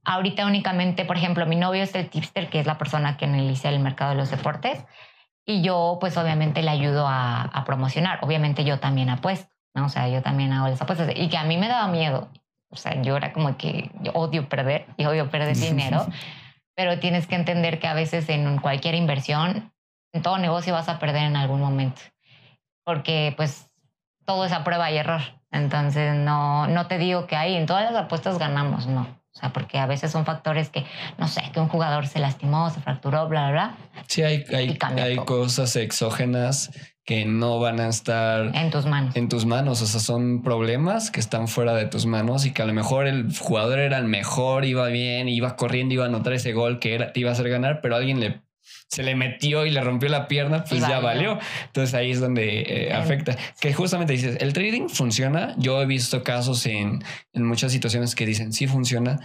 ahorita 0.05 0.46
únicamente, 0.46 1.05
por 1.05 1.16
ejemplo, 1.16 1.46
mi 1.46 1.57
novio 1.57 1.82
es 1.82 1.94
el 1.94 2.09
tipster, 2.09 2.48
que 2.48 2.59
es 2.61 2.66
la 2.66 2.78
persona 2.78 3.16
que 3.16 3.26
analiza 3.26 3.68
el 3.68 3.80
mercado 3.80 4.11
de 4.11 4.16
los 4.16 4.30
deportes, 4.30 4.84
y 5.44 5.62
yo 5.62 5.98
pues 6.00 6.16
obviamente 6.16 6.62
le 6.62 6.70
ayudo 6.70 7.07
a, 7.07 7.42
a 7.42 7.64
promocionar. 7.64 8.18
Obviamente 8.22 8.64
yo 8.64 8.78
también 8.78 9.11
apuesto. 9.11 9.53
¿no? 9.74 9.86
O 9.86 9.88
sea, 9.88 10.09
yo 10.09 10.22
también 10.22 10.53
hago 10.53 10.68
las 10.68 10.80
apuestas 10.80 11.11
y 11.14 11.28
que 11.28 11.36
a 11.36 11.44
mí 11.44 11.57
me 11.57 11.68
daba 11.68 11.88
miedo. 11.88 12.28
O 12.68 12.76
sea, 12.76 13.00
yo 13.03 13.16
era 13.16 13.32
como 13.32 13.57
que 13.57 13.90
yo 14.00 14.12
odio 14.12 14.48
perder 14.48 14.86
y 14.96 15.05
odio 15.05 15.30
perder 15.30 15.57
dinero, 15.59 16.07
pero 16.74 16.98
tienes 16.98 17.26
que 17.26 17.34
entender 17.34 17.78
que 17.78 17.88
a 17.88 17.94
veces 17.94 18.28
en 18.28 18.59
cualquier 18.59 18.94
inversión, 18.94 19.72
en 20.12 20.22
todo 20.22 20.38
negocio 20.38 20.72
vas 20.72 20.88
a 20.88 20.98
perder 20.98 21.24
en 21.24 21.36
algún 21.36 21.60
momento, 21.60 22.00
porque 22.84 23.34
pues 23.36 23.66
todo 24.24 24.44
es 24.44 24.52
a 24.52 24.64
prueba 24.64 24.90
y 24.90 24.98
error. 24.98 25.22
Entonces, 25.50 26.14
no, 26.14 26.66
no 26.66 26.86
te 26.86 26.98
digo 26.98 27.26
que 27.26 27.36
ahí 27.36 27.56
en 27.56 27.66
todas 27.66 27.84
las 27.90 28.04
apuestas 28.04 28.38
ganamos, 28.38 28.86
no. 28.86 29.02
O 29.34 29.38
sea, 29.38 29.50
porque 29.50 29.78
a 29.78 29.86
veces 29.86 30.10
son 30.10 30.26
factores 30.26 30.68
que, 30.68 30.84
no 31.16 31.26
sé, 31.26 31.42
que 31.54 31.60
un 31.60 31.68
jugador 31.68 32.06
se 32.06 32.18
lastimó, 32.18 32.68
se 32.68 32.80
fracturó, 32.80 33.28
bla, 33.28 33.50
bla, 33.50 33.76
bla. 33.92 34.04
Sí, 34.06 34.22
hay, 34.22 34.44
hay, 34.54 34.78
hay 34.98 35.16
cosas 35.16 35.74
exógenas 35.76 36.70
que 37.04 37.24
no 37.24 37.58
van 37.58 37.80
a 37.80 37.88
estar 37.88 38.54
en 38.54 38.70
tus 38.70 38.84
manos. 38.86 39.16
En 39.16 39.28
tus 39.28 39.46
manos, 39.46 39.80
o 39.80 39.86
sea, 39.86 40.00
son 40.00 40.42
problemas 40.42 41.10
que 41.10 41.18
están 41.18 41.48
fuera 41.48 41.74
de 41.74 41.86
tus 41.86 42.04
manos 42.04 42.44
y 42.44 42.52
que 42.52 42.62
a 42.62 42.66
lo 42.66 42.74
mejor 42.74 43.06
el 43.06 43.34
jugador 43.36 43.78
era 43.78 43.98
el 43.98 44.04
mejor, 44.04 44.66
iba 44.66 44.86
bien, 44.88 45.28
iba 45.28 45.56
corriendo, 45.56 45.94
iba 45.94 46.04
a 46.04 46.08
anotar 46.08 46.34
ese 46.34 46.52
gol 46.52 46.78
que 46.78 46.94
era, 46.94 47.12
te 47.12 47.20
iba 47.20 47.30
a 47.30 47.32
hacer 47.32 47.48
ganar, 47.48 47.80
pero 47.80 47.96
alguien 47.96 48.20
le 48.20 48.42
se 48.93 49.03
le 49.03 49.14
metió 49.14 49.64
y 49.64 49.70
le 49.70 49.80
rompió 49.80 50.11
la 50.11 50.28
pierna, 50.28 50.64
pues 50.64 50.82
ya 50.82 51.01
valió. 51.01 51.38
Entonces 51.64 51.95
ahí 51.95 52.11
es 52.11 52.20
donde 52.20 52.61
eh, 52.61 52.93
afecta. 52.93 53.34
Que 53.59 53.72
justamente 53.72 54.12
dices, 54.12 54.36
el 54.38 54.53
trading 54.53 54.88
funciona. 54.90 55.55
Yo 55.57 55.80
he 55.80 55.86
visto 55.86 56.22
casos 56.22 56.66
en, 56.66 57.03
en 57.32 57.43
muchas 57.43 57.72
situaciones 57.72 58.14
que 58.14 58.26
dicen 58.26 58.53
sí 58.53 58.66
funciona, 58.66 59.18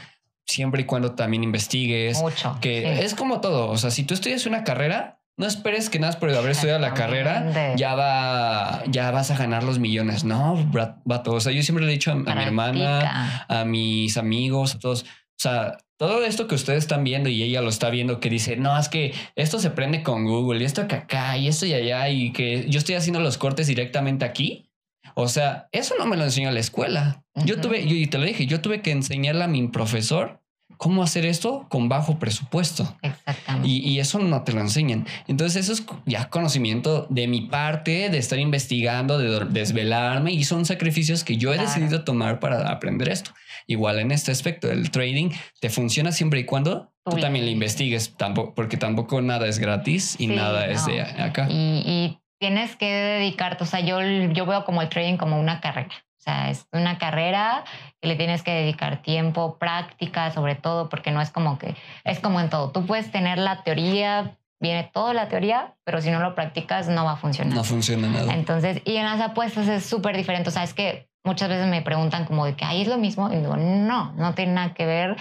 siempre 0.46 0.84
y 0.84 0.86
cuando 0.86 1.16
también 1.16 1.44
investigues. 1.44 2.22
Mucho. 2.22 2.58
Que 2.62 3.04
es 3.04 3.14
como 3.14 3.42
todo. 3.42 3.70
O 3.70 3.78
sea, 3.78 3.92
si 3.92 4.04
tú 4.04 4.14
estudias 4.14 4.46
una 4.46 4.64
carrera, 4.64 5.20
no 5.36 5.46
esperes 5.46 5.90
que 5.90 6.00
nada 6.00 6.18
por 6.18 6.30
haber 6.30 6.52
estudiado 6.52 6.80
la 6.80 6.94
carrera 6.94 7.76
ya 7.76 7.94
va, 7.94 8.84
ya 8.88 9.12
vas 9.12 9.32
a 9.32 9.38
ganar 9.38 9.64
los 9.64 9.80
millones. 9.80 10.24
No, 10.24 10.56
vato. 11.04 11.34
O 11.34 11.42
sea, 11.42 11.52
yo 11.52 11.62
siempre 11.62 11.86
le 11.86 11.92
he 11.92 11.96
dicho 11.96 12.14
a, 12.14 12.16
mi 12.16 12.42
hermana, 12.42 13.46
a 13.50 13.66
mis 13.66 14.16
amigos, 14.16 14.76
a 14.76 14.80
todos. 14.80 15.04
O 15.04 15.40
sea, 15.40 15.78
todo 15.98 16.24
esto 16.24 16.48
que 16.48 16.56
ustedes 16.56 16.80
están 16.80 17.04
viendo 17.04 17.30
y 17.30 17.42
ella 17.42 17.62
lo 17.62 17.70
está 17.70 17.90
viendo, 17.90 18.20
que 18.20 18.30
dice, 18.30 18.56
no, 18.56 18.78
es 18.78 18.88
que 18.88 19.14
esto 19.36 19.60
se 19.60 19.72
prende 19.72 20.04
con 20.04 20.26
Google 20.26 20.62
y 20.62 20.66
esto 20.66 20.82
acá 20.82 21.38
y 21.38 21.48
esto 21.48 21.66
y 21.66 21.74
allá 21.74 22.10
y 22.10 22.32
que 22.32 22.70
yo 22.70 22.78
estoy 22.78 22.96
haciendo 22.96 23.20
los 23.20 23.38
cortes 23.38 23.68
directamente 23.68 24.24
aquí. 24.24 24.70
O 25.16 25.28
sea, 25.28 25.68
eso 25.72 25.96
no 25.98 26.06
me 26.06 26.16
lo 26.16 26.24
enseñó 26.24 26.52
la 26.52 26.60
escuela. 26.60 27.24
Yo 27.46 27.60
tuve, 27.60 27.82
y 27.82 28.06
te 28.08 28.20
lo 28.20 28.26
dije, 28.26 28.46
yo 28.46 28.62
tuve 28.62 28.82
que 28.82 28.92
enseñarle 28.92 29.44
a 29.44 29.48
mi 29.48 29.68
profesor 29.68 30.42
cómo 30.78 31.02
hacer 31.02 31.26
esto 31.26 31.66
con 31.70 31.90
bajo 31.90 32.20
presupuesto. 32.20 32.96
Exactamente. 33.02 33.68
Y, 33.68 34.00
eso 34.00 34.20
no 34.20 34.44
te 34.44 34.54
lo 34.54 34.62
enseñan. 34.62 35.08
Entonces 35.28 35.64
eso 35.64 35.74
es 35.74 35.84
ya 36.06 36.30
conocimiento 36.30 37.08
de 37.10 37.28
mi 37.28 37.42
parte, 37.42 38.10
de 38.10 38.18
estar 38.18 38.38
investigando, 38.38 39.18
de 39.18 39.46
desvelarme 39.46 40.32
y 40.32 40.44
son 40.44 40.66
sacrificios 40.66 41.24
que 41.24 41.38
yo 41.38 41.54
he 41.54 41.58
decidido 41.58 42.04
tomar 42.04 42.40
para 42.40 42.70
aprender 42.70 43.10
esto. 43.10 43.32
Igual 43.68 44.00
en 44.00 44.12
este 44.12 44.32
aspecto 44.32 44.68
del 44.68 44.92
trading, 44.92 45.32
te 45.60 45.70
funciona 45.70 46.12
siempre 46.12 46.40
y 46.40 46.46
cuando 46.46 46.92
tú 47.04 47.18
también 47.18 47.46
lo 47.46 47.52
investigues, 47.52 48.16
tampoco, 48.18 48.56
porque 48.56 48.78
tampoco 48.78 49.22
nada 49.22 49.48
es 49.48 49.60
gratis 49.60 50.16
y 50.20 50.28
nada 50.28 50.68
es 50.68 50.86
de 50.86 51.02
acá. 51.02 51.48
Y, 51.50 51.84
y, 51.86 52.20
tienes 52.40 52.76
que 52.76 52.86
dedicarte, 52.86 53.64
o 53.64 53.68
sea, 53.68 53.80
yo, 53.80 54.00
yo 54.02 54.46
veo 54.46 54.64
como 54.64 54.82
el 54.84 54.90
trading 54.90 55.18
como 55.18 55.40
una 55.40 55.60
carrera 55.60 55.92
sea, 56.28 56.50
es 56.50 56.68
una 56.72 56.98
carrera 56.98 57.64
que 58.02 58.08
le 58.08 58.16
tienes 58.16 58.44
que 58.44 58.52
dedicar 58.52 59.02
tiempo, 59.02 59.58
práctica, 59.58 60.32
sobre 60.32 60.56
todo, 60.56 60.90
porque 60.90 61.12
no 61.12 61.22
es 61.22 61.32
como 61.32 61.58
que, 61.58 61.76
es 62.04 62.20
como 62.20 62.40
en 62.42 62.50
todo. 62.50 62.72
Tú 62.72 62.86
puedes 62.86 63.12
tener 63.12 63.38
la 63.38 63.64
teoría, 63.64 64.38
viene 64.60 64.90
toda 64.94 65.14
la 65.14 65.30
teoría, 65.30 65.76
pero 65.84 66.02
si 66.02 66.12
no 66.12 66.20
lo 66.20 66.36
practicas 66.36 66.90
no 66.90 67.06
va 67.06 67.14
a 67.14 67.18
funcionar. 67.18 67.56
No 67.56 67.64
funciona 67.64 68.10
nada. 68.10 68.34
Entonces, 68.34 68.82
y 68.86 68.98
en 68.98 69.06
las 69.06 69.22
apuestas 69.22 69.68
es 69.68 69.86
súper 69.86 70.18
diferente. 70.18 70.50
O 70.50 70.52
sea, 70.52 70.64
es 70.64 70.74
que 70.74 71.10
muchas 71.28 71.50
veces 71.50 71.68
me 71.68 71.82
preguntan 71.82 72.26
como 72.26 72.46
de 72.46 72.56
que 72.56 72.66
ahí 72.66 72.82
es 72.82 72.88
lo 72.88 72.98
mismo. 72.98 73.32
Y 73.32 73.36
digo, 73.36 73.56
no, 73.58 74.14
no 74.14 74.34
tiene 74.34 74.54
nada 74.54 74.74
que 74.74 74.86
ver 74.86 75.18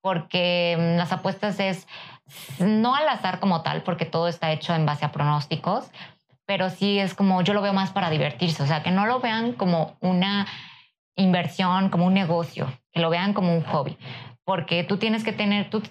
porque 0.00 0.76
mm, 0.78 0.98
las 0.98 1.10
apuestas 1.10 1.58
es 1.58 1.88
no 2.58 2.94
al 2.94 3.08
azar 3.08 3.40
como 3.40 3.62
tal, 3.62 3.82
porque 3.82 4.04
todo 4.04 4.28
está 4.28 4.52
hecho 4.52 4.74
en 4.74 4.86
base 4.86 5.04
a 5.04 5.12
pronósticos, 5.12 5.90
pero 6.46 6.68
sí 6.70 6.98
es 6.98 7.14
como, 7.14 7.42
yo 7.42 7.54
lo 7.54 7.62
veo 7.62 7.72
más 7.72 7.90
para 7.90 8.10
divertirse, 8.10 8.62
o 8.62 8.66
sea, 8.66 8.82
que 8.82 8.90
no 8.90 9.06
lo 9.06 9.20
vean 9.20 9.52
como 9.52 9.96
una 10.00 10.46
inversión, 11.16 11.88
como 11.88 12.06
un 12.06 12.14
negocio, 12.14 12.70
que 12.92 13.00
lo 13.00 13.08
vean 13.08 13.32
como 13.32 13.54
un 13.54 13.62
hobby, 13.64 13.96
porque 14.44 14.84
tú 14.84 14.98
tienes 14.98 15.24
que 15.24 15.32
tener, 15.32 15.70
tú 15.70 15.82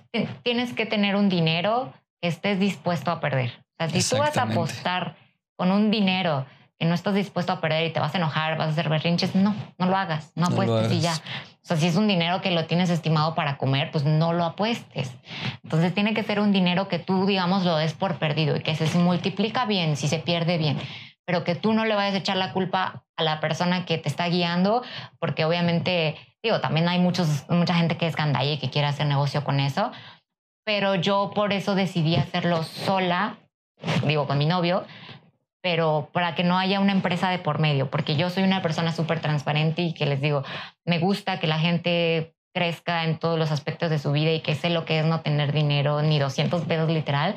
tienes 0.43 0.73
que 0.73 0.85
tener 0.85 1.15
un 1.15 1.27
dinero 1.27 1.91
que 2.21 2.27
estés 2.27 2.59
dispuesto 2.59 3.09
a 3.09 3.19
perder. 3.19 3.51
O 3.79 3.87
sea, 3.87 3.89
si 3.89 4.07
tú 4.07 4.21
vas 4.21 4.37
a 4.37 4.43
apostar 4.43 5.15
con 5.55 5.71
un 5.71 5.89
dinero 5.89 6.45
que 6.79 6.85
no 6.85 6.93
estás 6.93 7.15
dispuesto 7.15 7.51
a 7.51 7.59
perder 7.59 7.87
y 7.87 7.93
te 7.93 7.99
vas 7.99 8.13
a 8.13 8.17
enojar, 8.17 8.57
vas 8.57 8.67
a 8.67 8.71
hacer 8.71 8.89
berrinches, 8.89 9.33
no, 9.33 9.55
no 9.77 9.85
lo 9.87 9.97
hagas, 9.97 10.31
no 10.35 10.45
apuestes 10.45 10.91
y 10.91 10.99
ya. 10.99 11.13
O 11.13 11.67
sea, 11.67 11.77
si 11.77 11.87
es 11.87 11.95
un 11.95 12.07
dinero 12.07 12.41
que 12.41 12.51
lo 12.51 12.65
tienes 12.65 12.89
estimado 12.89 13.33
para 13.35 13.57
comer, 13.57 13.89
pues 13.91 14.03
no 14.05 14.31
lo 14.31 14.45
apuestes. 14.45 15.15
Entonces 15.63 15.93
tiene 15.93 16.13
que 16.13 16.23
ser 16.23 16.39
un 16.39 16.51
dinero 16.51 16.87
que 16.87 16.99
tú, 16.99 17.25
digamos, 17.25 17.65
lo 17.65 17.75
des 17.77 17.93
por 17.93 18.17
perdido 18.19 18.55
y 18.55 18.61
que 18.61 18.75
se 18.75 18.97
multiplica 18.99 19.65
bien, 19.65 19.97
si 19.97 20.07
se 20.07 20.19
pierde 20.19 20.57
bien, 20.57 20.77
pero 21.25 21.43
que 21.43 21.55
tú 21.55 21.73
no 21.73 21.83
le 21.83 21.95
vayas 21.95 22.13
a 22.13 22.19
echar 22.19 22.37
la 22.37 22.53
culpa 22.53 23.03
a 23.17 23.23
la 23.23 23.39
persona 23.39 23.85
que 23.85 23.97
te 23.97 24.07
está 24.07 24.27
guiando, 24.27 24.83
porque 25.19 25.45
obviamente, 25.45 26.15
digo, 26.43 26.61
también 26.61 26.87
hay 26.87 26.99
muchos, 26.99 27.45
mucha 27.49 27.73
gente 27.73 27.97
que 27.97 28.05
es 28.05 28.15
gandalla 28.15 28.51
y 28.51 28.59
que 28.59 28.69
quiere 28.69 28.87
hacer 28.87 29.07
negocio 29.07 29.43
con 29.43 29.59
eso, 29.59 29.91
pero 30.63 30.95
yo 30.95 31.31
por 31.33 31.53
eso 31.53 31.75
decidí 31.75 32.15
hacerlo 32.15 32.63
sola, 32.63 33.37
digo, 34.05 34.27
con 34.27 34.37
mi 34.37 34.45
novio, 34.45 34.85
pero 35.61 36.09
para 36.13 36.35
que 36.35 36.43
no 36.43 36.57
haya 36.57 36.79
una 36.79 36.91
empresa 36.91 37.29
de 37.29 37.39
por 37.39 37.59
medio, 37.59 37.89
porque 37.89 38.15
yo 38.15 38.29
soy 38.29 38.43
una 38.43 38.61
persona 38.61 38.91
súper 38.91 39.19
transparente 39.19 39.81
y 39.81 39.93
que 39.93 40.05
les 40.05 40.21
digo, 40.21 40.43
me 40.85 40.99
gusta 40.99 41.39
que 41.39 41.47
la 41.47 41.59
gente 41.59 42.35
crezca 42.53 43.03
en 43.03 43.19
todos 43.19 43.37
los 43.37 43.51
aspectos 43.51 43.89
de 43.89 43.99
su 43.99 44.11
vida 44.11 44.31
y 44.31 44.41
que 44.41 44.55
sé 44.55 44.69
lo 44.69 44.85
que 44.85 44.99
es 44.99 45.05
no 45.05 45.21
tener 45.21 45.53
dinero 45.53 46.01
ni 46.01 46.19
200 46.19 46.63
pesos 46.63 46.89
literal. 46.89 47.35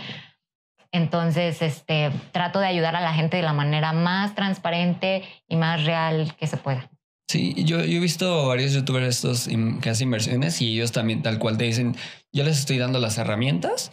Entonces, 0.92 1.62
este, 1.62 2.10
trato 2.32 2.58
de 2.58 2.66
ayudar 2.66 2.96
a 2.96 3.00
la 3.00 3.12
gente 3.12 3.36
de 3.36 3.42
la 3.42 3.52
manera 3.52 3.92
más 3.92 4.34
transparente 4.34 5.22
y 5.46 5.56
más 5.56 5.84
real 5.84 6.34
que 6.38 6.46
se 6.46 6.56
pueda. 6.56 6.90
Sí, 7.30 7.54
yo, 7.64 7.84
yo 7.84 7.98
he 7.98 8.00
visto 8.00 8.48
varios 8.48 8.72
youtubers 8.72 9.06
estos 9.06 9.48
que 9.80 9.90
hacen 9.90 10.08
inversiones 10.08 10.60
y 10.60 10.74
ellos 10.74 10.90
también 10.90 11.22
tal 11.22 11.38
cual 11.38 11.58
te 11.58 11.64
dicen, 11.64 11.94
yo 12.32 12.42
les 12.42 12.58
estoy 12.58 12.78
dando 12.78 12.98
las 12.98 13.18
herramientas 13.18 13.92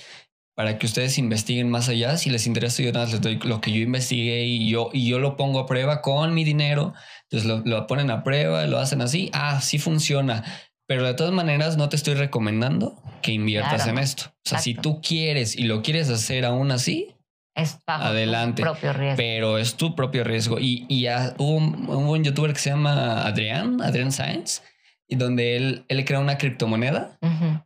para 0.57 0.79
que 0.79 0.87
ustedes 0.87 1.19
investiguen 1.19 1.69
más 1.69 1.87
allá. 1.87 2.17
Si 2.17 2.31
les 2.31 2.47
interesa, 2.47 2.81
yo 2.81 2.91
nada 2.91 3.05
les 3.05 3.21
doy 3.21 3.37
lo 3.43 3.61
que 3.61 3.71
yo 3.71 3.77
investigué 3.77 4.43
y 4.43 4.67
yo, 4.67 4.89
y 4.91 5.07
yo 5.07 5.19
lo 5.19 5.37
pongo 5.37 5.59
a 5.59 5.67
prueba 5.67 6.01
con 6.01 6.33
mi 6.33 6.43
dinero. 6.43 6.95
Entonces 7.29 7.47
lo, 7.47 7.59
lo 7.59 7.85
ponen 7.85 8.09
a 8.09 8.23
prueba, 8.23 8.65
lo 8.65 8.79
hacen 8.79 9.01
así. 9.01 9.29
Ah, 9.33 9.61
sí 9.61 9.77
funciona. 9.77 10.43
Pero 10.87 11.05
de 11.05 11.13
todas 11.13 11.31
maneras, 11.31 11.77
no 11.77 11.89
te 11.89 11.95
estoy 11.95 12.15
recomendando 12.15 12.99
que 13.21 13.33
inviertas 13.33 13.85
en 13.85 13.99
esto. 13.99 14.23
O 14.29 14.49
sea, 14.49 14.57
si 14.57 14.73
tú 14.73 14.99
quieres 14.99 15.55
y 15.55 15.65
lo 15.65 15.83
quieres 15.83 16.09
hacer 16.09 16.43
aún 16.43 16.71
así, 16.71 17.13
es 17.53 17.77
adelante. 17.85 18.63
propio 18.63 18.93
riesgo. 18.93 19.17
Pero 19.17 19.59
es 19.59 19.75
tu 19.75 19.93
propio 19.93 20.23
riesgo. 20.23 20.57
Y, 20.59 20.87
y 20.89 21.05
hubo, 21.37 21.55
un, 21.55 21.87
hubo, 21.87 22.13
un, 22.13 22.23
youtuber 22.23 22.51
que 22.51 22.59
se 22.59 22.71
llama 22.71 23.27
Adrián, 23.27 23.79
Adrián 23.83 24.11
Science, 24.11 24.63
y 25.09 25.15
donde 25.15 25.55
él, 25.55 25.85
él 25.87 26.03
crea 26.03 26.19
una 26.19 26.37
criptomoneda. 26.37 27.17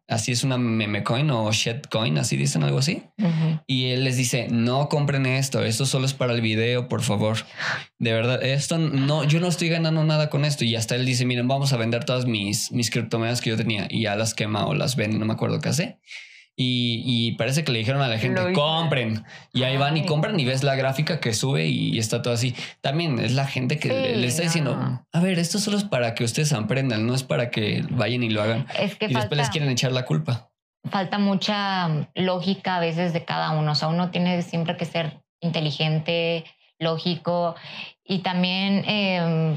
Así 0.08 0.32
es 0.32 0.44
una 0.44 0.58
meme 0.58 1.04
coin 1.04 1.30
o 1.32 1.50
coin, 1.90 2.18
así 2.18 2.38
dicen 2.38 2.64
algo 2.64 2.78
así. 2.78 3.04
Y 3.66 3.88
él 3.88 4.04
les 4.04 4.18
dice, 4.18 4.48
no 4.50 4.90
compren 4.90 5.26
esto, 5.26 5.64
esto 5.64 5.86
solo 5.86 6.06
es 6.06 6.14
para 6.14 6.34
el 6.34 6.42
video, 6.42 6.88
por 6.88 7.02
favor. 7.02 7.38
De 7.98 8.14
verdad, 8.14 8.44
esto 8.44 8.78
no, 8.78 9.24
yo 9.24 9.40
no 9.40 9.48
estoy 9.48 9.70
ganando 9.70 10.04
nada 10.04 10.30
con 10.30 10.46
esto. 10.46 10.66
Y 10.66 10.76
hasta 10.76 10.96
él 10.96 11.06
dice, 11.06 11.26
miren, 11.26 11.48
vamos 11.48 11.74
a 11.74 11.78
vender 11.78 12.04
todas 12.06 12.26
mis, 12.26 12.72
mis 12.72 12.92
criptomonedas 12.92 13.42
que 13.42 13.50
yo 13.50 13.58
tenía 13.58 13.88
y 13.90 14.04
ya 14.04 14.16
las 14.16 14.34
quema 14.34 14.66
o 14.68 14.76
las 14.76 14.96
ven, 14.96 15.20
no 15.20 15.26
me 15.26 15.34
acuerdo 15.34 15.60
qué 15.60 15.70
hace. 15.70 16.00
Y, 16.56 17.32
parece 17.38 17.64
que 17.64 17.72
le 17.72 17.80
dijeron 17.80 18.02
a 18.02 18.08
la 18.08 18.20
gente, 18.20 18.54
compren. 18.54 19.24
Y 19.52 19.64
ahí 19.64 19.78
van 19.78 19.98
y 19.98 20.06
compran 20.06 20.40
y 20.40 20.46
ves 20.46 20.64
la 20.64 20.76
gráfica 20.76 21.20
que 21.20 21.34
sube 21.34 21.66
y, 21.66 21.98
está 21.98 22.22
todo 22.22 22.34
así. 22.34 22.56
También 22.82 23.20
es 23.20 23.34
la 23.34 23.48
gente 23.48 23.80
que 23.80 23.90
le, 23.90 24.28
está 24.28 24.44
diciendo, 24.44 25.02
a 25.12 25.20
ver, 25.20 25.40
esto 25.40 25.60
solo 25.60 25.78
es 25.78 25.84
para 25.84 26.14
que 26.14 26.24
ustedes 26.24 26.54
aprendan, 26.54 27.08
no 27.08 27.16
es 27.16 27.24
para 27.24 27.50
que 27.50 27.84
vayan 27.90 28.24
y 28.24 28.30
lo 28.30 28.42
hagan. 28.42 28.68
Es 28.80 28.96
que 28.96 29.06
y 29.06 29.14
después 29.14 29.38
les 29.38 29.50
quieren 29.50 29.70
echar 29.70 29.92
la 29.92 30.06
culpa. 30.06 30.50
Falta 30.90 31.18
mucha 31.18 32.08
lógica 32.16 32.78
a 32.78 32.80
veces 32.80 33.14
de 33.14 33.24
cada 33.26 33.52
uno. 33.52 33.72
O 33.72 33.76
sea, 33.76 33.88
uno 33.88 34.12
tiene 34.12 34.42
siempre 34.42 34.78
que 34.78 34.86
ser 34.86 35.22
inteligente, 35.40 36.46
lógico 36.80 37.56
y 38.04 38.20
también... 38.20 38.84
Em, 38.88 39.56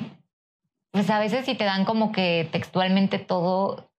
pues 0.95 1.11
a 1.11 1.19
veces 1.19 1.45
si 1.45 1.57
te 1.57 1.65
dan 1.65 1.85
como 1.85 2.13
que 2.13 2.49
textualmente 2.53 3.19
todo, 3.19 3.91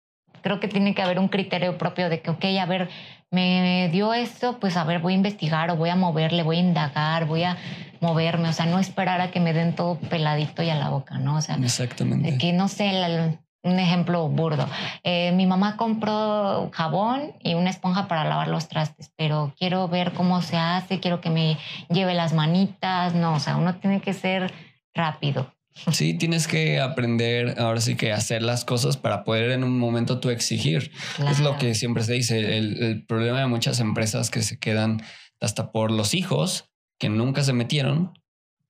creo 0.46 0.60
que 0.60 0.68
tiene 0.68 0.94
que 0.94 1.02
haber 1.02 1.18
un 1.18 1.28
criterio 1.28 1.76
propio 1.80 2.08
de 2.08 2.22
que, 2.22 2.30
ok, 2.30 2.46
a 2.62 2.68
ver, 2.68 2.88
me 3.32 3.90
dio 3.92 4.14
esto, 4.14 4.60
pues 4.60 4.78
a 4.78 4.84
ver, 4.84 5.00
voy 5.00 5.14
a 5.14 5.16
investigar 5.16 5.72
o 5.72 5.76
voy 5.76 5.90
a 5.90 5.96
moverle, 5.96 6.44
voy 6.44 6.58
a 6.58 6.60
indagar, 6.60 7.26
voy 7.26 7.42
a 7.42 7.58
moverme, 8.00 8.50
o 8.50 8.54
sea, 8.54 8.68
no 8.68 8.78
esperar 8.78 9.22
a 9.22 9.32
que 9.32 9.40
me 9.40 9.54
den 9.54 9.74
todo 9.74 9.98
peladito 9.98 10.62
y 10.62 10.70
a 10.70 10.76
la 10.76 10.90
boca, 10.90 11.18
¿no? 11.18 11.38
O 11.38 11.42
sea, 11.42 11.56
exactamente. 11.56 12.38
Que 12.38 12.54
no 12.54 12.68
sé, 12.68 13.40
un 13.64 13.80
ejemplo 13.80 14.30
burdo. 14.30 14.70
Eh, 15.04 15.32
mi 15.32 15.48
mamá 15.48 15.78
compró 15.78 16.70
jabón 16.72 17.34
y 17.42 17.56
una 17.56 17.72
esponja 17.72 18.08
para 18.08 18.24
lavar 18.24 18.48
los 18.48 18.68
trastes, 18.68 19.12
pero 19.18 19.52
quiero 19.58 19.88
ver 19.88 20.14
cómo 20.14 20.44
se 20.44 20.58
hace, 20.58 21.00
quiero 21.00 21.22
que 21.22 21.32
me 21.32 21.58
lleve 21.90 22.14
las 22.14 22.34
manitas, 22.34 23.16
no, 23.16 23.34
o 23.34 23.40
sea, 23.40 23.58
uno 23.58 23.74
tiene 23.78 24.00
que 24.00 24.14
ser 24.14 24.54
rápido. 24.94 25.55
Sí, 25.92 26.14
tienes 26.14 26.48
que 26.48 26.80
aprender 26.80 27.60
ahora 27.60 27.82
sí 27.82 27.96
que 27.96 28.14
hacer 28.14 28.42
las 28.42 28.64
cosas 28.64 28.98
para 28.98 29.24
poder 29.24 29.52
en 29.52 29.64
un 29.64 29.78
momento 29.78 30.20
tú 30.20 30.30
exigir. 30.30 30.92
Es 31.30 31.40
lo 31.40 31.58
que 31.58 31.76
siempre 31.76 32.04
se 32.04 32.14
dice. 32.14 32.58
El, 32.58 33.06
problema 33.06 33.40
de 33.42 33.48
muchas 33.48 33.80
empresas 33.80 34.30
que 34.30 34.42
se 34.42 34.58
quedan 34.58 35.04
hasta 35.42 35.72
por 35.72 35.92
los 35.92 36.14
hijos 36.14 36.72
que 36.98 37.10
nunca 37.10 37.44
se 37.44 37.54
metieron 37.54 38.18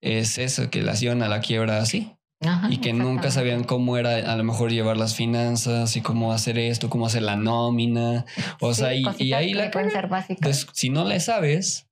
es 0.02 0.38
eso, 0.40 0.70
que 0.70 0.82
las 0.82 1.00
llevan 1.00 1.22
a 1.22 1.30
la 1.30 1.42
quiebra 1.42 1.80
así. 1.80 2.12
y 2.70 2.78
que 2.78 2.94
nunca 2.94 3.32
sabían 3.32 3.64
cómo 3.64 3.98
era 3.98 4.32
a 4.32 4.36
lo 4.36 4.44
mejor 4.44 4.72
llevar 4.72 4.98
las 4.98 5.16
finanzas 5.16 5.96
y 5.96 6.02
cómo 6.02 6.34
hacer 6.34 6.58
esto, 6.58 6.90
cómo 6.90 7.06
hacer 7.06 7.22
la 7.22 7.36
nómina. 7.36 8.26
O 8.60 8.74
sea, 8.74 8.94
y, 8.94 9.06
ahí 9.34 9.54
la... 9.54 9.72
Si 10.74 10.90
no 10.90 11.06
le 11.06 11.20
sabes, 11.20 11.85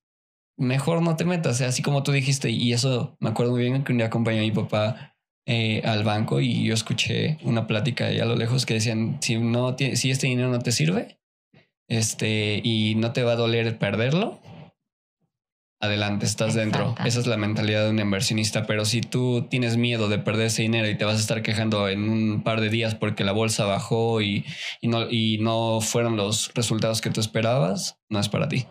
mejor 0.58 1.02
no 1.02 1.16
te 1.16 1.26
metas. 1.26 1.62
Así 1.62 1.82
como 1.82 2.04
tú 2.04 2.12
dijiste, 2.12 2.50
y 2.50 2.74
eso 2.74 3.16
me 3.20 3.30
acuerdo 3.30 3.54
muy 3.54 3.62
bien 3.62 3.84
que 3.84 3.92
un 3.92 3.98
día 3.98 4.08
acompañé 4.08 4.40
a 4.40 4.42
mi 4.42 4.52
papá 4.52 5.16
eh, 5.46 5.82
al 5.84 6.04
banco 6.04 6.40
y 6.40 6.64
yo 6.64 6.74
escuché 6.74 7.38
una 7.44 7.68
plática 7.68 8.06
ahí 8.06 8.20
a 8.20 8.26
lo 8.26 8.36
lejos 8.36 8.66
que 8.66 8.76
decían, 8.76 9.18
si, 9.22 9.38
no 9.38 9.76
si 9.78 10.10
este 10.10 10.28
dinero 10.28 10.50
no 10.50 10.60
te 10.60 10.72
sirve 10.72 11.20
este, 11.90 12.62
y 12.64 12.96
no 12.96 13.12
te 13.12 13.24
va 13.24 13.34
a 13.34 13.36
doler 13.36 13.78
perderlo, 13.78 14.40
adelante, 15.82 16.26
estás 16.26 16.54
dentro. 16.54 16.96
Esa 17.04 17.20
es 17.20 17.28
la 17.28 17.36
mentalidad 17.36 17.84
de 17.84 17.90
un 17.90 18.00
inversionista. 18.00 18.66
Pero 18.66 18.86
si 18.86 19.02
tú 19.02 19.48
tienes 19.50 19.76
miedo 19.76 20.08
de 20.08 20.18
perder 20.18 20.48
ese 20.48 20.62
dinero 20.62 20.88
y 20.88 20.96
te 20.96 21.04
vas 21.04 21.18
a 21.18 21.20
estar 21.20 21.42
quejando 21.42 21.90
en 21.90 22.10
un 22.10 22.42
par 22.42 22.62
de 22.62 22.70
días 22.70 22.96
porque 22.96 23.26
la 23.26 23.34
bolsa 23.34 23.66
bajó 23.66 24.22
y, 24.22 24.46
y, 24.80 24.88
no, 24.88 25.10
y 25.10 25.40
no 25.42 25.82
fueron 25.82 26.16
los 26.16 26.54
resultados 26.54 27.02
que 27.02 27.10
tú 27.10 27.20
esperabas, 27.20 28.00
no 28.08 28.20
es 28.22 28.30
para 28.30 28.48
ti 28.48 28.66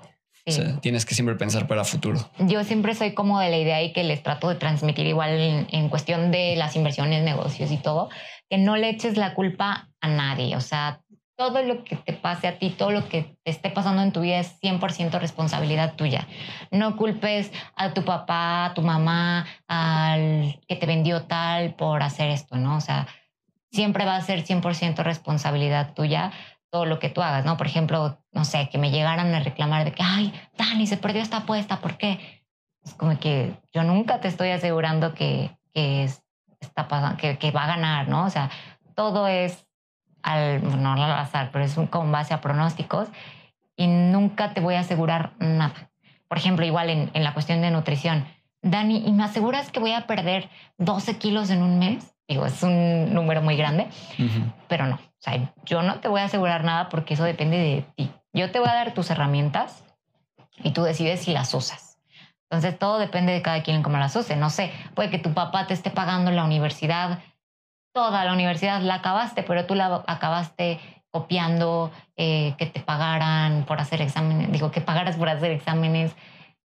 tienes 0.80 1.06
que 1.06 1.14
siempre 1.14 1.36
pensar 1.36 1.66
para 1.66 1.84
futuro. 1.84 2.28
Yo 2.38 2.64
siempre 2.64 2.94
soy 2.94 3.12
como 3.14 3.38
de 3.38 3.50
la 3.50 3.58
idea 3.58 3.82
y 3.82 3.92
que 3.92 4.02
les 4.04 4.22
trato 4.22 4.48
de 4.48 4.56
transmitir 4.56 5.06
igual 5.06 5.66
en, 5.70 5.88
cuestión 5.88 6.30
de 6.30 6.56
las 6.56 6.74
inversiones, 6.74 7.22
negocios 7.22 7.70
y 7.70 7.76
todo, 7.76 8.08
que 8.50 8.58
no 8.58 8.76
le 8.76 8.88
eches 8.88 9.16
la 9.16 9.34
culpa 9.34 9.88
a 10.00 10.08
nadie. 10.08 10.56
O 10.56 10.60
sea, 10.60 11.00
todo 11.36 11.62
lo 11.62 11.84
que 11.84 11.96
te 11.96 12.12
pase 12.12 12.48
a 12.48 12.58
ti, 12.58 12.70
todo 12.70 12.90
lo 12.90 13.08
que 13.08 13.36
te 13.44 13.50
esté 13.50 13.70
pasando 13.70 14.02
en 14.02 14.12
tu 14.12 14.20
vida 14.20 14.38
es 14.38 14.60
100% 14.60 15.18
responsabilidad 15.20 15.94
tuya. 15.94 16.26
No 16.70 16.96
culpes 16.96 17.52
a 17.76 17.94
tu 17.94 18.04
papá, 18.04 18.66
a 18.66 18.74
tu 18.74 18.82
mamá, 18.82 19.46
al 19.68 20.60
que 20.66 20.76
te 20.76 20.86
vendió 20.86 21.22
tal 21.22 21.74
por 21.74 22.02
hacer 22.02 22.30
esto, 22.30 22.56
¿no? 22.56 22.76
O 22.76 22.80
sea, 22.80 23.06
siempre 23.70 24.04
va 24.04 24.16
a 24.16 24.20
ser 24.20 24.44
100% 24.44 25.02
responsabilidad 25.02 25.94
tuya 25.94 26.32
todo 26.72 26.86
lo 26.86 26.98
que 26.98 27.10
tú 27.10 27.20
hagas, 27.20 27.44
¿no? 27.44 27.58
Por 27.58 27.66
ejemplo, 27.66 28.18
no 28.32 28.46
sé, 28.46 28.70
que 28.70 28.78
me 28.78 28.90
llegaran 28.90 29.32
a 29.34 29.40
reclamar 29.40 29.84
de 29.84 29.92
que, 29.92 30.02
ay, 30.02 30.32
Dani, 30.56 30.86
se 30.86 30.96
perdió 30.96 31.20
esta 31.20 31.38
apuesta, 31.38 31.80
¿por 31.80 31.98
qué? 31.98 32.42
Es 32.82 32.94
como 32.94 33.18
que 33.20 33.54
yo 33.74 33.84
nunca 33.84 34.20
te 34.20 34.28
estoy 34.28 34.48
asegurando 34.48 35.12
que, 35.12 35.54
que, 35.74 36.04
está 36.60 36.88
pasando, 36.88 37.18
que, 37.18 37.36
que, 37.36 37.50
va 37.50 37.64
a 37.64 37.66
ganar, 37.66 38.08
¿no? 38.08 38.24
O 38.24 38.30
sea, 38.30 38.50
todo 38.94 39.28
es 39.28 39.66
al, 40.22 40.82
no 40.82 40.94
al 40.94 41.02
azar, 41.02 41.50
pero 41.52 41.62
es 41.62 41.76
un, 41.76 41.86
con 41.88 42.10
base 42.10 42.32
a 42.32 42.40
pronósticos 42.40 43.08
y 43.76 43.86
nunca 43.86 44.54
te 44.54 44.62
voy 44.62 44.74
a 44.74 44.80
asegurar 44.80 45.34
nada. 45.38 45.90
Por 46.26 46.38
ejemplo, 46.38 46.64
igual 46.64 46.88
en, 46.88 47.10
en 47.12 47.22
la 47.22 47.34
cuestión 47.34 47.60
de 47.60 47.70
nutrición. 47.70 48.26
Dani, 48.62 49.06
¿y 49.06 49.12
me 49.12 49.24
aseguras 49.24 49.70
que 49.70 49.80
voy 49.80 49.92
a 49.92 50.06
perder 50.06 50.48
12 50.78 51.18
kilos 51.18 51.50
en 51.50 51.62
un 51.62 51.78
mes? 51.78 52.11
Digo, 52.32 52.46
es 52.46 52.62
un 52.62 53.12
número 53.12 53.42
muy 53.42 53.56
grande, 53.56 53.88
pero 54.66 54.86
no. 54.86 54.94
O 54.94 55.18
sea, 55.18 55.52
yo 55.66 55.82
no 55.82 56.00
te 56.00 56.08
voy 56.08 56.22
a 56.22 56.24
asegurar 56.24 56.64
nada 56.64 56.88
porque 56.88 57.12
eso 57.12 57.24
depende 57.24 57.58
de 57.58 57.84
ti. 57.94 58.10
Yo 58.32 58.50
te 58.50 58.58
voy 58.58 58.70
a 58.70 58.74
dar 58.74 58.94
tus 58.94 59.10
herramientas 59.10 59.84
y 60.64 60.70
tú 60.70 60.82
decides 60.82 61.20
si 61.20 61.32
las 61.32 61.52
usas. 61.52 61.98
Entonces, 62.48 62.78
todo 62.78 62.98
depende 62.98 63.34
de 63.34 63.42
cada 63.42 63.62
quien 63.62 63.76
en 63.76 63.82
cómo 63.82 63.98
las 63.98 64.16
use. 64.16 64.34
No 64.36 64.48
sé, 64.48 64.72
puede 64.94 65.10
que 65.10 65.18
tu 65.18 65.34
papá 65.34 65.66
te 65.66 65.74
esté 65.74 65.90
pagando 65.90 66.30
la 66.30 66.42
universidad, 66.42 67.18
toda 67.92 68.24
la 68.24 68.32
universidad 68.32 68.80
la 68.80 68.94
acabaste, 68.94 69.42
pero 69.42 69.66
tú 69.66 69.74
la 69.74 70.02
acabaste 70.06 70.80
copiando, 71.10 71.92
eh, 72.16 72.54
que 72.56 72.64
te 72.64 72.80
pagaran 72.80 73.66
por 73.66 73.78
hacer 73.78 74.00
exámenes, 74.00 74.50
digo, 74.50 74.70
que 74.70 74.80
pagaras 74.80 75.16
por 75.16 75.28
hacer 75.28 75.50
exámenes 75.50 76.16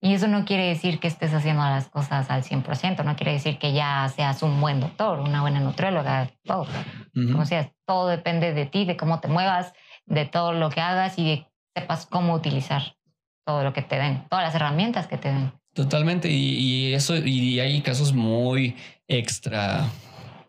y 0.05 0.13
eso 0.13 0.29
no 0.29 0.45
quiere 0.45 0.67
decir 0.67 1.01
que 1.01 1.09
estés 1.09 1.33
haciendo 1.33 1.63
las 1.63 1.89
cosas 1.89 2.29
al 2.29 2.43
100%, 2.43 3.03
no 3.05 3.17
quiere 3.17 3.33
decir 3.33 3.57
que 3.57 3.73
ya 3.73 4.07
seas 4.15 4.43
un 4.43 4.61
buen 4.61 4.79
doctor, 4.79 5.19
una 5.19 5.41
buena 5.41 5.61
nutrióloga, 5.61 6.31
todo. 6.45 6.67
Como 7.15 7.47
sea, 7.47 7.73
todo 7.87 8.09
depende 8.09 8.53
de 8.53 8.67
ti, 8.67 8.85
de 8.85 8.99
cómo 8.99 9.21
te 9.21 9.29
muevas, 9.29 9.73
de 10.05 10.27
todo 10.27 10.53
lo 10.53 10.69
que 10.69 10.83
hagas 10.83 11.19
y 11.19 11.25
de 11.25 11.47
sepas 11.75 12.05
cómo 12.05 12.35
utilizar 12.35 12.99
todo 13.47 13.65
lo 13.65 13.73
que 13.73 13.81
te 13.81 13.97
den, 13.97 14.29
todas 14.29 14.45
las 14.45 14.55
herramientas 14.55 15.07
que 15.07 15.17
te 15.17 15.29
den. 15.29 15.53
Totalmente, 15.73 16.31
y, 16.31 16.91
y 16.91 16.93
eso, 16.93 17.17
y 17.17 17.59
hay 17.61 17.81
casos 17.81 18.13
muy 18.13 18.77
extra, 19.09 19.89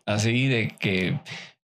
así 0.04 0.48
de 0.48 0.68
que 0.78 1.18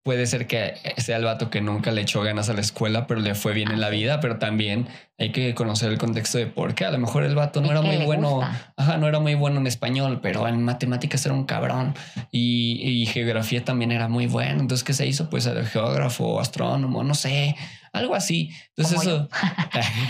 puede 0.02 0.26
ser 0.26 0.46
que 0.46 0.74
sea 0.96 1.16
el 1.16 1.24
vato 1.24 1.50
que 1.50 1.60
nunca 1.60 1.90
le 1.90 2.00
echó 2.00 2.22
ganas 2.22 2.48
a 2.48 2.54
la 2.54 2.60
escuela, 2.60 3.06
pero 3.06 3.20
le 3.20 3.34
fue 3.34 3.52
bien 3.52 3.70
en 3.70 3.80
la 3.80 3.90
vida, 3.90 4.20
pero 4.20 4.38
también 4.38 4.88
hay 5.18 5.32
que 5.32 5.54
conocer 5.54 5.90
el 5.90 5.98
contexto 5.98 6.38
de 6.38 6.46
por 6.46 6.74
qué. 6.74 6.84
A 6.84 6.90
lo 6.90 6.98
mejor 6.98 7.24
el 7.24 7.34
vato 7.34 7.60
no 7.60 7.70
era 7.70 7.82
muy 7.82 7.98
bueno, 7.98 8.40
ajá, 8.76 8.96
no 8.96 9.06
era 9.06 9.20
muy 9.20 9.34
bueno 9.34 9.58
en 9.58 9.66
español, 9.66 10.20
pero 10.22 10.46
en 10.48 10.64
matemáticas 10.64 11.26
era 11.26 11.34
un 11.34 11.44
cabrón 11.44 11.94
y, 12.30 13.06
geografía 13.12 13.64
también 13.64 13.92
era 13.92 14.08
muy 14.08 14.26
bueno. 14.26 14.60
Entonces, 14.60 14.84
¿qué 14.84 14.92
se 14.94 15.06
hizo? 15.06 15.28
Pues 15.28 15.46
el 15.46 15.66
geógrafo, 15.66 16.40
astrónomo, 16.40 17.02
no 17.04 17.14
sé, 17.14 17.56
algo 17.92 18.14
así. 18.14 18.50
Entonces, 18.76 18.98
Como 18.98 19.10
eso. 19.10 19.28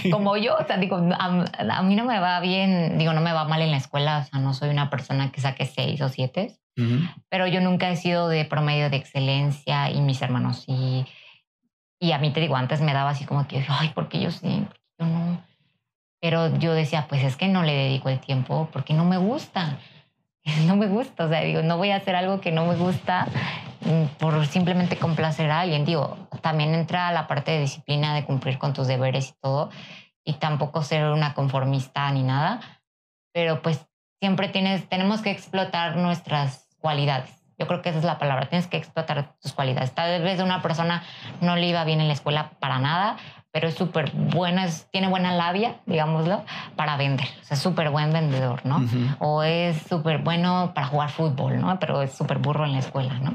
Yo. 0.04 0.10
Como 0.10 0.36
yo, 0.36 0.56
o 0.56 0.66
sea, 0.66 0.76
digo, 0.78 0.96
a, 0.96 1.82
mí 1.82 1.96
no 1.96 2.04
me 2.04 2.18
va 2.18 2.40
bien, 2.40 2.98
digo, 2.98 3.12
no 3.12 3.20
me 3.20 3.32
va 3.32 3.44
mal 3.46 3.62
en 3.62 3.70
la 3.70 3.78
escuela, 3.78 4.18
o 4.18 4.30
sea, 4.30 4.40
no 4.40 4.52
soy 4.54 4.68
una 4.68 4.90
persona 4.90 5.32
que 5.32 5.40
saque 5.40 5.66
seis 5.66 6.00
o 6.02 6.08
siete 6.08 6.58
pero 7.28 7.46
yo 7.46 7.60
nunca 7.60 7.90
he 7.90 7.96
sido 7.96 8.28
de 8.28 8.44
promedio 8.44 8.90
de 8.90 8.96
excelencia 8.96 9.90
y 9.90 10.00
mis 10.00 10.22
hermanos 10.22 10.64
sí. 10.64 11.04
Y 12.00 12.12
a 12.12 12.18
mí 12.18 12.30
te 12.32 12.40
digo, 12.40 12.56
antes 12.56 12.80
me 12.80 12.92
daba 12.92 13.10
así 13.10 13.24
como 13.24 13.48
que, 13.48 13.64
ay, 13.68 13.90
porque 13.94 14.20
yo 14.20 14.30
sí, 14.30 14.64
yo 14.98 15.06
no. 15.06 15.42
Pero 16.20 16.56
yo 16.58 16.74
decía, 16.74 17.06
pues 17.08 17.22
es 17.24 17.36
que 17.36 17.48
no 17.48 17.62
le 17.62 17.74
dedico 17.74 18.08
el 18.08 18.20
tiempo 18.20 18.68
porque 18.72 18.94
no 18.94 19.04
me 19.04 19.16
gusta. 19.16 19.78
No 20.66 20.76
me 20.76 20.86
gusta, 20.86 21.26
o 21.26 21.28
sea, 21.28 21.42
digo, 21.42 21.60
no 21.60 21.76
voy 21.76 21.90
a 21.90 21.96
hacer 21.96 22.16
algo 22.16 22.40
que 22.40 22.52
no 22.52 22.64
me 22.64 22.74
gusta 22.74 23.26
mm, 23.82 24.16
por 24.18 24.46
simplemente 24.46 24.96
complacer 24.96 25.50
a 25.50 25.60
alguien. 25.60 25.84
Digo, 25.84 26.16
también 26.40 26.74
entra 26.74 27.12
la 27.12 27.26
parte 27.26 27.50
de 27.50 27.60
disciplina 27.60 28.14
de 28.14 28.24
cumplir 28.24 28.56
con 28.56 28.72
tus 28.72 28.86
deberes 28.86 29.28
y 29.28 29.34
todo, 29.42 29.68
y 30.24 30.34
tampoco 30.34 30.82
ser 30.82 31.10
una 31.10 31.34
conformista 31.34 32.10
ni 32.12 32.22
nada, 32.22 32.60
pero 33.34 33.60
pues 33.60 33.86
siempre 34.20 34.48
tienes, 34.48 34.88
tenemos 34.88 35.20
que 35.20 35.30
explotar 35.30 35.96
nuestras 35.96 36.67
cualidades. 36.80 37.30
Yo 37.58 37.66
creo 37.66 37.82
que 37.82 37.88
esa 37.88 37.98
es 37.98 38.04
la 38.04 38.18
palabra. 38.18 38.48
Tienes 38.48 38.68
que 38.68 38.76
explotar 38.76 39.34
tus 39.40 39.52
cualidades. 39.52 39.92
Tal 39.92 40.22
vez 40.22 40.38
de 40.38 40.44
una 40.44 40.62
persona 40.62 41.02
no 41.40 41.56
le 41.56 41.66
iba 41.66 41.84
bien 41.84 42.00
en 42.00 42.06
la 42.06 42.14
escuela 42.14 42.52
para 42.60 42.78
nada, 42.78 43.16
pero 43.50 43.66
es 43.66 43.74
súper 43.74 44.12
bueno, 44.12 44.62
tiene 44.92 45.08
buena 45.08 45.34
labia, 45.34 45.80
digámoslo, 45.86 46.44
para 46.76 46.96
vender. 46.96 47.26
O 47.40 47.44
sea, 47.44 47.56
es 47.56 47.62
súper 47.62 47.90
buen 47.90 48.12
vendedor, 48.12 48.64
¿no? 48.64 48.86
O 49.18 49.42
es 49.42 49.76
súper 49.88 50.18
bueno 50.18 50.72
para 50.74 50.86
jugar 50.86 51.10
fútbol, 51.10 51.60
¿no? 51.60 51.78
Pero 51.80 52.02
es 52.02 52.12
súper 52.12 52.38
burro 52.38 52.64
en 52.64 52.72
la 52.72 52.78
escuela, 52.78 53.18
¿no? 53.18 53.32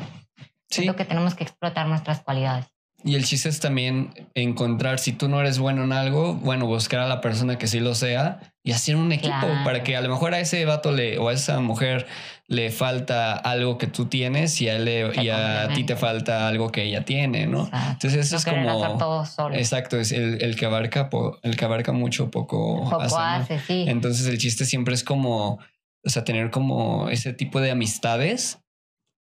Sí. 0.69 0.81
Siento 0.81 0.95
que 0.95 1.05
tenemos 1.05 1.35
que 1.35 1.43
explotar 1.43 1.87
nuestras 1.87 2.21
cualidades. 2.21 2.67
Y 3.05 3.15
el 3.15 3.25
chiste 3.25 3.49
es 3.49 3.59
también 3.59 4.13
encontrar, 4.33 4.97
si 4.97 5.11
tú 5.11 5.27
no 5.27 5.41
eres 5.41 5.59
bueno 5.59 5.83
en 5.83 5.91
algo, 5.91 6.35
bueno, 6.35 6.67
buscar 6.67 7.01
a 7.01 7.07
la 7.07 7.19
persona 7.19 7.57
que 7.57 7.67
sí 7.67 7.81
lo 7.81 7.95
sea 7.95 8.39
y 8.63 8.71
hacer 8.71 8.95
un 8.95 9.11
equipo 9.11 9.45
para 9.65 9.83
que 9.83 9.97
a 9.97 10.01
lo 10.01 10.07
mejor 10.07 10.33
a 10.33 10.39
ese 10.39 10.63
vato 10.63 10.93
le, 10.93 11.17
o 11.17 11.27
a 11.27 11.33
esa 11.33 11.59
mujer 11.59 12.07
le 12.47 12.71
falta 12.71 13.35
algo 13.35 13.77
que 13.77 13.87
tú 13.87 14.05
tienes 14.05 14.61
y 14.61 14.69
a, 14.69 14.77
y 14.79 15.29
a 15.29 15.69
ti 15.73 15.85
te 15.85 15.95
falta 15.95 16.47
algo 16.47 16.71
que 16.71 16.83
ella 16.83 17.05
tiene, 17.05 17.47
¿no? 17.47 17.69
Entonces 17.91 18.25
eso 18.25 18.35
es 18.37 18.45
como... 18.45 19.17
Exacto, 19.53 19.97
es 19.97 20.11
el, 20.11 20.55
que 20.55 20.65
abarca, 20.65 21.09
el 21.41 21.55
que 21.55 21.65
abarca 21.65 21.91
mucho, 21.91 22.29
poco, 22.29 22.89
hace. 23.01 23.59
sí. 23.59 23.85
Entonces 23.87 24.27
el 24.27 24.37
chiste 24.37 24.65
siempre 24.65 24.93
es 24.93 25.03
como, 25.03 25.59
o 26.03 26.09
sea, 26.09 26.23
tener 26.23 26.51
como 26.51 27.09
ese 27.09 27.33
tipo 27.33 27.61
de 27.61 27.71
amistades 27.71 28.59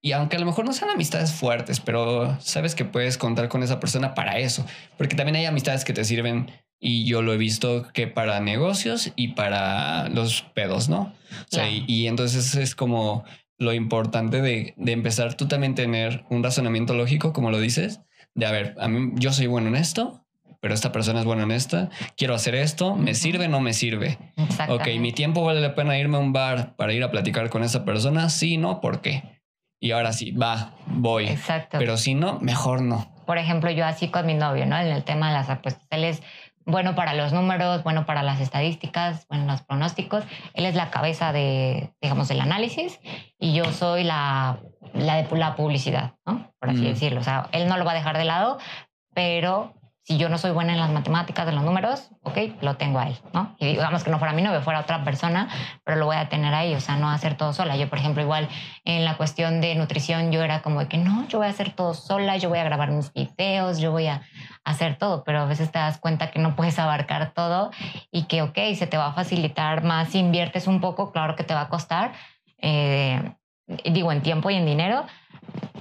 y 0.04 0.14
aunque 0.14 0.36
a 0.36 0.40
lo 0.40 0.48
mejor 0.48 0.66
no 0.66 0.74
sean 0.74 0.90
amistades 0.90 1.32
fuertes, 1.32 1.80
pero 1.80 2.36
sabes 2.42 2.74
que 2.74 2.86
puedes 2.86 3.20
contar 3.20 3.50
con 3.50 3.62
esa 3.62 3.80
persona 3.80 4.16
para 4.16 4.40
eso. 4.40 4.66
Porque 4.98 5.16
también 5.16 5.36
hay 5.36 5.46
amistades 5.46 5.86
que 5.86 5.94
te 5.94 6.04
sirven, 6.04 6.50
y 6.82 7.06
yo 7.06 7.22
lo 7.22 7.34
he 7.34 7.38
visto 7.38 7.88
que 7.94 8.08
para 8.08 8.42
negocios 8.42 9.14
y 9.16 9.30
para 9.30 10.10
los 10.10 10.42
pedos, 10.54 10.90
¿no? 10.90 11.14
O 11.32 11.48
sea, 11.48 11.70
y, 11.70 12.08
entonces 12.08 12.56
es 12.56 12.76
como 12.76 13.24
lo 13.58 13.74
importante 13.74 14.42
de, 14.42 14.74
de, 14.76 14.92
empezar 14.92 15.36
tú 15.36 15.48
también 15.48 15.76
tener 15.76 16.26
un 16.30 16.44
razonamiento 16.44 16.94
lógico, 16.96 17.32
como 17.32 17.52
lo 17.52 17.60
dices, 17.60 18.02
de 18.34 18.48
a 18.48 18.52
ver, 18.52 18.76
a 18.80 18.88
mí 18.88 19.12
yo 19.16 19.32
soy 19.32 19.46
bueno 19.46 19.68
en 19.68 19.76
esto, 19.76 20.26
pero 20.60 20.74
esta 20.74 20.92
persona 20.92 21.20
es 21.20 21.26
buena 21.26 21.44
en 21.44 21.52
esta, 21.52 21.90
quiero 22.18 22.34
hacer 22.34 22.56
esto, 22.56 22.96
¿me 22.96 23.14
sirve 23.14 23.46
o 23.46 23.50
no 23.50 23.62
me 23.62 23.74
sirve? 23.74 24.18
Ok, 24.68 24.88
mi 25.00 25.14
tiempo 25.14 25.44
vale 25.44 25.62
la 25.62 25.76
pena 25.76 25.98
irme 25.98 26.18
a 26.18 26.20
un 26.20 26.34
bar 26.34 26.76
para 26.76 26.94
ir 26.94 27.04
a 27.04 27.12
platicar 27.12 27.50
con 27.50 27.64
esa 27.64 27.86
persona, 27.86 28.30
sí, 28.30 28.58
no, 28.58 28.82
¿por 28.82 29.02
qué? 29.02 29.42
y 29.82 29.92
ahora 29.92 30.14
sí, 30.14 30.32
va, 30.32 30.74
voy. 30.86 31.28
Exacto. 31.28 31.80
Pero 31.80 31.98
si 31.98 32.14
no, 32.14 32.40
mejor 32.40 32.84
no. 32.84 33.12
Por 33.26 33.40
ejemplo, 33.40 33.72
yo 33.72 33.84
así 33.84 34.10
con 34.10 34.28
mi 34.28 34.36
novio, 34.36 34.66
¿no? 34.68 34.78
En 34.78 34.88
el 34.88 35.04
tema 35.04 35.30
de 35.30 35.34
las 35.34 35.50
apuestas, 35.50 35.84
él 35.90 36.04
es 36.04 36.22
bueno 36.66 36.96
para 36.96 37.14
los 37.14 37.34
números, 37.34 37.84
bueno 37.84 38.06
para 38.06 38.24
las 38.24 38.40
estadísticas, 38.40 39.26
bueno, 39.28 39.46
los 39.46 39.62
pronósticos. 39.62 40.24
Él 40.54 40.66
es 40.66 40.76
la 40.76 40.90
cabeza 40.90 41.32
de, 41.32 41.94
digamos, 42.02 42.28
del 42.28 42.42
análisis 42.42 43.00
y 43.40 43.54
yo 43.54 43.66
soy 43.72 44.04
la, 44.04 44.60
la 44.94 45.22
de 45.22 45.38
la 45.38 45.56
publicidad, 45.56 46.14
¿no? 46.26 46.52
Por 46.60 46.70
así 46.70 46.82
mm. 46.82 46.86
decirlo. 46.86 47.20
O 47.20 47.24
sea, 47.24 47.48
él 47.52 47.68
no 47.68 47.78
lo 47.78 47.86
va 47.86 47.92
a 47.92 47.96
dejar 47.96 48.18
de 48.18 48.26
lado, 48.26 48.58
pero 49.14 49.74
si 50.12 50.18
yo 50.18 50.28
no 50.28 50.38
soy 50.38 50.52
buena 50.52 50.74
en 50.74 50.80
las 50.82 50.92
matemáticas, 50.92 51.48
en 51.48 51.56
los 51.56 51.64
números, 51.64 52.10
ok, 52.24 52.38
lo 52.60 52.76
tengo 52.76 53.00
ahí, 53.00 53.18
¿no? 53.32 53.56
Y 53.60 53.68
digamos 53.68 54.04
que 54.04 54.12
no 54.12 54.20
fuera 54.20 54.34
mí, 54.34 54.42
no 54.42 54.62
fuera 54.62 54.82
otra 54.82 55.06
persona, 55.06 55.48
pero 55.86 55.96
lo 55.96 56.06
voy 56.06 56.18
a 56.18 56.28
tener 56.28 56.54
ahí, 56.54 56.76
o 56.76 56.82
sea, 56.82 56.98
no 56.98 57.10
hacer 57.10 57.38
todo 57.38 57.54
sola. 57.54 57.78
Yo, 57.78 57.88
por 57.88 57.98
ejemplo, 57.98 58.22
igual 58.22 58.50
en 58.84 59.06
la 59.06 59.16
cuestión 59.16 59.62
de 59.62 59.74
nutrición, 59.76 60.34
yo 60.34 60.44
era 60.44 60.62
como 60.64 60.82
de 60.82 60.90
que 60.90 60.98
no, 60.98 61.26
yo 61.30 61.38
voy 61.38 61.48
a 61.48 61.52
hacer 61.52 61.72
todo 61.72 61.94
sola, 61.94 62.36
yo 62.36 62.50
voy 62.50 62.60
a 62.60 62.66
grabar 62.66 62.92
mis 62.92 63.14
videos, 63.14 63.80
yo 63.80 63.92
voy 63.92 64.08
a 64.08 64.22
hacer 64.66 64.98
todo, 64.98 65.24
pero 65.24 65.40
a 65.40 65.46
veces 65.46 65.72
te 65.72 65.80
das 65.80 65.98
cuenta 65.98 66.30
que 66.30 66.40
no 66.40 66.58
puedes 66.58 66.78
abarcar 66.78 67.32
todo 67.34 67.72
y 68.12 68.24
que, 68.24 68.42
ok, 68.42 68.58
se 68.76 68.88
te 68.88 68.98
va 68.98 69.08
a 69.08 69.14
facilitar 69.14 69.86
más 69.86 70.10
si 70.10 70.20
inviertes 70.20 70.68
un 70.68 70.82
poco, 70.82 71.14
claro 71.14 71.38
que 71.38 71.46
te 71.46 71.54
va 71.54 71.62
a 71.62 71.70
costar, 71.70 72.12
eh, 72.58 73.32
digo, 73.86 74.12
en 74.12 74.22
tiempo 74.22 74.50
y 74.50 74.56
en 74.56 74.66
dinero, 74.66 75.06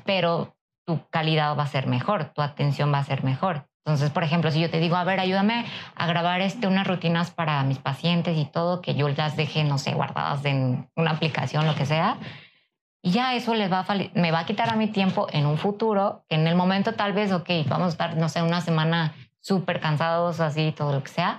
pero 0.04 0.54
tu 0.86 1.04
calidad 1.10 1.58
va 1.58 1.64
a 1.64 1.66
ser 1.66 1.88
mejor, 1.88 2.26
tu 2.32 2.42
atención 2.42 2.92
va 2.92 2.98
a 2.98 3.04
ser 3.04 3.24
mejor. 3.24 3.69
Entonces, 3.90 4.10
por 4.10 4.22
ejemplo, 4.22 4.52
si 4.52 4.60
yo 4.60 4.70
te 4.70 4.78
digo, 4.78 4.94
a 4.94 5.02
ver, 5.02 5.18
ayúdame 5.18 5.66
a 5.96 6.06
grabar 6.06 6.40
este, 6.40 6.68
unas 6.68 6.86
rutinas 6.86 7.32
para 7.32 7.62
mis 7.64 7.78
pacientes 7.78 8.38
y 8.38 8.44
todo, 8.44 8.80
que 8.80 8.94
yo 8.94 9.08
las 9.08 9.36
deje, 9.36 9.64
no 9.64 9.78
sé, 9.78 9.94
guardadas 9.94 10.44
en 10.44 10.88
una 10.94 11.10
aplicación, 11.10 11.66
lo 11.66 11.74
que 11.74 11.86
sea, 11.86 12.18
y 13.02 13.10
ya 13.10 13.34
eso 13.34 13.54
les 13.54 13.72
va 13.72 13.80
a, 13.80 13.94
me 14.14 14.30
va 14.30 14.40
a 14.40 14.46
quitar 14.46 14.70
a 14.70 14.76
mi 14.76 14.86
tiempo 14.86 15.26
en 15.32 15.44
un 15.44 15.58
futuro, 15.58 16.24
que 16.28 16.36
en 16.36 16.46
el 16.46 16.54
momento 16.54 16.92
tal 16.92 17.12
vez, 17.12 17.32
ok, 17.32 17.50
vamos 17.66 17.86
a 17.86 17.90
estar, 17.90 18.16
no 18.16 18.28
sé, 18.28 18.42
una 18.42 18.60
semana 18.60 19.12
súper 19.40 19.80
cansados, 19.80 20.38
así, 20.38 20.70
todo 20.70 20.92
lo 20.92 21.02
que 21.02 21.10
sea, 21.10 21.38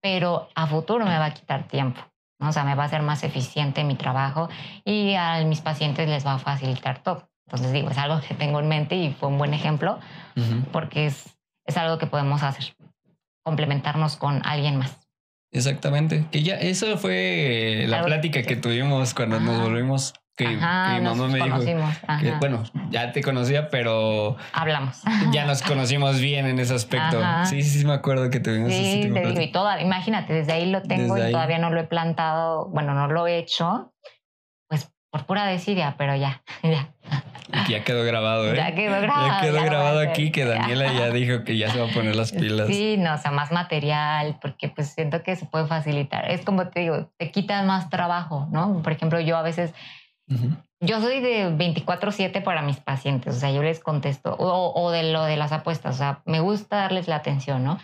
pero 0.00 0.48
a 0.54 0.68
futuro 0.68 1.04
me 1.04 1.18
va 1.18 1.26
a 1.26 1.34
quitar 1.34 1.64
tiempo. 1.64 2.00
¿no? 2.38 2.50
O 2.50 2.52
sea, 2.52 2.62
me 2.62 2.76
va 2.76 2.84
a 2.84 2.86
hacer 2.86 3.02
más 3.02 3.24
eficiente 3.24 3.82
mi 3.82 3.96
trabajo 3.96 4.48
y 4.84 5.14
a 5.14 5.42
mis 5.44 5.60
pacientes 5.60 6.08
les 6.08 6.24
va 6.24 6.34
a 6.34 6.38
facilitar 6.38 7.02
todo. 7.02 7.28
Entonces 7.46 7.72
digo, 7.72 7.90
es 7.90 7.98
algo 7.98 8.20
que 8.20 8.34
tengo 8.34 8.60
en 8.60 8.68
mente 8.68 8.94
y 8.94 9.12
fue 9.12 9.30
un 9.30 9.38
buen 9.38 9.54
ejemplo 9.54 9.98
porque 10.70 11.06
es 11.06 11.37
es 11.68 11.76
algo 11.76 11.98
que 11.98 12.06
podemos 12.06 12.42
hacer, 12.42 12.74
complementarnos 13.44 14.16
con 14.16 14.44
alguien 14.44 14.78
más. 14.78 14.98
Exactamente, 15.52 16.26
que 16.30 16.42
ya 16.42 16.56
eso 16.56 16.98
fue 16.98 17.84
la 17.86 18.04
plática 18.04 18.42
que 18.42 18.56
tuvimos 18.56 19.14
cuando 19.14 19.38
nos 19.38 19.60
volvimos 19.62 20.14
que, 20.36 20.46
mi 20.46 20.56
mamá 20.56 21.26
me 21.26 21.42
dijo 21.42 21.58
que, 22.20 22.32
bueno, 22.38 22.62
ya 22.90 23.12
te 23.12 23.22
conocía, 23.22 23.70
pero 23.70 24.36
hablamos. 24.52 25.02
Ya 25.32 25.44
nos 25.46 25.62
conocimos 25.62 26.20
bien 26.20 26.46
en 26.46 26.60
ese 26.60 26.74
aspecto. 26.74 27.20
Sí, 27.44 27.62
sí, 27.62 27.80
sí, 27.80 27.84
me 27.84 27.94
acuerdo 27.94 28.30
que 28.30 28.38
tuvimos 28.38 28.72
sí, 28.72 29.10
te 29.12 29.26
digo, 29.26 29.40
y 29.40 29.50
toda, 29.50 29.80
imagínate, 29.80 30.32
desde 30.32 30.52
ahí 30.52 30.70
lo 30.70 30.82
tengo 30.82 31.18
y 31.18 31.32
todavía 31.32 31.58
no 31.58 31.70
lo 31.70 31.80
he 31.80 31.84
plantado, 31.84 32.68
bueno, 32.68 32.94
no 32.94 33.08
lo 33.08 33.26
he 33.26 33.38
hecho, 33.38 33.92
por 35.10 35.26
pura 35.26 35.46
desidia, 35.46 35.94
pero 35.96 36.16
ya, 36.16 36.42
ya. 36.62 36.92
Ya 37.66 37.82
quedó 37.82 38.04
grabado, 38.04 38.52
¿eh? 38.52 38.56
Ya 38.56 38.74
quedó 38.74 39.00
grabado. 39.00 39.26
Ya 39.26 39.40
quedó 39.40 39.64
grabado 39.64 40.00
aquí 40.00 40.30
que 40.30 40.44
Daniela 40.44 40.92
ya 40.92 41.10
dijo 41.12 41.44
que 41.44 41.56
ya 41.56 41.70
se 41.70 41.80
va 41.80 41.88
a 41.88 41.92
poner 41.92 42.14
las 42.14 42.32
pilas. 42.32 42.66
Sí, 42.66 42.96
no, 42.98 43.14
o 43.14 43.18
sea, 43.18 43.30
más 43.30 43.52
material, 43.52 44.38
porque 44.40 44.68
pues 44.68 44.88
siento 44.88 45.22
que 45.22 45.34
se 45.34 45.46
puede 45.46 45.66
facilitar. 45.66 46.30
Es 46.30 46.44
como 46.44 46.68
te 46.68 46.80
digo, 46.80 47.10
te 47.16 47.30
quitas 47.30 47.64
más 47.64 47.88
trabajo, 47.88 48.48
¿no? 48.52 48.82
Por 48.82 48.92
ejemplo, 48.92 49.18
yo 49.20 49.36
a 49.38 49.42
veces, 49.42 49.72
yo 50.80 51.00
soy 51.00 51.20
de 51.20 51.48
24/7 51.48 52.42
para 52.42 52.60
mis 52.60 52.76
pacientes, 52.76 53.36
o 53.36 53.40
sea, 53.40 53.50
yo 53.50 53.62
les 53.62 53.80
contesto, 53.80 54.34
o, 54.38 54.72
o 54.74 54.90
de 54.90 55.10
lo 55.10 55.24
de 55.24 55.38
las 55.38 55.52
apuestas, 55.52 55.94
o 55.94 55.98
sea, 55.98 56.20
me 56.26 56.40
gusta 56.40 56.76
darles 56.76 57.08
la 57.08 57.16
atención, 57.16 57.64
¿no? 57.64 57.78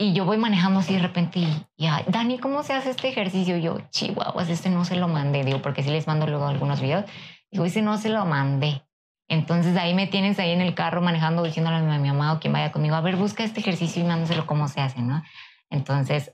Y 0.00 0.12
yo 0.12 0.24
voy 0.24 0.38
manejando 0.38 0.78
así 0.78 0.94
de 0.94 1.00
repente 1.00 1.40
y, 1.40 1.66
ya, 1.76 2.04
Dani, 2.06 2.38
¿cómo 2.38 2.62
se 2.62 2.72
hace 2.72 2.90
este 2.90 3.08
ejercicio? 3.08 3.56
Yo, 3.56 3.80
chihuahuas, 3.90 4.48
este 4.48 4.70
no 4.70 4.84
se 4.84 4.94
lo 4.94 5.08
mandé, 5.08 5.42
digo, 5.42 5.60
porque 5.60 5.82
sí 5.82 5.90
les 5.90 6.06
mando 6.06 6.24
luego 6.28 6.46
algunos 6.46 6.80
videos. 6.80 7.04
Digo, 7.50 7.64
ese 7.64 7.82
no 7.82 7.98
se 7.98 8.08
lo 8.08 8.24
mandé. 8.24 8.84
Entonces 9.26 9.76
ahí 9.76 9.94
me 9.94 10.06
tienes 10.06 10.38
ahí 10.38 10.52
en 10.52 10.60
el 10.60 10.76
carro 10.76 11.02
manejando, 11.02 11.42
diciéndole 11.42 11.78
a 11.78 11.98
mi 11.98 12.08
mamá 12.08 12.32
o 12.32 12.38
quien 12.38 12.52
vaya 12.52 12.70
conmigo, 12.70 12.94
a 12.94 13.00
ver, 13.00 13.16
busca 13.16 13.42
este 13.42 13.58
ejercicio 13.58 14.00
y 14.00 14.06
mándaselo 14.06 14.46
cómo 14.46 14.68
se 14.68 14.80
hace, 14.80 15.02
¿no? 15.02 15.22
Entonces, 15.68 16.32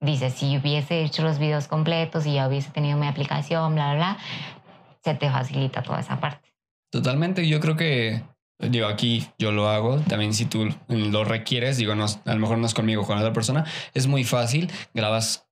dice, 0.00 0.30
si 0.30 0.56
hubiese 0.56 1.02
hecho 1.02 1.24
los 1.24 1.40
videos 1.40 1.66
completos 1.66 2.26
y 2.26 2.34
ya 2.34 2.46
hubiese 2.46 2.70
tenido 2.70 2.96
mi 2.96 3.08
aplicación, 3.08 3.74
bla, 3.74 3.94
bla, 3.94 4.14
bla, 4.14 4.18
se 5.02 5.14
te 5.14 5.28
facilita 5.28 5.82
toda 5.82 5.98
esa 5.98 6.20
parte. 6.20 6.54
Totalmente, 6.90 7.48
yo 7.48 7.58
creo 7.58 7.76
que, 7.76 8.22
digo, 8.68 8.86
aquí 8.86 9.26
yo 9.38 9.52
lo 9.52 9.68
hago, 9.68 9.98
también 10.00 10.34
si 10.34 10.44
tú 10.44 10.68
lo 10.88 11.24
requieres, 11.24 11.76
digo, 11.76 11.94
no, 11.94 12.06
a 12.06 12.34
lo 12.34 12.40
mejor 12.40 12.58
no 12.58 12.66
es 12.66 12.74
conmigo, 12.74 13.04
con 13.04 13.18
otra 13.18 13.32
persona, 13.32 13.64
es 13.94 14.06
muy 14.06 14.24
fácil, 14.24 14.70
grabas 14.94 15.48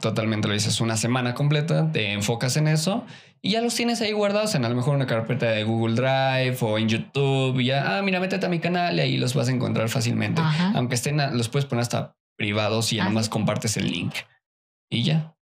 totalmente, 0.00 0.48
lo 0.48 0.54
dices 0.54 0.80
una 0.80 0.96
semana 0.96 1.34
completa, 1.34 1.90
te 1.92 2.12
enfocas 2.12 2.56
en 2.56 2.68
eso 2.68 3.06
y 3.40 3.52
ya 3.52 3.60
los 3.60 3.74
tienes 3.74 4.00
ahí 4.00 4.12
guardados 4.12 4.54
en 4.54 4.64
a 4.64 4.68
lo 4.68 4.74
mejor 4.74 4.96
una 4.96 5.06
carpeta 5.06 5.46
de 5.46 5.62
Google 5.64 5.94
Drive 5.94 6.58
o 6.60 6.76
en 6.76 6.88
YouTube. 6.88 7.60
Y 7.60 7.66
ya, 7.66 7.98
ah, 7.98 8.02
mira, 8.02 8.18
métete 8.20 8.46
a 8.46 8.48
mi 8.48 8.58
canal 8.58 8.96
y 8.96 9.00
ahí 9.00 9.16
los 9.16 9.34
vas 9.34 9.48
a 9.48 9.52
encontrar 9.52 9.88
fácilmente. 9.88 10.42
Aunque 10.74 10.96
estén, 10.96 11.18
los 11.36 11.48
puedes 11.48 11.66
poner 11.66 11.82
hasta 11.82 12.16
privados 12.36 12.92
y 12.92 12.96
ya 12.96 13.04
nomás 13.04 13.28
compartes 13.28 13.76
el 13.76 13.90
link. 13.90 14.14
Y 14.90 15.04
ya. 15.04 15.36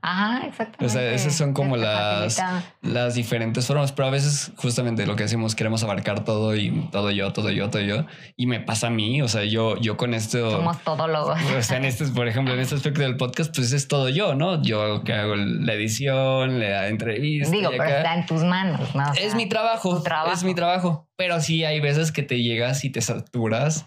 Ajá, 0.00 0.46
exactamente. 0.46 0.86
O 0.86 0.88
sea, 0.88 1.12
esas 1.12 1.34
son 1.34 1.52
como 1.52 1.76
las, 1.76 2.42
las 2.82 3.14
diferentes 3.14 3.66
formas, 3.66 3.92
pero 3.92 4.08
a 4.08 4.10
veces 4.10 4.52
justamente 4.56 5.06
lo 5.06 5.16
que 5.16 5.24
decimos, 5.24 5.54
queremos 5.54 5.82
abarcar 5.82 6.24
todo 6.24 6.56
y 6.56 6.88
todo 6.92 7.10
yo, 7.10 7.32
todo 7.32 7.50
yo, 7.50 7.68
todo 7.68 7.82
yo. 7.82 8.06
Y 8.36 8.46
me 8.46 8.60
pasa 8.60 8.86
a 8.86 8.90
mí, 8.90 9.20
o 9.22 9.28
sea, 9.28 9.44
yo, 9.44 9.76
yo 9.76 9.96
con 9.96 10.14
esto... 10.14 10.50
Somos 10.50 10.82
todólogos. 10.84 11.38
O 11.58 11.62
sea, 11.62 11.78
en 11.78 11.84
este, 11.84 12.06
por 12.06 12.28
ejemplo, 12.28 12.54
en 12.54 12.60
este 12.60 12.76
aspecto 12.76 13.02
del 13.02 13.16
podcast, 13.16 13.54
pues 13.54 13.72
es 13.72 13.88
todo 13.88 14.08
yo, 14.08 14.34
¿no? 14.34 14.62
Yo 14.62 15.02
que 15.02 15.12
hago 15.12 15.34
la 15.36 15.72
edición, 15.74 16.60
la 16.60 16.88
entrevista. 16.88 17.50
Digo, 17.50 17.70
pero 17.70 17.84
está 17.84 18.14
en 18.14 18.26
tus 18.26 18.44
manos, 18.44 18.94
¿no? 18.94 19.04
es 19.20 19.34
mi 19.34 19.48
trabajo, 19.48 20.02
trabajo, 20.02 20.32
es 20.32 20.44
mi 20.44 20.54
trabajo. 20.54 21.08
Pero 21.16 21.40
sí 21.40 21.64
hay 21.64 21.80
veces 21.80 22.12
que 22.12 22.22
te 22.22 22.40
llegas 22.42 22.84
y 22.84 22.90
te 22.90 23.00
saturas 23.00 23.84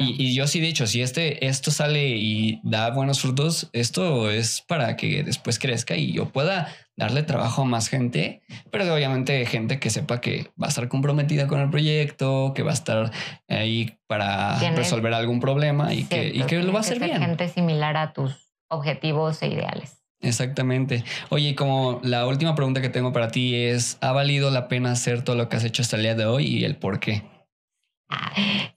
y, 0.00 0.34
yo 0.34 0.46
sí 0.46 0.58
he 0.58 0.62
dicho, 0.62 0.86
si 0.86 1.02
este, 1.02 1.46
esto 1.46 1.70
sale 1.70 2.08
y 2.08 2.60
da 2.62 2.90
buenos 2.90 3.20
frutos, 3.20 3.68
esto 3.72 4.30
es 4.30 4.60
para 4.60 4.96
que 4.96 5.22
después 5.22 5.58
crezca 5.58 5.96
y 5.96 6.12
yo 6.12 6.26
pueda 6.26 6.68
darle 6.96 7.22
trabajo 7.22 7.62
a 7.62 7.64
más 7.64 7.88
gente, 7.88 8.42
pero 8.70 8.92
obviamente 8.94 9.44
gente 9.46 9.80
que 9.80 9.90
sepa 9.90 10.20
que 10.20 10.50
va 10.60 10.66
a 10.66 10.68
estar 10.68 10.88
comprometida 10.88 11.48
con 11.48 11.60
el 11.60 11.70
proyecto, 11.70 12.52
que 12.54 12.62
va 12.62 12.70
a 12.70 12.74
estar 12.74 13.10
ahí 13.48 13.98
para 14.06 14.58
resolver 14.70 15.12
algún 15.12 15.40
problema 15.40 15.92
y 15.92 16.04
que, 16.04 16.28
y 16.28 16.42
que 16.44 16.62
lo 16.62 16.72
va 16.72 16.78
a 16.78 16.82
hacer 16.82 17.00
bien. 17.00 17.18
Gente 17.18 17.48
similar 17.48 17.96
a 17.96 18.12
tus 18.12 18.54
objetivos 18.68 19.42
e 19.42 19.48
ideales. 19.48 20.04
Exactamente. 20.20 21.04
Oye, 21.28 21.54
como 21.54 22.00
la 22.02 22.26
última 22.26 22.54
pregunta 22.54 22.80
que 22.80 22.88
tengo 22.88 23.12
para 23.12 23.28
ti 23.28 23.54
es, 23.54 23.98
¿ha 24.00 24.12
valido 24.12 24.50
la 24.50 24.68
pena 24.68 24.92
hacer 24.92 25.22
todo 25.22 25.36
lo 25.36 25.48
que 25.48 25.56
has 25.56 25.64
hecho 25.64 25.82
hasta 25.82 25.96
el 25.96 26.02
día 26.02 26.14
de 26.14 26.24
hoy 26.24 26.46
y 26.46 26.64
el 26.64 26.76
por 26.76 26.98
qué? 26.98 27.22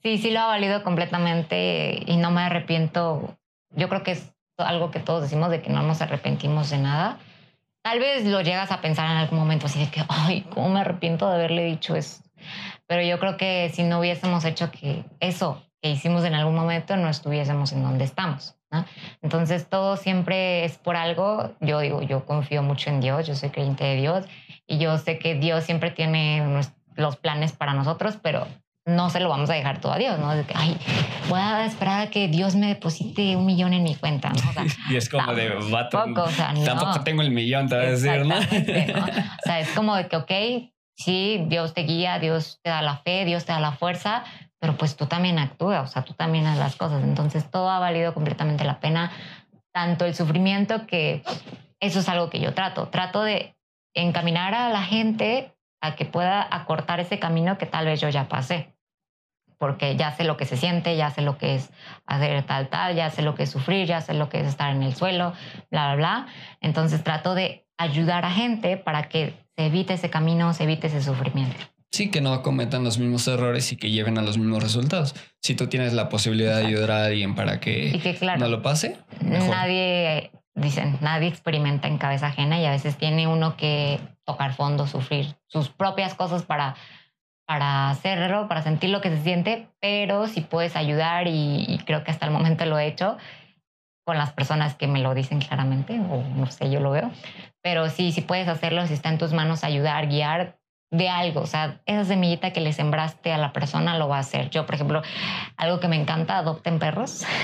Sí, 0.02 0.18
sí 0.18 0.30
lo 0.30 0.40
ha 0.40 0.46
valido 0.46 0.82
completamente 0.82 2.02
y 2.06 2.16
no 2.16 2.30
me 2.30 2.42
arrepiento. 2.42 3.36
Yo 3.70 3.88
creo 3.88 4.02
que 4.02 4.12
es 4.12 4.32
algo 4.56 4.90
que 4.90 5.00
todos 5.00 5.22
decimos 5.22 5.50
de 5.50 5.60
que 5.60 5.70
no 5.70 5.82
nos 5.82 6.00
arrepentimos 6.00 6.70
de 6.70 6.78
nada. 6.78 7.18
Tal 7.82 8.00
vez 8.00 8.24
lo 8.24 8.40
llegas 8.40 8.70
a 8.72 8.80
pensar 8.80 9.10
en 9.10 9.16
algún 9.16 9.38
momento 9.38 9.66
así 9.66 9.78
de 9.78 9.90
que, 9.90 10.04
ay, 10.08 10.42
¿cómo 10.50 10.68
me 10.70 10.80
arrepiento 10.80 11.28
de 11.28 11.34
haberle 11.34 11.64
dicho 11.64 11.96
eso? 11.96 12.22
Pero 12.86 13.02
yo 13.02 13.18
creo 13.18 13.36
que 13.36 13.70
si 13.74 13.82
no 13.82 14.00
hubiésemos 14.00 14.44
hecho 14.44 14.70
que 14.70 15.04
eso 15.20 15.62
que 15.80 15.90
hicimos 15.90 16.24
en 16.24 16.34
algún 16.34 16.54
momento, 16.54 16.96
no 16.96 17.08
estuviésemos 17.08 17.72
en 17.72 17.82
donde 17.82 18.04
estamos. 18.04 18.56
Entonces 19.22 19.68
todo 19.68 19.96
siempre 19.96 20.64
es 20.64 20.76
por 20.76 20.96
algo. 20.96 21.54
Yo 21.60 21.80
digo, 21.80 22.02
yo 22.02 22.24
confío 22.26 22.62
mucho 22.62 22.90
en 22.90 23.00
Dios, 23.00 23.26
yo 23.26 23.34
soy 23.34 23.50
creyente 23.50 23.84
de 23.84 23.96
Dios 23.96 24.24
y 24.66 24.78
yo 24.78 24.98
sé 24.98 25.18
que 25.18 25.34
Dios 25.34 25.64
siempre 25.64 25.90
tiene 25.90 26.62
los 26.96 27.16
planes 27.16 27.52
para 27.52 27.74
nosotros, 27.74 28.18
pero 28.20 28.46
no 28.88 29.10
se 29.10 29.20
lo 29.20 29.28
vamos 29.28 29.50
a 29.50 29.54
dejar 29.54 29.80
todo 29.80 29.92
a 29.92 29.98
Dios, 29.98 30.18
¿no? 30.18 30.34
De 30.34 30.44
que, 30.44 30.54
ay, 30.56 30.76
voy 31.28 31.40
a 31.40 31.64
esperar 31.66 32.00
a 32.00 32.10
que 32.10 32.28
Dios 32.28 32.56
me 32.56 32.68
deposite 32.68 33.36
un 33.36 33.46
millón 33.46 33.72
en 33.72 33.82
mi 33.82 33.94
cuenta, 33.94 34.32
y 34.90 34.96
es 34.96 35.08
como 35.08 35.34
de, 35.34 35.50
vato, 35.70 35.98
tampoco 36.64 37.00
tengo 37.04 37.22
el 37.22 37.30
millón, 37.30 37.68
te 37.68 37.76
voy 37.76 37.86
a 37.86 37.90
decir, 37.90 38.26
¿no? 38.26 38.36
O 38.38 39.42
sea, 39.44 39.60
es 39.60 39.68
como 39.70 39.94
de 39.94 40.08
que, 40.08 40.16
ok, 40.16 40.32
sí, 40.96 41.44
Dios 41.48 41.74
te 41.74 41.82
guía, 41.82 42.18
Dios 42.18 42.60
te 42.62 42.70
da 42.70 42.82
la 42.82 42.96
fe, 42.98 43.24
Dios 43.24 43.44
te 43.44 43.52
da 43.52 43.60
la 43.60 43.72
fuerza, 43.72 44.24
pero 44.60 44.76
pues 44.76 44.96
tú 44.96 45.06
también 45.06 45.38
actúas, 45.38 45.88
o 45.88 45.92
sea, 45.92 46.02
tú 46.02 46.14
también 46.14 46.46
haces 46.46 46.58
las 46.58 46.76
cosas. 46.76 47.04
Entonces 47.04 47.48
todo 47.50 47.70
ha 47.70 47.78
valido 47.78 48.12
completamente 48.12 48.64
la 48.64 48.80
pena, 48.80 49.12
tanto 49.72 50.04
el 50.04 50.14
sufrimiento 50.14 50.86
que 50.86 51.22
eso 51.80 52.00
es 52.00 52.08
algo 52.08 52.28
que 52.28 52.40
yo 52.40 52.54
trato. 52.54 52.88
Trato 52.88 53.22
de 53.22 53.54
encaminar 53.94 54.54
a 54.54 54.70
la 54.70 54.82
gente 54.82 55.54
a 55.80 55.94
que 55.94 56.04
pueda 56.04 56.46
acortar 56.50 56.98
ese 57.00 57.18
camino 57.18 57.56
que 57.58 57.66
tal 57.66 57.86
vez 57.86 58.00
yo 58.00 58.08
ya 58.08 58.28
pasé. 58.28 58.74
Porque 59.58 59.96
ya 59.96 60.12
sé 60.12 60.24
lo 60.24 60.36
que 60.36 60.44
se 60.44 60.56
siente, 60.56 60.96
ya 60.96 61.10
sé 61.10 61.20
lo 61.20 61.36
que 61.36 61.56
es 61.56 61.70
hacer 62.06 62.44
tal, 62.44 62.68
tal, 62.68 62.94
ya 62.94 63.10
sé 63.10 63.22
lo 63.22 63.34
que 63.34 63.42
es 63.42 63.50
sufrir, 63.50 63.86
ya 63.86 64.00
sé 64.00 64.14
lo 64.14 64.28
que 64.28 64.40
es 64.40 64.46
estar 64.46 64.74
en 64.74 64.82
el 64.82 64.94
suelo, 64.94 65.32
bla, 65.70 65.94
bla, 65.94 65.96
bla. 65.96 66.26
Entonces 66.60 67.02
trato 67.02 67.34
de 67.34 67.66
ayudar 67.76 68.24
a 68.24 68.30
gente 68.30 68.76
para 68.76 69.08
que 69.08 69.34
se 69.56 69.66
evite 69.66 69.94
ese 69.94 70.10
camino, 70.10 70.52
se 70.54 70.64
evite 70.64 70.86
ese 70.86 71.02
sufrimiento. 71.02 71.58
Sí, 71.90 72.10
que 72.10 72.20
no 72.20 72.42
cometan 72.42 72.84
los 72.84 72.98
mismos 72.98 73.26
errores 73.28 73.72
y 73.72 73.76
que 73.76 73.90
lleven 73.90 74.18
a 74.18 74.22
los 74.22 74.36
mismos 74.36 74.62
resultados. 74.62 75.14
Si 75.40 75.54
tú 75.54 75.68
tienes 75.68 75.94
la 75.94 76.08
posibilidad 76.08 76.56
de 76.56 76.66
ayudar 76.66 76.90
a 76.90 77.06
alguien 77.06 77.34
para 77.34 77.60
que, 77.60 78.18
no 78.38 78.48
lo 78.48 78.62
pase, 78.62 78.98
nadie, 79.22 80.30
dicen, 80.54 80.98
nadie 81.00 81.28
experimenta 81.28 81.88
en 81.88 81.96
cabeza 81.96 82.26
ajena 82.26 82.60
y 82.60 82.66
a 82.66 82.72
veces 82.72 82.96
tiene 82.96 83.26
uno 83.26 83.56
que 83.56 84.00
tocar 84.24 84.52
fondo, 84.54 84.86
sufrir 84.86 85.36
sus 85.46 85.70
propias 85.70 86.14
cosas 86.14 86.42
para, 86.42 86.76
para 87.48 87.88
hacerlo, 87.88 88.46
para 88.46 88.60
sentir 88.60 88.90
lo 88.90 89.00
que 89.00 89.08
se 89.08 89.22
siente, 89.22 89.68
pero 89.80 90.26
si 90.26 90.42
puedes 90.42 90.76
ayudar 90.76 91.26
y, 91.28 91.80
creo 91.86 92.04
que 92.04 92.10
hasta 92.10 92.26
el 92.26 92.30
momento 92.30 92.66
lo 92.66 92.78
he 92.78 92.86
hecho 92.86 93.16
con 94.06 94.18
las 94.18 94.32
personas 94.32 94.74
que 94.74 94.86
me 94.86 95.00
lo 95.00 95.14
dicen 95.14 95.38
claramente, 95.38 95.98
o 95.98 96.22
no 96.36 96.46
sé, 96.50 96.70
yo 96.70 96.80
lo 96.80 96.90
veo, 96.90 97.10
pero 97.62 97.88
sí, 97.88 98.12
si 98.12 98.20
puedes 98.20 98.48
hacerlo, 98.48 98.86
si 98.86 98.92
está 98.92 99.08
en 99.08 99.16
tus 99.16 99.32
manos 99.32 99.64
ayudar, 99.64 100.08
guiar, 100.08 100.58
de 100.90 101.08
algo, 101.08 101.40
o 101.40 101.46
sea, 101.46 101.80
esa 101.84 102.04
semillita 102.04 102.52
que 102.52 102.60
le 102.60 102.72
sembraste 102.72 103.32
a 103.32 103.36
la 103.36 103.52
persona 103.52 103.98
lo 103.98 104.08
va 104.08 104.16
a 104.16 104.20
hacer. 104.20 104.48
Yo, 104.48 104.64
por 104.64 104.74
ejemplo, 104.74 105.02
algo 105.58 105.80
que 105.80 105.88
me 105.88 105.96
encanta, 105.96 106.38
adopten 106.38 106.78
perros. 106.78 107.24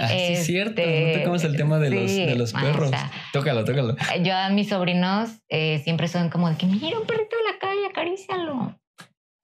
Ah, 0.00 0.06
sí, 0.06 0.14
es 0.14 0.46
cierto, 0.46 0.80
no 0.80 1.18
tocamos 1.18 1.42
el 1.42 1.56
tema 1.56 1.80
de, 1.80 1.90
los, 1.90 2.14
de 2.14 2.36
los 2.36 2.52
perros. 2.52 2.92
tócalo, 3.32 3.64
tócalo. 3.64 3.96
Yo 4.22 4.36
a 4.36 4.48
mis 4.48 4.68
sobrinos 4.68 5.40
eh, 5.48 5.80
siempre 5.82 6.06
son 6.06 6.30
como 6.30 6.48
de 6.48 6.56
que 6.56 6.66
mira 6.66 7.00
un 7.00 7.04
perrito 7.04 7.34
de 7.36 7.52
la 7.52 7.58
calle, 7.58 7.84
acarícialo. 7.90 8.78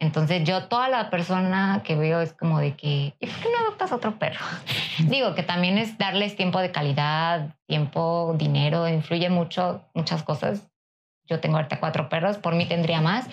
Entonces 0.00 0.44
yo 0.44 0.64
toda 0.64 0.88
la 0.88 1.08
persona 1.08 1.82
que 1.84 1.96
veo 1.96 2.20
es 2.20 2.32
como 2.32 2.58
de 2.58 2.76
que, 2.76 3.14
¿y 3.18 3.26
por 3.26 3.36
qué 3.36 3.48
no 3.50 3.58
adoptas 3.58 3.92
otro 3.92 4.18
perro? 4.18 4.44
Digo 4.98 5.34
que 5.34 5.42
también 5.42 5.78
es 5.78 5.96
darles 5.98 6.36
tiempo 6.36 6.60
de 6.60 6.72
calidad, 6.72 7.54
tiempo, 7.66 8.34
dinero, 8.36 8.88
influye 8.88 9.30
mucho, 9.30 9.84
muchas 9.94 10.22
cosas. 10.22 10.68
Yo 11.26 11.40
tengo 11.40 11.56
ahorita 11.56 11.80
cuatro 11.80 12.08
perros, 12.08 12.36
por 12.36 12.54
mí 12.54 12.66
tendría 12.66 13.00
más, 13.00 13.26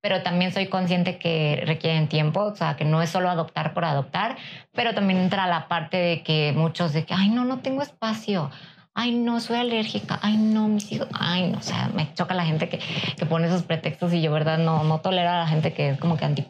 pero 0.00 0.22
también 0.22 0.52
soy 0.52 0.68
consciente 0.68 1.18
que 1.18 1.62
requieren 1.66 2.08
tiempo, 2.08 2.40
o 2.40 2.54
sea, 2.54 2.76
que 2.76 2.84
no 2.84 3.02
es 3.02 3.10
solo 3.10 3.28
adoptar 3.28 3.74
por 3.74 3.84
adoptar, 3.84 4.36
pero 4.72 4.94
también 4.94 5.18
entra 5.18 5.46
la 5.46 5.68
parte 5.68 5.96
de 5.96 6.22
que 6.22 6.52
muchos 6.56 6.92
de 6.92 7.04
que, 7.04 7.14
ay, 7.14 7.28
no, 7.28 7.44
no 7.44 7.58
tengo 7.58 7.82
espacio, 7.82 8.50
ay, 8.94 9.12
no, 9.12 9.40
soy 9.40 9.58
alérgica, 9.58 10.18
ay, 10.22 10.36
no, 10.36 10.68
mis 10.68 10.90
hijos, 10.92 11.08
ay, 11.12 11.50
no, 11.50 11.58
o 11.58 11.62
sea, 11.62 11.90
me 11.94 12.12
choca 12.14 12.34
la 12.34 12.44
gente 12.44 12.68
que, 12.68 12.78
que 13.16 13.26
pone 13.26 13.46
esos 13.46 13.62
pretextos 13.62 14.12
y 14.12 14.22
yo, 14.22 14.32
verdad, 14.32 14.58
no, 14.58 14.84
no 14.84 15.00
tolero 15.00 15.30
a 15.30 15.38
la 15.38 15.46
gente 15.46 15.72
que 15.72 15.90
es 15.90 15.98
como 15.98 16.16
que 16.16 16.24
anti, 16.24 16.42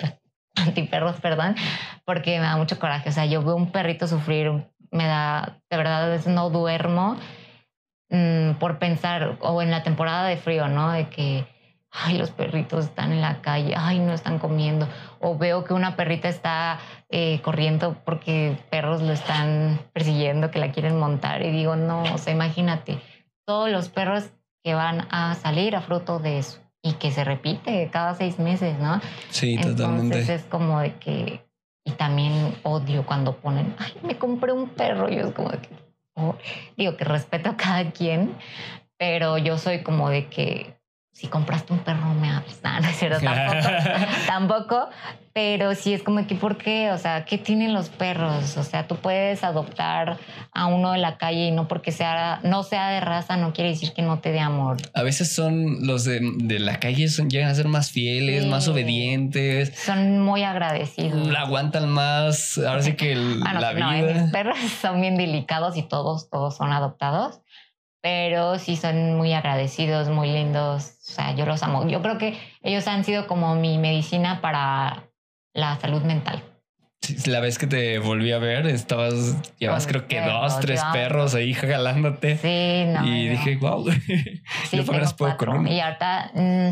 perros, 0.91 1.17
perdón, 1.21 1.57
porque 2.05 2.39
me 2.39 2.47
da 2.47 2.57
mucho 2.57 2.79
coraje, 2.79 3.09
o 3.09 3.13
sea, 3.13 3.27
yo 3.27 3.43
veo 3.43 3.57
un 3.57 3.73
perrito 3.73 4.07
sufrir, 4.07 4.51
me 4.91 5.07
da, 5.07 5.59
de 5.71 5.77
verdad, 5.77 6.05
a 6.05 6.09
veces 6.09 6.29
no 6.29 6.51
duermo 6.51 7.17
Mm, 8.11 8.59
por 8.61 8.79
pensar, 8.79 9.39
o 9.41 9.61
en 9.61 9.71
la 9.71 9.83
temporada 9.83 10.29
de 10.29 10.37
frío, 10.37 10.69
¿no? 10.69 10.93
De 10.93 11.09
que, 11.09 11.47
ay, 11.95 12.19
los 12.19 12.33
perritos 12.33 12.87
están 12.87 13.13
en 13.13 13.21
la 13.21 13.41
calle, 13.41 13.75
ay, 13.77 14.01
no 14.01 14.13
están 14.13 14.39
comiendo. 14.39 14.89
O 15.21 15.39
veo 15.39 15.65
que 15.65 15.75
una 15.75 15.97
perrita 15.97 16.29
está 16.29 16.81
eh, 17.09 17.41
corriendo 17.43 17.97
porque 18.05 18.59
perros 18.69 19.01
lo 19.01 19.13
están 19.13 19.81
persiguiendo, 19.93 20.51
que 20.51 20.59
la 20.59 20.73
quieren 20.73 20.99
montar. 20.99 21.43
Y 21.43 21.53
digo, 21.53 21.77
no, 21.77 22.03
o 22.03 22.19
sea, 22.19 22.33
imagínate, 22.33 23.01
todos 23.47 23.71
los 23.71 23.89
perros 23.89 24.31
que 24.65 24.75
van 24.75 25.07
a 25.11 25.35
salir 25.37 25.77
a 25.77 25.81
fruto 25.81 26.19
de 26.19 26.39
eso 26.39 26.59
y 26.83 26.95
que 26.95 27.13
se 27.13 27.23
repite 27.23 27.89
cada 27.93 28.15
seis 28.15 28.39
meses, 28.39 28.79
¿no? 28.79 29.01
Sí, 29.31 29.57
totalmente. 29.57 30.19
Entonces 30.19 30.41
es 30.41 30.43
como 30.45 30.81
de 30.81 30.95
que, 30.97 31.47
y 31.85 31.93
también 31.93 32.57
odio 32.65 33.07
cuando 33.07 33.37
ponen, 33.37 33.75
ay, 33.79 33.93
me 34.03 34.19
compré 34.19 34.53
un 34.53 34.69
perro, 34.69 35.09
y 35.11 35.17
es 35.17 35.31
como 35.33 35.51
de 35.51 35.59
que, 35.59 35.69
digo 36.77 36.97
que 36.97 37.05
respeto 37.05 37.51
a 37.51 37.57
cada 37.57 37.91
quien, 37.93 38.35
pero 38.99 39.39
yo 39.39 39.59
soy 39.59 39.83
como 39.83 40.11
de 40.11 40.27
que 40.27 40.74
si 41.15 41.29
compraste 41.29 41.73
un 41.73 41.79
perro 41.79 42.13
me 42.15 42.29
hables. 42.29 42.61
No, 42.65 42.81
no 42.81 42.89
es 42.89 42.97
cierto, 42.97 43.21
tampoco, 43.21 43.69
tampoco, 44.27 44.89
pero 45.33 45.75
sí 45.75 45.93
es 45.93 46.03
como 46.03 46.27
que, 46.27 46.35
¿por 46.35 46.57
qué? 46.57 46.91
O 46.91 46.99
sea, 46.99 47.25
¿qué 47.25 47.39
tienen 47.39 47.73
los 47.73 47.89
perros? 47.89 48.57
O 48.57 48.65
sea, 48.65 48.89
tú 48.89 48.97
puedes 48.97 49.45
adoptar 49.45 50.19
a 50.53 50.67
uno 50.67 50.93
de 50.93 50.99
la 50.99 51.17
calle 51.17 51.47
y 51.47 51.51
no 51.53 51.69
porque 51.69 51.93
sea, 51.93 52.41
no 52.43 52.63
sea 52.65 52.89
de 52.89 53.01
raza, 53.01 53.37
no 53.37 53.53
quiere 53.53 53.71
decir 53.71 53.93
que 53.93 54.03
no 54.03 54.19
te 54.19 54.33
dé 54.33 54.41
amor. 54.41 54.79
A 54.95 55.03
veces 55.03 55.33
son 55.33 55.87
los 55.87 56.05
de, 56.05 56.21
la 56.59 56.81
calle, 56.81 57.09
son, 57.09 57.31
llegan 57.31 57.51
a 57.51 57.55
ser 57.55 57.69
más 57.69 57.91
fieles, 57.91 58.47
más 58.47 58.67
obedientes. 58.67 59.79
Son 59.79 60.21
muy 60.21 60.43
agradecidos. 60.43 61.29
La 61.29 61.43
aguantan 61.43 61.89
más, 61.91 62.59
ahora 62.59 62.83
sí 62.83 62.95
que 62.95 63.15
la 63.15 63.73
vida. 63.73 64.01
No, 64.01 64.23
mis 64.23 64.33
perros 64.33 64.59
son 64.81 65.01
bien 65.01 65.17
delicados 65.17 65.77
y 65.77 65.83
todos, 65.83 66.29
todos 66.29 66.57
son 66.57 66.73
adoptados 66.73 67.41
pero 68.05 68.59
sí 68.59 68.77
son 68.77 69.17
muy 69.17 69.33
agradecidos, 69.33 70.11
muy 70.11 70.31
lindos. 70.31 70.99
O 71.09 71.11
sea, 71.11 71.35
yo 71.35 71.47
los 71.47 71.63
amo. 71.63 71.89
Yo 71.89 72.03
creo 72.03 72.19
que 72.19 72.39
ellos 72.63 72.87
han 72.87 73.03
sido 73.03 73.27
como 73.27 73.55
mi 73.55 73.79
medicina 73.79 74.43
para 74.43 75.09
la 75.55 75.81
salud 75.81 76.03
mental. 76.03 76.43
la 77.25 77.41
vez 77.41 77.59
que 77.59 77.67
te 77.67 77.99
volví 78.01 78.31
a 78.33 78.39
ver, 78.39 78.67
estabas, 78.67 79.39
llevas 79.59 79.87
creo 79.87 80.07
que 80.07 80.21
dos, 80.21 80.61
tres 80.61 80.83
perros 80.93 81.35
ahí 81.35 81.55
jalándote. 81.55 82.37
Sí, 82.37 82.85
no. 82.93 83.07
Y 83.07 83.29
dije, 83.29 83.57
wow, 83.57 83.91
sí, 84.69 84.83
puedo 85.17 85.39
con 85.39 85.67
Y 85.67 85.81
ahorita 85.81 86.31
mm, 86.35 86.69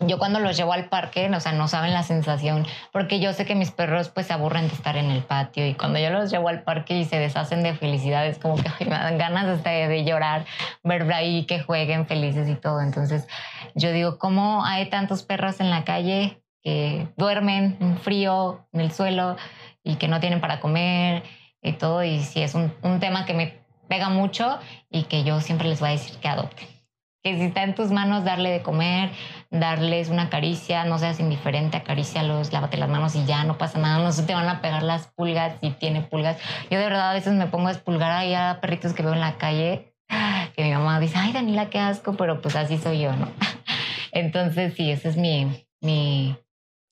yo 0.00 0.18
cuando 0.18 0.38
los 0.38 0.56
llevo 0.56 0.72
al 0.72 0.88
parque, 0.88 1.28
o 1.28 1.40
sea, 1.40 1.52
no 1.52 1.66
saben 1.66 1.92
la 1.92 2.04
sensación, 2.04 2.66
porque 2.92 3.18
yo 3.18 3.32
sé 3.32 3.44
que 3.44 3.56
mis 3.56 3.72
perros 3.72 4.10
pues 4.10 4.28
se 4.28 4.32
aburren 4.32 4.68
de 4.68 4.74
estar 4.74 4.96
en 4.96 5.10
el 5.10 5.24
patio 5.24 5.66
y 5.66 5.74
cuando 5.74 5.98
yo 5.98 6.10
los 6.10 6.30
llevo 6.30 6.48
al 6.48 6.62
parque 6.62 6.96
y 6.96 7.04
se 7.04 7.18
deshacen 7.18 7.64
de 7.64 7.74
felicidad, 7.74 8.24
es 8.26 8.38
como 8.38 8.56
que 8.56 8.70
me 8.84 8.90
dan 8.90 9.18
ganas 9.18 9.64
de, 9.64 9.88
de 9.88 10.04
llorar, 10.04 10.46
ver 10.84 11.12
ahí 11.12 11.46
que 11.46 11.60
jueguen 11.60 12.06
felices 12.06 12.48
y 12.48 12.54
todo. 12.54 12.80
Entonces 12.80 13.26
yo 13.74 13.90
digo, 13.90 14.18
¿cómo 14.18 14.64
hay 14.64 14.88
tantos 14.88 15.24
perros 15.24 15.58
en 15.58 15.70
la 15.70 15.84
calle 15.84 16.42
que 16.62 17.08
duermen 17.16 17.76
en 17.80 17.98
frío, 17.98 18.68
en 18.72 18.82
el 18.82 18.92
suelo 18.92 19.36
y 19.82 19.96
que 19.96 20.06
no 20.06 20.20
tienen 20.20 20.40
para 20.40 20.60
comer 20.60 21.24
y 21.60 21.72
todo? 21.72 22.04
Y 22.04 22.20
sí, 22.20 22.40
es 22.40 22.54
un 22.54 23.00
tema 23.00 23.26
que 23.26 23.34
me 23.34 23.58
pega 23.88 24.10
mucho 24.10 24.60
y 24.90 25.04
que 25.04 25.24
yo 25.24 25.40
siempre 25.40 25.68
les 25.68 25.80
voy 25.80 25.88
a 25.88 25.92
decir 25.92 26.18
que 26.20 26.28
adopten 26.28 26.77
que 27.22 27.36
si 27.36 27.42
está 27.42 27.64
en 27.64 27.74
tus 27.74 27.90
manos 27.90 28.24
darle 28.24 28.50
de 28.50 28.62
comer, 28.62 29.10
darles 29.50 30.08
una 30.08 30.30
caricia, 30.30 30.84
no 30.84 30.98
seas 30.98 31.20
indiferente, 31.20 31.76
acarícialos, 31.76 32.52
lávate 32.52 32.76
las 32.76 32.88
manos 32.88 33.14
y 33.16 33.24
ya 33.26 33.44
no 33.44 33.58
pasa 33.58 33.78
nada, 33.78 34.02
no 34.02 34.12
se 34.12 34.22
te 34.22 34.34
van 34.34 34.48
a 34.48 34.60
pegar 34.60 34.82
las 34.82 35.08
pulgas 35.08 35.54
si 35.60 35.70
tiene 35.70 36.02
pulgas. 36.02 36.36
Yo 36.70 36.78
de 36.78 36.84
verdad 36.84 37.10
a 37.10 37.14
veces 37.14 37.32
me 37.34 37.46
pongo 37.46 37.68
a 37.68 37.72
expulgar 37.72 38.12
ahí 38.12 38.34
a 38.34 38.58
perritos 38.60 38.92
que 38.92 39.02
veo 39.02 39.14
en 39.14 39.20
la 39.20 39.36
calle, 39.36 39.92
que 40.54 40.62
mi 40.62 40.72
mamá 40.72 41.00
dice, 41.00 41.14
ay 41.18 41.32
Daniela, 41.32 41.70
qué 41.70 41.78
asco, 41.78 42.14
pero 42.14 42.40
pues 42.40 42.56
así 42.56 42.78
soy 42.78 43.00
yo, 43.00 43.12
¿no? 43.12 43.28
Entonces 44.12 44.74
sí, 44.74 44.90
esa 44.90 45.08
es 45.08 45.16
mi, 45.16 45.66
mi, 45.80 46.36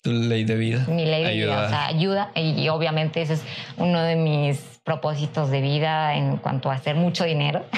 tu 0.03 0.13
ley 0.13 0.45
de 0.45 0.57
vida. 0.57 0.85
Mi 0.89 1.07
ley 1.07 1.25
de 1.25 1.33
vida, 1.33 1.67
o 1.67 1.69
sea, 1.69 1.87
ayuda 1.87 2.31
y 2.35 2.69
obviamente 2.69 3.23
ese 3.23 3.35
es 3.35 3.45
uno 3.77 4.03
de 4.03 4.17
mis 4.17 4.81
propósitos 4.85 5.51
de 5.51 5.61
vida 5.61 6.15
en 6.15 6.37
cuanto 6.37 6.71
a 6.71 6.75
hacer 6.75 6.97
mucho 6.97 7.25
dinero. 7.25 7.65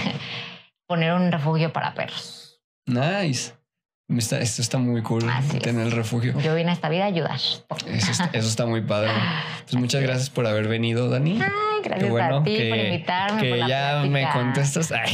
poner 0.88 1.12
un 1.12 1.30
refugio 1.30 1.72
para 1.72 1.94
perros. 1.94 2.37
Nice. 2.88 3.52
Está, 4.16 4.40
esto 4.40 4.62
está 4.62 4.78
muy 4.78 5.02
cool, 5.02 5.22
tener 5.62 5.84
el 5.84 5.92
refugio. 5.92 6.32
Yo 6.40 6.54
vine 6.54 6.70
a 6.70 6.72
esta 6.72 6.88
vida 6.88 7.04
a 7.04 7.08
ayudar. 7.08 7.36
Eso 7.36 8.24
está, 8.32 8.64
muy 8.64 8.80
padre. 8.80 9.10
Pues 9.64 9.74
muchas 9.74 10.00
gracias 10.00 10.30
por 10.30 10.46
haber 10.46 10.66
venido, 10.66 11.10
Dani. 11.10 11.38
Ay, 11.42 11.82
gracias 11.84 12.10
a 12.10 12.42
ti 12.42 12.56
por 12.70 12.78
invitarme. 12.78 13.42
Que 13.42 13.68
ya 13.68 14.02
me 14.08 14.26
contestas. 14.30 14.94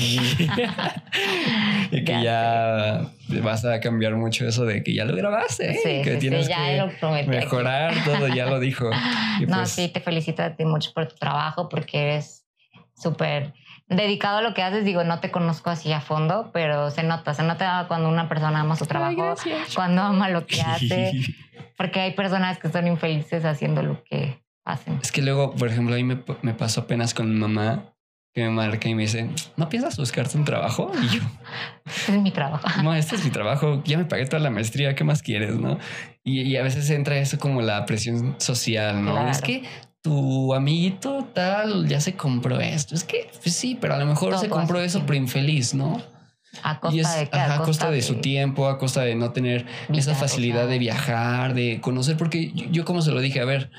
y 1.90 2.04
que 2.04 2.22
ya 2.22 3.10
vas 3.42 3.64
a 3.64 3.80
cambiar 3.80 4.14
mucho 4.14 4.46
eso 4.46 4.64
de 4.64 4.84
que 4.84 4.94
ya 4.94 5.04
lo 5.04 5.16
grabaste. 5.16 5.72
¿eh? 5.72 6.02
que 6.02 6.14
tienes 6.18 6.48
que 6.48 7.24
mejorar 7.26 7.94
todo, 8.04 8.28
ya 8.28 8.46
lo 8.46 8.60
dijo. 8.60 8.90
no, 9.48 9.56
pues 9.56 9.70
sí, 9.70 9.88
te 9.88 9.98
felicito 9.98 10.44
a 10.44 10.54
ti 10.54 10.64
mucho 10.64 10.92
por 10.94 11.08
tu 11.08 11.16
trabajo 11.16 11.68
porque 11.68 12.00
eres 12.00 12.46
súper 12.94 13.54
dedicado 13.86 14.38
a 14.38 14.42
lo 14.42 14.54
que 14.54 14.62
haces, 14.62 14.84
digo, 14.84 15.04
no 15.04 15.20
te 15.20 15.30
conozco 15.30 15.70
así 15.70 15.92
a 15.92 16.00
fondo, 16.00 16.50
pero 16.52 16.90
se 16.90 17.02
nota, 17.02 17.34
se 17.34 17.42
nota 17.42 17.84
cuando 17.88 18.08
una 18.08 18.28
persona 18.28 18.60
ama 18.60 18.76
su 18.76 18.86
trabajo, 18.86 19.34
cuando 19.74 20.02
ama 20.02 20.28
lo 20.28 20.46
que 20.46 20.62
hace, 20.62 21.12
porque 21.76 22.00
hay 22.00 22.12
personas 22.12 22.58
que 22.58 22.68
son 22.70 22.86
infelices 22.86 23.44
haciendo 23.44 23.82
lo 23.82 24.02
que 24.04 24.42
hacen. 24.64 24.98
Es 25.02 25.12
que 25.12 25.22
luego, 25.22 25.54
por 25.54 25.68
ejemplo, 25.68 25.94
a 25.94 25.98
mí 25.98 26.04
me, 26.04 26.22
me 26.42 26.54
pasó 26.54 26.82
apenas 26.82 27.14
con 27.14 27.32
mi 27.32 27.38
mamá, 27.38 27.94
que 28.34 28.42
me 28.42 28.50
marca 28.50 28.88
y 28.88 28.96
me 28.96 29.02
dice, 29.02 29.30
¿no 29.56 29.68
piensas 29.68 29.96
buscarte 29.96 30.36
un 30.36 30.44
trabajo? 30.44 30.90
Y 31.00 31.18
yo, 31.18 31.22
este 31.86 32.12
es 32.16 32.20
mi 32.20 32.32
trabajo. 32.32 32.66
No, 32.82 32.92
este 32.92 33.14
es 33.14 33.24
mi 33.24 33.30
trabajo, 33.30 33.80
ya 33.84 33.96
me 33.96 34.06
pagué 34.06 34.26
toda 34.26 34.40
la 34.40 34.50
maestría, 34.50 34.96
¿qué 34.96 35.04
más 35.04 35.22
quieres? 35.22 35.54
¿no? 35.54 35.78
Y, 36.24 36.56
a 36.56 36.62
veces 36.62 36.90
entra 36.90 37.16
eso 37.16 37.38
como 37.38 37.62
la 37.62 37.86
presión 37.86 38.34
social, 38.40 39.04
¿no? 39.04 39.28
Es 39.28 39.40
que 39.40 39.62
tu 40.04 40.52
amiguito 40.52 41.26
tal 41.32 41.88
ya 41.88 41.98
se 41.98 42.14
compró 42.14 42.60
esto. 42.60 42.94
Es 42.94 43.04
que 43.04 43.30
pues 43.42 43.56
sí, 43.56 43.78
pero 43.80 43.94
a 43.94 43.98
lo 43.98 44.04
mejor 44.04 44.38
se 44.38 44.50
compró 44.50 44.78
eso, 44.80 45.02
pero 45.06 45.14
infeliz, 45.14 45.72
¿no? 45.72 46.02
A 46.62 46.78
costa 46.78 47.16
de 47.16 47.28
a, 47.32 47.62
costa, 47.62 47.90
de, 47.90 48.02
su 48.02 48.16
tiempo, 48.16 48.68
a 48.68 48.78
costa 48.78 49.00
de 49.00 49.14
no 49.14 49.32
tener 49.32 49.66
esa 49.88 50.14
facilidad 50.14 50.68
de 50.68 50.78
viajar, 50.78 51.54
de 51.54 51.80
conocer, 51.80 52.18
porque 52.18 52.52
yo, 52.52 52.84
como 52.84 53.00
se 53.00 53.12
lo 53.12 53.20
dije, 53.20 53.40
a 53.40 53.46
ver, 53.46 53.70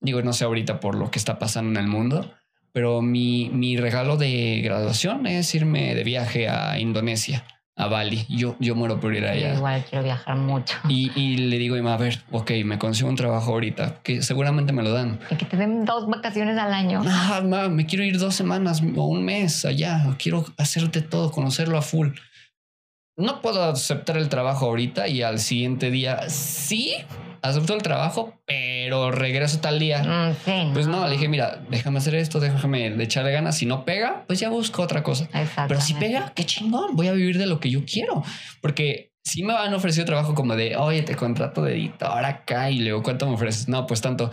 digo, 0.00 0.22
no 0.22 0.32
sé 0.32 0.44
ahorita 0.44 0.78
por 0.78 0.94
lo 0.94 1.10
que 1.10 1.18
está 1.18 1.40
pasando 1.40 1.78
en 1.78 1.84
el 1.84 1.90
mundo, 1.90 2.32
pero 2.72 3.02
mi, 3.02 3.50
mi 3.52 3.76
regalo 3.76 4.16
de 4.16 4.62
graduación 4.62 5.26
es 5.26 5.54
irme 5.56 5.94
de 5.94 6.04
viaje 6.04 6.48
a 6.48 6.78
Indonesia 6.78 7.44
a 7.76 7.86
Bali. 7.88 8.24
Yo, 8.28 8.56
yo 8.60 8.74
muero 8.74 9.00
por 9.00 9.14
ir 9.14 9.24
allá. 9.24 9.54
igual 9.54 9.84
quiero 9.88 10.04
viajar 10.04 10.36
mucho. 10.36 10.76
Y, 10.88 11.10
y 11.18 11.36
le 11.36 11.58
digo, 11.58 11.76
a 11.76 11.96
ver, 11.96 12.22
ok, 12.30 12.52
me 12.64 12.78
consigo 12.78 13.08
un 13.08 13.16
trabajo 13.16 13.52
ahorita, 13.52 14.00
que 14.02 14.22
seguramente 14.22 14.72
me 14.72 14.82
lo 14.82 14.92
dan. 14.92 15.18
Y 15.30 15.36
que 15.36 15.44
te 15.44 15.56
den 15.56 15.84
dos 15.84 16.06
vacaciones 16.08 16.56
al 16.58 16.72
año. 16.72 17.02
Ah, 17.06 17.40
me 17.70 17.86
quiero 17.86 18.04
ir 18.04 18.18
dos 18.18 18.34
semanas 18.34 18.82
o 18.96 19.06
un 19.06 19.24
mes 19.24 19.64
allá. 19.64 20.14
Quiero 20.18 20.44
hacerte 20.56 21.00
todo, 21.00 21.30
conocerlo 21.30 21.78
a 21.78 21.82
full. 21.82 22.10
No 23.16 23.40
puedo 23.40 23.62
aceptar 23.62 24.16
el 24.16 24.28
trabajo 24.28 24.66
ahorita 24.66 25.06
y 25.08 25.22
al 25.22 25.38
siguiente 25.38 25.90
día 25.90 26.28
sí, 26.28 26.96
acepto 27.42 27.74
el 27.74 27.82
trabajo, 27.82 28.40
pero 28.46 29.10
regreso 29.10 29.60
tal 29.60 29.78
día. 29.78 30.02
Mm, 30.02 30.72
pues 30.72 30.88
no, 30.88 31.04
le 31.06 31.12
dije, 31.12 31.28
mira, 31.28 31.62
déjame 31.70 31.98
hacer 31.98 32.16
esto, 32.16 32.40
déjame 32.40 32.86
echarle 33.02 33.30
ganas. 33.30 33.56
Si 33.56 33.66
no 33.66 33.84
pega, 33.84 34.24
pues 34.26 34.40
ya 34.40 34.48
busco 34.48 34.82
otra 34.82 35.02
cosa. 35.02 35.28
Pero 35.68 35.80
si 35.80 35.94
pega, 35.94 36.32
qué 36.34 36.44
chingón, 36.44 36.96
voy 36.96 37.08
a 37.08 37.12
vivir 37.12 37.38
de 37.38 37.46
lo 37.46 37.60
que 37.60 37.70
yo 37.70 37.84
quiero. 37.84 38.24
Porque 38.60 39.12
si 39.22 39.42
me 39.42 39.54
han 39.54 39.72
ofrecido 39.74 40.06
trabajo 40.06 40.34
como 40.34 40.56
de, 40.56 40.76
oye, 40.76 41.02
te 41.02 41.14
contrato 41.16 41.62
de 41.62 41.74
editor 41.74 42.24
acá 42.24 42.70
y 42.70 42.80
luego, 42.80 43.02
¿cuánto 43.02 43.26
me 43.26 43.34
ofreces? 43.34 43.68
No, 43.68 43.86
pues 43.86 44.00
tanto. 44.00 44.30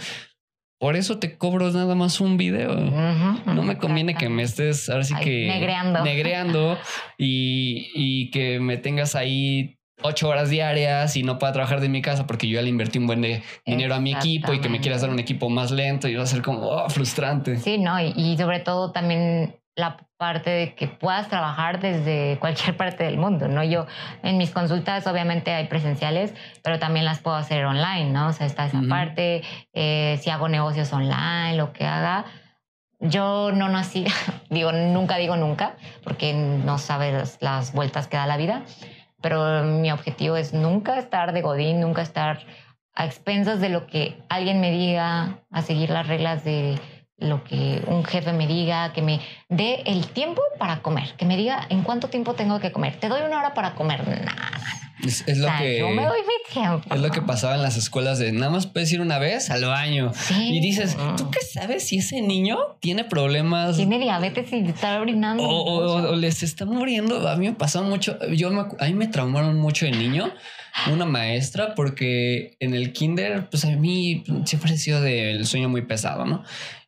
Por 0.82 0.96
eso 0.96 1.20
te 1.20 1.38
cobro 1.38 1.70
nada 1.70 1.94
más 1.94 2.20
un 2.20 2.38
video. 2.38 2.76
no 2.76 3.62
me 3.62 3.78
conviene 3.78 4.16
que 4.16 4.30
me 4.30 4.42
estés 4.42 4.90
ahora 4.90 5.04
sí 5.04 5.14
que 5.14 5.46
negreando, 5.46 6.02
negreando 6.04 6.78
y, 7.20 7.92
y 7.94 8.32
que 8.32 8.60
me 8.60 8.78
tengas 8.78 9.14
ahí 9.14 9.78
ocho 10.02 10.28
horas 10.28 10.50
diarias 10.50 11.16
y 11.16 11.22
no 11.22 11.38
pueda 11.38 11.54
trabajar 11.54 11.82
de 11.82 11.90
mi 11.90 12.02
casa 12.02 12.26
porque 12.26 12.48
yo 12.48 12.56
ya 12.56 12.64
le 12.64 12.70
invertí 12.70 12.98
un 12.98 13.06
buen 13.06 13.22
de 13.22 13.44
dinero 13.64 13.94
a 13.94 14.00
mi 14.00 14.12
equipo 14.12 14.54
y 14.54 14.60
que 14.60 14.70
me 14.70 14.80
quieras 14.80 15.02
dar 15.02 15.12
un 15.12 15.20
equipo 15.20 15.52
más 15.52 15.70
lento 15.70 16.08
y 16.08 16.16
va 16.16 16.24
a 16.24 16.26
ser 16.26 16.42
como 16.42 16.62
oh, 16.62 16.90
frustrante. 16.90 17.58
Sí, 17.58 17.78
no, 17.78 18.02
y, 18.02 18.36
sobre 18.36 18.60
todo 18.60 18.92
también 18.92 19.61
la 19.76 19.98
parte 20.18 20.50
de 20.50 20.76
que 20.76 20.88
puedas 20.88 21.30
trabajar 21.30 21.80
desde 21.80 22.38
cualquier 22.40 22.76
parte 22.82 23.04
del 23.04 23.18
mundo, 23.18 23.48
¿no? 23.48 23.64
Yo 23.64 23.86
en 24.24 24.38
mis 24.38 24.52
consultas 24.52 25.08
obviamente 25.08 25.54
hay 25.54 25.68
presenciales, 25.68 26.34
pero 26.64 26.80
también 26.80 27.06
las 27.06 27.20
puedo 27.20 27.38
hacer 27.38 27.66
online, 27.66 28.12
¿no? 28.12 28.28
O 28.28 28.34
sea, 28.34 28.46
está 28.46 28.66
esa 28.66 28.82
parte, 28.88 29.44
eh, 29.74 30.20
si 30.22 30.30
hago 30.30 30.50
negocios 30.50 30.92
online, 30.94 31.56
lo 31.56 31.74
que 31.74 31.86
haga. 31.86 32.26
Yo 33.00 33.52
no 33.52 33.70
nací, 33.70 34.06
digo, 34.50 34.72
nunca 34.72 35.18
digo 35.18 35.36
nunca, 35.36 35.76
porque 36.04 36.34
no 36.34 36.78
sabes 36.78 37.38
las 37.42 37.74
vueltas 37.74 38.08
que 38.08 38.18
da 38.18 38.28
la 38.28 38.38
vida, 38.38 38.64
pero 39.22 39.64
mi 39.64 39.92
objetivo 39.92 40.36
es 40.36 40.54
nunca 40.54 41.00
estar 41.00 41.34
de 41.34 41.42
godín, 41.42 41.80
nunca 41.80 42.02
estar 42.02 42.46
a 42.94 43.06
expensas 43.06 43.62
de 43.62 43.70
lo 43.70 43.88
que 43.88 44.22
alguien 44.30 44.60
me 44.60 44.72
diga, 44.72 45.40
a 45.50 45.62
seguir 45.62 45.90
las 45.90 46.08
reglas 46.08 46.44
de 46.44 46.80
lo 47.22 47.44
que 47.44 47.82
un 47.88 48.04
jefe 48.04 48.34
me 48.34 48.48
diga, 48.48 48.92
que 48.94 49.02
me 49.02 49.22
dé 49.48 49.84
el 49.86 50.08
tiempo 50.08 50.42
para 50.58 50.82
comer, 50.82 51.14
que 51.18 51.26
me 51.26 51.38
diga 51.38 51.66
en 51.70 51.84
cuánto 51.84 52.10
tiempo 52.10 52.34
tengo 52.34 52.60
que 52.60 52.72
comer. 52.72 53.00
Te 53.00 53.08
doy 53.08 53.22
una 53.22 53.40
hora 53.40 53.54
para 53.54 53.76
comer. 53.76 54.06
Nada. 54.08 54.52
Es, 55.04 55.38
lo 55.38 55.48
que. 55.58 55.80
Yo 55.80 55.90
me 55.90 56.04
doy 56.04 56.20
mi 56.20 56.54
tiempo. 56.54 56.94
Es 56.94 57.02
lo 57.02 57.10
que 57.10 57.22
pasaba 57.22 57.56
en 57.56 57.64
las 57.64 57.78
escuelas 57.78 58.20
de 58.20 58.32
nada 58.32 58.52
más 58.52 58.68
puedes 58.68 58.92
ir 58.92 59.02
una 59.02 59.18
vez 59.18 59.50
al 59.50 59.66
baño. 59.66 60.12
Y 60.30 60.60
dices, 60.60 60.98
¿tú 61.18 61.32
qué 61.32 61.40
sabes 61.42 61.88
si 61.88 61.98
ese 61.98 62.22
niño 62.22 62.58
tiene 62.80 63.04
problemas? 63.04 63.78
Tiene 63.78 64.00
diabetes 64.00 64.52
y 64.52 64.60
está 64.68 65.00
orinando. 65.00 65.44
O, 65.44 66.16
les 66.16 66.44
está 66.44 66.66
muriendo. 66.66 67.28
A 67.28 67.36
mí 67.36 67.48
me 67.48 67.56
pasó 67.56 67.84
mucho. 67.84 68.18
Yo 68.30 68.50
a 68.50 68.86
mí 68.86 68.94
me 68.94 69.08
traumaron 69.08 69.58
mucho 69.58 69.86
de 69.86 69.92
niño 69.92 70.32
una 70.92 71.06
maestra 71.06 71.76
porque 71.76 72.56
en 72.60 72.74
el 72.74 72.94
kinder, 72.94 73.50
pues 73.50 73.66
a 73.66 73.70
mí 73.72 74.24
siempre 74.46 74.74
ha 74.74 74.78
sido 74.78 75.02
del 75.02 75.46
sueño 75.46 75.70
muy 75.70 75.82
pesado, 75.82 76.26
¿no? 76.26 76.44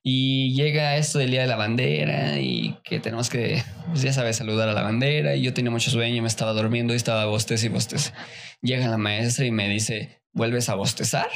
Y 0.05 0.53
llega 0.53 0.97
esto 0.97 1.17
del 1.17 1.31
día 1.31 1.41
de 1.41 1.47
la 1.47 1.55
bandera 1.55 2.37
y 2.37 2.77
que 2.83 2.99
tenemos 2.99 3.29
que, 3.29 3.63
pues 3.87 4.01
ya 4.01 4.11
sabes, 4.11 4.35
saludar 4.35 4.67
a 4.67 4.73
la 4.73 4.81
bandera. 4.81 5.35
Y 5.35 5.41
yo 5.41 5.53
tenía 5.53 5.71
mucho 5.71 5.89
sueño, 5.89 6.21
me 6.21 6.27
estaba 6.27 6.51
durmiendo 6.51 6.93
y 6.93 6.97
estaba 6.97 7.25
bostez 7.25 7.63
y 7.63 7.69
bostez. 7.69 8.13
Llega 8.61 8.89
la 8.89 8.97
maestra 8.97 9.45
y 9.45 9.51
me 9.51 9.69
dice, 9.69 10.21
vuelves 10.33 10.67
a 10.67 10.75
bostezar 10.75 11.29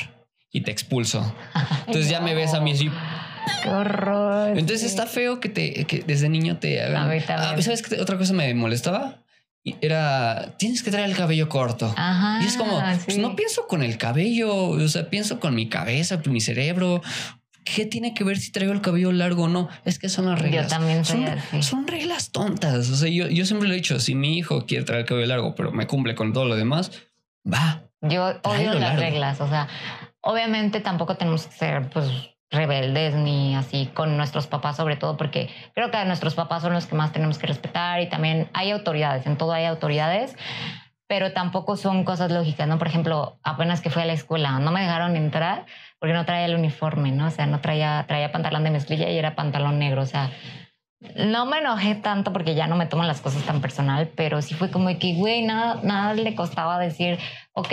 y 0.52 0.62
te 0.62 0.72
expulso. 0.72 1.34
Entonces 1.88 2.10
ya 2.10 2.20
me 2.20 2.36
ves 2.36 2.54
a 2.54 2.60
mí 2.60 2.74
así. 2.74 2.92
Qué 3.64 3.70
horror. 3.70 4.58
Entonces 4.58 4.84
está 4.84 5.06
feo 5.06 5.40
que 5.40 5.48
te 5.48 5.86
que 5.86 6.04
desde 6.06 6.28
niño 6.28 6.58
te 6.58 6.82
hagan. 6.82 7.10
Ah, 7.30 7.62
¿Sabes 7.62 7.82
qué 7.82 8.02
otra 8.02 8.18
cosa 8.18 8.34
me 8.34 8.54
molestaba? 8.54 9.24
era, 9.82 10.56
tienes 10.58 10.82
que 10.84 10.92
traer 10.92 11.10
el 11.10 11.16
cabello 11.16 11.50
corto. 11.50 11.94
y 12.42 12.46
es 12.46 12.58
como, 12.58 12.82
pues 13.06 13.18
no 13.18 13.36
pienso 13.36 13.68
con 13.68 13.84
el 13.84 13.98
cabello, 13.98 14.54
o 14.56 14.88
sea, 14.88 15.10
pienso 15.10 15.40
con 15.40 15.56
mi 15.56 15.68
cabeza, 15.68 16.22
mi 16.26 16.42
cerebro. 16.42 17.02
¿Qué 17.76 17.86
tiene 17.86 18.14
que 18.14 18.24
ver 18.24 18.38
si 18.38 18.52
traigo 18.52 18.74
el 18.74 18.82
cabello 18.82 19.12
largo 19.12 19.44
o 19.44 19.48
no? 19.48 19.70
Es 19.86 20.00
que 20.00 20.10
son 20.10 20.26
las 20.26 20.40
reglas. 20.40 20.66
Yo 20.66 20.70
también 20.70 21.06
soy 21.06 21.26
son, 21.26 21.38
así. 21.38 21.64
son 21.64 21.88
reglas 21.88 22.32
tontas. 22.32 22.90
O 22.90 22.96
sea, 22.96 23.10
yo, 23.10 23.28
yo 23.28 23.46
siempre 23.46 23.68
lo 23.68 23.74
he 23.74 23.78
dicho, 23.78 24.00
si 24.00 24.16
mi 24.16 24.38
hijo 24.38 24.66
quiere 24.66 24.84
traer 24.84 25.02
el 25.02 25.06
cabello 25.06 25.28
largo, 25.28 25.56
pero 25.56 25.72
me 25.72 25.88
cumple 25.88 26.16
con 26.16 26.34
todo 26.34 26.46
lo 26.46 26.56
demás, 26.56 26.92
va. 27.46 27.84
Yo 28.02 28.40
odio 28.44 28.74
las 28.74 29.00
reglas. 29.00 29.42
O 29.42 29.50
sea, 29.50 29.68
obviamente 30.22 30.80
tampoco 30.82 31.16
tenemos 31.16 31.48
que 31.48 31.56
ser, 31.56 31.90
pues, 31.90 32.06
rebeldes 32.50 33.14
ni 33.16 33.56
así 33.56 33.90
con 33.94 34.16
nuestros 34.16 34.48
papás 34.48 34.78
sobre 34.78 34.96
todo 34.96 35.18
porque 35.18 35.50
creo 35.74 35.92
que 35.92 36.04
nuestros 36.06 36.36
papás 36.36 36.62
son 36.62 36.74
los 36.74 36.86
que 36.86 36.96
más 36.96 37.12
tenemos 37.12 37.38
que 37.38 37.48
respetar 37.48 38.02
y 38.02 38.08
también 38.08 38.50
hay 38.54 38.72
autoridades, 38.72 39.26
en 39.26 39.38
todo 39.38 39.52
hay 39.52 39.66
autoridades, 39.66 40.36
pero 41.08 41.34
tampoco 41.34 41.76
son 41.76 42.04
cosas 42.04 42.32
lógicas, 42.32 42.68
¿no? 42.68 42.78
Por 42.78 42.88
ejemplo, 42.88 43.40
apenas 43.44 43.82
que 43.82 43.90
fui 43.90 44.02
a 44.02 44.06
la 44.06 44.14
escuela, 44.14 44.60
no 44.60 44.72
me 44.72 44.82
dejaron 44.82 45.16
entrar 45.16 45.66
porque 46.00 46.14
no 46.14 46.26
traía 46.26 46.46
el 46.46 46.56
uniforme, 46.56 47.12
¿no? 47.12 47.28
O 47.28 47.32
sea, 47.32 47.46
no 47.46 47.60
traía, 47.60 48.06
traía 48.08 48.32
pantalón 48.32 48.64
de 48.64 48.72
mezclilla 48.72 49.10
y 49.10 49.18
era 49.18 49.36
pantalón 49.36 49.80
negro, 49.80 50.02
o 50.02 50.06
sea, 50.06 50.32
no 51.16 51.46
me 51.46 51.60
enojé 51.60 51.96
tanto 51.96 52.34
porque 52.34 52.56
ya 52.56 52.68
no 52.68 52.76
me 52.76 52.88
toman 52.88 53.08
las 53.08 53.22
cosas 53.22 53.44
tan 53.44 53.62
personal, 53.62 54.10
pero 54.16 54.42
sí 54.42 54.56
fue 54.56 54.72
como 54.72 54.88
que, 54.98 55.16
güey, 55.16 55.44
nada, 55.44 55.80
nada 55.84 56.14
le 56.14 56.36
costaba 56.36 56.80
decir, 56.80 57.20
ok, 57.54 57.72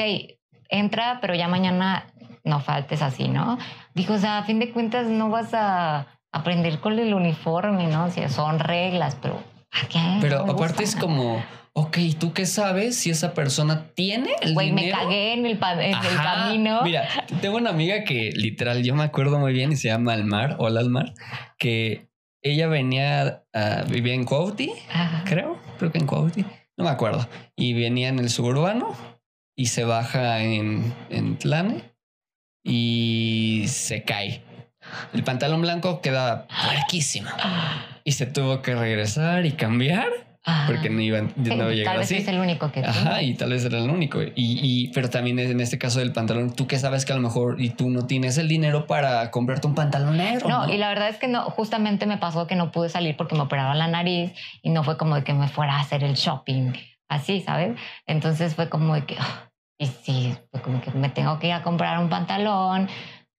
entra, 0.68 1.18
pero 1.20 1.34
ya 1.34 1.48
mañana 1.48 2.06
no 2.44 2.60
faltes 2.60 3.00
así, 3.00 3.28
¿no? 3.28 3.58
Dijo, 3.94 4.14
o 4.14 4.18
sea, 4.18 4.38
a 4.38 4.44
fin 4.44 4.58
de 4.58 4.72
cuentas 4.72 5.06
no 5.06 5.30
vas 5.30 5.54
a 5.54 6.06
aprender 6.32 6.80
con 6.80 6.98
el 6.98 7.14
uniforme, 7.14 7.86
¿no? 7.86 8.04
O 8.04 8.10
sea, 8.10 8.28
son 8.28 8.58
reglas, 8.58 9.16
pero 9.20 9.42
qué? 9.88 10.18
Pero 10.20 10.50
aparte 10.50 10.84
es 10.84 10.96
como, 10.96 11.44
ok, 11.72 11.98
¿tú 12.18 12.32
qué 12.32 12.46
sabes 12.46 12.96
si 12.96 13.10
esa 13.10 13.34
persona 13.34 13.90
tiene 13.94 14.30
el 14.40 14.54
Güey, 14.54 14.72
me 14.72 14.90
cagué 14.90 15.34
en 15.34 15.44
el, 15.44 15.58
camino. 15.58 16.82
Mira, 16.82 17.08
tengo 17.40 17.56
una 17.56 17.70
amiga 17.70 18.04
que 18.04 18.30
literal, 18.32 18.82
yo 18.82 18.94
me 18.94 19.02
acuerdo 19.02 19.38
muy 19.38 19.52
bien 19.52 19.72
y 19.72 19.76
se 19.76 19.88
llama 19.88 20.12
Almar, 20.12 20.56
hola 20.58 20.80
Almar, 20.80 21.14
que 21.58 22.08
ella 22.42 22.68
venía, 22.68 23.42
uh, 23.54 23.90
vivía 23.90 24.14
en 24.14 24.24
Cuauti, 24.24 24.70
creo, 25.24 25.58
creo 25.78 25.90
que 25.90 25.98
en 25.98 26.06
Cuauti, 26.06 26.44
no 26.76 26.84
me 26.84 26.90
acuerdo, 26.90 27.28
y 27.56 27.72
venía 27.72 28.08
en 28.08 28.18
el 28.18 28.30
suburbano 28.30 28.94
y 29.56 29.66
se 29.66 29.84
baja 29.84 30.42
en, 30.42 30.94
en 31.10 31.36
Tlane 31.38 31.94
y 32.62 33.64
se 33.66 34.04
cae. 34.04 34.42
El 35.12 35.24
pantalón 35.24 35.62
blanco 35.62 36.00
queda 36.00 36.46
puerquísimo 36.64 37.30
y 38.04 38.12
se 38.12 38.26
tuvo 38.26 38.62
que 38.62 38.74
regresar 38.74 39.46
y 39.46 39.52
cambiar 39.52 40.08
porque 40.66 40.90
no 40.90 41.00
iban 41.00 41.32
no 41.36 41.70
sí, 41.70 41.84
tal 41.84 41.98
vez 41.98 42.12
es 42.12 42.28
el 42.28 42.38
único 42.38 42.70
que 42.70 42.80
Ajá, 42.80 43.22
y 43.22 43.32
tal 43.32 43.50
vez 43.50 43.64
era 43.64 43.78
el 43.78 43.88
único. 43.88 44.22
Y, 44.22 44.32
y, 44.34 44.88
pero 44.88 45.08
también 45.08 45.38
en 45.38 45.58
este 45.58 45.78
caso 45.78 46.00
del 46.00 46.12
pantalón, 46.12 46.54
tú 46.54 46.66
que 46.66 46.78
sabes 46.78 47.06
que 47.06 47.14
a 47.14 47.16
lo 47.16 47.22
mejor 47.22 47.62
y 47.62 47.70
tú 47.70 47.88
no 47.88 48.06
tienes 48.06 48.36
el 48.36 48.46
dinero 48.46 48.86
para 48.86 49.30
comprarte 49.30 49.66
un 49.66 49.74
pantalón 49.74 50.18
negro. 50.18 50.48
No, 50.48 50.70
y 50.70 50.76
la 50.76 50.88
verdad 50.88 51.08
es 51.08 51.16
que 51.16 51.28
no, 51.28 51.44
justamente 51.44 52.04
me 52.04 52.18
pasó 52.18 52.46
que 52.46 52.56
no 52.56 52.72
pude 52.72 52.90
salir 52.90 53.16
porque 53.16 53.34
me 53.34 53.40
operaron 53.40 53.78
la 53.78 53.88
nariz 53.88 54.32
y 54.62 54.68
no 54.68 54.84
fue 54.84 54.98
como 54.98 55.14
de 55.14 55.24
que 55.24 55.32
me 55.32 55.48
fuera 55.48 55.76
a 55.76 55.80
hacer 55.80 56.04
el 56.04 56.14
shopping 56.14 56.72
así, 57.08 57.40
¿sabes? 57.40 57.78
Entonces 58.06 58.54
fue 58.54 58.68
como 58.68 58.94
de 58.94 59.06
que, 59.06 59.16
ah, 59.18 59.50
y 59.78 59.86
sí, 59.86 60.36
fue 60.50 60.60
como 60.60 60.82
que 60.82 60.90
me 60.90 61.08
tengo 61.08 61.38
que 61.38 61.46
ir 61.46 61.52
a 61.54 61.62
comprar 61.62 61.98
un 61.98 62.10
pantalón, 62.10 62.88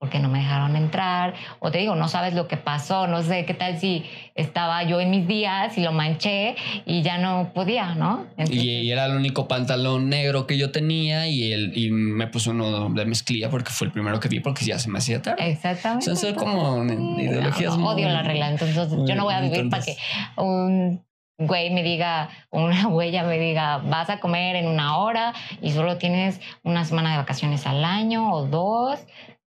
porque 0.06 0.20
no 0.20 0.30
me 0.30 0.38
dejaron 0.38 0.76
entrar, 0.76 1.34
o 1.58 1.72
te 1.72 1.80
digo, 1.80 1.96
no 1.96 2.08
sabes 2.08 2.36
lo 2.36 2.48
que 2.48 2.58
pasó, 2.58 3.08
no 3.08 3.24
sé 3.24 3.44
qué 3.46 3.56
tal 3.56 3.80
si 3.80 4.06
estaba 4.36 4.84
yo 4.84 5.00
en 5.00 5.10
mis 5.10 5.28
días 5.28 5.76
y 5.80 5.82
lo 5.82 5.94
manché 5.94 6.56
y 6.86 7.02
ya 7.02 7.18
no 7.18 7.54
podía, 7.56 7.96
¿no? 7.96 8.28
y, 8.52 8.92
era 8.92 9.08
el 9.08 9.16
único 9.16 9.48
pantalón 9.48 10.08
negro 10.08 10.46
que 10.46 10.60
yo 10.60 10.70
tenía 10.70 11.28
y, 11.28 11.52
el, 11.52 11.76
y 11.76 11.90
me 11.90 12.28
puso 12.28 12.52
uno 12.52 12.92
de 12.92 13.06
mezclilla 13.06 13.50
porque 13.50 13.72
fue 13.72 13.88
el 13.88 13.94
primero 13.94 14.20
que 14.20 14.30
vi 14.30 14.42
porque 14.42 14.64
ya 14.64 14.78
se 14.78 14.92
me 14.92 15.00
hacía 15.00 15.24
tarde. 15.24 15.50
Exactamente. 15.50 16.12
O 16.12 16.16
sea, 16.16 16.30
son 16.30 16.38
como 16.38 16.84
ideologías. 17.20 17.74
odio 17.74 18.08
la 18.08 18.22
regla, 18.22 18.52
entonces 18.52 18.88
yo 19.08 19.16
no 19.16 19.24
voy 19.24 19.34
a 19.34 19.42
vivir 19.42 19.72
para 19.72 19.84
que 19.84 19.98
un 20.38 21.04
güey 21.40 21.72
me 21.72 21.82
diga, 21.82 22.30
una 22.52 22.88
huella 22.90 23.24
me 23.24 23.40
diga, 23.40 23.78
vas 23.78 24.12
a 24.12 24.20
comer 24.20 24.56
en 24.56 24.68
una 24.68 24.98
hora 24.98 25.34
y 25.62 25.72
solo 25.72 25.98
tienes 25.98 26.40
una 26.62 26.86
semana 26.86 27.10
de 27.12 27.18
vacaciones 27.18 27.66
al 27.66 27.84
año 27.84 28.32
o 28.32 28.46
dos 28.46 29.00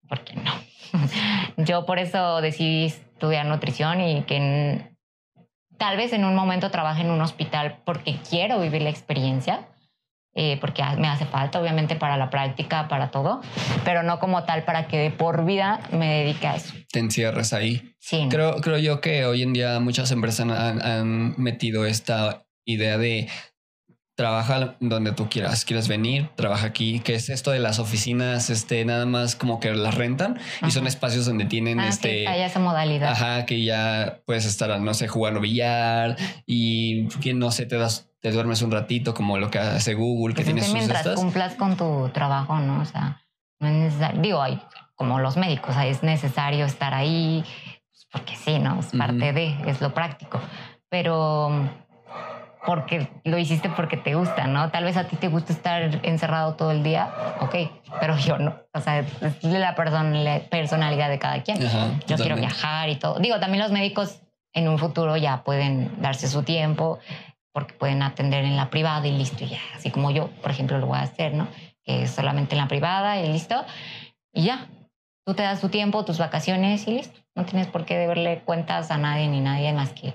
porque 0.08 0.34
no. 0.34 0.52
Yo 1.56 1.86
por 1.86 1.98
eso 1.98 2.40
decidí 2.40 2.86
estudiar 2.86 3.46
nutrición 3.46 4.00
y 4.00 4.22
que 4.22 4.94
tal 5.78 5.96
vez 5.96 6.12
en 6.12 6.24
un 6.24 6.34
momento 6.34 6.70
trabaje 6.70 7.02
en 7.02 7.10
un 7.10 7.20
hospital 7.20 7.78
porque 7.84 8.18
quiero 8.28 8.60
vivir 8.60 8.82
la 8.82 8.90
experiencia, 8.90 9.68
eh, 10.34 10.58
porque 10.60 10.82
me 10.98 11.08
hace 11.08 11.26
falta 11.26 11.60
obviamente 11.60 11.96
para 11.96 12.16
la 12.16 12.30
práctica, 12.30 12.88
para 12.88 13.10
todo, 13.10 13.40
pero 13.84 14.02
no 14.02 14.18
como 14.18 14.44
tal 14.44 14.64
para 14.64 14.88
que 14.88 14.98
de 14.98 15.10
por 15.10 15.44
vida 15.44 15.80
me 15.92 16.22
dedique 16.22 16.46
a 16.46 16.56
eso. 16.56 16.74
Te 16.90 16.98
encierras 16.98 17.52
ahí. 17.52 17.94
Sí. 18.00 18.26
Creo, 18.30 18.56
creo 18.56 18.78
yo 18.78 19.00
que 19.00 19.24
hoy 19.24 19.42
en 19.42 19.52
día 19.52 19.78
muchas 19.80 20.10
empresas 20.10 20.48
han 20.48 21.34
metido 21.36 21.86
esta 21.86 22.44
idea 22.64 22.98
de 22.98 23.28
trabaja 24.14 24.76
donde 24.78 25.12
tú 25.12 25.28
quieras, 25.28 25.64
quieres 25.64 25.88
venir, 25.88 26.30
trabaja 26.36 26.66
aquí, 26.66 27.00
que 27.00 27.14
es 27.14 27.28
esto 27.28 27.50
de 27.50 27.58
las 27.58 27.78
oficinas, 27.80 28.48
este, 28.48 28.84
nada 28.84 29.06
más 29.06 29.34
como 29.34 29.58
que 29.58 29.74
las 29.74 29.94
rentan 29.94 30.38
y 30.64 30.70
son 30.70 30.86
espacios 30.86 31.26
donde 31.26 31.46
tienen 31.46 31.80
ah, 31.80 31.88
este... 31.88 32.28
hay 32.28 32.42
esa 32.42 32.60
modalidad. 32.60 33.10
Ajá, 33.10 33.44
que 33.44 33.64
ya 33.64 34.20
puedes 34.24 34.44
estar, 34.44 34.78
no 34.80 34.94
sé, 34.94 35.08
jugando 35.08 35.40
billar 35.40 36.16
y 36.46 37.08
que 37.20 37.34
no 37.34 37.50
sé, 37.50 37.66
te 37.66 37.76
das, 37.76 38.08
te 38.20 38.30
duermes 38.30 38.62
un 38.62 38.70
ratito 38.70 39.14
como 39.14 39.36
lo 39.38 39.50
que 39.50 39.58
hace 39.58 39.94
Google, 39.94 40.34
que 40.34 40.42
pues 40.42 40.54
tienes 40.54 40.72
mientras 40.72 41.06
cumplas 41.16 41.54
con 41.54 41.76
tu 41.76 42.08
trabajo, 42.10 42.58
¿no? 42.60 42.82
O 42.82 42.84
sea, 42.84 43.20
no 43.58 43.68
es 43.68 43.74
necesario, 43.74 44.22
digo, 44.22 44.42
hay, 44.42 44.60
como 44.94 45.18
los 45.18 45.36
médicos, 45.36 45.74
es 45.84 46.04
necesario 46.04 46.66
estar 46.66 46.94
ahí, 46.94 47.44
pues, 47.90 48.06
porque 48.12 48.36
sí, 48.36 48.60
¿no? 48.60 48.78
Es 48.78 48.86
parte 48.96 49.32
de, 49.32 49.56
es 49.66 49.80
lo 49.80 49.92
práctico. 49.92 50.40
Pero 50.88 51.68
porque 52.66 53.08
lo 53.24 53.38
hiciste 53.38 53.68
porque 53.68 53.96
te 53.96 54.14
gusta, 54.14 54.46
¿no? 54.46 54.70
Tal 54.70 54.84
vez 54.84 54.96
a 54.96 55.04
ti 55.04 55.16
te 55.16 55.28
gusta 55.28 55.52
estar 55.52 56.00
encerrado 56.02 56.54
todo 56.54 56.70
el 56.70 56.82
día, 56.82 57.10
ok, 57.40 57.54
pero 58.00 58.16
yo 58.16 58.38
no. 58.38 58.56
O 58.72 58.80
sea, 58.80 59.00
es 59.00 59.42
la, 59.42 59.74
personalidad 59.74 61.08
de 61.08 61.18
cada 61.18 61.42
quien. 61.42 61.58
yo 62.06 62.16
quiero 62.16 62.36
viajar 62.36 62.88
y 62.88 62.96
todo. 62.96 63.18
Digo, 63.18 63.38
también 63.38 63.62
los 63.62 63.72
médicos 63.72 64.20
en 64.54 64.68
un 64.68 64.78
futuro 64.78 65.16
ya 65.16 65.42
pueden 65.44 65.90
darse 66.00 66.28
su 66.28 66.42
tiempo 66.42 66.98
porque 67.52 67.74
pueden 67.74 68.02
atender 68.02 68.44
en 68.44 68.56
la 68.56 68.70
privada 68.70 69.06
y 69.06 69.12
listo, 69.12 69.44
ya. 69.44 69.60
Así 69.76 69.90
como 69.90 70.10
yo, 70.10 70.28
por 70.42 70.50
ejemplo, 70.50 70.78
lo 70.78 70.86
voy 70.86 70.98
a 70.98 71.02
hacer, 71.02 71.34
¿no? 71.34 71.46
Que 71.84 72.04
es 72.04 72.10
solamente 72.10 72.54
en 72.54 72.60
la 72.60 72.68
privada 72.68 73.20
y 73.20 73.28
listo. 73.28 73.64
Y 74.32 74.44
ya, 74.44 74.66
tú 75.24 75.34
te 75.34 75.42
das 75.42 75.60
tu 75.60 75.68
tiempo, 75.68 76.04
tus 76.04 76.18
vacaciones 76.18 76.86
y 76.88 76.92
listo. 76.92 77.20
No 77.36 77.44
tienes 77.44 77.66
por 77.66 77.84
qué 77.84 77.96
deberle 77.96 78.40
cuentas 78.40 78.90
a 78.90 78.98
nadie 78.98 79.28
ni 79.28 79.40
nadie 79.40 79.72
más 79.72 79.90
que 79.92 80.14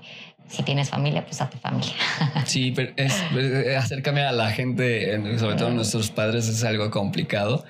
si 0.50 0.62
tienes 0.62 0.90
familia, 0.90 1.24
pues 1.24 1.40
a 1.40 1.48
tu 1.48 1.58
familia. 1.58 1.94
Sí, 2.44 2.72
pero 2.74 2.92
es, 2.96 3.14
eh, 3.36 3.76
acércame 3.76 4.22
a 4.22 4.32
la 4.32 4.50
gente, 4.50 5.38
sobre 5.38 5.56
todo 5.56 5.68
a 5.68 5.70
nuestros 5.70 6.10
padres, 6.10 6.48
es 6.48 6.64
algo 6.64 6.90
complicado 6.90 7.64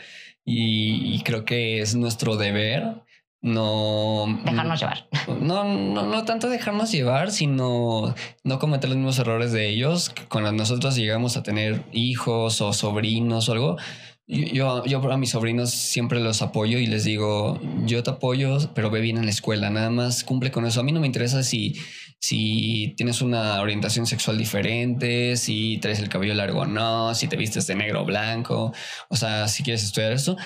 y, 0.45 1.23
creo 1.23 1.45
que 1.45 1.81
es 1.81 1.95
nuestro 1.95 2.37
deber 2.37 3.03
no 3.43 4.27
dejarnos 4.45 4.81
llevar. 4.81 5.09
No, 5.41 5.65
no, 5.65 6.03
no 6.03 6.25
tanto 6.25 6.49
dejarnos 6.49 6.93
llevar, 6.93 7.31
sino 7.31 8.15
no 8.45 8.59
cometer 8.59 8.91
los 8.91 8.97
mismos 8.97 9.19
errores 9.19 9.53
de 9.53 9.69
ellos. 9.69 10.13
Cuando 10.29 10.53
nosotros 10.53 10.97
llegamos 10.97 11.37
a 11.37 11.43
tener 11.43 11.85
hijos 11.93 12.61
o 12.61 12.73
sobrinos 12.73 13.49
o 13.49 13.53
algo, 13.53 13.77
yo, 14.31 14.85
yo 14.85 15.13
a 15.13 15.17
mis 15.17 15.31
sobrinos 15.31 15.71
siempre 15.71 16.21
los 16.21 16.43
apoyo 16.43 16.79
y 16.79 16.87
les 16.87 17.05
digo, 17.05 17.61
yo 17.85 18.03
te 18.03 18.11
apoyo, 18.11 18.59
pero 18.75 18.91
ve 18.91 19.01
bien 19.01 19.19
en 19.19 19.25
la 19.25 19.31
escuela, 19.31 19.71
nada 19.71 19.91
más 19.91 20.25
cumple 20.25 20.51
con 20.51 20.67
eso. 20.67 20.81
A 20.81 20.83
mí 20.83 20.93
no 20.93 21.01
me 21.01 21.07
interesa 21.07 21.43
si 21.43 21.77
si 22.21 22.93
tienes 22.97 23.23
una 23.23 23.61
orientación 23.61 24.07
sexual 24.07 24.37
diferente, 24.37 25.37
si 25.37 25.79
traes 25.79 26.01
el 26.01 26.11
cabello 26.11 26.35
largo 26.35 26.61
o 26.61 26.67
no, 26.67 27.15
si 27.15 27.29
te 27.29 27.37
vistes 27.37 27.67
de 27.67 27.75
negro 27.75 28.03
o 28.03 28.05
blanco. 28.05 28.73
O 29.09 29.17
sea, 29.17 29.49
si 29.49 29.63
quieres 29.63 29.83
estudiar 29.83 30.13
eso, 30.13 30.37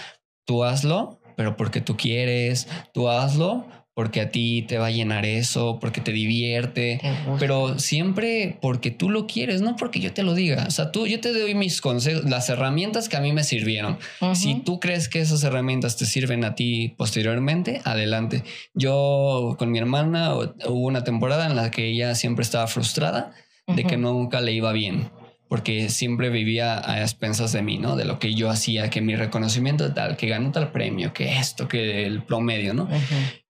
tú 0.47 0.63
hazlo, 0.63 1.21
pero 1.37 1.57
porque 1.57 1.81
tú 1.81 1.97
quieres, 1.97 2.69
tú 2.93 3.09
hazlo 3.09 3.67
porque 3.95 4.21
a 4.21 4.31
ti 4.31 4.63
te 4.63 4.79
va 4.79 4.87
a 4.87 4.91
llenar 4.91 5.25
eso, 5.25 5.79
porque 5.81 6.01
te 6.01 6.11
divierte, 6.11 7.01
pero 7.39 7.79
siempre 7.79 8.59
porque 8.61 8.91
tú 8.91 9.09
lo 9.09 9.29
quieres, 9.29 9.63
no 9.63 9.77
porque 9.77 10.01
yo 10.01 10.13
te 10.13 10.25
lo 10.25 10.35
diga. 10.35 10.65
O 10.67 10.71
sea, 10.73 10.91
tú, 10.91 11.07
yo 11.07 11.21
te 11.21 11.33
doy 11.33 11.55
mis 11.55 11.81
consejos, 11.81 12.25
las 12.25 12.49
herramientas 12.49 13.09
que 13.09 13.17
a 13.17 13.21
mí 13.21 13.33
me 13.33 13.45
sirvieron. 13.45 13.99
Si 14.35 14.57
tú 14.57 14.81
crees 14.81 15.09
que 15.09 15.21
esas 15.21 15.45
herramientas 15.45 15.97
te 15.97 16.07
sirven 16.07 16.45
a 16.45 16.57
ti 16.57 16.95
posteriormente, 16.97 17.81
adelante. 17.85 18.43
Yo 18.75 19.55
con 19.59 19.71
mi 19.71 19.79
hermana 19.79 20.35
hubo 20.35 20.87
una 20.87 21.05
temporada 21.05 21.47
en 21.47 21.55
la 21.55 21.71
que 21.71 21.87
ella 21.87 22.17
siempre 22.17 22.43
estaba 22.43 22.67
frustrada 22.67 23.33
de 23.69 23.85
que 23.85 23.97
nunca 23.97 24.41
le 24.41 24.53
iba 24.53 24.73
bien 24.73 25.09
porque 25.49 25.89
siempre 25.89 26.31
vivía 26.31 26.83
a 26.91 27.03
expensas 27.03 27.53
de 27.53 27.63
mí, 27.63 27.79
¿no? 27.79 27.95
De 27.95 28.05
lo 28.05 28.19
que 28.19 28.35
yo 28.35 28.51
hacía, 28.51 28.91
que 28.91 29.01
mi 29.01 29.15
reconocimiento 29.15 29.93
tal, 29.95 30.17
que 30.17 30.27
ganó 30.27 30.51
tal 30.51 30.73
premio, 30.73 31.13
que 31.13 31.39
esto, 31.39 31.69
que 31.69 32.07
el 32.07 32.25
promedio, 32.25 32.75
¿no? 32.75 32.89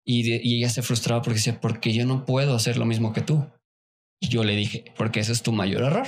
Y, 0.05 0.55
ella 0.57 0.69
se 0.69 0.81
frustraba 0.81 1.21
porque 1.21 1.37
decía, 1.37 1.59
porque 1.61 1.93
yo 1.93 2.05
no 2.05 2.25
puedo 2.25 2.55
hacer 2.55 2.77
lo 2.77 2.85
mismo 2.85 3.13
que 3.13 3.21
tú. 3.21 3.45
Y 4.21 4.27
yo 4.27 4.43
le 4.43 4.55
dije, 4.55 4.85
porque 4.97 5.19
ese 5.19 5.31
es 5.31 5.43
tu 5.43 5.51
mayor 5.51 5.83
error. 5.83 6.07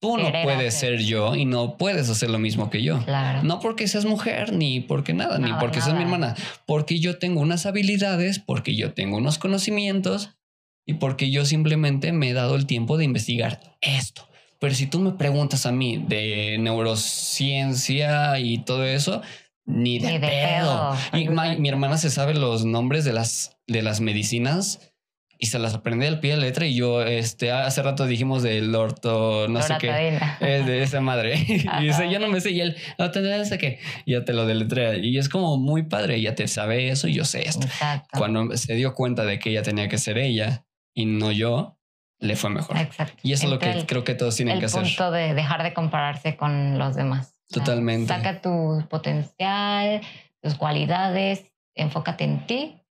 Tú 0.00 0.16
no 0.16 0.30
puedes 0.44 0.74
ser 0.74 1.00
yo 1.00 1.34
y 1.34 1.44
no 1.44 1.76
puedes 1.76 2.08
hacer 2.08 2.30
lo 2.30 2.38
mismo 2.38 2.70
que 2.70 2.82
yo. 2.82 3.04
No 3.42 3.58
porque 3.58 3.88
seas 3.88 4.04
mujer, 4.04 4.52
ni 4.52 4.80
porque 4.80 5.12
nada, 5.12 5.38
ni 5.38 5.52
porque 5.54 5.80
seas 5.80 5.96
mi 5.96 6.02
hermana. 6.02 6.36
Porque 6.66 7.00
yo 7.00 7.18
tengo 7.18 7.40
unas 7.40 7.66
habilidades, 7.66 8.38
porque 8.38 8.76
yo 8.76 8.94
tengo 8.94 9.16
unos 9.16 9.38
conocimientos 9.38 10.38
y 10.86 10.94
porque 10.94 11.30
yo 11.30 11.44
simplemente 11.44 12.12
me 12.12 12.30
he 12.30 12.32
dado 12.32 12.54
el 12.54 12.66
tiempo 12.66 12.96
de 12.96 13.04
investigar 13.04 13.60
esto. 13.80 14.28
Pero 14.60 14.74
si 14.74 14.86
tú 14.86 15.00
me 15.00 15.12
preguntas 15.12 15.66
a 15.66 15.72
mí 15.72 16.04
de 16.08 16.58
neurociencia 16.58 18.38
y 18.38 18.58
todo 18.58 18.84
eso, 18.84 19.22
ni 19.68 19.98
de, 19.98 20.18
pedo. 20.18 20.96
Y 21.12 21.28
mi, 21.28 21.68
hermana 21.68 21.98
se 21.98 22.10
sabe 22.10 22.34
los 22.34 22.64
nombres 22.64 23.04
de 23.04 23.12
las, 23.12 23.58
de 23.66 23.82
las 23.82 24.00
medicinas 24.00 24.94
y 25.38 25.46
se 25.46 25.58
las 25.58 25.74
aprende 25.74 26.08
al 26.08 26.20
pie 26.20 26.32
de 26.32 26.40
letra. 26.40 26.66
Y 26.66 26.74
yo, 26.74 27.02
este, 27.02 27.52
hace 27.52 27.82
rato 27.82 28.06
dijimos 28.06 28.42
del 28.42 28.74
orto, 28.74 29.46
no 29.48 29.60
sé 29.60 29.74
qué, 29.78 30.18
es 30.40 30.66
de 30.66 30.82
esa 30.82 31.02
madre. 31.02 31.34
y 31.80 31.84
dice, 31.84 32.10
yo 32.10 32.18
no 32.18 32.28
me 32.28 32.40
sé. 32.40 32.50
Y 32.52 32.62
él, 32.62 32.76
no 32.98 33.10
te 33.10 33.44
sé 33.44 33.58
qué. 33.58 33.78
Y 34.06 34.12
ya 34.12 34.24
te 34.24 34.32
lo 34.32 34.46
deletrea. 34.46 34.96
Y 34.96 35.18
es 35.18 35.28
como 35.28 35.58
muy 35.58 35.82
padre. 35.82 36.20
Ya 36.22 36.34
te 36.34 36.48
sabe 36.48 36.88
eso 36.88 37.06
y 37.06 37.14
yo 37.14 37.26
sé 37.26 37.46
esto. 37.46 37.68
Cuando 38.12 38.56
se 38.56 38.74
dio 38.74 38.94
cuenta 38.94 39.26
de 39.26 39.38
que 39.38 39.50
ella 39.50 39.62
tenía 39.62 39.88
que 39.88 39.98
ser 39.98 40.16
ella 40.16 40.64
y 40.94 41.04
no 41.04 41.30
yo, 41.30 41.78
le 42.20 42.36
fue 42.36 42.48
mejor. 42.48 42.78
Exacto. 42.78 43.20
Y 43.22 43.34
eso 43.34 43.44
es 43.44 43.50
lo 43.50 43.58
que 43.58 43.84
creo 43.86 44.02
que 44.02 44.14
todos 44.14 44.34
tienen 44.34 44.58
que 44.58 44.64
hacer. 44.64 44.82
El 44.82 44.88
punto 44.88 45.10
de 45.10 45.34
dejar 45.34 45.62
de 45.62 45.74
compararse 45.74 46.36
con 46.36 46.78
los 46.78 46.96
demás. 46.96 47.37
Totalmente. 47.50 48.08
Saca 48.08 48.40
tu 48.40 48.86
potencial, 48.88 50.00
tus 50.42 50.54
cualidades, 50.54 51.44
enfócate 51.74 52.24
en 52.24 52.46
ti 52.46 52.82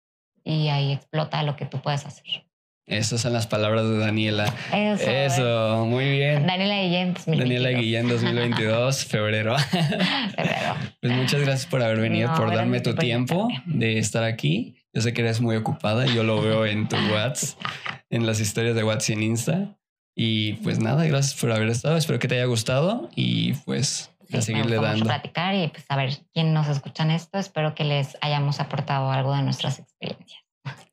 y 0.45 0.69
ahí 0.69 0.93
explota 0.93 1.43
lo 1.43 1.57
que 1.57 1.67
tú 1.67 1.81
puedes 1.83 2.07
hacer. 2.07 2.47
Esas 2.87 3.21
son 3.21 3.33
las 3.33 3.49
palabras 3.49 3.89
de 3.89 3.99
Daniela. 3.99 4.55
Eso, 4.73 5.87
muy 5.87 6.09
bien. 6.09 6.47
Daniela 6.47 6.77
Guillén 6.83 7.15
2022. 7.15 7.39
Daniela 7.39 7.81
Guillén 7.81 8.09
2022, 8.09 9.05
febrero. 9.07 9.59
febrero. 9.59 10.75
Pues 11.03 11.13
muchas 11.13 11.41
gracias 11.41 11.67
por 11.67 11.83
haber 11.83 11.99
venido, 11.99 12.33
por 12.37 12.55
darme 12.55 12.81
tu 12.81 12.95
tiempo 12.95 13.49
de 13.67 13.99
estar 13.99 14.23
aquí. 14.23 14.77
Yo 14.95 15.03
sé 15.03 15.13
que 15.13 15.23
eres 15.23 15.41
muy 15.41 15.57
ocupada, 15.57 16.07
yo 16.07 16.23
lo 16.23 16.41
veo 16.41 16.65
en 16.65 16.89
tu 16.89 16.97
WhatsApp, 17.13 17.61
en 18.09 18.25
las 18.25 18.39
historias 18.39 18.77
de 18.77 18.85
WhatsApp 18.85 19.11
y 19.11 19.13
en 19.15 19.23
Insta. 19.25 19.79
Y 20.15 20.53
pues 20.55 20.79
nada, 20.79 21.05
gracias 21.07 21.39
por 21.39 21.51
haber 21.51 21.69
estado. 21.69 21.97
Espero 21.97 22.21
que 22.21 22.29
te 22.29 22.37
haya 22.37 22.47
gustado 22.47 23.11
y 23.17 23.53
pues 23.65 24.16
a 24.33 24.41
seguirle 24.41 24.77
dando. 24.77 25.05
platicar 25.05 25.55
y 25.55 25.69
pues 25.69 25.85
a 25.89 25.97
ver 25.97 26.19
quién 26.33 26.53
nos 26.53 26.69
escuchan 26.69 27.11
esto. 27.11 27.39
Espero 27.39 27.75
que 27.75 27.85
les 27.85 28.17
hayamos 28.21 28.61
aportado 28.61 29.11
algo 29.11 29.35
de 29.35 29.43
nuestras 29.43 29.79
experiencias. 29.79 30.43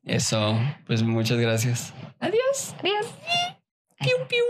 Eso, 0.04 0.58
pues 0.86 1.02
muchas 1.02 1.38
gracias. 1.38 1.92
Adiós. 2.20 2.74
Adiós. 2.78 3.06
Piu, 3.98 4.16
piu. 4.28 4.44